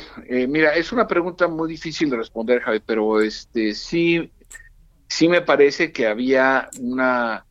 mira, 0.49 0.75
es 0.77 0.93
una 0.93 1.09
pregunta 1.09 1.49
muy 1.49 1.69
difícil 1.69 2.09
de 2.11 2.19
responder, 2.19 2.61
Javi, 2.61 2.81
pero 2.85 3.21
este 3.21 3.75
sí, 3.75 4.31
sí 5.09 5.29
me 5.29 5.41
parece 5.41 5.91
que 5.91 6.07
había 6.07 6.69
una 6.79 7.45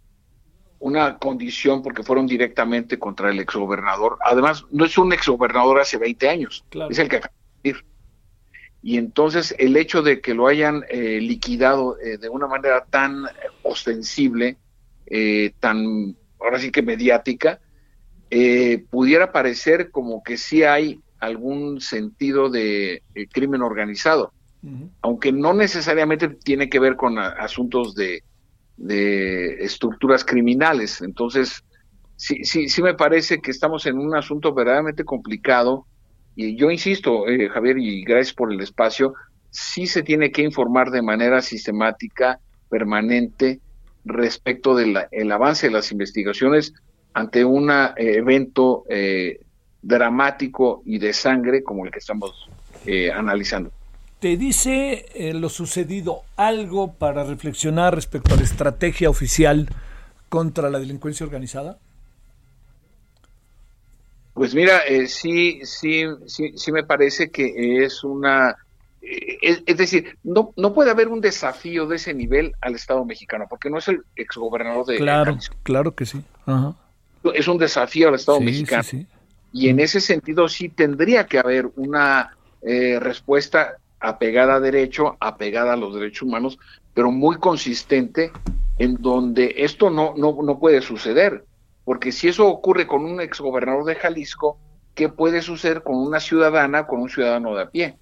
una 0.82 1.20
condición 1.20 1.84
porque 1.84 2.04
fueron 2.04 2.26
directamente 2.26 2.98
contra 2.98 3.30
el 3.30 3.40
exgobernador. 3.40 4.18
Además, 4.26 4.66
no 4.72 4.84
es 4.84 4.98
un 4.98 5.14
exgobernador 5.14 5.80
hace 5.80 5.98
20 5.98 6.28
años, 6.28 6.66
es 6.90 6.98
el 6.98 7.08
que 7.08 7.18
acaba 7.18 7.34
de 7.64 7.70
ir. 7.70 7.86
Y 8.82 8.98
entonces 8.98 9.56
el 9.60 9.78
hecho 9.78 10.02
de 10.02 10.22
que 10.22 10.34
lo 10.34 10.48
hayan 10.48 10.84
eh, 10.90 11.22
liquidado 11.22 12.00
eh, 12.00 12.18
de 12.18 12.30
una 12.30 12.48
manera 12.48 12.84
tan 12.84 13.26
ostensible, 13.62 14.58
eh, 15.06 15.54
tan, 15.60 16.16
ahora 16.40 16.60
sí 16.60 16.72
que 16.72 16.82
mediática, 16.82 17.60
pudiera 18.90 19.34
parecer 19.34 19.92
como 19.92 20.24
que 20.24 20.38
sí 20.38 20.64
hay 20.64 21.02
algún 21.20 21.82
sentido 21.82 22.50
de 22.50 23.04
crimen 23.34 23.62
organizado, 23.62 24.32
aunque 25.02 25.34
no 25.34 25.54
necesariamente 25.54 26.30
tiene 26.30 26.70
que 26.70 26.80
ver 26.80 26.96
con 26.96 27.20
asuntos 27.20 27.94
de, 27.94 28.24
de 28.82 29.64
estructuras 29.64 30.26
criminales. 30.26 31.02
Entonces, 31.02 31.64
sí, 32.16 32.44
sí, 32.44 32.70
sí 32.70 32.82
me 32.82 32.94
parece 32.94 33.40
que 33.40 33.52
estamos 33.52 33.86
en 33.86 33.98
un 33.98 34.16
asunto 34.16 34.54
verdaderamente 34.54 35.04
complicado 35.04 35.86
y 36.36 36.56
yo 36.56 36.72
insisto, 36.72 37.28
eh, 37.28 37.50
Javier, 37.50 37.78
y 37.78 38.04
gracias 38.04 38.34
por 38.34 38.52
el 38.52 38.62
espacio, 38.62 39.14
sí 39.50 39.86
se 39.88 40.04
tiene 40.04 40.32
que 40.32 40.42
informar 40.42 40.92
de 40.92 41.02
manera 41.02 41.42
sistemática, 41.42 42.40
permanente, 42.70 43.60
respecto 44.06 44.74
del 44.76 45.32
avance 45.32 45.68
de 45.68 45.74
las 45.74 45.92
investigaciones 45.92 46.74
ante 47.14 47.44
un 47.46 47.70
eh, 47.70 47.94
evento 47.98 48.86
eh, 48.90 49.42
dramático 49.82 50.82
y 50.86 50.98
de 50.98 51.14
sangre 51.14 51.64
como 51.64 51.86
el 51.86 51.92
que 51.92 52.00
estamos 52.00 52.50
analizando. 53.14 53.72
¿Te 54.22 54.38
dice 54.38 55.08
eh, 55.16 55.34
lo 55.34 55.50
sucedido 55.50 56.22
algo 56.36 56.94
para 56.94 57.24
reflexionar 57.24 57.96
respecto 57.96 58.36
a 58.36 58.38
la 58.38 58.44
estrategia 58.44 59.10
oficial 59.10 59.68
contra 60.30 60.70
la 60.70 60.78
delincuencia 60.78 61.26
organizada? 61.26 61.80
Pues 64.36 64.54
mira, 64.54 64.86
eh, 64.88 65.08
sí, 65.08 65.62
sí, 65.64 66.04
sí, 66.28 66.52
sí 66.56 66.72
me 66.72 66.84
parece 66.84 67.32
que 67.32 67.84
es 67.84 68.04
una, 68.04 68.56
eh, 69.02 69.64
es, 69.66 69.78
decir, 69.78 70.16
no, 70.24 70.54
no 70.56 70.72
puede 70.76 70.92
haber 70.92 71.08
un 71.08 71.20
desafío 71.20 71.88
de 71.88 71.96
ese 71.96 72.14
nivel 72.14 72.54
al 72.62 72.76
Estado 72.76 73.04
mexicano, 73.04 73.48
porque 73.50 73.72
no 73.72 73.80
es 73.80 73.88
el 73.88 74.04
exgobernador 74.16 74.86
de 74.86 74.98
Claro, 74.98 75.40
claro 75.64 75.96
que 75.96 76.06
sí. 76.06 76.24
Es 77.34 77.48
un 77.48 77.58
desafío 77.58 78.10
al 78.10 78.16
Estado 78.16 78.40
mexicano. 78.40 78.84
Y 79.52 79.70
en 79.70 79.80
ese 79.80 80.00
sentido 80.00 80.48
sí 80.48 80.70
tendría 80.70 81.26
que 81.26 81.40
haber 81.40 81.72
una 81.76 82.38
respuesta 82.62 83.78
apegada 84.02 84.56
a 84.56 84.60
derecho, 84.60 85.18
apegada 85.20 85.74
a 85.74 85.78
los 85.78 85.96
derechos 85.96 86.24
humanos, 86.24 86.60
pero 86.94 87.12
muy 87.12 87.38
consistente 87.38 88.32
en 88.78 88.96
donde 88.96 89.54
esto 89.58 89.90
no, 89.90 90.14
no, 90.18 90.38
no 90.42 90.60
puede 90.60 90.82
suceder. 90.82 91.46
Porque 91.86 92.12
si 92.12 92.28
eso 92.28 92.48
ocurre 92.48 92.88
con 92.88 93.06
un 93.06 93.22
exgobernador 93.22 93.86
de 93.86 93.96
Jalisco, 93.96 94.58
¿qué 94.96 95.10
puede 95.10 95.42
suceder 95.42 95.84
con 95.84 95.96
una 95.96 96.20
ciudadana, 96.20 96.88
con 96.88 97.02
un 97.02 97.10
ciudadano 97.10 97.56
de 97.56 97.62
a 97.64 97.70
pie? 97.70 97.96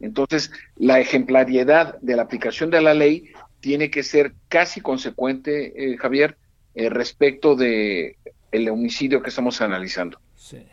Entonces, 0.00 0.50
la 0.76 1.00
ejemplariedad 1.00 1.98
de 2.00 2.16
la 2.16 2.22
aplicación 2.22 2.68
de 2.70 2.82
la 2.82 2.94
ley 2.94 3.32
tiene 3.60 3.90
que 3.90 4.02
ser 4.02 4.34
casi 4.48 4.80
consecuente, 4.80 5.92
eh, 5.92 5.96
Javier, 5.96 6.36
eh, 6.74 6.90
respecto 6.90 7.54
de 7.54 8.16
el 8.50 8.68
homicidio 8.68 9.22
que 9.22 9.30
estamos 9.30 9.62
analizando. 9.62 10.18
Sí. 10.36 10.66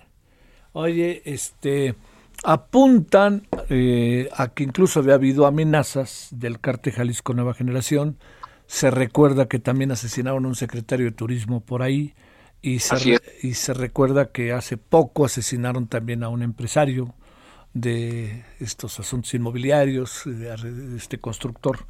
Oye, 0.73 1.21
este, 1.23 1.95
apuntan 2.43 3.47
eh, 3.69 4.29
a 4.35 4.49
que 4.49 4.63
incluso 4.63 4.99
había 4.99 5.15
habido 5.15 5.45
amenazas 5.45 6.29
del 6.31 6.59
cártel 6.59 6.93
Jalisco 6.93 7.33
Nueva 7.33 7.53
Generación. 7.53 8.17
Se 8.67 8.91
recuerda 8.91 9.47
que 9.47 9.59
también 9.59 9.91
asesinaron 9.91 10.45
a 10.45 10.47
un 10.47 10.55
secretario 10.55 11.05
de 11.07 11.11
turismo 11.11 11.61
por 11.61 11.81
ahí. 11.81 12.13
Y 12.61 12.79
se, 12.79 13.19
y 13.41 13.53
se 13.53 13.73
recuerda 13.73 14.31
que 14.31 14.51
hace 14.51 14.75
poco 14.75 15.25
asesinaron 15.25 15.87
también 15.87 16.23
a 16.23 16.29
un 16.29 16.41
empresario 16.41 17.13
de 17.73 18.43
estos 18.59 18.99
asuntos 18.99 19.33
inmobiliarios, 19.33 20.25
este 20.95 21.19
constructor. 21.19 21.85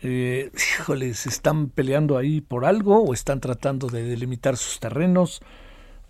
Eh, 0.00 0.50
híjoles, 0.54 1.26
¿están 1.26 1.68
peleando 1.70 2.16
ahí 2.16 2.40
por 2.40 2.64
algo 2.64 3.02
o 3.02 3.12
están 3.12 3.40
tratando 3.40 3.88
de 3.88 4.02
delimitar 4.02 4.56
sus 4.56 4.80
terrenos? 4.80 5.42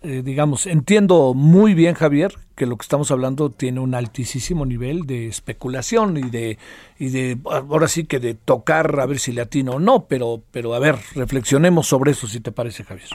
Eh, 0.01 0.21
digamos, 0.23 0.65
entiendo 0.65 1.33
muy 1.33 1.73
bien, 1.73 1.93
Javier, 1.93 2.33
que 2.55 2.65
lo 2.65 2.77
que 2.77 2.83
estamos 2.83 3.11
hablando 3.11 3.49
tiene 3.49 3.81
un 3.81 3.93
altísimo 3.93 4.65
nivel 4.65 5.05
de 5.05 5.27
especulación 5.27 6.15
y 6.15 6.29
de, 6.29 6.57
y 6.97 7.09
de 7.09 7.37
ahora 7.43 7.89
sí 7.89 8.05
que 8.05 8.19
de 8.19 8.33
tocar 8.33 8.97
a 8.97 9.05
ver 9.05 9.19
si 9.19 9.33
le 9.33 9.41
atino 9.41 9.73
o 9.73 9.79
no, 9.79 10.05
pero, 10.05 10.41
pero 10.51 10.73
a 10.73 10.79
ver, 10.79 10.95
reflexionemos 11.15 11.87
sobre 11.87 12.11
eso, 12.11 12.27
si 12.27 12.39
te 12.39 12.53
parece, 12.53 12.85
Javier. 12.85 13.09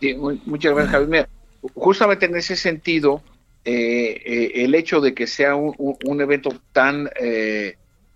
Sí, 0.00 0.14
muchas 0.46 0.72
gracias, 0.72 0.92
Javier. 0.92 1.28
justamente 1.74 2.24
en 2.24 2.36
ese 2.36 2.56
sentido, 2.56 3.20
eh, 3.66 4.22
eh, 4.24 4.64
el 4.64 4.74
hecho 4.74 5.02
de 5.02 5.12
que 5.12 5.26
sea 5.26 5.54
un, 5.54 6.20
evento 6.22 6.50
tan 6.72 7.10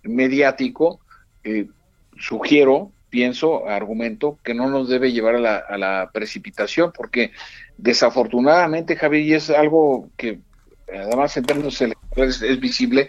mediático, 0.01 1.01
sugiero, 2.19 2.91
pienso, 3.11 3.67
argumento, 3.67 4.39
que 4.43 4.55
no 4.55 4.69
nos 4.71 4.89
debe 4.89 5.11
llevar 5.11 5.35
a 5.35 5.39
la, 5.39 5.57
a 5.57 5.77
la 5.77 6.09
precipitación, 6.11 6.91
porque 6.91 7.31
Desafortunadamente, 7.77 8.95
Javier, 8.95 9.23
y 9.23 9.33
es 9.33 9.49
algo 9.49 10.09
que 10.17 10.39
además 10.91 11.35
en 11.37 11.45
términos 11.45 11.81
electorales 11.81 12.41
es 12.41 12.59
visible, 12.59 13.07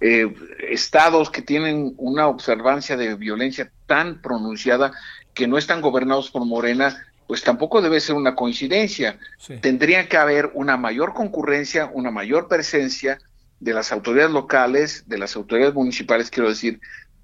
eh, 0.00 0.32
estados 0.68 1.30
que 1.30 1.42
tienen 1.42 1.94
una 1.96 2.28
observancia 2.28 2.96
de 2.96 3.14
violencia 3.14 3.70
tan 3.86 4.20
pronunciada 4.20 4.92
que 5.34 5.46
no 5.46 5.58
están 5.58 5.80
gobernados 5.80 6.30
por 6.30 6.44
Morena, 6.44 7.06
pues 7.26 7.42
tampoco 7.42 7.80
debe 7.80 8.00
ser 8.00 8.16
una 8.16 8.34
coincidencia. 8.34 9.18
Tendría 9.60 10.08
que 10.08 10.16
haber 10.16 10.50
una 10.54 10.76
mayor 10.76 11.14
concurrencia, 11.14 11.88
una 11.92 12.10
mayor 12.10 12.48
presencia 12.48 13.18
de 13.60 13.72
las 13.72 13.92
autoridades 13.92 14.32
locales, 14.32 15.04
de 15.06 15.18
las 15.18 15.36
autoridades 15.36 15.74
municipales, 15.74 16.30
quiero 16.30 16.48
decir, 16.48 16.80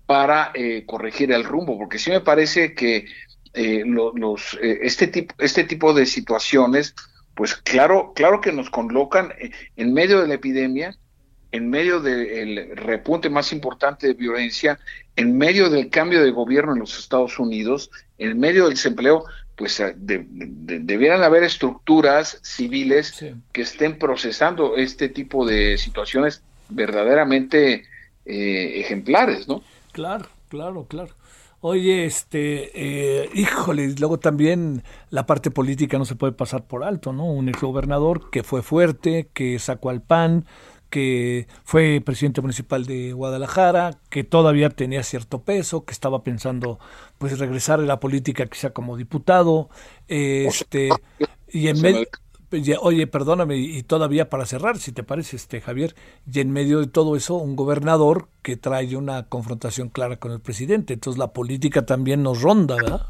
para 0.07 0.53
eh, 0.55 0.85
corregir 0.87 1.33
el 1.33 1.43
rumbo, 1.43 1.77
porque 1.77 1.99
sí 1.99 2.11
me 2.11 2.21
parece 2.21 2.75
que 2.75 3.07
eh, 3.59 3.85
los, 3.87 4.59
eh, 4.61 4.81
este, 4.83 5.07
tipo, 5.07 5.35
este 5.39 5.65
tipo 5.65 5.95
de 5.95 6.05
situaciones, 6.05 6.95
pues 7.35 7.55
claro, 7.55 8.13
claro 8.15 8.43
que 8.43 8.53
nos 8.53 8.69
colocan 8.69 9.33
en 9.77 9.95
medio 9.95 10.21
de 10.21 10.29
la 10.29 10.35
epidemia, 10.35 10.95
en 11.53 11.71
medio 11.71 12.01
del 12.01 12.77
repunte 12.77 13.31
más 13.31 13.53
importante 13.53 14.09
de 14.09 14.13
violencia, 14.13 14.79
en 15.17 15.39
medio 15.39 15.71
del 15.71 15.89
cambio 15.89 16.23
de 16.23 16.33
gobierno 16.33 16.75
en 16.75 16.81
los 16.81 16.99
Estados 16.99 17.39
Unidos, 17.39 17.91
en 18.19 18.39
medio 18.39 18.65
del 18.65 18.75
desempleo, 18.75 19.25
pues 19.57 19.81
eh, 19.81 19.95
debieran 19.97 21.23
haber 21.23 21.43
estructuras 21.43 22.39
civiles 22.43 23.25
que 23.53 23.63
estén 23.63 23.99
procesando 23.99 24.77
este 24.77 25.09
tipo 25.09 25.47
de 25.47 25.79
situaciones 25.79 26.43
verdaderamente 26.69 27.85
ejemplares, 28.27 29.49
¿no? 29.49 29.63
Claro, 29.93 30.27
claro, 30.51 30.85
claro. 30.87 31.15
Oye, 31.61 32.05
este, 32.05 32.71
eh, 32.75 33.31
híjole, 33.35 33.95
luego 33.99 34.19
también 34.19 34.85
la 35.11 35.27
parte 35.27 35.51
política 35.51 35.99
no 35.99 36.05
se 36.05 36.15
puede 36.15 36.33
pasar 36.33 36.67
por 36.67 36.85
alto, 36.85 37.13
¿no? 37.13 37.25
Un 37.27 37.49
exgobernador 37.49 38.31
que 38.31 38.43
fue 38.43 38.63
fuerte, 38.63 39.31
que 39.33 39.59
sacó 39.59 39.91
al 39.91 40.03
PAN, 40.03 40.47
que 40.91 41.49
fue 41.65 42.01
presidente 42.05 42.41
municipal 42.41 42.87
de 42.87 43.13
Guadalajara, 43.13 43.99
que 44.11 44.23
todavía 44.23 44.71
tenía 44.71 45.03
cierto 45.03 45.43
peso, 45.43 45.85
que 45.85 45.93
estaba 45.93 46.23
pensando 46.23 46.79
pues 47.19 47.39
regresar 47.39 47.81
a 47.81 47.83
la 47.83 48.01
política 48.01 48.47
quizá 48.47 48.71
como 48.71 48.97
diputado, 48.97 49.69
este, 50.09 50.91
y 51.49 51.69
en 51.69 51.81
medio 51.81 52.07
Oye, 52.81 53.07
perdóname, 53.07 53.57
y 53.57 53.83
todavía 53.83 54.31
para 54.31 54.47
cerrar, 54.47 54.79
si 54.79 54.93
te 54.93 55.03
parece, 55.03 55.37
este 55.37 55.61
Javier, 55.61 55.97
y 56.33 56.41
en 56.41 56.53
medio 56.53 56.79
de 56.81 56.87
todo 56.87 57.17
eso, 57.17 57.35
un 57.35 57.57
gobernador 57.57 58.29
que 58.43 58.57
trae 58.57 58.97
una 58.97 59.25
confrontación 59.25 59.89
clara 59.89 60.17
con 60.19 60.31
el 60.31 60.41
presidente. 60.41 60.95
Entonces 60.95 61.19
la 61.19 61.33
política 61.33 61.85
también 61.85 62.23
nos 62.23 62.43
ronda, 62.43 62.77
¿verdad? 62.77 63.07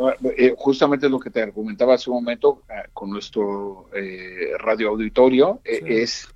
Ah, 0.00 0.14
eh, 0.36 0.54
justamente 0.56 1.08
lo 1.08 1.18
que 1.18 1.30
te 1.30 1.42
argumentaba 1.42 1.94
hace 1.94 2.08
un 2.08 2.16
momento 2.16 2.62
ah, 2.68 2.84
con 2.92 3.10
nuestro 3.10 3.88
eh, 3.92 4.52
radio 4.58 4.90
auditorio 4.90 5.60
eh, 5.64 5.82
es 6.02 6.28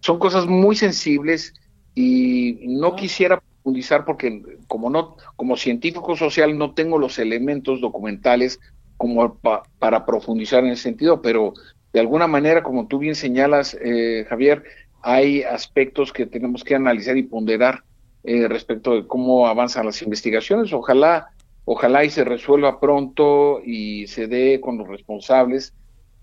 son 0.00 0.18
cosas 0.18 0.46
muy 0.46 0.74
sensibles 0.74 1.54
y 1.94 2.58
no 2.66 2.88
ah. 2.88 2.96
quisiera 2.96 3.40
profundizar 3.40 4.04
porque 4.04 4.42
como 4.66 4.90
no 4.90 5.16
como 5.36 5.56
científico 5.56 6.16
social 6.16 6.58
no 6.58 6.74
tengo 6.74 6.98
los 6.98 7.20
elementos 7.20 7.80
documentales 7.80 8.58
como 8.98 9.38
para 9.78 10.04
profundizar 10.04 10.64
en 10.64 10.72
ese 10.72 10.82
sentido, 10.82 11.22
pero 11.22 11.54
de 11.92 12.00
alguna 12.00 12.26
manera, 12.26 12.62
como 12.62 12.86
tú 12.86 12.98
bien 12.98 13.14
señalas, 13.14 13.76
eh, 13.80 14.26
Javier, 14.28 14.64
hay 15.00 15.42
aspectos 15.42 16.12
que 16.12 16.26
tenemos 16.26 16.64
que 16.64 16.74
analizar 16.74 17.16
y 17.16 17.22
ponderar 17.22 17.84
eh, 18.24 18.48
respecto 18.48 18.94
de 18.94 19.06
cómo 19.06 19.46
avanzan 19.46 19.86
las 19.86 20.02
investigaciones. 20.02 20.72
Ojalá, 20.72 21.28
ojalá 21.64 22.04
y 22.04 22.10
se 22.10 22.24
resuelva 22.24 22.80
pronto 22.80 23.62
y 23.64 24.06
se 24.08 24.26
dé 24.26 24.60
con 24.60 24.76
los 24.76 24.88
responsables 24.88 25.72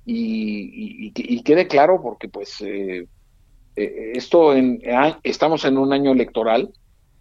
y, 0.05 1.11
quede 1.41 1.67
claro, 1.67 1.99
porque 2.01 2.27
pues 2.27 2.61
eh, 2.61 3.07
esto 3.75 4.53
en, 4.55 4.81
estamos 5.23 5.65
en 5.65 5.77
un 5.77 5.93
año 5.93 6.11
electoral 6.11 6.71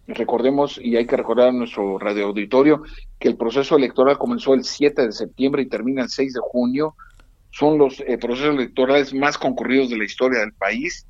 Recordemos, 0.07 0.79
y 0.81 0.97
hay 0.97 1.07
que 1.07 1.17
recordar 1.17 1.49
a 1.49 1.51
nuestro 1.51 1.97
radioauditorio, 1.97 2.83
que 3.19 3.27
el 3.27 3.37
proceso 3.37 3.75
electoral 3.75 4.17
comenzó 4.19 4.53
el 4.53 4.63
7 4.63 5.07
de 5.07 5.11
septiembre 5.11 5.63
y 5.63 5.67
termina 5.67 6.03
el 6.03 6.09
6 6.09 6.33
de 6.33 6.39
junio. 6.43 6.95
Son 7.49 7.77
los 7.77 8.01
eh, 8.01 8.17
procesos 8.19 8.55
electorales 8.55 9.13
más 9.13 9.37
concurridos 9.37 9.89
de 9.89 9.97
la 9.97 10.03
historia 10.03 10.41
del 10.41 10.53
país. 10.53 11.07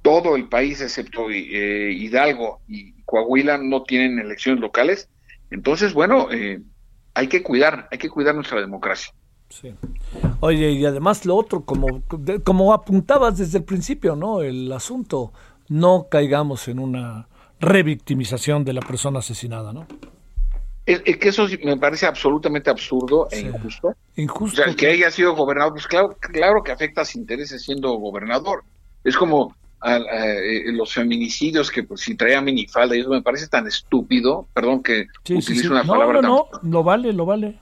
Todo 0.00 0.36
el 0.36 0.48
país, 0.48 0.80
excepto 0.80 1.28
eh, 1.30 1.92
Hidalgo 1.92 2.60
y 2.68 2.92
Coahuila, 3.02 3.58
no 3.58 3.82
tienen 3.82 4.18
elecciones 4.18 4.60
locales. 4.62 5.10
Entonces, 5.50 5.92
bueno, 5.92 6.28
eh, 6.30 6.62
hay 7.12 7.26
que 7.26 7.42
cuidar, 7.42 7.88
hay 7.90 7.98
que 7.98 8.08
cuidar 8.08 8.34
nuestra 8.34 8.60
democracia. 8.60 9.12
Sí. 9.50 9.74
Oye, 10.40 10.70
y 10.70 10.86
además 10.86 11.26
lo 11.26 11.36
otro, 11.36 11.64
como, 11.64 12.02
como 12.44 12.72
apuntabas 12.72 13.36
desde 13.38 13.58
el 13.58 13.64
principio, 13.64 14.14
¿no? 14.14 14.40
El 14.40 14.70
asunto, 14.72 15.32
no 15.68 16.06
caigamos 16.10 16.68
en 16.68 16.78
una 16.78 17.28
revictimización 17.60 18.64
de 18.64 18.72
la 18.72 18.80
persona 18.80 19.18
asesinada, 19.20 19.72
¿no? 19.72 19.86
Es, 20.86 21.02
que 21.02 21.28
eso 21.28 21.46
me 21.64 21.76
parece 21.76 22.06
absolutamente 22.06 22.70
absurdo 22.70 23.28
e 23.30 23.40
injusto. 23.40 23.94
Injusto. 24.16 24.62
O 24.62 24.64
sea, 24.64 24.74
que 24.74 24.86
haya 24.86 25.10
sido 25.10 25.34
gobernador, 25.34 25.74
pues 25.74 25.86
claro, 25.86 26.16
claro 26.18 26.62
que 26.62 26.72
afecta 26.72 27.02
a 27.02 27.04
sus 27.04 27.16
intereses 27.16 27.62
siendo 27.62 27.92
gobernador. 27.92 28.64
Es 29.04 29.14
como 29.14 29.54
eh, 29.84 30.72
los 30.72 30.94
feminicidios 30.94 31.70
que 31.70 31.82
pues, 31.82 32.00
si 32.00 32.16
traía 32.16 32.40
minifalda, 32.40 32.96
y 32.96 33.00
eso 33.00 33.10
me 33.10 33.22
parece 33.22 33.48
tan 33.48 33.66
estúpido, 33.66 34.48
perdón 34.54 34.82
que 34.82 35.06
utilice 35.28 35.68
una 35.68 35.84
palabra 35.84 36.22
no, 36.22 36.48
no, 36.62 36.70
lo 36.70 36.82
vale, 36.82 37.12
lo 37.12 37.26
vale. 37.26 37.58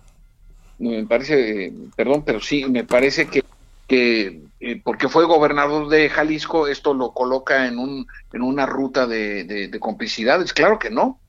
Me 0.79 1.05
parece, 1.05 1.73
perdón, 1.97 2.23
pero 2.25 2.41
sí, 2.41 2.65
me 2.67 2.85
parece 2.85 3.27
que 3.27 3.43
que 3.87 4.47
eh, 4.59 4.81
porque 4.83 5.09
fue 5.09 5.27
gobernador 5.27 5.89
de 5.89 6.09
Jalisco, 6.09 6.67
esto 6.67 6.95
lo 6.95 7.13
coloca 7.13 7.67
en, 7.67 7.79
un, 7.79 8.07
en 8.33 8.43
una 8.43 8.65
ruta 8.65 9.07
de, 9.07 9.45
de, 9.45 9.81
complicidades. 9.81 10.53
Claro 10.53 10.79
que 10.79 10.91
no. 10.91 11.21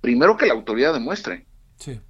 primero 0.00 0.36
que 0.36 0.46
la 0.46 0.54
autoridad 0.54 0.92
demuestre. 0.92 1.46
Sí. 1.78 2.00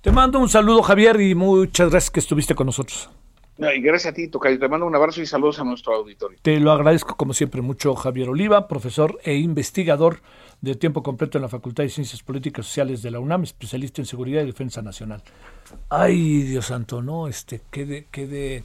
Te 0.00 0.10
mando 0.10 0.38
un 0.38 0.48
saludo, 0.48 0.82
Javier, 0.82 1.20
y 1.20 1.34
muchas 1.34 1.90
gracias 1.90 2.10
que 2.10 2.20
estuviste 2.20 2.54
con 2.54 2.66
nosotros. 2.66 3.08
Y 3.56 3.80
gracias 3.80 4.12
a 4.12 4.14
ti, 4.14 4.26
Tocayo. 4.26 4.58
Te 4.58 4.68
mando 4.68 4.84
un 4.84 4.96
abrazo 4.96 5.22
y 5.22 5.26
saludos 5.26 5.60
a 5.60 5.64
nuestro 5.64 5.94
auditorio. 5.94 6.38
Te 6.42 6.58
lo 6.58 6.72
agradezco, 6.72 7.16
como 7.16 7.32
siempre, 7.32 7.62
mucho, 7.62 7.94
Javier 7.94 8.28
Oliva, 8.28 8.66
profesor 8.66 9.20
e 9.22 9.36
investigador 9.36 10.20
de 10.60 10.74
tiempo 10.74 11.04
completo 11.04 11.38
en 11.38 11.42
la 11.42 11.48
Facultad 11.48 11.84
de 11.84 11.90
Ciencias 11.90 12.22
Políticas 12.22 12.66
y 12.66 12.68
Sociales 12.68 13.02
de 13.02 13.12
la 13.12 13.20
UNAM, 13.20 13.44
especialista 13.44 14.02
en 14.02 14.06
seguridad 14.06 14.42
y 14.42 14.46
defensa 14.46 14.82
nacional. 14.82 15.22
Ay, 15.88 16.42
Dios 16.42 16.66
santo, 16.66 17.00
¿no? 17.00 17.28
Este, 17.28 17.60
qué 17.70 17.86
de, 17.86 18.06
qué 18.10 18.26
de, 18.26 18.64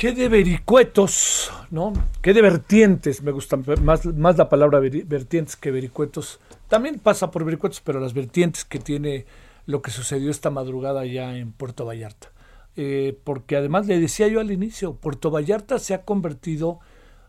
qué 0.00 0.12
de 0.12 0.30
vericuetos, 0.30 1.52
¿no? 1.70 1.92
Qué 2.22 2.32
de 2.32 2.40
vertientes, 2.40 3.22
me 3.22 3.32
gusta 3.32 3.58
más, 3.82 4.06
más 4.06 4.38
la 4.38 4.48
palabra 4.48 4.80
vertientes 4.80 5.56
que 5.56 5.70
vericuetos. 5.70 6.40
También 6.68 6.98
pasa 6.98 7.30
por 7.30 7.44
vericuetos, 7.44 7.82
pero 7.84 8.00
las 8.00 8.14
vertientes 8.14 8.64
que 8.64 8.78
tiene 8.78 9.26
lo 9.66 9.82
que 9.82 9.90
sucedió 9.90 10.30
esta 10.30 10.48
madrugada 10.48 11.04
ya 11.04 11.36
en 11.36 11.52
Puerto 11.52 11.84
Vallarta. 11.84 12.32
Eh, 12.76 13.18
porque 13.24 13.56
además 13.56 13.88
le 13.88 14.00
decía 14.00 14.26
yo 14.28 14.40
al 14.40 14.50
inicio, 14.50 14.94
Puerto 14.94 15.30
Vallarta 15.30 15.78
se 15.78 15.92
ha 15.92 16.06
convertido, 16.06 16.80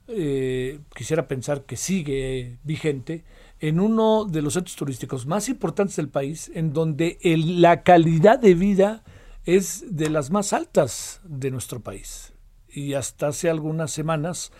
eh, 0.07 0.79
quisiera 0.95 1.27
pensar 1.27 1.63
que 1.63 1.75
sigue 1.75 2.57
vigente, 2.63 3.25
en 3.59 3.81
uno 3.81 4.23
de 4.23 4.41
los 4.41 4.53
centros 4.53 4.77
turísticos 4.77 5.25
más 5.25 5.49
importantes 5.49 5.97
del 5.97 6.07
país, 6.07 6.49
en 6.55 6.71
donde 6.71 7.17
la 7.21 7.83
calidad 7.83 8.39
de 8.39 8.53
vida 8.53 9.03
es 9.43 9.83
de 9.89 10.09
las 10.09 10.31
más 10.31 10.53
altas 10.53 11.19
de 11.25 11.51
nuestro 11.51 11.81
país 11.81 12.30
y 12.73 12.93
hasta 12.93 13.27
hace 13.27 13.49
algunas 13.49 13.91
semanas 13.91 14.51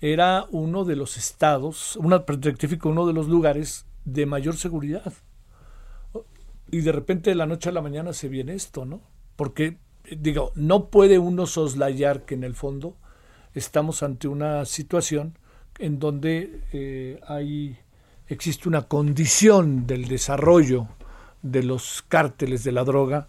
era 0.00 0.46
uno 0.50 0.84
de 0.84 0.96
los 0.96 1.16
estados, 1.16 1.96
una, 1.96 2.24
uno 2.84 3.06
de 3.06 3.12
los 3.12 3.28
lugares 3.28 3.86
de 4.04 4.26
mayor 4.26 4.56
seguridad. 4.56 5.12
Y 6.70 6.80
de 6.80 6.92
repente 6.92 7.30
de 7.30 7.36
la 7.36 7.46
noche 7.46 7.70
a 7.70 7.72
la 7.72 7.82
mañana 7.82 8.12
se 8.12 8.28
viene 8.28 8.54
esto, 8.54 8.84
¿no? 8.84 9.00
Porque 9.36 9.78
digo, 10.16 10.52
no 10.54 10.90
puede 10.90 11.18
uno 11.18 11.46
soslayar 11.46 12.24
que 12.24 12.34
en 12.34 12.44
el 12.44 12.54
fondo 12.54 12.96
estamos 13.54 14.02
ante 14.02 14.28
una 14.28 14.64
situación 14.64 15.38
en 15.78 15.98
donde 15.98 16.62
eh, 16.72 17.20
hay, 17.26 17.78
existe 18.26 18.68
una 18.68 18.82
condición 18.82 19.86
del 19.86 20.08
desarrollo 20.08 20.88
de 21.42 21.62
los 21.62 22.04
cárteles 22.08 22.64
de 22.64 22.72
la 22.72 22.84
droga 22.84 23.28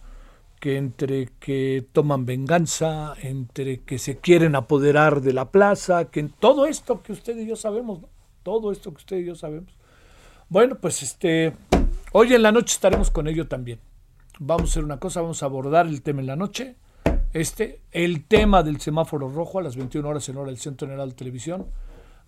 que 0.60 0.78
entre 0.78 1.30
que 1.40 1.86
toman 1.94 2.26
venganza, 2.26 3.14
entre 3.22 3.80
que 3.82 3.98
se 3.98 4.18
quieren 4.18 4.56
apoderar 4.56 5.22
de 5.22 5.34
la 5.34 5.52
plaza, 5.52 6.06
que 6.06 6.20
en 6.20 6.30
todo 6.30 6.66
esto 6.66 7.02
que 7.02 7.14
usted 7.14 7.38
y 7.38 7.48
yo 7.48 7.56
sabemos, 7.56 8.00
todo 8.44 8.72
esto 8.72 8.92
que 8.92 8.98
usted 8.98 9.18
y 9.18 9.26
yo 9.26 9.36
sabemos. 9.36 9.74
Bueno, 10.50 10.76
pues 10.76 11.02
este, 11.04 11.54
hoy 12.12 12.34
en 12.34 12.44
la 12.44 12.52
noche 12.52 12.74
estaremos 12.74 13.12
con 13.12 13.28
ello 13.28 13.48
también. 13.48 13.80
Vamos 14.40 14.70
a 14.70 14.72
hacer 14.72 14.84
una 14.84 15.00
cosa, 15.00 15.22
vamos 15.22 15.44
a 15.44 15.46
abordar 15.46 15.88
el 15.88 16.02
tema 16.02 16.22
en 16.22 16.28
la 16.28 16.36
noche, 16.36 16.76
este, 17.34 17.82
el 17.92 18.26
tema 18.26 18.64
del 18.64 18.82
semáforo 18.82 19.30
rojo 19.30 19.60
a 19.60 19.62
las 19.62 19.76
21 19.76 20.08
horas 20.08 20.28
en 20.30 20.38
hora 20.38 20.48
del 20.48 20.58
Centro 20.58 20.88
General 20.88 21.10
de 21.10 21.16
Televisión. 21.16 21.68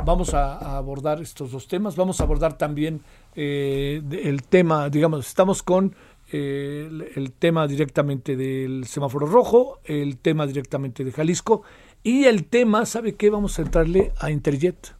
Vamos 0.03 0.33
a, 0.33 0.77
abordar 0.77 1.21
estos 1.21 1.51
dos 1.51 1.67
temas, 1.67 1.95
vamos 1.95 2.21
a 2.21 2.23
abordar 2.23 2.57
también 2.57 3.01
eh, 3.35 4.01
el 4.23 4.43
tema, 4.43 4.89
digamos, 4.89 5.27
estamos 5.27 5.61
con 5.61 5.95
el, 6.31 7.33
tema 7.37 7.67
directamente 7.67 8.35
del 8.35 8.85
semáforo 8.85 9.27
rojo, 9.27 9.79
el 9.83 10.17
tema 10.17 10.47
directamente 10.47 11.03
de 11.03 11.11
Jalisco 11.11 11.63
y 12.03 12.25
el 12.25 12.45
tema, 12.45 12.85
¿sabe 12.85 13.15
qué? 13.15 13.29
Vamos 13.29 13.59
a 13.59 13.63
entrarle 13.63 14.11
a 14.19 14.31
Interjet. 14.31 14.95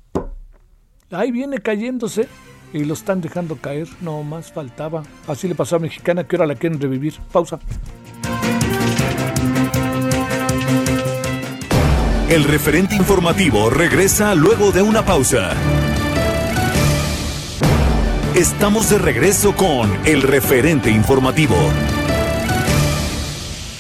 Ahí 1.10 1.32
viene 1.32 1.60
cayéndose 1.60 2.28
y 2.74 2.86
lo 2.86 2.94
están 2.94 3.22
dejando 3.22 3.58
caer, 3.58 3.88
no 4.02 4.24
más 4.24 4.52
faltaba. 4.52 5.04
Así 5.28 5.48
le 5.48 5.56
pasó 5.56 5.78
a 5.78 5.80
Mexicana 5.80 6.28
que 6.28 6.36
ahora 6.36 6.48
la 6.48 6.56
quieren 6.56 6.80
revivir. 6.80 7.16
Pausa. 7.32 7.60
El 12.30 12.46
referente 12.46 12.96
informativo 12.96 13.70
regresa 13.70 14.36
luego 14.36 14.72
de 14.72 14.82
una 14.82 15.04
pausa. 15.04 15.54
Estamos 18.36 18.90
de 18.90 18.98
regreso 18.98 19.54
con 19.58 19.92
el 20.08 20.22
referente 20.22 20.90
informativo. 20.90 21.54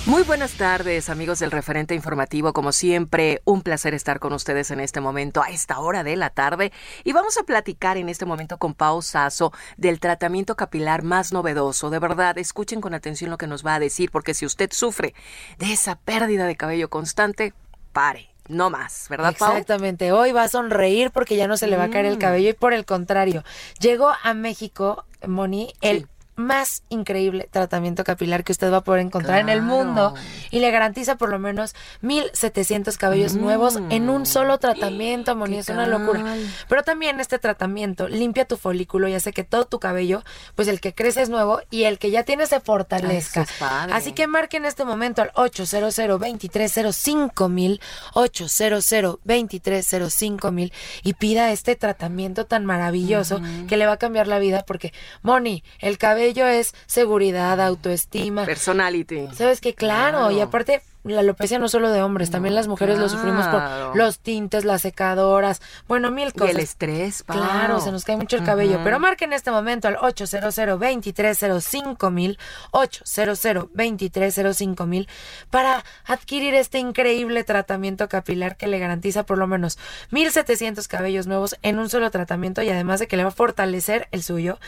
Muy 0.05 0.23
buenas 0.23 0.55
tardes, 0.55 1.09
amigos 1.09 1.39
del 1.39 1.51
referente 1.51 1.95
informativo. 1.95 2.51
Como 2.51 2.73
siempre, 2.73 3.41
un 3.45 3.61
placer 3.61 3.93
estar 3.93 4.19
con 4.19 4.33
ustedes 4.33 4.69
en 4.71 4.81
este 4.81 4.99
momento, 4.99 5.41
a 5.41 5.51
esta 5.51 5.79
hora 5.79 6.03
de 6.03 6.17
la 6.17 6.31
tarde. 6.31 6.73
Y 7.05 7.13
vamos 7.13 7.37
a 7.37 7.43
platicar 7.43 7.95
en 7.95 8.09
este 8.09 8.25
momento 8.25 8.57
con 8.57 8.73
Pau 8.73 9.01
Sasso 9.01 9.53
del 9.77 10.01
tratamiento 10.01 10.57
capilar 10.57 11.01
más 11.01 11.31
novedoso. 11.31 11.89
De 11.89 11.99
verdad, 11.99 12.37
escuchen 12.37 12.81
con 12.81 12.93
atención 12.93 13.29
lo 13.31 13.37
que 13.37 13.47
nos 13.47 13.65
va 13.65 13.75
a 13.75 13.79
decir, 13.79 14.11
porque 14.11 14.33
si 14.33 14.45
usted 14.45 14.69
sufre 14.73 15.13
de 15.59 15.71
esa 15.71 15.95
pérdida 15.95 16.45
de 16.45 16.57
cabello 16.57 16.89
constante, 16.89 17.53
pare 17.93 18.30
no 18.47 18.69
más, 18.69 19.07
¿verdad, 19.09 19.35
Pau? 19.37 19.51
Exactamente. 19.51 20.11
Hoy 20.11 20.31
va 20.31 20.43
a 20.43 20.47
sonreír 20.47 21.11
porque 21.11 21.35
ya 21.35 21.47
no 21.47 21.57
se 21.57 21.67
le 21.67 21.77
va 21.77 21.85
a 21.85 21.89
caer 21.89 22.05
el 22.05 22.17
mm. 22.17 22.19
cabello 22.19 22.49
y 22.49 22.53
por 22.53 22.73
el 22.73 22.85
contrario, 22.85 23.43
llegó 23.79 24.11
a 24.23 24.33
México, 24.33 25.05
Moni, 25.25 25.73
el 25.81 26.07
más 26.35 26.83
increíble 26.89 27.47
tratamiento 27.51 28.03
capilar 28.03 28.43
que 28.43 28.51
usted 28.51 28.71
va 28.71 28.77
a 28.77 28.83
poder 28.83 29.01
encontrar 29.01 29.39
en 29.39 29.49
el 29.49 29.61
mundo 29.61 30.13
y 30.49 30.59
le 30.59 30.71
garantiza 30.71 31.15
por 31.15 31.29
lo 31.29 31.39
menos 31.39 31.75
1700 32.01 32.97
cabellos 32.97 33.35
nuevos 33.35 33.79
en 33.89 34.09
un 34.09 34.25
solo 34.25 34.57
tratamiento, 34.57 35.35
Moni, 35.35 35.57
es 35.57 35.69
una 35.69 35.87
locura. 35.87 36.35
Pero 36.67 36.83
también 36.83 37.19
este 37.19 37.39
tratamiento 37.39 38.07
limpia 38.07 38.45
tu 38.45 38.57
folículo 38.57 39.07
y 39.07 39.13
hace 39.13 39.33
que 39.33 39.43
todo 39.43 39.65
tu 39.65 39.79
cabello, 39.79 40.23
pues 40.55 40.67
el 40.67 40.79
que 40.79 40.93
crece 40.93 41.21
es 41.21 41.29
nuevo 41.29 41.61
y 41.69 41.83
el 41.83 41.99
que 41.99 42.11
ya 42.11 42.23
tiene 42.23 42.47
se 42.47 42.59
fortalezca. 42.59 43.45
Así 43.91 44.13
que 44.13 44.27
marque 44.27 44.57
en 44.57 44.65
este 44.65 44.85
momento 44.85 45.21
al 45.21 45.31
800 45.35 45.95
2305 45.95 47.49
mil 47.49 47.81
800 48.13 49.19
2305 49.23 50.51
mil 50.51 50.73
y 51.03 51.13
pida 51.13 51.51
este 51.51 51.75
tratamiento 51.75 52.45
tan 52.45 52.65
maravilloso 52.65 53.41
que 53.67 53.77
le 53.77 53.85
va 53.85 53.93
a 53.93 53.97
cambiar 53.97 54.27
la 54.27 54.39
vida 54.39 54.63
porque 54.65 54.93
Moni, 55.21 55.63
el 55.79 55.97
cabello 55.97 56.20
ello 56.21 56.47
es 56.47 56.73
seguridad, 56.85 57.59
autoestima. 57.59 58.45
Personality. 58.45 59.27
Sabes 59.33 59.61
que 59.61 59.73
claro, 59.73 60.31
y 60.31 60.39
aparte 60.39 60.81
la 61.03 61.21
alopecia 61.21 61.57
no 61.57 61.67
solo 61.67 61.89
de 61.89 62.01
hombres, 62.01 62.29
también 62.29 62.53
las 62.53 62.67
mujeres 62.67 62.99
lo 62.99 63.09
sufrimos 63.09 63.47
por 63.47 63.95
los 63.95 64.19
tintes, 64.19 64.65
las 64.65 64.83
secadoras, 64.83 65.61
bueno, 65.87 66.11
mil 66.11 66.31
cosas. 66.31 66.49
Y 66.49 66.51
el 66.51 66.59
estrés, 66.59 67.23
Claro, 67.23 67.79
se 67.79 67.91
nos 67.91 68.03
cae 68.03 68.17
mucho 68.17 68.35
el 68.35 68.43
cabello. 68.43 68.79
Pero 68.83 68.99
marque 68.99 69.25
en 69.25 69.33
este 69.33 69.49
momento 69.49 69.87
al 69.87 69.97
800 69.99 70.55
2305 70.55 72.11
mil, 72.11 72.37
800 72.71 73.41
2305 73.73 74.85
mil, 74.85 75.07
para 75.49 75.83
adquirir 76.05 76.53
este 76.53 76.77
increíble 76.77 77.43
tratamiento 77.43 78.07
capilar 78.07 78.55
que 78.55 78.67
le 78.67 78.77
garantiza 78.77 79.25
por 79.25 79.37
lo 79.37 79.47
menos 79.47 79.79
1700 80.11 80.87
cabellos 80.87 81.25
nuevos 81.25 81.55
en 81.63 81.79
un 81.79 81.89
solo 81.89 82.11
tratamiento 82.11 82.61
y 82.61 82.69
además 82.69 82.99
de 82.99 83.07
que 83.07 83.17
le 83.17 83.23
va 83.23 83.29
a 83.29 83.33
fortalecer 83.33 84.07
el 84.11 84.21
suyo. 84.21 84.59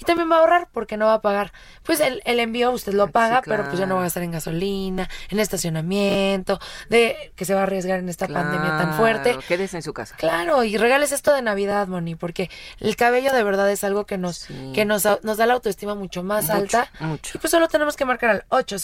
Y 0.00 0.04
también 0.04 0.30
va 0.30 0.36
a 0.36 0.38
ahorrar 0.40 0.68
porque 0.72 0.96
no 0.96 1.06
va 1.06 1.14
a 1.14 1.20
pagar. 1.20 1.52
Pues 1.82 2.00
el, 2.00 2.22
envío 2.24 2.70
usted 2.70 2.94
lo 2.94 3.08
paga, 3.08 3.42
pero 3.44 3.64
pues 3.64 3.78
ya 3.78 3.86
no 3.86 3.96
va 3.96 4.00
a 4.00 4.04
gastar 4.04 4.22
en 4.22 4.32
gasolina, 4.32 5.08
en 5.28 5.38
estacionamiento 5.38 5.81
de 5.82 7.32
que 7.36 7.44
se 7.44 7.54
va 7.54 7.60
a 7.60 7.62
arriesgar 7.64 7.98
en 7.98 8.08
esta 8.08 8.28
pandemia 8.28 8.78
tan 8.78 8.94
fuerte. 8.94 9.36
Quédese 9.48 9.76
en 9.76 9.82
su 9.82 9.92
casa. 9.92 10.16
Claro, 10.16 10.64
y 10.64 10.76
regales 10.76 11.12
esto 11.12 11.32
de 11.32 11.42
Navidad, 11.42 11.88
Moni, 11.88 12.14
porque 12.14 12.50
el 12.80 12.96
cabello 12.96 13.32
de 13.32 13.42
verdad 13.42 13.70
es 13.70 13.84
algo 13.84 14.06
que 14.06 14.18
nos, 14.18 14.46
que 14.74 14.84
nos, 14.84 15.06
nos 15.22 15.36
da 15.36 15.46
la 15.46 15.54
autoestima 15.54 15.94
mucho 15.94 16.22
más 16.22 16.50
alta. 16.50 16.90
Y 17.34 17.38
pues 17.38 17.50
solo 17.50 17.68
tenemos 17.68 17.96
que 17.96 18.04
marcar 18.04 18.30
al 18.30 18.44
800 18.48 18.82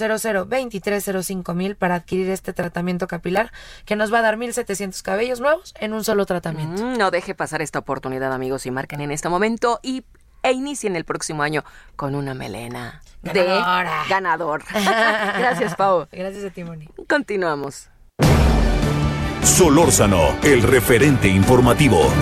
2305 0.48 1.54
mil 1.54 1.76
para 1.76 1.96
adquirir 1.96 2.30
este 2.30 2.52
tratamiento 2.52 3.06
capilar 3.06 3.52
que 3.84 3.96
nos 3.96 4.12
va 4.12 4.18
a 4.20 4.22
dar 4.22 4.36
1700 4.36 5.02
cabellos 5.02 5.40
nuevos 5.40 5.74
en 5.78 5.92
un 5.92 6.04
solo 6.04 6.26
tratamiento. 6.26 6.82
Mm, 6.82 6.98
no 6.98 7.10
deje 7.10 7.34
pasar 7.34 7.62
esta 7.62 7.78
oportunidad, 7.78 8.32
amigos, 8.32 8.66
y 8.66 8.70
marquen 8.70 9.00
en 9.00 9.10
este 9.10 9.28
momento 9.28 9.80
y 9.82 10.04
e 10.42 10.52
inicien 10.52 10.96
el 10.96 11.04
próximo 11.04 11.42
año 11.42 11.64
con 11.96 12.14
una 12.14 12.32
melena 12.32 13.02
de 13.22 13.60
ganador. 14.08 14.62
Gracias, 14.72 15.74
Pau. 15.74 16.06
Gracias 16.12 16.44
a 16.44 16.50
ti, 16.50 16.64
Moni. 16.64 16.88
Continuamos. 17.08 17.88
Solórzano, 19.42 20.36
el 20.42 20.62
referente 20.62 21.28
informativo. 21.28 22.12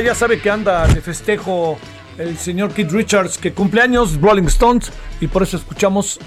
Ya 0.00 0.14
sabe 0.14 0.40
que 0.40 0.50
anda 0.50 0.86
de 0.86 1.00
festejo 1.00 1.78
el 2.18 2.36
señor 2.38 2.72
Keith 2.72 2.90
Richards, 2.90 3.38
que 3.38 3.52
cumple 3.52 3.80
años, 3.80 4.20
Rolling 4.20 4.44
Stones, 4.44 4.90
y 5.20 5.26
por 5.26 5.42
eso 5.42 5.56
escuchamos 5.56 6.18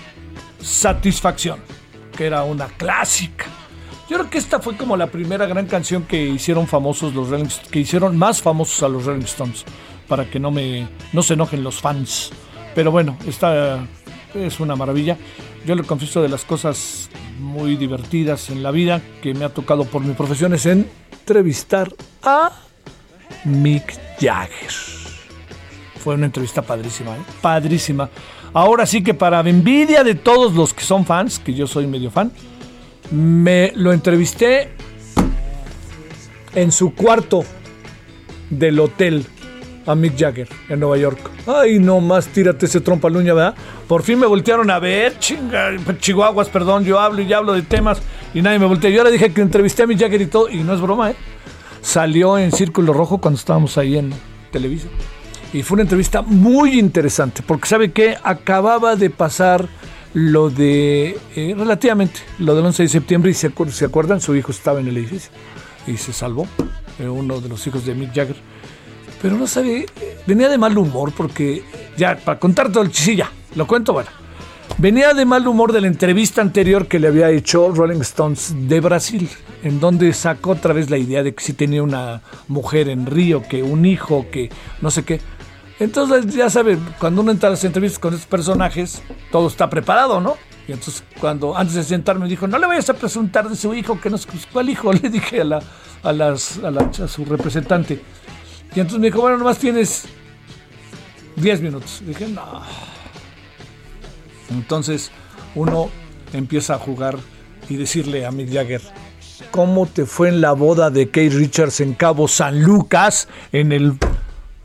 Satisfacción, 0.62 1.60
que 2.16 2.26
era 2.26 2.44
una 2.44 2.68
clásica. 2.68 3.46
Yo 4.10 4.18
creo 4.18 4.30
que 4.30 4.38
esta 4.38 4.60
fue 4.60 4.78
como 4.78 4.96
la 4.96 5.08
primera 5.08 5.46
gran 5.46 5.66
canción 5.66 6.04
que 6.04 6.22
hicieron 6.22 6.68
famosos 6.68 7.14
los 7.14 7.30
Rolling 7.30 7.50
que 7.70 7.80
hicieron 7.80 8.18
más 8.18 8.42
famosos 8.42 8.82
a 8.84 8.90
los 8.90 9.06
Rolling 9.06 9.26
Stones, 9.26 9.66
para 10.08 10.30
que 10.30 10.40
no 10.40 10.52
me 10.52 10.88
no 11.14 11.22
se 11.24 11.34
enojen 11.34 11.64
los 11.64 11.82
fans. 11.82 12.32
Pero 12.74 12.92
bueno, 12.92 13.18
esta 13.28 13.86
es 14.34 14.60
una 14.60 14.76
maravilla. 14.76 15.18
Yo 15.66 15.76
le 15.76 15.84
confieso 15.84 16.22
de 16.22 16.30
las 16.30 16.46
cosas 16.46 17.10
muy 17.40 17.76
divertidas 17.76 18.50
en 18.50 18.64
la 18.64 18.72
vida 18.72 19.02
que 19.22 19.34
me 19.34 19.46
ha 19.46 19.50
tocado 19.50 19.84
por 19.86 20.02
mi 20.04 20.14
profesión 20.14 20.54
es 20.54 20.66
entrevistar 20.66 21.94
a 22.24 22.52
Mick 23.48 23.98
Jagger. 24.20 24.72
Fue 26.04 26.16
una 26.16 26.26
entrevista 26.26 26.62
padrísima, 26.62 27.16
¿eh? 27.16 27.22
padrísima. 27.42 28.10
Ahora 28.54 28.86
sí 28.86 29.04
que 29.04 29.14
para 29.14 29.40
envidia 29.42 30.04
de 30.04 30.16
todos 30.16 30.54
los 30.54 30.74
que 30.74 30.84
son 30.84 31.06
fans, 31.06 31.40
que 31.40 31.54
yo 31.54 31.68
soy 31.68 31.88
medio 31.88 32.12
fan, 32.12 32.32
me 33.12 33.72
lo 33.76 33.94
entrevisté 33.94 34.70
en 36.56 36.72
su 36.72 36.94
cuarto 36.94 37.44
del 38.50 38.80
hotel 38.80 39.26
a 39.86 39.96
Mick 39.96 40.18
Jagger 40.18 40.48
en 40.70 40.80
Nueva 40.80 40.98
York. 40.98 41.20
Ay, 41.46 41.80
no 41.80 42.02
más, 42.02 42.28
tírate 42.28 42.66
ese 42.66 42.82
trompa 42.82 43.10
luña, 43.10 43.34
¿verdad? 43.34 43.56
Por 43.88 44.04
fin 44.04 44.20
me 44.20 44.26
voltearon 44.26 44.70
a 44.70 44.80
ver, 44.80 45.18
chinga, 45.20 45.72
chihuahuas, 46.00 46.50
perdón, 46.50 46.84
yo 46.84 47.00
hablo 47.00 47.22
y 47.22 47.32
hablo 47.32 47.54
de 47.54 47.62
temas 47.62 48.02
y 48.34 48.42
nadie 48.42 48.60
me 48.60 48.66
voltea. 48.66 48.90
Yo 48.90 49.00
ahora 49.00 49.12
dije 49.12 49.32
que 49.32 49.42
entrevisté 49.42 49.84
a 49.84 49.88
Mick 49.88 50.00
Jagger 50.00 50.22
y 50.22 50.26
todo, 50.26 50.50
y 50.50 50.58
no 50.58 50.74
es 50.74 50.82
broma, 50.82 51.12
¿eh? 51.12 51.16
Salió 51.82 52.38
en 52.38 52.52
Círculo 52.52 52.94
Rojo 52.94 53.20
cuando 53.20 53.40
estábamos 53.40 53.78
ahí 53.78 53.98
en 53.98 54.14
televisión. 54.52 54.92
Y 55.54 55.64
fue 55.64 55.76
una 55.76 55.84
entrevista 55.84 56.22
muy 56.22 56.78
interesante, 56.78 57.42
porque 57.46 57.68
sabe 57.68 57.92
que 57.92 58.18
acababa 58.24 58.96
de 58.96 59.10
pasar 59.10 59.68
lo 60.14 60.50
de, 60.50 61.18
eh, 61.36 61.56
relativamente, 61.58 62.20
lo 62.40 62.56
del 62.56 62.66
11 62.66 62.84
de 62.84 62.90
septiembre, 62.90 63.32
y 63.32 63.34
se, 63.34 63.52
se, 63.70 63.86
acuerdan, 63.86 64.20
su 64.20 64.36
hijo 64.36 64.52
estaba 64.52 64.80
en 64.80 64.88
el 64.88 64.98
edificio 64.98 65.32
y 65.86 65.96
se 65.98 66.12
salvó, 66.12 66.48
eh, 67.00 67.08
uno 67.08 67.40
de 67.40 67.50
los 67.50 67.66
hijos 67.68 67.86
de 67.86 67.96
Mick 67.96 68.14
Jagger 68.14 68.36
pero 69.22 69.36
no 69.36 69.48
sabe, 69.48 69.86
venía 70.26 70.50
de 70.50 70.58
mal 70.58 70.78
humor 70.78 71.12
porque, 71.16 71.64
ya, 71.98 72.18
para 72.18 72.40
contar 72.40 72.72
todo 72.72 72.84
el 72.84 72.92
chisilla, 72.92 73.32
lo 73.56 73.66
cuento, 73.66 73.94
bueno. 73.94 74.10
Venía 74.80 75.16
de 75.16 75.26
mal 75.26 75.48
humor 75.48 75.74
de 75.74 75.82
la 75.82 75.88
entrevista 75.88 76.42
anterior 76.42 76.88
que 76.88 77.00
le 77.00 77.08
había 77.08 77.32
hecho 77.32 77.72
Rolling 77.72 78.02
Stones 78.02 78.54
de 78.68 78.80
Brasil, 78.80 79.28
en 79.64 79.80
donde 79.80 80.14
sacó 80.14 80.52
otra 80.52 80.72
vez 80.72 80.92
la 80.92 81.00
idea 81.00 81.24
de 81.24 81.34
que 81.34 81.44
si 81.44 81.54
tenía 81.54 81.82
una 81.82 82.22
mujer 82.48 82.88
en 82.90 83.08
Río, 83.08 83.42
que 83.42 83.64
un 83.64 83.86
hijo, 83.86 84.28
que 84.32 84.52
no 84.82 84.92
sé 84.92 85.04
qué. 85.04 85.20
Entonces, 85.80 86.34
ya 86.36 86.50
sabe, 86.52 86.78
cuando 87.00 87.22
uno 87.22 87.32
entra 87.32 87.48
a 87.48 87.52
las 87.52 87.64
entrevistas 87.64 87.98
con 87.98 88.14
estos 88.14 88.28
personajes, 88.28 89.02
todo 89.32 89.48
está 89.48 89.68
preparado, 89.68 90.22
¿no? 90.22 90.38
Y 90.68 90.74
entonces, 90.74 91.04
cuando 91.20 91.58
antes 91.58 91.76
de 91.76 91.84
sentarme 91.84 92.28
dijo, 92.28 92.48
no 92.48 92.60
le 92.60 92.68
vayas 92.68 92.90
a 92.90 92.94
presentar 92.94 93.50
de 93.50 93.56
su 93.56 93.74
hijo, 93.74 94.00
que 94.00 94.12
no 94.12 94.18
sé 94.20 94.28
cuál 94.52 94.70
hijo, 94.70 94.94
le 95.02 95.10
dije 95.10 95.42
a, 95.42 95.46
la, 95.46 95.60
a, 96.04 96.12
las, 96.12 96.60
a, 96.60 96.70
la, 96.70 96.82
a 96.82 97.08
su 97.08 97.26
representante. 97.26 98.00
Y 98.76 98.80
entonces 98.80 99.00
me 99.00 99.08
dijo, 99.08 99.22
bueno, 99.22 99.38
nomás 99.38 99.58
tienes 99.58 100.06
10 101.38 101.62
minutos. 101.62 102.04
dije, 102.06 102.28
no. 102.28 102.62
Entonces 104.50 105.12
uno 105.56 105.90
empieza 106.34 106.76
a 106.76 106.80
jugar 106.80 107.18
y 107.70 107.76
decirle 107.76 108.26
a 108.26 108.32
Mick 108.32 108.52
Jagger, 108.52 108.82
¿cómo 109.52 109.86
te 109.86 110.06
fue 110.06 110.30
en 110.30 110.42
la 110.42 110.54
boda 110.54 110.90
de 110.90 111.08
Kate 111.08 111.30
Richards 111.30 111.82
en 111.82 111.94
Cabo 111.94 112.28
San 112.28 112.62
Lucas 112.64 113.28
en 113.52 113.72
el, 113.72 113.98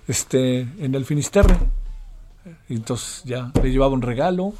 este, 0.07 0.61
en 0.61 0.95
el 0.95 1.05
Finisterre? 1.05 1.57
Y 2.69 2.75
entonces 2.75 3.23
ya 3.25 3.53
le 3.63 3.71
llevaba 3.71 3.93
un 3.93 4.03
regalo 4.03 4.55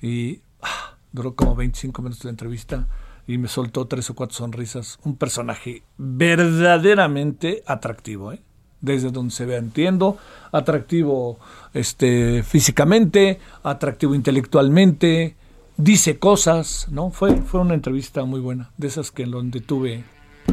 y 0.00 0.40
ah, 0.62 0.96
duró 1.12 1.34
como 1.34 1.54
25 1.54 2.02
minutos 2.02 2.24
la 2.24 2.30
entrevista 2.30 2.88
y 3.26 3.38
me 3.38 3.48
soltó 3.48 3.86
tres 3.86 4.10
o 4.10 4.14
cuatro 4.14 4.36
sonrisas. 4.36 4.98
Un 5.04 5.16
personaje 5.16 5.84
verdaderamente 5.96 7.62
atractivo, 7.66 8.32
¿eh? 8.32 8.42
Desde 8.82 9.10
donde 9.10 9.32
se 9.32 9.46
vea, 9.46 9.58
entiendo, 9.58 10.18
atractivo 10.50 11.38
este, 11.72 12.42
físicamente, 12.42 13.40
atractivo 13.62 14.14
intelectualmente, 14.14 15.36
dice 15.76 16.18
cosas, 16.18 16.88
¿no? 16.90 17.10
Fue, 17.10 17.36
fue 17.42 17.60
una 17.60 17.74
entrevista 17.74 18.24
muy 18.24 18.40
buena, 18.40 18.70
de 18.76 18.88
esas 18.88 19.10
que 19.10 19.22
en 19.22 19.30
donde 19.30 19.60
tuve 19.60 20.04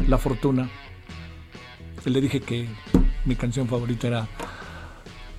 la 0.08 0.16
fortuna. 0.16 0.70
Le 2.04 2.20
dije 2.20 2.40
que 2.40 2.66
mi 3.26 3.36
canción 3.36 3.68
favorita 3.68 4.06
era 4.06 4.28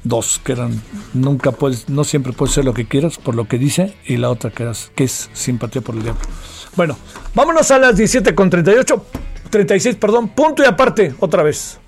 dos, 0.03 0.39
que 0.43 0.51
eran 0.51 0.79
nunca 1.13 1.51
puedes, 1.51 1.89
no 1.89 2.03
siempre 2.03 2.33
puedes 2.33 2.53
ser 2.53 2.65
lo 2.65 2.73
que 2.73 2.87
quieras 2.87 3.17
por 3.17 3.35
lo 3.35 3.47
que 3.47 3.57
dice, 3.57 3.95
y 4.05 4.17
la 4.17 4.29
otra 4.29 4.51
que, 4.51 4.71
que 4.95 5.05
es 5.05 5.29
simpatía 5.33 5.81
por 5.81 5.95
el 5.95 6.03
diablo. 6.03 6.21
Bueno, 6.75 6.97
vámonos 7.33 7.71
a 7.71 7.79
las 7.79 7.97
17 7.97 8.35
con 8.35 8.49
38, 8.49 9.05
36, 9.49 9.95
perdón, 9.95 10.29
punto 10.29 10.63
y 10.63 10.65
aparte, 10.65 11.15
otra 11.19 11.43
vez. 11.43 11.80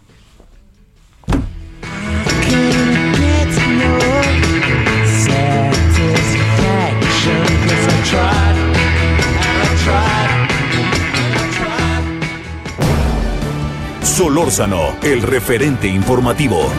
Solórzano, 14.02 14.95
el 15.02 15.24
referente 15.24 15.88
informativo. 15.88 16.72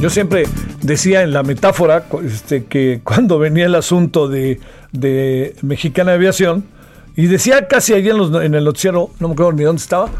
Yo 0.00 0.08
siempre 0.08 0.44
decía 0.80 1.22
en 1.22 1.32
la 1.32 1.42
metáfora 1.42 2.06
este, 2.24 2.64
que 2.64 3.02
cuando 3.04 3.38
venía 3.38 3.66
el 3.66 3.74
asunto 3.74 4.26
de, 4.28 4.58
de 4.92 5.54
Mexicana 5.60 6.14
Aviación, 6.14 6.64
y 7.16 7.26
decía 7.26 7.68
casi 7.68 7.94
allí 7.94 8.10
en, 8.10 8.34
en 8.34 8.54
el 8.54 8.64
noticiero, 8.64 9.10
no 9.20 9.28
me 9.28 9.34
acuerdo 9.34 9.52
ni 9.52 9.64
dónde 9.64 9.82
estaba, 9.82 10.10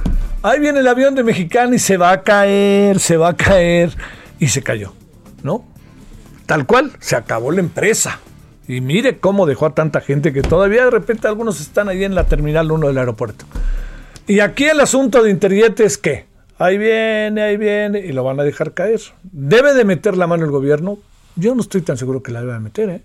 ahí 0.43 0.61
viene 0.61 0.81
el 0.81 0.89
avión 0.89 1.15
de 1.15 1.23
Mexicana 1.25 1.75
y 1.75 1.79
se 1.79 1.97
va 1.97 2.13
a 2.13 2.23
caer, 2.23 3.01
se 3.01 3.17
va 3.17 3.31
a 3.31 3.37
caer, 3.37 3.97
y 4.39 4.49
se 4.49 4.63
cayó, 4.63 4.93
¿no? 5.43 5.65
Tal 6.47 6.67
cual, 6.67 6.93
se 7.01 7.17
acabó 7.17 7.51
la 7.51 7.61
empresa. 7.61 8.21
Y 8.67 8.81
mire 8.81 9.19
cómo 9.19 9.47
dejó 9.47 9.67
a 9.67 9.75
tanta 9.75 10.01
gente 10.01 10.33
que 10.33 10.43
todavía 10.43 10.85
de 10.85 10.91
repente 10.91 11.29
algunos 11.29 11.61
están 11.61 11.89
ahí 11.89 12.05
en 12.05 12.15
la 12.15 12.25
terminal 12.25 12.71
1 12.71 12.89
del 12.89 12.99
aeropuerto. 12.99 13.45
Y 14.27 14.41
aquí 14.41 14.65
el 14.65 14.81
asunto 14.81 15.23
de 15.23 15.31
Interjet 15.31 15.81
es 15.81 15.99
que 15.99 16.27
ahí 16.59 16.79
viene, 16.79 17.43
ahí 17.43 17.57
viene, 17.57 18.01
y 18.01 18.13
lo 18.13 18.25
van 18.25 18.41
a 18.41 18.43
dejar 18.43 18.73
caer. 18.73 19.01
¿Debe 19.23 19.75
de 19.75 19.85
meter 19.85 20.17
la 20.17 20.27
mano 20.27 20.45
el 20.45 20.51
gobierno? 20.51 20.99
Yo 21.37 21.55
no 21.55 21.61
estoy 21.61 21.83
tan 21.83 21.97
seguro 21.97 22.23
que 22.23 22.33
la 22.33 22.41
deba 22.41 22.55
de 22.55 22.61
meter, 22.61 22.89
¿eh? 22.91 23.03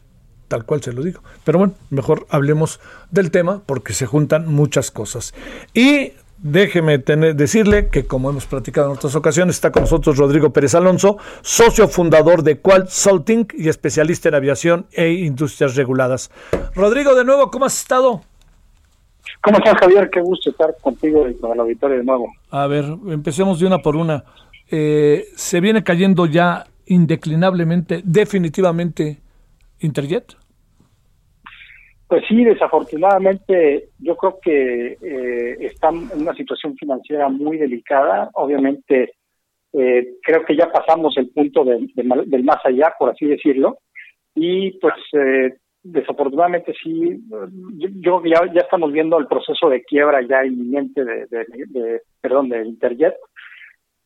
Tal 0.50 0.66
cual 0.66 0.84
se 0.84 0.92
lo 0.92 1.02
digo. 1.02 1.22
Pero 1.46 1.60
bueno, 1.60 1.76
mejor 1.90 2.28
hablemos 2.30 2.82
del 3.10 3.32
tema 3.32 3.62
porque 3.66 3.94
se 3.94 4.06
juntan 4.06 4.48
muchas 4.48 4.92
cosas. 4.92 5.34
Y 5.74 6.12
Déjeme 6.42 7.00
tener, 7.00 7.36
decirle 7.36 7.90
que, 7.90 8.06
como 8.06 8.30
hemos 8.30 8.46
platicado 8.46 8.88
en 8.88 8.98
otras 8.98 9.14
ocasiones, 9.14 9.58
está 9.58 9.74
con 9.74 9.82
nosotros 9.84 10.18
Rodrigo 10.18 10.54
Pérez 10.54 10.74
Alonso, 10.74 11.18
socio 11.42 11.90
fundador 11.90 12.44
de 12.44 12.62
Salting 12.88 13.48
y 13.58 13.68
especialista 13.68 14.30
en 14.30 14.36
aviación 14.36 14.86
e 14.94 15.10
industrias 15.12 15.76
reguladas. 15.76 16.32
Rodrigo, 16.76 17.14
de 17.14 17.26
nuevo, 17.26 17.52
¿cómo 17.52 17.66
has 17.66 17.78
estado? 17.78 18.22
¿Cómo 19.42 19.58
estás, 19.58 19.80
Javier? 19.80 20.10
Qué 20.10 20.22
gusto 20.22 20.50
estar 20.50 20.74
contigo 20.82 21.28
y 21.28 21.36
con 21.36 21.58
la 21.58 21.64
auditorio 21.64 21.98
de 21.98 22.04
nuevo. 22.06 22.32
A 22.52 22.68
ver, 22.68 22.86
empecemos 23.08 23.60
de 23.60 23.68
una 23.68 23.80
por 23.80 23.98
una. 23.98 24.24
Eh, 24.72 25.26
¿Se 25.36 25.60
viene 25.60 25.84
cayendo 25.84 26.26
ya 26.26 26.68
indeclinablemente, 26.86 28.02
definitivamente, 28.06 29.20
Interjet? 29.80 30.39
Pues 32.10 32.24
sí, 32.28 32.44
desafortunadamente 32.44 33.90
yo 34.00 34.18
creo 34.18 34.40
que 34.42 34.98
eh, 35.00 35.58
están 35.60 36.10
en 36.12 36.22
una 36.24 36.34
situación 36.34 36.76
financiera 36.76 37.30
muy 37.30 37.60
delicada. 37.60 38.32
Obviamente 38.34 39.14
eh, 39.74 40.16
creo 40.24 40.44
que 40.44 40.58
ya 40.58 40.72
pasamos 40.72 41.16
el 41.18 41.30
punto 41.30 41.64
del 41.64 42.44
más 42.44 42.66
allá, 42.66 42.96
por 42.98 43.12
así 43.12 43.28
decirlo. 43.28 43.78
Y 44.34 44.72
pues 44.80 44.96
eh, 45.14 45.54
desafortunadamente 45.84 46.74
sí, 46.84 47.22
yo, 48.02 48.24
ya, 48.26 48.42
ya 48.56 48.62
estamos 48.62 48.92
viendo 48.92 49.20
el 49.20 49.28
proceso 49.28 49.70
de 49.70 49.84
quiebra 49.84 50.24
ya 50.28 50.44
inminente 50.44 51.06
de, 51.06 51.28
de 51.28 52.02
perdón, 52.22 52.50
de 52.50 52.66
Interjet 52.66 53.14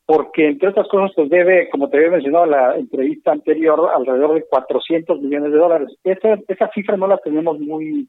porque 0.06 0.48
entre 0.48 0.70
otras 0.70 0.88
cosas 0.88 1.12
pues 1.16 1.30
debe, 1.30 1.70
como 1.70 1.90
te 1.90 1.98
había 1.98 2.12
mencionado 2.12 2.46
en 2.46 2.52
la 2.52 2.76
entrevista 2.76 3.32
anterior, 3.32 3.90
alrededor 3.94 4.36
de 4.36 4.46
400 4.50 5.22
millones 5.22 5.52
de 5.52 5.58
dólares. 5.58 5.90
Esa, 6.04 6.38
esa 6.48 6.70
cifra 6.74 6.98
no 6.98 7.08
la 7.08 7.18
tenemos 7.18 7.60
muy 7.60 8.08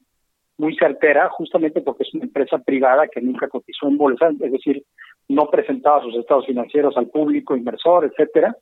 muy 0.56 0.76
certera, 0.76 1.28
justamente 1.30 1.80
porque 1.80 2.04
es 2.04 2.14
una 2.14 2.24
empresa 2.24 2.58
privada 2.58 3.08
que 3.08 3.20
nunca 3.20 3.48
cotizó 3.48 3.88
en 3.88 3.96
bolsa, 3.96 4.28
es 4.28 4.52
decir, 4.52 4.84
no 5.28 5.46
presentaba 5.50 6.00
sus 6.00 6.14
estados 6.14 6.46
financieros 6.46 6.96
al 6.96 7.08
público, 7.08 7.56
inversor, 7.56 8.04
etcétera. 8.04 8.56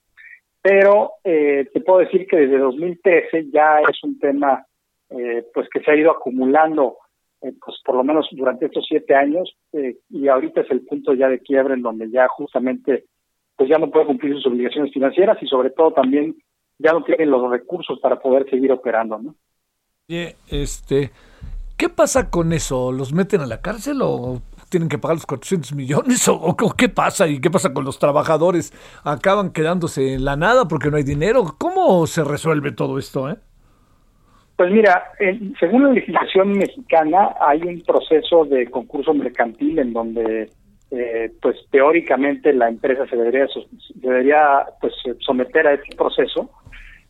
Pero 0.62 1.12
eh, 1.22 1.68
te 1.70 1.80
puedo 1.82 1.98
decir 1.98 2.26
que 2.26 2.38
desde 2.38 2.56
2013 2.56 3.50
ya 3.50 3.80
es 3.80 4.02
un 4.04 4.18
tema 4.18 4.64
eh, 5.10 5.44
pues 5.52 5.68
que 5.68 5.80
se 5.80 5.90
ha 5.90 5.96
ido 5.96 6.10
acumulando 6.10 6.96
pues 7.40 7.76
por 7.84 7.96
lo 7.96 8.04
menos 8.04 8.28
durante 8.30 8.66
estos 8.66 8.86
siete 8.88 9.16
años, 9.16 9.52
y 10.08 10.28
ahorita 10.28 10.60
es 10.60 10.70
el 10.70 10.86
punto 10.86 11.12
ya 11.12 11.28
de 11.28 11.40
quiebre 11.40 11.74
en 11.74 11.82
donde 11.82 12.08
ya 12.08 12.28
justamente 12.28 13.06
pues 13.56 13.68
ya 13.68 13.78
no 13.78 13.90
puede 13.90 14.06
cumplir 14.06 14.34
sus 14.34 14.46
obligaciones 14.46 14.92
financieras 14.92 15.38
y 15.42 15.46
sobre 15.46 15.70
todo 15.70 15.92
también 15.92 16.36
ya 16.78 16.92
no 16.92 17.04
tienen 17.04 17.30
los 17.30 17.50
recursos 17.50 17.98
para 18.00 18.20
poder 18.20 18.48
seguir 18.50 18.72
operando, 18.72 19.18
¿no? 19.18 19.34
este, 20.08 21.10
¿qué 21.76 21.88
pasa 21.88 22.28
con 22.28 22.52
eso? 22.52 22.92
¿Los 22.92 23.14
meten 23.14 23.40
a 23.40 23.46
la 23.46 23.62
cárcel 23.62 24.00
o 24.02 24.42
tienen 24.68 24.88
que 24.88 24.98
pagar 24.98 25.16
los 25.16 25.26
400 25.26 25.74
millones? 25.74 26.28
¿O, 26.28 26.56
qué 26.76 26.88
pasa? 26.88 27.28
¿Y 27.28 27.40
qué 27.40 27.50
pasa 27.50 27.72
con 27.72 27.84
los 27.84 27.98
trabajadores? 27.98 28.72
¿Acaban 29.04 29.52
quedándose 29.52 30.14
en 30.14 30.24
la 30.24 30.36
nada 30.36 30.66
porque 30.66 30.90
no 30.90 30.96
hay 30.96 31.02
dinero? 31.02 31.54
¿Cómo 31.58 32.06
se 32.06 32.24
resuelve 32.24 32.72
todo 32.72 32.98
esto, 32.98 33.30
eh? 33.30 33.36
Pues 34.56 34.70
mira, 34.70 35.02
según 35.58 35.84
la 35.84 35.92
legislación 35.92 36.52
mexicana 36.52 37.34
hay 37.40 37.62
un 37.62 37.80
proceso 37.82 38.44
de 38.44 38.70
concurso 38.70 39.14
mercantil 39.14 39.78
en 39.78 39.92
donde 39.92 40.50
eh, 40.94 41.32
pues 41.40 41.56
teóricamente 41.70 42.52
la 42.52 42.68
empresa 42.68 43.06
se 43.06 43.16
debería 43.16 43.46
debería 43.94 44.66
pues 44.78 44.92
someter 45.20 45.66
a 45.66 45.72
este 45.72 45.96
proceso 45.96 46.50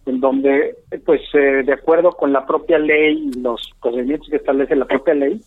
en 0.07 0.21
donde 0.21 0.77
pues 1.05 1.21
eh, 1.35 1.65
de 1.65 1.73
acuerdo 1.73 2.13
con 2.13 2.33
la 2.33 2.47
propia 2.47 2.79
ley 2.79 3.31
y 3.35 3.41
los 3.41 3.73
procedimientos 3.81 4.29
que 4.29 4.37
establece 4.37 4.77
la 4.77 4.85
propia 4.85 5.15
ley 5.15 5.41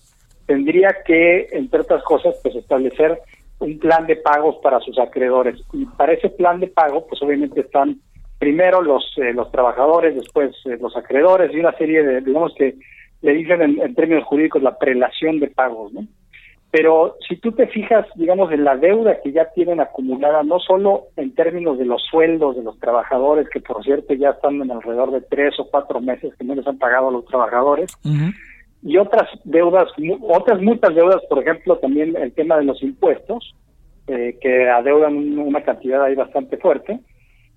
tendría 0.47 0.97
que 1.05 1.47
entre 1.53 1.79
otras 1.79 2.03
cosas 2.03 2.35
pues 2.43 2.55
establecer 2.55 3.17
un 3.59 3.79
plan 3.79 4.05
de 4.05 4.17
pagos 4.17 4.57
para 4.61 4.81
sus 4.81 4.99
acreedores. 4.99 5.57
Y 5.71 5.85
para 5.85 6.11
ese 6.11 6.27
plan 6.29 6.59
de 6.59 6.67
pago 6.67 7.07
pues 7.07 7.21
obviamente 7.21 7.61
están 7.61 8.01
primero 8.37 8.81
los 8.81 9.13
eh, 9.17 9.31
los 9.33 9.49
trabajadores 9.49 10.13
después 10.13 10.53
los 10.81 10.97
acreedores 10.97 11.53
y 11.53 11.59
una 11.59 11.71
serie 11.77 12.03
de 12.03 12.19
digamos 12.19 12.53
que 12.57 12.75
le 13.21 13.33
dicen 13.33 13.61
en, 13.61 13.81
en 13.81 13.95
términos 13.95 14.25
jurídicos 14.25 14.61
la 14.61 14.77
prelación 14.77 15.39
de 15.39 15.47
pagos 15.47 15.93
no 15.93 16.05
pero 16.75 17.15
si 17.25 17.37
tú 17.37 17.53
te 17.53 17.67
fijas, 17.67 18.05
digamos, 18.15 18.51
en 18.51 18.65
la 18.65 18.75
deuda 18.75 19.21
que 19.21 19.31
ya 19.31 19.45
tienen 19.55 19.79
acumulada, 19.79 20.43
no 20.43 20.59
solo 20.59 21.05
en 21.15 21.33
términos 21.33 21.77
de 21.77 21.85
los 21.85 22.03
sueldos 22.11 22.57
de 22.57 22.63
los 22.63 22.77
trabajadores, 22.81 23.47
que 23.47 23.61
por 23.61 23.81
cierto 23.81 24.13
ya 24.13 24.31
están 24.31 24.61
en 24.61 24.69
alrededor 24.69 25.11
de 25.11 25.21
tres 25.21 25.57
o 25.57 25.69
cuatro 25.71 26.01
meses 26.01 26.35
que 26.35 26.43
no 26.43 26.53
les 26.53 26.67
han 26.67 26.77
pagado 26.77 27.07
a 27.07 27.11
los 27.11 27.23
trabajadores, 27.27 27.95
y 28.83 28.97
otras 28.97 29.29
deudas, 29.45 29.87
otras 30.27 30.61
muchas 30.61 30.93
deudas, 30.93 31.21
por 31.29 31.41
ejemplo, 31.41 31.77
también 31.77 32.13
el 32.17 32.33
tema 32.33 32.57
de 32.57 32.65
los 32.65 32.83
impuestos, 32.83 33.55
eh, 34.07 34.37
que 34.41 34.67
adeudan 34.67 35.39
una 35.39 35.63
cantidad 35.63 36.03
ahí 36.03 36.15
bastante 36.15 36.57
fuerte, 36.57 36.99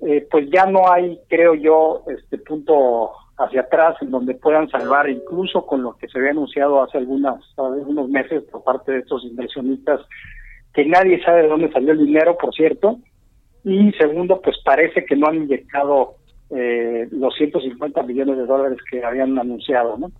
eh, 0.00 0.28
pues 0.30 0.48
ya 0.48 0.64
no 0.66 0.92
hay, 0.92 1.18
creo 1.26 1.56
yo, 1.56 2.04
este 2.06 2.38
punto 2.38 3.10
hacia 3.38 3.62
atrás 3.62 3.96
en 4.00 4.10
donde 4.10 4.34
puedan 4.34 4.68
salvar 4.68 5.08
incluso 5.08 5.64
con 5.64 5.82
lo 5.82 5.96
que 5.96 6.08
se 6.08 6.18
había 6.18 6.32
anunciado 6.32 6.82
hace 6.82 6.98
algunas 6.98 7.36
algunos 7.56 8.08
meses 8.08 8.42
por 8.50 8.64
parte 8.64 8.92
de 8.92 8.98
estos 8.98 9.24
inversionistas 9.24 10.00
que 10.74 10.84
nadie 10.84 11.22
sabe 11.22 11.42
de 11.42 11.48
dónde 11.48 11.72
salió 11.72 11.92
el 11.92 12.04
dinero 12.04 12.36
por 12.36 12.54
cierto. 12.54 12.98
Y 13.64 13.92
segundo 13.92 14.40
pues 14.40 14.56
parece 14.64 15.04
que 15.04 15.16
no 15.16 15.28
han 15.28 15.36
inyectado 15.36 16.16
eh, 16.50 17.08
los 17.10 17.34
150 17.34 18.02
millones 18.02 18.36
de 18.38 18.46
dólares 18.46 18.78
que 18.90 19.04
habían 19.04 19.38
anunciado 19.38 19.98
no 19.98 20.10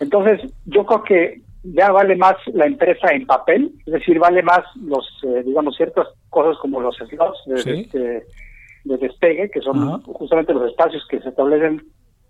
entonces 0.00 0.52
yo 0.66 0.84
creo 0.84 1.04
que 1.04 1.42
ya 1.62 1.92
vale 1.92 2.16
más 2.16 2.34
la 2.52 2.66
empresa 2.66 3.12
en 3.12 3.24
papel 3.24 3.70
es 3.86 3.92
decir 3.92 4.18
vale 4.18 4.42
más 4.42 4.62
los 4.82 5.06
eh, 5.22 5.44
digamos 5.44 5.76
ciertas 5.76 6.08
cosas 6.28 6.56
como 6.58 6.80
los 6.80 6.96
slots 6.96 7.38
de, 7.46 8.24
de, 8.84 8.96
despegue 8.96 9.48
que 9.50 9.60
son 9.60 10.02
justamente 10.02 10.54
los 10.54 10.70
espacios 10.70 11.06
que 11.08 11.20
se 11.20 11.28
establecen 11.28 11.80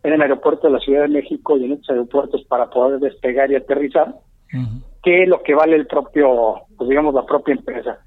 en 0.03 0.13
el 0.13 0.23
aeropuerto 0.23 0.67
de 0.67 0.75
la 0.75 0.81
Ciudad 0.81 1.03
de 1.03 1.09
México 1.09 1.57
y 1.57 1.65
en 1.65 1.73
otros 1.73 1.91
aeropuertos 1.91 2.45
para 2.45 2.71
poder 2.71 3.01
despegar 3.01 3.51
y 3.51 3.57
aterrizar, 3.57 4.15
que 5.03 5.27
lo 5.27 5.43
que 5.43 5.55
vale 5.55 5.77
el 5.77 5.87
propio, 5.87 6.63
pues 6.77 6.89
digamos, 6.89 7.15
la 7.15 7.25
propia 7.25 7.55
empresa. 7.55 7.99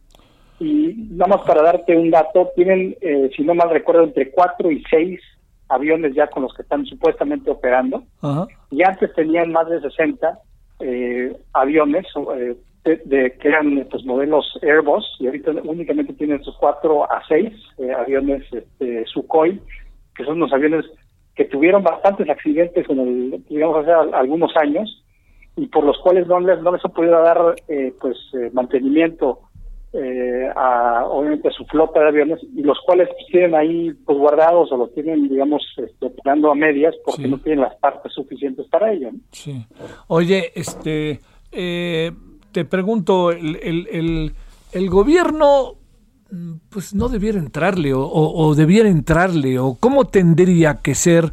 Y 0.60 0.94
nada 1.12 1.38
más 1.38 1.46
para 1.46 1.62
darte 1.62 1.96
un 1.96 2.12
dato, 2.12 2.50
tienen, 2.56 2.96
eh, 3.02 3.30
si 3.36 3.44
no 3.44 3.54
mal 3.54 3.70
recuerdo, 3.70 4.04
entre 4.04 4.32
cuatro 4.32 4.72
y 4.72 4.84
seis 4.90 5.20
aviones 5.70 6.14
ya 6.14 6.28
con 6.28 6.44
los 6.44 6.54
que 6.54 6.62
están 6.62 6.86
supuestamente 6.86 7.50
operando. 7.50 8.04
Y 8.72 8.84
antes 8.84 9.14
tenían 9.14 9.52
más 9.52 9.68
de 9.70 9.82
60 9.82 10.40
eh, 10.80 11.36
aviones 11.54 12.06
eh, 12.36 12.56
de, 12.84 13.38
que 13.40 13.48
eran 13.48 13.88
pues, 13.90 14.04
modelos 14.06 14.46
Airbus 14.62 15.06
y 15.20 15.28
ahorita 15.28 15.52
únicamente 15.64 16.14
tienen 16.14 16.42
esos 16.42 16.56
cuatro 16.58 17.10
a 17.10 17.22
seis 17.28 17.54
aviones 17.98 18.44
este, 18.52 19.06
Sukhoi, 19.06 19.60
que 20.16 20.26
son 20.26 20.40
los 20.40 20.52
aviones 20.52 20.86
que 21.36 21.46
tuvieron 21.46 21.84
bastantes 21.84 22.30
accidentes 22.30 22.88
en 22.90 23.00
el, 23.00 23.44
digamos, 23.50 23.78
hace 23.78 23.92
algunos 23.92 24.56
años 24.56 25.04
y 25.56 25.68
por 25.68 25.84
los 25.84 25.98
cuales 26.00 26.28
no 26.28 26.40
les, 26.40 26.62
no 26.62 26.72
les 26.72 26.84
ha 26.84 26.90
podido 26.90 27.22
dar 27.22 27.56
eh, 27.68 27.94
pues 28.00 28.18
eh, 28.34 28.50
mantenimiento 28.54 29.40
eh, 29.94 30.50
a 30.56 31.06
obviamente 31.06 31.50
a 31.50 31.52
su 31.52 31.66
flota 31.66 32.00
de 32.00 32.08
aviones 32.08 32.40
y 32.56 32.64
los 32.64 32.80
cuales 32.86 33.10
tienen 33.32 33.54
ahí 33.54 33.92
pues 34.06 34.18
guardados 34.18 34.72
o 34.72 34.78
los 34.78 34.94
tienen 34.94 35.28
digamos 35.30 35.62
este, 35.78 36.08
operando 36.08 36.52
a 36.52 36.56
medias 36.56 36.96
porque 37.06 37.28
no 37.28 37.38
tienen 37.38 37.62
las 37.62 37.76
partes 37.76 38.12
suficientes 38.14 38.68
para 38.68 38.92
ello. 38.92 39.12
Sí. 39.32 39.66
Oye, 40.08 40.52
este 40.56 41.20
te 41.52 42.66
pregunto 42.66 43.32
el, 43.32 43.58
el, 43.62 43.88
el, 43.92 44.34
el 44.72 44.90
gobierno 44.90 45.76
pues 46.70 46.96
no 46.96 47.10
debiera 47.10 47.38
entrarle 47.38 47.92
o, 47.96 48.56
debiera 48.56 48.90
entrarle 48.90 49.60
o 49.60 49.78
cómo 49.80 50.06
tendría 50.06 50.82
que 50.82 50.96
ser 50.96 51.32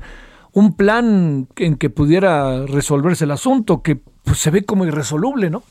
un 0.53 0.77
plan 0.77 1.47
en 1.57 1.77
que 1.77 1.91
pudiera 1.91 2.67
resolverse 2.67 3.25
el 3.25 3.31
asunto 3.31 3.83
que 3.83 3.97
pues, 3.97 4.39
se 4.39 4.51
ve 4.51 4.65
como 4.65 4.85
irresoluble, 4.85 5.49
¿no? 5.49 5.63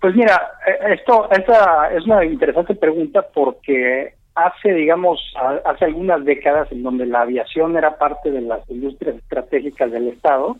Pues 0.00 0.14
mira, 0.14 0.40
eh, 0.66 0.94
esto 0.94 1.28
esta 1.30 1.92
es 1.92 2.04
una 2.04 2.24
interesante 2.24 2.74
pregunta 2.74 3.26
porque 3.34 4.14
hace, 4.34 4.72
digamos, 4.72 5.20
hace 5.64 5.86
algunas 5.86 6.24
décadas 6.24 6.70
en 6.70 6.84
donde 6.84 7.06
la 7.06 7.22
aviación 7.22 7.76
era 7.76 7.98
parte 7.98 8.30
de 8.30 8.40
las 8.40 8.60
industrias 8.70 9.16
estratégicas 9.16 9.90
del 9.90 10.08
Estado, 10.08 10.56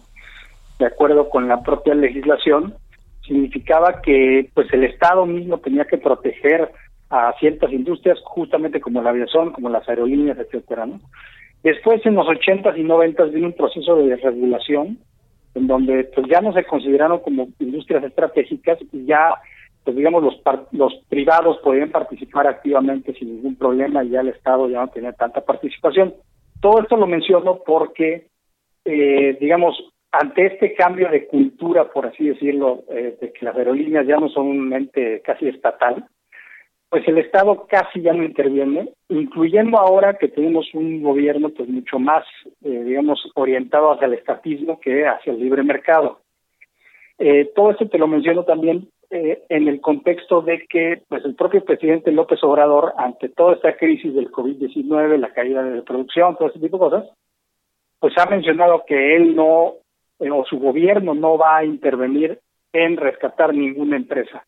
de 0.81 0.87
acuerdo 0.87 1.29
con 1.29 1.47
la 1.47 1.63
propia 1.63 1.95
legislación, 1.95 2.75
significaba 3.25 4.01
que 4.03 4.51
pues 4.53 4.73
el 4.73 4.85
Estado 4.85 5.27
mismo 5.27 5.59
tenía 5.59 5.85
que 5.85 5.99
proteger 5.99 6.73
a 7.11 7.33
ciertas 7.39 7.73
industrias, 7.73 8.19
justamente 8.25 8.81
como 8.81 9.03
la 9.03 9.11
aviación, 9.11 9.53
como 9.53 9.71
las 9.71 9.89
aerolíneas, 9.89 10.39
etcétera, 10.39 10.87
¿no? 10.87 11.01
Después, 11.63 12.05
en 12.07 12.15
los 12.15 12.29
ochentas 12.29 12.77
y 12.77 12.83
noventas 12.83 13.33
vino 13.33 13.47
un 13.47 13.53
proceso 13.53 13.97
de 13.97 14.17
regulación 14.17 14.99
en 15.55 15.67
donde 15.67 16.05
pues 16.15 16.27
ya 16.29 16.41
no 16.41 16.53
se 16.53 16.65
consideraron 16.65 17.19
como 17.21 17.49
industrias 17.59 18.05
estratégicas 18.05 18.79
y 18.93 19.07
ya, 19.07 19.35
pues 19.85 19.97
digamos, 19.97 20.23
los, 20.23 20.41
los 20.73 20.95
privados 21.09 21.59
podían 21.59 21.91
participar 21.91 22.47
activamente 22.47 23.13
sin 23.15 23.37
ningún 23.37 23.57
problema 23.57 24.05
y 24.05 24.11
ya 24.11 24.21
el 24.21 24.29
Estado 24.29 24.69
ya 24.69 24.81
no 24.81 24.89
tenía 24.89 25.13
tanta 25.13 25.41
participación. 25.41 26.15
Todo 26.61 26.81
esto 26.81 26.97
lo 26.97 27.07
menciono 27.07 27.61
porque, 27.67 28.29
eh, 28.85 29.37
digamos, 29.41 29.77
ante 30.13 30.47
este 30.47 30.75
cambio 30.75 31.11
de 31.11 31.27
cultura, 31.27 31.91
por 31.91 32.07
así 32.07 32.29
decirlo, 32.29 32.85
eh, 32.91 33.17
de 33.21 33.33
que 33.33 33.45
las 33.45 33.57
aerolíneas 33.57 34.07
ya 34.07 34.17
no 34.17 34.29
son 34.29 34.47
un 34.47 34.73
ente 34.73 35.21
casi 35.23 35.49
estatal, 35.49 36.07
pues 36.89 37.07
el 37.07 37.19
Estado 37.19 37.67
casi 37.69 38.01
ya 38.01 38.13
no 38.13 38.25
interviene, 38.25 38.91
incluyendo 39.09 39.79
ahora 39.79 40.15
que 40.15 40.29
tenemos 40.29 40.67
un 40.73 41.03
gobierno 41.03 41.51
pues 41.51 41.69
mucho 41.69 41.99
más, 41.99 42.25
eh, 42.65 42.83
digamos, 42.85 43.21
orientado 43.35 43.93
hacia 43.93 44.07
el 44.07 44.15
estatismo 44.15 44.81
que 44.81 45.07
hacia 45.07 45.33
el 45.33 45.41
libre 45.41 45.63
mercado. 45.63 46.21
Eh, 47.19 47.51
todo 47.55 47.73
esto 47.73 47.89
te 47.89 47.99
lo 47.99 48.07
menciono 48.07 48.45
también 48.45 48.89
eh, 49.11 49.43
en 49.49 49.69
el 49.69 49.81
contexto 49.81 50.41
de 50.41 50.67
que 50.67 51.03
pues 51.09 51.25
el 51.25 51.35
propio 51.35 51.65
presidente 51.65 52.11
López 52.11 52.43
Obrador, 52.43 52.95
ante 52.97 53.29
toda 53.29 53.55
esta 53.55 53.77
crisis 53.77 54.15
del 54.15 54.31
COVID-19, 54.31 55.19
la 55.19 55.33
caída 55.33 55.63
de 55.63 55.77
la 55.77 55.83
producción, 55.83 56.37
todo 56.37 56.49
ese 56.49 56.61
tipo 56.61 56.79
de 56.79 56.91
cosas, 56.91 57.11
pues 57.99 58.17
ha 58.17 58.27
mencionado 58.27 58.85
que 58.87 59.17
él 59.17 59.35
no, 59.35 59.75
o 60.21 60.45
su 60.49 60.59
gobierno 60.59 61.15
no 61.15 61.37
va 61.37 61.59
a 61.59 61.65
intervenir 61.65 62.39
en 62.73 62.97
rescatar 62.97 63.53
ninguna 63.53 63.97
empresa. 63.97 64.45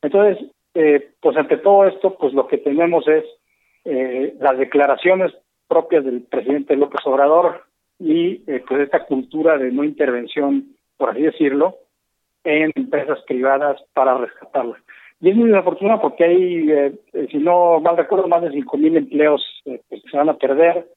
Entonces, 0.00 0.46
eh, 0.74 1.10
pues 1.20 1.36
ante 1.36 1.58
todo 1.58 1.86
esto, 1.86 2.16
pues 2.18 2.32
lo 2.32 2.46
que 2.46 2.58
tenemos 2.58 3.06
es 3.06 3.24
eh, 3.84 4.34
las 4.40 4.56
declaraciones 4.58 5.32
propias 5.68 6.04
del 6.04 6.22
presidente 6.22 6.76
López 6.76 7.00
Obrador 7.04 7.64
y 7.98 8.42
eh, 8.46 8.64
pues 8.66 8.80
esta 8.80 9.04
cultura 9.04 9.58
de 9.58 9.70
no 9.70 9.84
intervención, 9.84 10.74
por 10.96 11.10
así 11.10 11.22
decirlo, 11.22 11.76
en 12.44 12.72
empresas 12.74 13.20
privadas 13.26 13.82
para 13.92 14.16
rescatarlas. 14.16 14.80
Y 15.20 15.30
es 15.30 15.36
muy 15.36 15.50
desafortunado 15.50 16.00
porque 16.00 16.24
hay, 16.24 16.98
si 17.30 17.38
no 17.38 17.78
mal 17.80 17.96
recuerdo, 17.96 18.26
más 18.26 18.42
de 18.42 18.50
cinco 18.50 18.76
mil 18.76 18.96
empleos 18.96 19.40
pues, 19.64 19.80
que 19.88 20.10
se 20.10 20.16
van 20.16 20.30
a 20.30 20.36
perder 20.36 20.88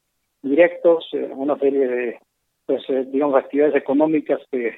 directos, 0.41 1.07
una 1.35 1.57
serie 1.60 1.88
de, 1.88 2.19
pues, 2.65 2.81
digamos, 3.11 3.35
actividades 3.35 3.76
económicas 3.76 4.39
que, 4.52 4.73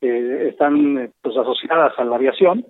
que 0.00 0.48
están 0.48 1.12
pues 1.20 1.36
asociadas 1.36 1.92
a 1.98 2.04
la 2.04 2.16
aviación 2.16 2.64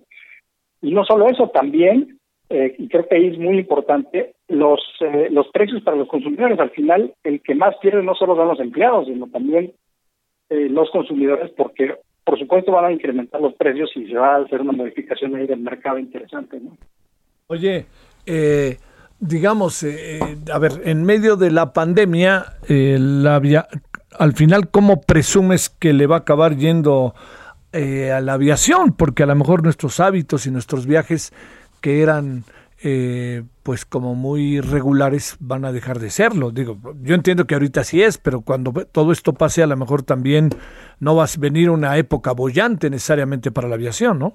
y 0.83 0.93
no 0.93 1.05
solo 1.05 1.29
eso, 1.29 1.49
también, 1.49 2.19
eh, 2.49 2.75
y 2.79 2.89
creo 2.89 3.07
que 3.07 3.17
ahí 3.17 3.27
es 3.29 3.39
muy 3.39 3.59
importante, 3.59 4.35
los, 4.49 4.81
eh, 5.01 5.29
los 5.31 5.49
precios 5.49 5.83
para 5.83 5.97
los 5.97 6.09
consumidores. 6.09 6.59
Al 6.59 6.71
final, 6.71 7.13
el 7.23 7.41
que 7.43 7.55
más 7.55 7.77
pierde 7.81 8.03
no 8.03 8.15
solo 8.15 8.35
son 8.37 8.49
los 8.49 8.61
empleados, 8.61 9.07
sino 9.07 9.27
también 9.29 9.73
eh, 10.49 10.69
los 10.69 10.91
consumidores, 10.91 11.51
porque, 11.57 11.95
por 12.25 12.39
supuesto 12.39 12.73
van 12.73 12.87
a 12.87 12.93
incrementar 12.93 13.41
los 13.41 13.55
precios 13.55 13.91
y 13.95 14.07
se 14.07 14.15
va 14.15 14.37
a 14.37 14.43
hacer 14.43 14.61
una 14.61 14.73
modificación 14.73 15.37
ahí 15.37 15.47
del 15.47 15.61
mercado 15.61 15.99
interesante, 15.99 16.59
¿no? 16.61 16.77
Oye, 17.51 17.87
eh, 18.27 18.77
digamos, 19.19 19.83
eh, 19.83 20.19
eh, 20.19 20.37
a 20.53 20.59
ver, 20.61 20.73
en 20.85 21.03
medio 21.03 21.35
de 21.35 21.51
la 21.51 21.73
pandemia, 21.73 22.45
la 22.69 23.67
al 24.19 24.33
final, 24.35 24.71
¿cómo 24.71 25.01
presumes 25.01 25.69
que 25.69 25.93
le 25.93 26.07
va 26.07 26.17
a 26.17 26.19
acabar 26.21 26.57
yendo 26.57 27.15
a 27.73 28.21
la 28.21 28.33
aviación? 28.33 28.93
Porque 28.97 29.23
a 29.23 29.27
lo 29.27 29.35
mejor 29.35 29.63
nuestros 29.63 30.01
hábitos 30.01 30.47
y 30.47 30.51
nuestros 30.51 30.87
viajes 30.87 31.33
que 31.81 32.03
eran 32.03 32.45
pues 33.63 33.85
como 33.85 34.15
muy 34.15 34.61
regulares 34.61 35.37
van 35.39 35.65
a 35.65 35.73
dejar 35.73 35.99
de 35.99 36.11
serlo. 36.11 36.51
Digo, 36.51 36.79
yo 37.03 37.15
entiendo 37.15 37.47
que 37.47 37.55
ahorita 37.55 37.85
sí 37.85 38.03
es, 38.03 38.17
pero 38.17 38.41
cuando 38.41 38.73
todo 38.91 39.13
esto 39.13 39.35
pase 39.35 39.63
a 39.63 39.67
lo 39.67 39.77
mejor 39.77 40.03
también 40.03 40.49
no 40.99 41.15
va 41.15 41.25
a 41.25 41.29
venir 41.39 41.69
una 41.69 41.99
época 41.99 42.33
bollante 42.33 42.89
necesariamente 42.89 43.51
para 43.51 43.69
la 43.69 43.75
aviación, 43.75 44.19
¿no? 44.19 44.33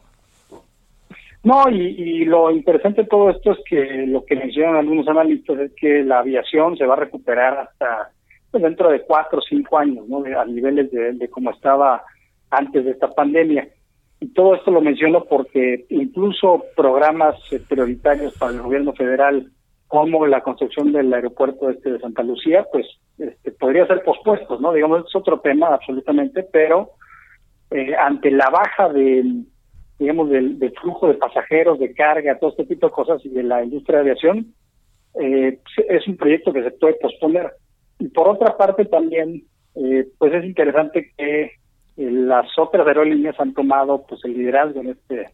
No, 1.44 1.70
y, 1.70 2.26
lo 2.26 2.50
interesante 2.50 3.04
de 3.04 3.08
todo 3.08 3.30
esto 3.30 3.52
es 3.52 3.60
que 3.70 4.08
lo 4.08 4.26
que 4.26 4.36
mencionan 4.36 4.78
algunos 4.78 5.08
analistas 5.08 5.60
es 5.60 5.72
que 5.80 6.04
la 6.04 6.20
aviación 6.20 6.76
se 6.76 6.88
va 6.88 6.96
a 6.96 6.98
recuperar 6.98 7.60
hasta 7.60 8.10
pues, 8.50 8.64
dentro 8.64 8.90
de 8.90 9.02
cuatro 9.02 9.40
o 9.40 9.44
cinco 9.48 9.78
años, 9.78 10.08
¿no? 10.08 10.24
a 10.24 10.46
niveles 10.46 10.90
de, 10.92 11.14
de 11.14 11.28
como 11.30 11.52
estaba 11.52 12.04
antes 12.50 12.86
de 12.86 12.92
esta 12.92 13.10
pandemia. 13.14 13.68
Y 14.20 14.28
todo 14.30 14.56
esto 14.56 14.72
lo 14.72 14.82
menciono 14.82 15.26
porque 15.26 15.86
incluso 15.90 16.64
programas 16.76 17.36
eh, 17.52 17.60
prioritarios 17.68 18.38
para 18.38 18.54
el 18.54 18.62
gobierno 18.62 18.94
federal, 18.94 19.52
como 19.88 20.26
la 20.26 20.42
construcción 20.42 20.92
del 20.92 21.14
aeropuerto 21.14 21.70
este 21.70 21.92
de 21.92 22.00
Santa 22.00 22.24
Lucía, 22.24 22.66
pues 22.72 22.88
este, 23.18 23.52
podría 23.52 23.86
ser 23.88 24.04
pospuestos, 24.04 24.60
¿no? 24.62 24.74
Digamos, 24.74 25.06
es 25.06 25.16
otro 25.16 25.40
tema 25.42 25.68
absolutamente, 25.68 26.44
pero 26.44 26.92
eh, 27.72 27.94
ante 27.96 28.32
la 28.32 28.50
baja 28.50 28.90
del, 28.90 29.46
digamos, 30.00 30.30
del, 30.30 30.74
flujo 30.82 31.08
de 31.08 31.16
pasajeros, 31.16 31.80
de 31.80 31.94
carga, 31.94 32.40
todo 32.40 32.52
este 32.52 32.66
tipo 32.66 32.88
de 32.88 32.94
cosas 32.94 33.24
y 33.26 33.30
de 33.30 33.44
la 33.44 33.64
industria 33.64 33.98
de 33.98 34.12
aviación, 34.12 34.54
eh, 35.22 35.60
es 35.90 36.08
un 36.08 36.18
proyecto 36.18 36.52
que 36.52 36.64
se 36.64 36.72
puede 36.72 36.96
posponer. 36.96 37.52
Y 38.00 38.08
por 38.08 38.28
otra 38.28 38.58
parte 38.58 38.86
también, 38.86 39.44
pues 40.18 40.34
es 40.34 40.46
interesante 40.46 41.12
que 41.18 41.52
las 41.98 42.48
otras 42.58 42.86
aerolíneas 42.88 43.40
han 43.40 43.54
tomado 43.54 44.06
pues 44.08 44.24
el 44.26 44.34
liderazgo 44.34 44.82
en 44.82 44.90
este 44.90 45.32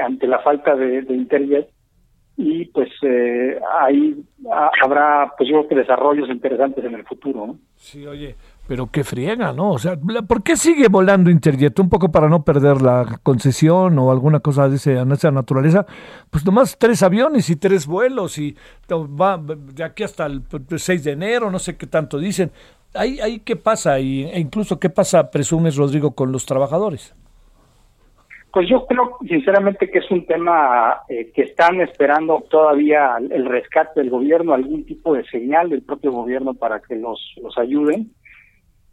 ante 0.00 0.26
la 0.26 0.40
falta 0.40 0.74
de, 0.74 1.02
de 1.02 1.14
Interjet 1.14 1.68
y 2.36 2.64
pues 2.66 2.88
eh, 3.02 3.60
ahí 3.80 4.24
habrá 4.82 5.32
pues 5.36 5.48
yo 5.48 5.58
creo 5.58 5.68
que 5.68 5.74
desarrollos 5.76 6.30
interesantes 6.30 6.84
en 6.84 6.94
el 6.94 7.04
futuro 7.04 7.46
¿no? 7.46 7.58
sí 7.76 8.06
oye 8.06 8.34
pero 8.66 8.88
qué 8.90 9.04
friega 9.04 9.52
no 9.52 9.72
o 9.72 9.78
sea 9.78 9.96
¿por 10.26 10.42
qué 10.42 10.56
sigue 10.56 10.88
volando 10.88 11.30
Interjet 11.30 11.78
un 11.78 11.90
poco 11.90 12.10
para 12.10 12.28
no 12.28 12.42
perder 12.42 12.80
la 12.80 13.20
concesión 13.22 13.98
o 13.98 14.10
alguna 14.10 14.40
cosa 14.40 14.68
de, 14.68 14.76
esa 14.76 15.30
naturaleza. 15.30 15.84
Pues 16.30 16.44
nomás 16.44 16.78
tres 16.78 17.02
aviones 17.02 17.50
y 17.50 17.56
tres 17.56 17.86
vuelos 17.86 18.38
y 18.38 18.56
va 18.90 19.38
de 19.38 19.84
aquí 19.84 20.02
hasta 20.02 20.26
el 20.26 20.42
6 20.74 21.04
de 21.04 21.12
enero 21.12 21.50
no 21.50 21.58
sé 21.58 21.76
qué 21.76 21.86
tanto 21.86 22.18
dicen 22.18 22.50
ahí, 22.94 23.20
ahí 23.20 23.40
qué 23.40 23.56
pasa 23.56 24.00
y, 24.00 24.24
e 24.24 24.40
incluso 24.40 24.78
qué 24.78 24.90
pasa, 24.90 25.30
presumes, 25.30 25.76
Rodrigo, 25.76 26.14
con 26.14 26.32
los 26.32 26.46
trabajadores. 26.46 27.14
Pues 28.52 28.68
yo 28.68 28.84
creo 28.86 29.16
sinceramente 29.26 29.90
que 29.90 30.00
es 30.00 30.10
un 30.10 30.26
tema 30.26 31.00
eh, 31.08 31.32
que 31.34 31.42
están 31.42 31.80
esperando 31.80 32.44
todavía 32.50 33.16
el 33.18 33.46
rescate 33.46 34.00
del 34.00 34.10
gobierno, 34.10 34.52
algún 34.52 34.84
tipo 34.84 35.14
de 35.14 35.24
señal 35.24 35.70
del 35.70 35.82
propio 35.82 36.12
gobierno 36.12 36.52
para 36.52 36.80
que 36.80 36.96
los, 36.96 37.18
los 37.42 37.56
ayuden. 37.56 38.10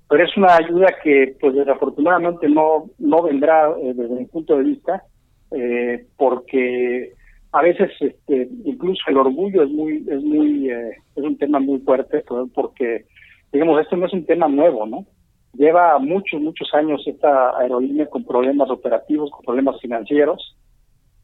Pero 0.07 0.23
es 0.23 0.38
una 0.38 0.55
ayuda 0.55 0.88
que 1.03 1.35
pues 1.41 1.53
desafortunadamente 1.53 2.47
no, 2.47 2.85
no 2.99 3.21
vendrá 3.21 3.69
eh, 3.84 3.93
desde 3.93 4.15
mi 4.15 4.26
punto 4.26 4.57
de 4.57 4.63
vista, 4.63 5.03
eh, 5.51 6.05
porque 6.15 7.13
a 7.51 7.61
veces 7.61 7.91
este, 7.99 8.47
incluso 8.63 9.01
el 9.07 9.17
orgullo 9.17 9.63
es 9.63 9.69
muy, 9.69 10.05
es 10.09 10.23
muy, 10.23 10.69
es 10.69 10.97
un 11.17 11.38
tema 11.38 11.59
muy 11.59 11.80
fuerte, 11.80 12.23
porque 12.53 13.05
digamos, 13.51 13.81
esto 13.81 13.97
no 13.97 14.05
es 14.05 14.13
un 14.13 14.26
tema 14.26 14.47
nuevo, 14.47 14.85
¿no? 14.85 15.05
Lleva 15.53 15.97
muchos, 15.99 16.39
muchos 16.41 16.71
años 16.73 17.01
esta 17.07 17.57
aerolínea 17.57 18.07
con 18.07 18.23
problemas 18.23 18.69
operativos, 18.69 19.31
con 19.31 19.45
problemas 19.45 19.80
financieros, 19.81 20.55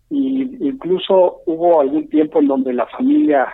y 0.10 0.42
incluso 0.68 1.42
hubo 1.46 1.82
algún 1.82 2.10
tiempo 2.10 2.40
en 2.40 2.48
donde 2.48 2.74
la 2.74 2.86
familia, 2.88 3.48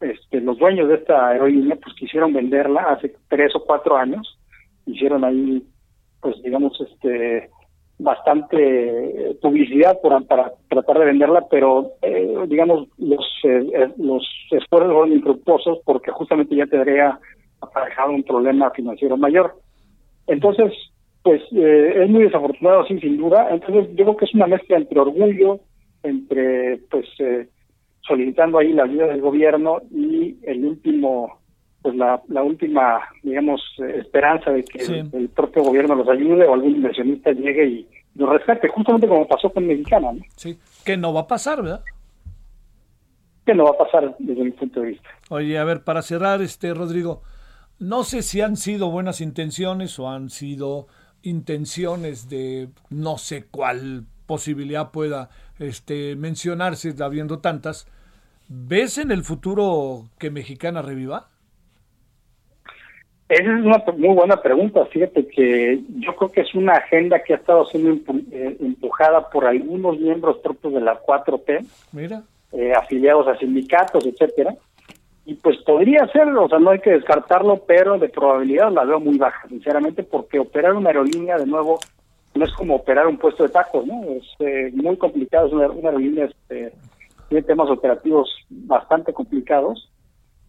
este, 0.00 0.40
los 0.40 0.58
dueños 0.58 0.88
de 0.88 0.96
esta 0.96 1.28
aerolínea, 1.28 1.76
pues 1.76 1.94
quisieron 1.96 2.32
venderla 2.32 2.82
hace 2.82 3.14
tres 3.28 3.54
o 3.54 3.64
cuatro 3.64 3.96
años, 3.96 4.38
hicieron 4.86 5.24
ahí, 5.24 5.62
pues 6.20 6.40
digamos, 6.42 6.80
este, 6.80 7.50
bastante 7.98 9.36
publicidad 9.42 10.00
por, 10.00 10.24
para 10.26 10.52
tratar 10.68 10.98
de 11.00 11.04
venderla, 11.06 11.46
pero 11.50 11.92
eh, 12.02 12.44
digamos 12.46 12.88
los 12.96 13.26
eh, 13.42 13.92
los 13.98 14.24
esfuerzos 14.52 14.92
fueron 14.92 15.12
infructuosos 15.12 15.78
porque 15.84 16.12
justamente 16.12 16.54
ya 16.54 16.66
tendría 16.66 17.18
aparejado 17.60 18.12
un 18.12 18.22
problema 18.22 18.70
financiero 18.70 19.16
mayor. 19.16 19.54
Entonces, 20.26 20.72
pues 21.22 21.42
eh, 21.52 22.04
es 22.04 22.10
muy 22.10 22.24
desafortunado, 22.24 22.86
sí, 22.86 22.98
sin 23.00 23.16
duda. 23.16 23.48
Entonces, 23.50 23.88
yo 23.96 24.04
creo 24.04 24.16
que 24.16 24.24
es 24.24 24.34
una 24.34 24.46
mezcla 24.46 24.76
entre 24.76 25.00
orgullo, 25.00 25.60
entre, 26.02 26.78
pues, 26.90 27.06
eh, 27.18 27.48
solicitando 28.02 28.58
ahí 28.58 28.72
la 28.72 28.84
ayuda 28.84 29.08
del 29.08 29.20
gobierno 29.20 29.82
y 29.90 30.38
el 30.42 30.64
último, 30.64 31.40
pues, 31.82 31.94
la, 31.96 32.22
la 32.28 32.42
última, 32.42 33.00
digamos, 33.22 33.60
esperanza 33.78 34.50
de 34.52 34.64
que 34.64 34.78
el, 35.12 35.28
propio 35.28 35.64
gobierno 35.64 35.94
los 35.94 36.08
ayude 36.08 36.46
o 36.46 36.54
algún 36.54 36.76
inversionista 36.76 37.32
llegue 37.32 37.66
y 37.66 37.88
los 38.14 38.30
rescate, 38.30 38.68
justamente 38.68 39.08
como 39.08 39.28
pasó 39.28 39.50
con 39.50 39.66
Mexicana, 39.66 40.12
¿no? 40.12 40.22
Sí, 40.36 40.58
que 40.84 40.96
no 40.96 41.12
va 41.12 41.20
a 41.20 41.26
pasar, 41.26 41.62
¿verdad? 41.62 41.82
Que 43.44 43.54
no 43.54 43.64
va 43.64 43.70
a 43.70 43.78
pasar 43.78 44.16
desde 44.18 44.44
mi 44.44 44.50
punto 44.50 44.80
de 44.80 44.88
vista. 44.88 45.08
Oye, 45.30 45.58
a 45.58 45.64
ver, 45.64 45.84
para 45.84 46.02
cerrar, 46.02 46.42
este, 46.42 46.74
Rodrigo, 46.74 47.22
no 47.78 48.02
sé 48.04 48.22
si 48.22 48.40
han 48.40 48.56
sido 48.56 48.90
buenas 48.90 49.20
intenciones 49.20 49.98
o 49.98 50.08
han 50.08 50.30
sido 50.30 50.86
intenciones 51.22 52.28
de 52.28 52.68
no 52.90 53.18
sé 53.18 53.46
cuál 53.50 54.04
posibilidad 54.26 54.90
pueda 54.90 55.30
este, 55.58 56.16
mencionarse 56.16 56.94
habiendo 57.02 57.38
tantas. 57.38 57.86
¿Ves 58.48 58.98
en 58.98 59.10
el 59.10 59.22
futuro 59.22 60.04
que 60.18 60.30
Mexicana 60.30 60.82
reviva? 60.82 61.28
Esa 63.28 63.42
es 63.42 63.64
una 63.64 63.84
muy 63.96 64.14
buena 64.14 64.40
pregunta. 64.40 64.86
Fíjate 64.86 65.28
que 65.28 65.82
yo 65.98 66.16
creo 66.16 66.32
que 66.32 66.40
es 66.40 66.54
una 66.54 66.74
agenda 66.74 67.22
que 67.22 67.34
ha 67.34 67.36
estado 67.36 67.66
siendo 67.66 68.12
eh, 68.32 68.56
empujada 68.60 69.28
por 69.28 69.44
algunos 69.44 69.98
miembros 69.98 70.38
propios 70.38 70.72
de 70.72 70.80
la 70.80 71.00
4T, 71.02 71.66
Mira. 71.92 72.22
Eh, 72.52 72.72
afiliados 72.72 73.28
a 73.28 73.36
sindicatos, 73.36 74.06
etcétera 74.06 74.56
y 75.28 75.34
pues 75.34 75.58
podría 75.58 76.06
ser, 76.06 76.26
o 76.28 76.48
sea, 76.48 76.58
no 76.58 76.70
hay 76.70 76.78
que 76.78 76.92
descartarlo, 76.92 77.62
pero 77.66 77.98
de 77.98 78.08
probabilidad 78.08 78.72
la 78.72 78.84
veo 78.84 78.98
muy 78.98 79.18
baja, 79.18 79.46
sinceramente, 79.46 80.02
porque 80.02 80.38
operar 80.38 80.72
una 80.72 80.88
aerolínea, 80.88 81.36
de 81.36 81.44
nuevo, 81.44 81.78
no 82.34 82.46
es 82.46 82.52
como 82.54 82.76
operar 82.76 83.06
un 83.06 83.18
puesto 83.18 83.42
de 83.42 83.50
tacos, 83.50 83.86
¿no? 83.86 84.04
Es 84.04 84.24
eh, 84.38 84.70
muy 84.72 84.96
complicado, 84.96 85.48
es 85.48 85.52
una, 85.52 85.66
aerolínea, 85.66 86.24
este, 86.24 86.72
tiene 87.28 87.42
temas 87.42 87.68
operativos 87.68 88.30
bastante 88.48 89.12
complicados, 89.12 89.90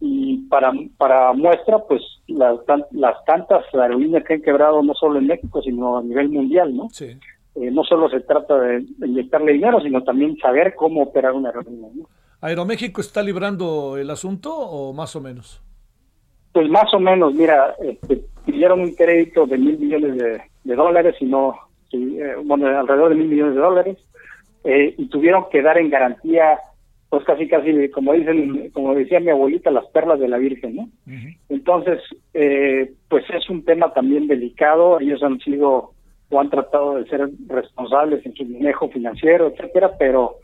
y 0.00 0.48
para, 0.48 0.72
para 0.96 1.34
muestra, 1.34 1.80
pues 1.80 2.00
las, 2.26 2.58
las 2.92 3.22
tantas 3.26 3.62
aerolíneas 3.74 4.24
que 4.24 4.32
han 4.32 4.42
quebrado 4.42 4.82
no 4.82 4.94
solo 4.94 5.18
en 5.18 5.26
México, 5.26 5.60
sino 5.60 5.98
a 5.98 6.02
nivel 6.02 6.30
mundial, 6.30 6.74
¿no? 6.74 6.88
Sí. 6.88 7.18
Eh, 7.54 7.70
no 7.70 7.84
solo 7.84 8.08
se 8.08 8.20
trata 8.20 8.58
de 8.58 8.86
inyectarle 9.04 9.52
dinero, 9.52 9.78
sino 9.82 10.02
también 10.02 10.38
saber 10.38 10.74
cómo 10.74 11.02
operar 11.02 11.34
una 11.34 11.50
aerolínea, 11.50 11.90
¿no? 11.94 12.04
¿Aeroméxico 12.40 13.00
está 13.00 13.22
librando 13.22 13.96
el 13.98 14.10
asunto 14.10 14.54
o 14.54 14.92
más 14.92 15.14
o 15.14 15.20
menos? 15.20 15.62
Pues 16.52 16.68
más 16.68 16.92
o 16.94 16.98
menos, 16.98 17.34
mira, 17.34 17.74
este, 17.82 18.22
pidieron 18.46 18.80
un 18.80 18.94
crédito 18.94 19.46
de 19.46 19.58
mil 19.58 19.78
millones 19.78 20.16
de, 20.64 20.74
dólares 20.74 21.14
y 21.20 21.26
no, 21.26 21.54
eh, 21.92 22.34
bueno, 22.44 22.66
alrededor 22.66 23.10
de 23.10 23.16
mil 23.16 23.28
millones 23.28 23.54
de 23.54 23.60
dólares, 23.60 23.98
eh, 24.64 24.94
y 24.96 25.06
tuvieron 25.08 25.44
que 25.50 25.62
dar 25.62 25.78
en 25.78 25.90
garantía, 25.90 26.58
pues 27.08 27.24
casi, 27.24 27.46
casi, 27.46 27.90
como 27.90 28.14
dicen, 28.14 28.70
como 28.70 28.94
decía 28.94 29.20
mi 29.20 29.30
abuelita, 29.30 29.70
las 29.70 29.86
perlas 29.86 30.18
de 30.18 30.28
la 30.28 30.38
Virgen, 30.38 30.76
¿no? 30.76 30.88
Entonces, 31.48 32.00
eh, 32.34 32.92
pues 33.08 33.24
es 33.30 33.50
un 33.50 33.64
tema 33.64 33.92
también 33.92 34.26
delicado, 34.26 34.98
ellos 35.00 35.22
han 35.22 35.38
sido 35.40 35.92
o 36.30 36.40
han 36.40 36.48
tratado 36.48 36.96
de 36.96 37.08
ser 37.08 37.28
responsables 37.48 38.24
en 38.24 38.34
su 38.34 38.44
manejo 38.44 38.88
financiero, 38.88 39.48
etcétera, 39.48 39.92
pero 39.98 40.36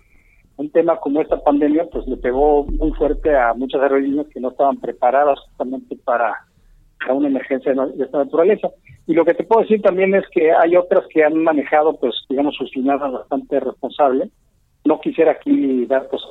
un 0.56 0.70
tema 0.70 0.96
como 0.96 1.20
esta 1.20 1.38
pandemia 1.42 1.86
pues 1.90 2.06
le 2.06 2.16
pegó 2.16 2.64
muy 2.64 2.92
fuerte 2.92 3.36
a 3.36 3.52
muchas 3.54 3.82
aerolíneas 3.82 4.26
que 4.28 4.40
no 4.40 4.50
estaban 4.50 4.78
preparadas 4.78 5.38
justamente 5.40 5.96
para, 6.04 6.34
una 7.08 7.28
emergencia 7.28 7.72
de 7.72 8.04
esta 8.04 8.18
naturaleza. 8.18 8.70
Y 9.06 9.14
lo 9.14 9.24
que 9.24 9.34
te 9.34 9.44
puedo 9.44 9.62
decir 9.62 9.80
también 9.80 10.14
es 10.14 10.24
que 10.32 10.50
hay 10.50 10.74
otras 10.76 11.04
que 11.08 11.22
han 11.22 11.42
manejado 11.42 11.96
pues 11.96 12.14
digamos 12.28 12.56
sus 12.56 12.70
finanzas 12.70 13.12
bastante 13.12 13.60
responsable. 13.60 14.30
No 14.84 15.00
quisiera 15.00 15.32
aquí 15.32 15.84
dar 15.86 16.08
pues, 16.08 16.22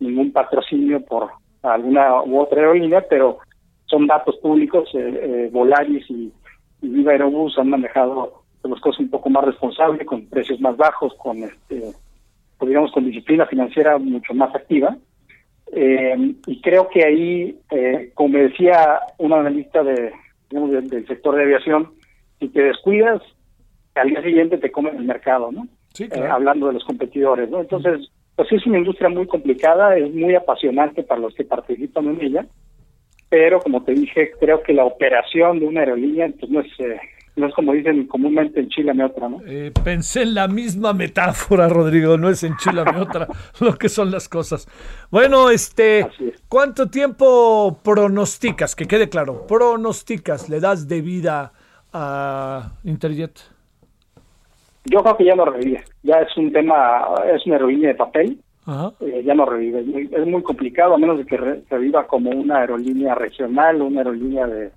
ningún 0.00 0.32
patrocinio 0.32 1.04
por 1.04 1.30
alguna 1.62 2.22
u 2.22 2.40
otra 2.40 2.60
aerolínea, 2.60 3.04
pero 3.08 3.38
son 3.86 4.06
datos 4.06 4.36
públicos, 4.36 4.88
eh, 4.94 5.20
eh 5.22 5.50
Volaris 5.52 6.08
y, 6.10 6.32
Viva 6.80 7.10
Aerobús 7.10 7.58
han 7.58 7.70
manejado 7.70 8.44
hacer 8.58 8.70
las 8.70 8.80
cosas 8.80 9.00
un 9.00 9.10
poco 9.10 9.28
más 9.30 9.44
responsable, 9.44 10.06
con 10.06 10.26
precios 10.26 10.60
más 10.60 10.76
bajos, 10.76 11.12
con 11.14 11.42
este, 11.42 11.92
pues, 12.58 12.68
digamos, 12.68 12.92
con 12.92 13.06
disciplina 13.06 13.46
financiera 13.46 13.98
mucho 13.98 14.34
más 14.34 14.54
activa. 14.54 14.96
Eh, 15.72 16.34
y 16.46 16.60
creo 16.60 16.88
que 16.88 17.04
ahí, 17.04 17.58
eh, 17.70 18.10
como 18.14 18.38
decía 18.38 19.00
un 19.18 19.32
analista 19.32 19.82
de, 19.82 20.12
del, 20.50 21.06
sector 21.06 21.36
de 21.36 21.42
aviación, 21.42 21.92
si 22.40 22.48
te 22.48 22.62
descuidas, 22.62 23.22
al 23.94 24.08
día 24.08 24.22
siguiente 24.22 24.58
te 24.58 24.70
comen 24.70 24.96
el 24.96 25.04
mercado, 25.04 25.52
¿no? 25.52 25.68
Sí, 25.92 26.04
eh, 26.04 26.26
hablando 26.30 26.68
de 26.68 26.74
los 26.74 26.84
competidores, 26.84 27.50
¿no? 27.50 27.60
Entonces, 27.60 28.10
pues 28.34 28.50
es 28.52 28.66
una 28.66 28.78
industria 28.78 29.08
muy 29.08 29.26
complicada, 29.26 29.96
es 29.96 30.12
muy 30.14 30.34
apasionante 30.34 31.02
para 31.02 31.20
los 31.20 31.34
que 31.34 31.44
participan 31.44 32.08
en 32.08 32.22
ella, 32.22 32.46
pero 33.28 33.60
como 33.60 33.82
te 33.82 33.92
dije, 33.92 34.32
creo 34.40 34.62
que 34.62 34.72
la 34.72 34.84
operación 34.84 35.58
de 35.58 35.66
una 35.66 35.80
aerolínea 35.80 36.30
pues 36.38 36.50
no 36.50 36.60
es 36.60 36.68
no 37.38 37.46
es 37.46 37.54
como 37.54 37.72
dicen 37.72 38.06
comúnmente 38.06 38.60
en 38.60 38.68
Chile 38.68 38.92
me 38.94 39.04
otra, 39.04 39.28
¿no? 39.28 39.40
Eh, 39.46 39.72
pensé 39.84 40.22
en 40.22 40.34
la 40.34 40.48
misma 40.48 40.92
metáfora, 40.92 41.68
Rodrigo, 41.68 42.16
no 42.16 42.28
es 42.28 42.42
en 42.42 42.56
Chile 42.56 42.82
me 42.84 42.98
otra 43.00 43.28
lo 43.60 43.76
que 43.76 43.88
son 43.88 44.10
las 44.10 44.28
cosas. 44.28 44.68
Bueno, 45.10 45.50
este, 45.50 46.06
¿cuánto 46.48 46.90
tiempo 46.90 47.78
pronosticas, 47.82 48.74
que 48.74 48.86
quede 48.86 49.08
claro, 49.08 49.46
pronosticas, 49.46 50.48
le 50.48 50.60
das 50.60 50.88
de 50.88 51.00
vida 51.00 51.52
a 51.92 52.72
Interjet? 52.84 53.38
Yo 54.84 55.00
creo 55.00 55.16
que 55.16 55.24
ya 55.24 55.36
no 55.36 55.44
revive, 55.44 55.84
ya 56.02 56.20
es 56.20 56.36
un 56.36 56.52
tema, 56.52 57.04
es 57.34 57.44
una 57.46 57.56
aerolínea 57.56 57.88
de 57.88 57.94
papel, 57.94 58.38
eh, 59.00 59.22
ya 59.24 59.34
no 59.34 59.46
revive, 59.46 59.80
es 59.80 60.26
muy, 60.26 60.42
complicado, 60.42 60.94
a 60.94 60.98
menos 60.98 61.18
de 61.18 61.26
que 61.26 61.36
reviva 61.36 62.06
como 62.06 62.30
una 62.30 62.58
aerolínea 62.58 63.14
regional, 63.14 63.82
una 63.82 64.00
aerolínea 64.00 64.46
de 64.46 64.70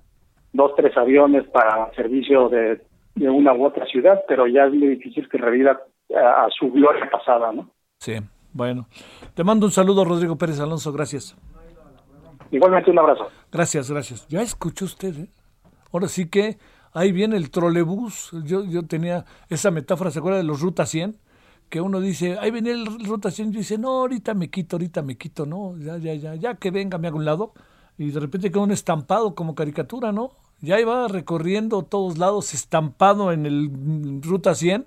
dos, 0.52 0.72
tres 0.76 0.96
aviones 0.96 1.46
para 1.48 1.92
servicio 1.94 2.48
de, 2.48 2.80
una 3.16 3.52
u 3.52 3.64
otra 3.64 3.86
ciudad, 3.86 4.22
pero 4.26 4.46
ya 4.46 4.64
es 4.64 4.72
muy 4.72 4.88
difícil 4.88 5.28
que 5.28 5.38
reviva 5.38 5.80
a, 6.14 6.48
su 6.50 6.70
gloria 6.70 7.08
pasada, 7.10 7.52
¿no? 7.52 7.70
Sí, 7.98 8.14
bueno. 8.52 8.86
Te 9.34 9.44
mando 9.44 9.66
un 9.66 9.72
saludo, 9.72 10.04
Rodrigo 10.04 10.36
Pérez 10.36 10.60
Alonso, 10.60 10.92
gracias. 10.92 11.36
Igualmente 12.50 12.90
un 12.90 12.98
abrazo. 12.98 13.28
Gracias, 13.50 13.90
gracias. 13.90 14.28
Ya 14.28 14.42
escuchó 14.42 14.84
usted, 14.84 15.14
¿eh? 15.16 15.28
Ahora 15.90 16.08
sí 16.08 16.28
que 16.28 16.58
ahí 16.92 17.12
viene 17.12 17.36
el 17.36 17.50
trolebús. 17.50 18.30
Yo, 18.44 18.64
yo 18.64 18.86
tenía 18.86 19.24
esa 19.48 19.70
metáfora, 19.70 20.10
¿se 20.10 20.18
acuerda 20.18 20.38
de 20.38 20.44
los 20.44 20.60
Ruta 20.60 20.86
100? 20.86 21.16
Que 21.68 21.80
uno 21.80 22.00
dice, 22.00 22.38
ahí 22.38 22.50
viene 22.50 22.72
el 22.72 22.86
Ruta 23.06 23.30
100 23.30 23.48
y 23.48 23.56
dice, 23.58 23.78
no, 23.78 24.00
ahorita 24.00 24.34
me 24.34 24.50
quito, 24.50 24.76
ahorita 24.76 25.02
me 25.02 25.16
quito, 25.16 25.46
no, 25.46 25.76
ya, 25.78 25.96
ya, 25.96 26.14
ya, 26.14 26.34
ya 26.34 26.54
que 26.56 26.70
venga, 26.70 26.98
me 26.98 27.08
hago 27.08 27.16
un 27.16 27.24
lado. 27.24 27.52
Y 27.96 28.10
de 28.10 28.20
repente 28.20 28.50
queda 28.50 28.62
un 28.62 28.72
estampado 28.72 29.34
como 29.34 29.54
caricatura, 29.54 30.12
¿no? 30.12 30.32
Ya 30.62 30.80
iba 30.80 31.08
recorriendo 31.08 31.82
todos 31.82 32.16
lados, 32.16 32.54
estampado 32.54 33.32
en 33.32 33.44
el 33.44 34.20
Ruta 34.22 34.54
100, 34.54 34.86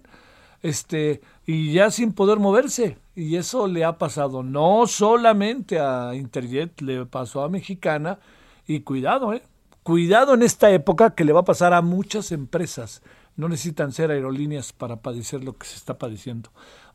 este, 0.63 1.21
y 1.45 1.73
ya 1.73 1.91
sin 1.91 2.13
poder 2.13 2.39
moverse. 2.39 2.97
Y 3.13 3.35
eso 3.35 3.67
le 3.67 3.85
ha 3.85 3.97
pasado 3.97 4.41
no 4.41 4.87
solamente 4.87 5.79
a 5.79 6.15
Interjet, 6.15 6.81
le 6.81 7.05
pasó 7.05 7.43
a 7.43 7.49
Mexicana, 7.49 8.19
y 8.65 8.79
cuidado, 8.79 9.33
¿eh? 9.33 9.43
Cuidado 9.83 10.33
en 10.33 10.41
esta 10.41 10.71
época 10.71 11.13
que 11.13 11.25
le 11.25 11.33
va 11.33 11.41
a 11.41 11.45
pasar 11.45 11.73
a 11.73 11.83
muchas 11.83 12.31
empresas. 12.31 13.03
No 13.35 13.47
necesitan 13.47 13.91
ser 13.91 14.09
aerolíneas 14.09 14.73
para 14.73 14.95
padecer 14.95 15.43
lo 15.43 15.57
que 15.57 15.67
se 15.67 15.75
está 15.75 15.99
padeciendo. 15.99 16.49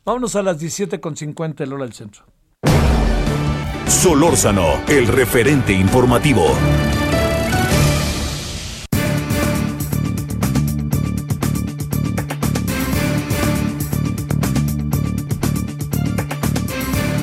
Vámonos 0.04 0.34
a 0.34 0.42
las 0.42 0.60
17.50 0.60 1.60
el 1.60 1.72
hora 1.72 1.84
del 1.84 1.92
centro. 1.92 2.24
Solórzano, 3.86 4.82
el 4.88 5.06
referente 5.06 5.72
informativo. 5.72 6.46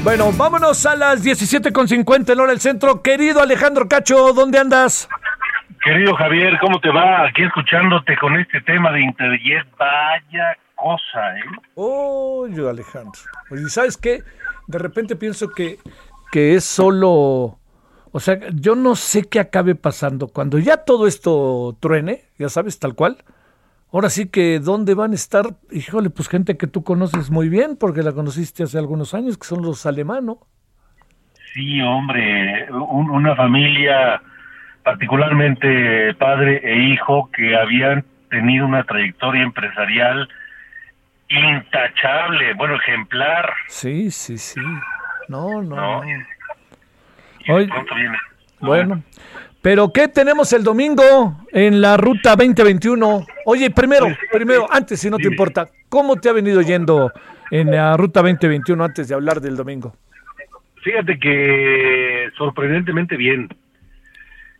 Bueno, 0.08 0.32
vámonos 0.32 0.86
a 0.86 0.96
las 0.96 1.22
17.50 1.22 2.32
en 2.32 2.40
hora 2.40 2.52
del 2.52 2.62
centro. 2.62 3.02
Querido 3.02 3.42
Alejandro 3.42 3.90
Cacho, 3.90 4.32
¿dónde 4.32 4.58
andas? 4.58 5.10
Querido 5.84 6.16
Javier, 6.16 6.58
¿cómo 6.62 6.80
te 6.80 6.88
va? 6.90 7.26
Aquí 7.28 7.44
escuchándote 7.44 8.16
con 8.16 8.40
este 8.40 8.62
tema 8.62 8.90
de 8.94 9.02
Interjet. 9.02 9.68
Vaya 9.78 10.58
cosa, 10.76 11.38
¿eh? 11.38 11.44
Oye, 11.76 12.70
Alejandro. 12.70 13.20
Oye, 13.52 13.68
¿sabes 13.68 13.98
qué? 13.98 14.24
De 14.68 14.80
repente 14.80 15.18
pienso 15.18 15.50
que, 15.50 15.78
que 16.32 16.56
es 16.56 16.64
solo... 16.64 17.60
O 18.14 18.20
sea, 18.22 18.40
yo 18.54 18.76
no 18.76 18.96
sé 18.96 19.28
qué 19.28 19.42
acabe 19.42 19.76
pasando. 19.76 20.30
Cuando 20.30 20.58
ya 20.58 20.86
todo 20.86 21.06
esto 21.06 21.76
truene, 21.82 22.24
ya 22.40 22.48
sabes, 22.48 22.80
tal 22.80 22.96
cual, 22.96 23.18
Ahora 23.92 24.10
sí 24.10 24.30
que, 24.30 24.60
¿dónde 24.60 24.96
van 24.96 25.14
a 25.14 25.16
estar? 25.16 25.46
Híjole, 25.72 26.10
pues 26.10 26.28
gente 26.28 26.58
que 26.58 26.68
tú 26.68 26.84
conoces 26.84 27.32
muy 27.32 27.48
bien, 27.48 27.78
porque 27.78 28.04
la 28.04 28.12
conociste 28.12 28.64
hace 28.64 28.78
algunos 28.78 29.14
años, 29.14 29.38
que 29.38 29.48
son 29.48 29.62
los 29.62 29.86
alemanos. 29.86 30.38
Sí, 31.54 31.82
hombre, 31.82 32.68
una 32.72 33.36
familia, 33.36 34.22
particularmente 34.84 36.14
padre 36.16 36.62
e 36.64 36.92
hijo, 36.92 37.30
que 37.32 37.56
habían 37.56 38.04
tenido 38.30 38.66
una 38.66 38.84
trayectoria 38.84 39.44
empresarial 39.44 40.28
intachable, 41.30 42.54
bueno, 42.56 42.76
ejemplar. 42.76 43.54
Sí, 43.70 44.12
sí, 44.12 44.38
sí. 44.38 44.62
No, 45.30 45.62
no. 45.62 46.02
Hoy, 47.50 47.70
bueno, 48.60 49.02
pero 49.62 49.92
¿qué 49.92 50.08
tenemos 50.08 50.54
el 50.54 50.64
domingo 50.64 51.04
en 51.52 51.82
la 51.82 51.98
ruta 51.98 52.36
2021? 52.36 53.26
Oye, 53.46 53.70
primero, 53.72 54.08
primero, 54.32 54.68
antes, 54.72 55.00
si 55.00 55.10
no 55.10 55.18
te 55.18 55.28
importa, 55.28 55.68
¿cómo 55.90 56.16
te 56.16 56.30
ha 56.30 56.34
venido 56.34 56.62
yendo 56.62 57.12
en 57.52 57.72
la 57.72 57.98
ruta 57.98 58.22
2021 58.22 58.84
antes 58.84 59.08
de 59.08 59.16
hablar 59.16 59.42
del 59.42 59.56
domingo? 59.56 59.96
Fíjate 60.84 61.20
que 61.20 62.30
sorprendentemente 62.38 63.18
bien. 63.18 63.50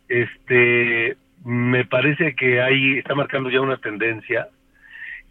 Este, 0.08 1.16
me 1.44 1.84
parece 1.84 2.34
que 2.34 2.60
ahí 2.60 2.98
está 2.98 3.14
marcando 3.14 3.50
ya 3.50 3.60
una 3.60 3.76
tendencia 3.78 4.48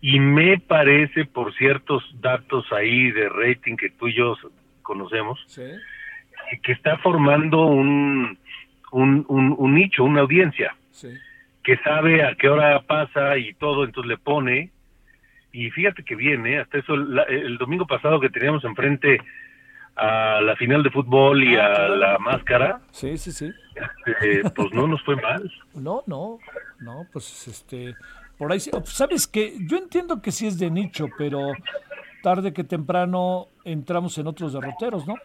y 0.02 0.20
me 0.20 0.60
parece 0.60 1.26
por 1.26 1.54
ciertos 1.56 2.04
datos 2.22 2.66
ahí 2.72 3.12
de 3.12 3.30
rating 3.30 3.76
que 3.76 3.90
tú 3.90 4.08
y 4.08 4.16
yo 4.16 4.36
conocemos, 4.82 5.40
que 6.64 6.72
está 6.72 6.98
formando 7.00 7.66
un 7.66 8.38
un, 8.92 9.26
un, 9.28 9.76
nicho, 9.76 10.04
una 10.04 10.22
audiencia, 10.22 10.76
que 11.64 11.78
sabe 11.78 12.24
a 12.24 12.36
qué 12.36 12.50
hora 12.50 12.82
pasa 12.82 13.38
y 13.38 13.54
todo, 13.56 13.84
entonces 13.84 14.10
le 14.10 14.18
pone. 14.18 14.72
Y 15.52 15.72
fíjate 15.72 16.04
que 16.04 16.16
viene, 16.16 16.60
hasta 16.60 16.78
eso, 16.78 16.94
el 16.94 17.58
domingo 17.58 17.88
pasado 17.88 18.20
que 18.20 18.30
teníamos 18.30 18.64
enfrente 18.64 19.20
a 19.98 20.42
la 20.42 20.56
final 20.56 20.84
de 20.84 20.92
fútbol 20.92 21.44
y 21.44 21.56
ah, 21.56 21.74
a 21.74 21.90
la 21.90 22.20
máscara. 22.20 22.82
Sí, 22.92 23.18
sí, 23.18 23.32
sí. 23.32 23.52
Este, 24.06 24.50
pues 24.52 24.72
no 24.72 24.88
nos 24.88 25.02
fue 25.04 25.16
mal. 25.16 25.52
No, 25.74 26.04
no, 26.08 26.40
no, 26.80 27.06
pues 27.14 27.48
este, 27.48 27.96
por 28.38 28.52
ahí, 28.52 28.60
sabes 28.60 29.28
que 29.28 29.54
yo 29.68 29.78
entiendo 29.78 30.22
que 30.22 30.32
sí 30.32 30.48
es 30.48 30.58
de 30.58 30.72
nicho, 30.72 31.08
pero 31.18 31.52
tarde 32.24 32.52
que 32.52 32.64
temprano 32.64 33.48
entramos 33.64 34.18
en 34.18 34.28
otros 34.28 34.54
derroteros, 34.54 35.08
¿no? 35.08 35.16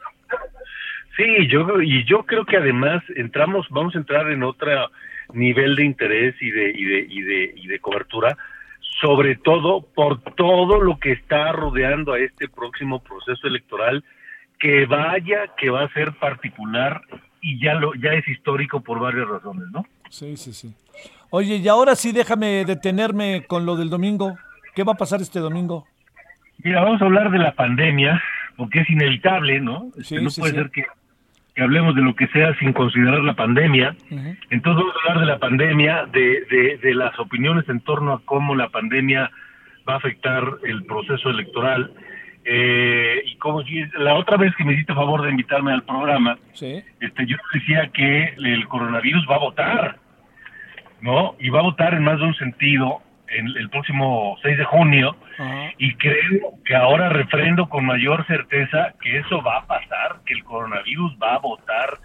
Sí, 1.16 1.46
yo 1.48 1.82
y 1.82 2.04
yo 2.04 2.24
creo 2.24 2.44
que 2.46 2.56
además 2.56 3.02
entramos, 3.16 3.66
vamos 3.70 3.94
a 3.94 3.98
entrar 3.98 4.30
en 4.30 4.42
otro 4.42 4.90
nivel 5.34 5.76
de 5.76 5.84
interés 5.84 6.34
y 6.40 6.50
de 6.50 6.70
y 6.70 6.84
de 6.84 7.06
y 7.08 7.22
de, 7.22 7.54
y 7.56 7.66
de 7.66 7.78
cobertura, 7.80 8.36
sobre 9.00 9.36
todo 9.36 9.82
por 9.94 10.20
todo 10.34 10.80
lo 10.80 10.98
que 10.98 11.12
está 11.12 11.52
rodeando 11.52 12.14
a 12.14 12.18
este 12.18 12.48
próximo 12.48 13.02
proceso 13.02 13.46
electoral, 13.46 14.04
que 14.58 14.86
vaya 14.86 15.52
que 15.56 15.70
va 15.70 15.84
a 15.84 15.92
ser 15.92 16.12
particular 16.14 17.02
y 17.42 17.62
ya 17.62 17.74
lo 17.74 17.94
ya 17.94 18.12
es 18.12 18.26
histórico 18.28 18.80
por 18.80 19.00
varias 19.00 19.28
razones, 19.28 19.64
¿no? 19.70 19.84
Sí, 20.08 20.36
sí, 20.36 20.52
sí. 20.52 20.74
Oye, 21.30 21.56
y 21.56 21.68
ahora 21.68 21.94
sí 21.94 22.12
déjame 22.12 22.64
detenerme 22.64 23.44
con 23.46 23.66
lo 23.66 23.76
del 23.76 23.90
domingo. 23.90 24.36
¿Qué 24.74 24.84
va 24.84 24.92
a 24.92 24.96
pasar 24.96 25.20
este 25.20 25.40
domingo? 25.40 25.86
Mira, 26.58 26.82
vamos 26.82 27.02
a 27.02 27.04
hablar 27.04 27.30
de 27.30 27.38
la 27.38 27.52
pandemia, 27.52 28.22
porque 28.56 28.80
es 28.80 28.90
inevitable, 28.90 29.60
¿no? 29.60 29.90
Sí, 30.02 30.16
no 30.16 30.30
sí, 30.30 30.40
puede 30.40 30.52
sí. 30.52 30.58
ser 30.58 30.70
que 30.70 30.84
que 31.54 31.62
hablemos 31.62 31.94
de 31.94 32.02
lo 32.02 32.14
que 32.14 32.26
sea 32.28 32.56
sin 32.58 32.72
considerar 32.72 33.22
la 33.22 33.34
pandemia. 33.34 33.94
Entonces 34.50 34.82
vamos 34.82 34.94
a 34.94 35.10
hablar 35.10 35.20
de 35.20 35.32
la 35.32 35.38
pandemia, 35.38 36.06
de, 36.06 36.78
de, 36.82 36.94
las 36.94 37.18
opiniones 37.18 37.68
en 37.68 37.80
torno 37.80 38.12
a 38.14 38.22
cómo 38.24 38.54
la 38.54 38.68
pandemia 38.70 39.30
va 39.88 39.94
a 39.94 39.96
afectar 39.96 40.44
el 40.64 40.84
proceso 40.84 41.30
electoral. 41.30 41.92
Eh, 42.44 43.22
y 43.26 43.36
como 43.36 43.62
la 43.98 44.14
otra 44.14 44.36
vez 44.36 44.54
que 44.56 44.64
me 44.64 44.72
hiciste 44.72 44.94
favor 44.94 45.22
de 45.22 45.30
invitarme 45.30 45.72
al 45.72 45.84
programa, 45.84 46.38
este, 46.52 47.26
yo 47.26 47.36
decía 47.52 47.90
que 47.92 48.34
el 48.38 48.66
coronavirus 48.66 49.26
va 49.30 49.36
a 49.36 49.40
votar, 49.40 49.96
¿no? 51.02 51.36
Y 51.38 51.50
va 51.50 51.60
a 51.60 51.64
votar 51.64 51.94
en 51.94 52.02
más 52.02 52.18
de 52.18 52.24
un 52.24 52.34
sentido 52.34 53.02
en 53.32 53.46
el 53.48 53.70
próximo 53.70 54.36
6 54.42 54.58
de 54.58 54.64
junio 54.64 55.16
y 55.78 55.94
creo 55.94 56.54
que 56.64 56.74
ahora 56.76 57.08
refrendo 57.08 57.68
con 57.68 57.84
mayor 57.84 58.26
certeza 58.26 58.94
que 59.00 59.18
eso 59.18 59.42
va 59.42 59.58
a 59.58 59.66
pasar, 59.66 60.20
que 60.24 60.34
el 60.34 60.44
coronavirus 60.44 61.16
va 61.20 61.34
a 61.34 61.38
votar 61.38 61.98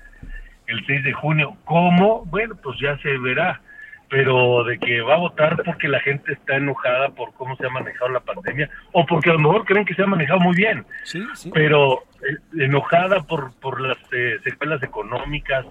el 0.68 0.86
6 0.86 1.04
de 1.04 1.14
junio. 1.14 1.58
¿Cómo? 1.66 2.26
Bueno, 2.26 2.56
pues 2.62 2.80
ya 2.80 2.98
se 3.00 3.18
verá. 3.18 3.62
pero 4.10 4.64
de 4.64 4.80
que 4.80 5.02
va 5.02 5.16
a 5.16 5.18
votar 5.18 5.62
porque 5.66 5.90
la 5.90 6.00
gente 6.00 6.32
está 6.32 6.56
enojada 6.56 7.10
por 7.10 7.34
cómo 7.34 7.58
se 7.58 7.66
ha 7.66 7.70
manejado 7.70 8.10
la 8.10 8.22
pandemia 8.22 8.70
o 8.94 9.06
porque 9.06 9.30
a 9.30 9.34
lo 9.34 9.40
mejor 9.40 9.66
creen 9.66 9.84
que 9.84 9.96
se 9.96 10.04
ha 10.04 10.08
manejado 10.08 10.40
muy 10.40 10.56
bien, 10.56 10.86
sí, 11.04 11.22
sí. 11.36 11.52
pero 11.54 12.04
eh, 12.22 12.64
enojada 12.64 13.24
por 13.24 13.54
por 13.60 13.82
las 13.82 13.98
eh, 14.14 14.40
secuelas 14.46 14.82
económicas, 14.82 15.66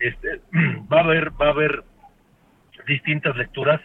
este, 0.00 0.40
va 0.92 0.98
a 0.98 1.04
haber 1.04 1.30
va 1.40 1.46
a 1.46 1.50
haber 1.52 1.82
distintas 2.86 3.34
lecturas 3.38 3.80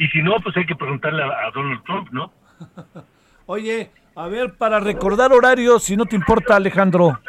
y 0.00 0.08
si 0.08 0.22
no 0.22 0.36
pues 0.42 0.56
hay 0.56 0.64
que 0.64 0.74
preguntarle 0.74 1.22
a, 1.22 1.50
Donald 1.54 1.84
Trump, 1.84 2.08
¿no? 2.10 2.32
Oye, 3.46 3.90
a 4.16 4.28
ver 4.28 4.54
para 4.54 4.80
recordar 4.80 5.30
horarios, 5.30 5.84
si 5.84 5.94
no 5.94 6.06
te 6.06 6.16
importa, 6.16 6.56
Alejandro. 6.56 7.20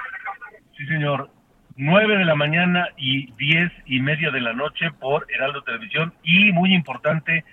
Sí, 0.77 0.85
señor. 0.87 1.29
9 1.75 2.17
de 2.17 2.25
la 2.25 2.35
mañana 2.35 2.87
y 2.95 3.29
10 3.33 3.71
y 3.87 3.99
media 3.99 4.31
de 4.31 4.39
la 4.39 4.53
noche 4.53 4.89
por 5.01 5.27
Heraldo 5.29 5.63
Televisión 5.63 6.13
y 6.23 6.53
muy 6.53 6.73
importante, 6.73 7.43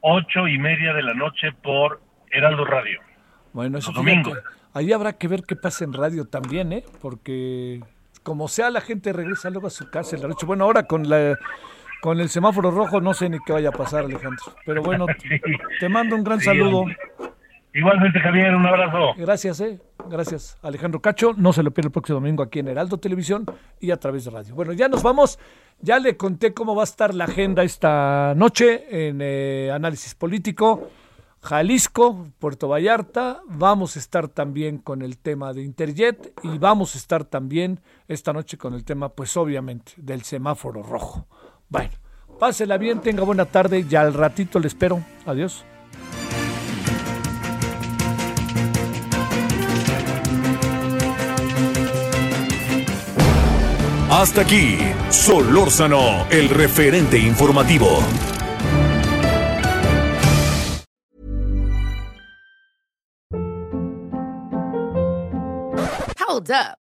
8 0.00 0.48
y 0.48 0.58
media 0.58 0.92
de 0.92 1.02
la 1.02 1.14
noche 1.14 1.52
por 1.62 2.02
Heraldo 2.30 2.66
Radio. 2.66 3.00
Bueno, 3.54 3.78
eso 3.78 3.92
domingo. 3.92 4.34
Ahí 4.74 4.92
habrá 4.92 5.14
que 5.14 5.26
ver 5.26 5.44
qué 5.44 5.56
pasa 5.56 5.84
en 5.84 5.94
radio 5.94 6.26
también, 6.26 6.74
¿eh? 6.74 6.84
Porque 7.00 7.80
como 8.22 8.46
sea 8.48 8.68
la 8.68 8.82
gente 8.82 9.14
regresa 9.14 9.48
luego 9.48 9.68
a 9.68 9.70
su 9.70 9.88
casa 9.88 10.18
la 10.18 10.28
noche. 10.28 10.44
Bueno, 10.44 10.64
ahora 10.64 10.82
con 10.82 11.08
la 11.08 11.38
con 12.06 12.20
el 12.20 12.28
semáforo 12.28 12.70
rojo 12.70 13.00
no 13.00 13.14
sé 13.14 13.28
ni 13.28 13.40
qué 13.40 13.52
vaya 13.52 13.70
a 13.70 13.72
pasar, 13.72 14.04
Alejandro. 14.04 14.44
Pero 14.64 14.80
bueno, 14.80 15.06
te, 15.80 15.88
mando 15.88 16.14
un 16.14 16.22
gran 16.22 16.40
saludo. 16.40 16.84
Igualmente, 17.74 18.20
Javier, 18.20 18.54
un 18.54 18.64
abrazo. 18.64 19.14
Gracias, 19.16 19.58
eh. 19.58 19.80
Gracias, 20.08 20.56
Alejandro 20.62 21.02
Cacho. 21.02 21.32
No 21.36 21.52
se 21.52 21.64
lo 21.64 21.72
pierda 21.72 21.88
el 21.88 21.92
próximo 21.92 22.20
domingo 22.20 22.44
aquí 22.44 22.60
en 22.60 22.68
Heraldo 22.68 22.98
Televisión 22.98 23.44
y 23.80 23.90
a 23.90 23.96
través 23.96 24.24
de 24.24 24.30
radio. 24.30 24.54
Bueno, 24.54 24.72
ya 24.72 24.86
nos 24.86 25.02
vamos. 25.02 25.40
Ya 25.80 25.98
le 25.98 26.16
conté 26.16 26.54
cómo 26.54 26.76
va 26.76 26.82
a 26.82 26.84
estar 26.84 27.12
la 27.12 27.24
agenda 27.24 27.64
esta 27.64 28.34
noche 28.36 29.08
en 29.08 29.18
eh, 29.20 29.72
análisis 29.74 30.14
político. 30.14 30.88
Jalisco, 31.42 32.28
Puerto 32.38 32.68
Vallarta, 32.68 33.40
vamos 33.48 33.96
a 33.96 33.98
estar 33.98 34.28
también 34.28 34.78
con 34.78 35.02
el 35.02 35.18
tema 35.18 35.52
de 35.52 35.64
Interjet 35.64 36.32
y 36.44 36.58
vamos 36.58 36.94
a 36.94 36.98
estar 36.98 37.24
también 37.24 37.80
esta 38.06 38.32
noche 38.32 38.56
con 38.56 38.74
el 38.74 38.84
tema, 38.84 39.08
pues 39.08 39.36
obviamente, 39.36 39.92
del 39.96 40.22
semáforo 40.22 40.84
rojo. 40.84 41.26
Bueno, 41.68 41.90
pásela 42.38 42.78
bien, 42.78 43.00
tenga 43.00 43.24
buena 43.24 43.44
tarde, 43.44 43.84
ya 43.88 44.02
al 44.02 44.14
ratito 44.14 44.58
le 44.58 44.68
espero. 44.68 45.02
Adiós. 45.24 45.64
Hasta 54.08 54.42
aquí, 54.42 54.78
Solórzano, 55.10 56.26
el 56.30 56.48
referente 56.48 57.18
informativo. 57.18 57.98
Hold 66.18 66.50
up. 66.50 66.85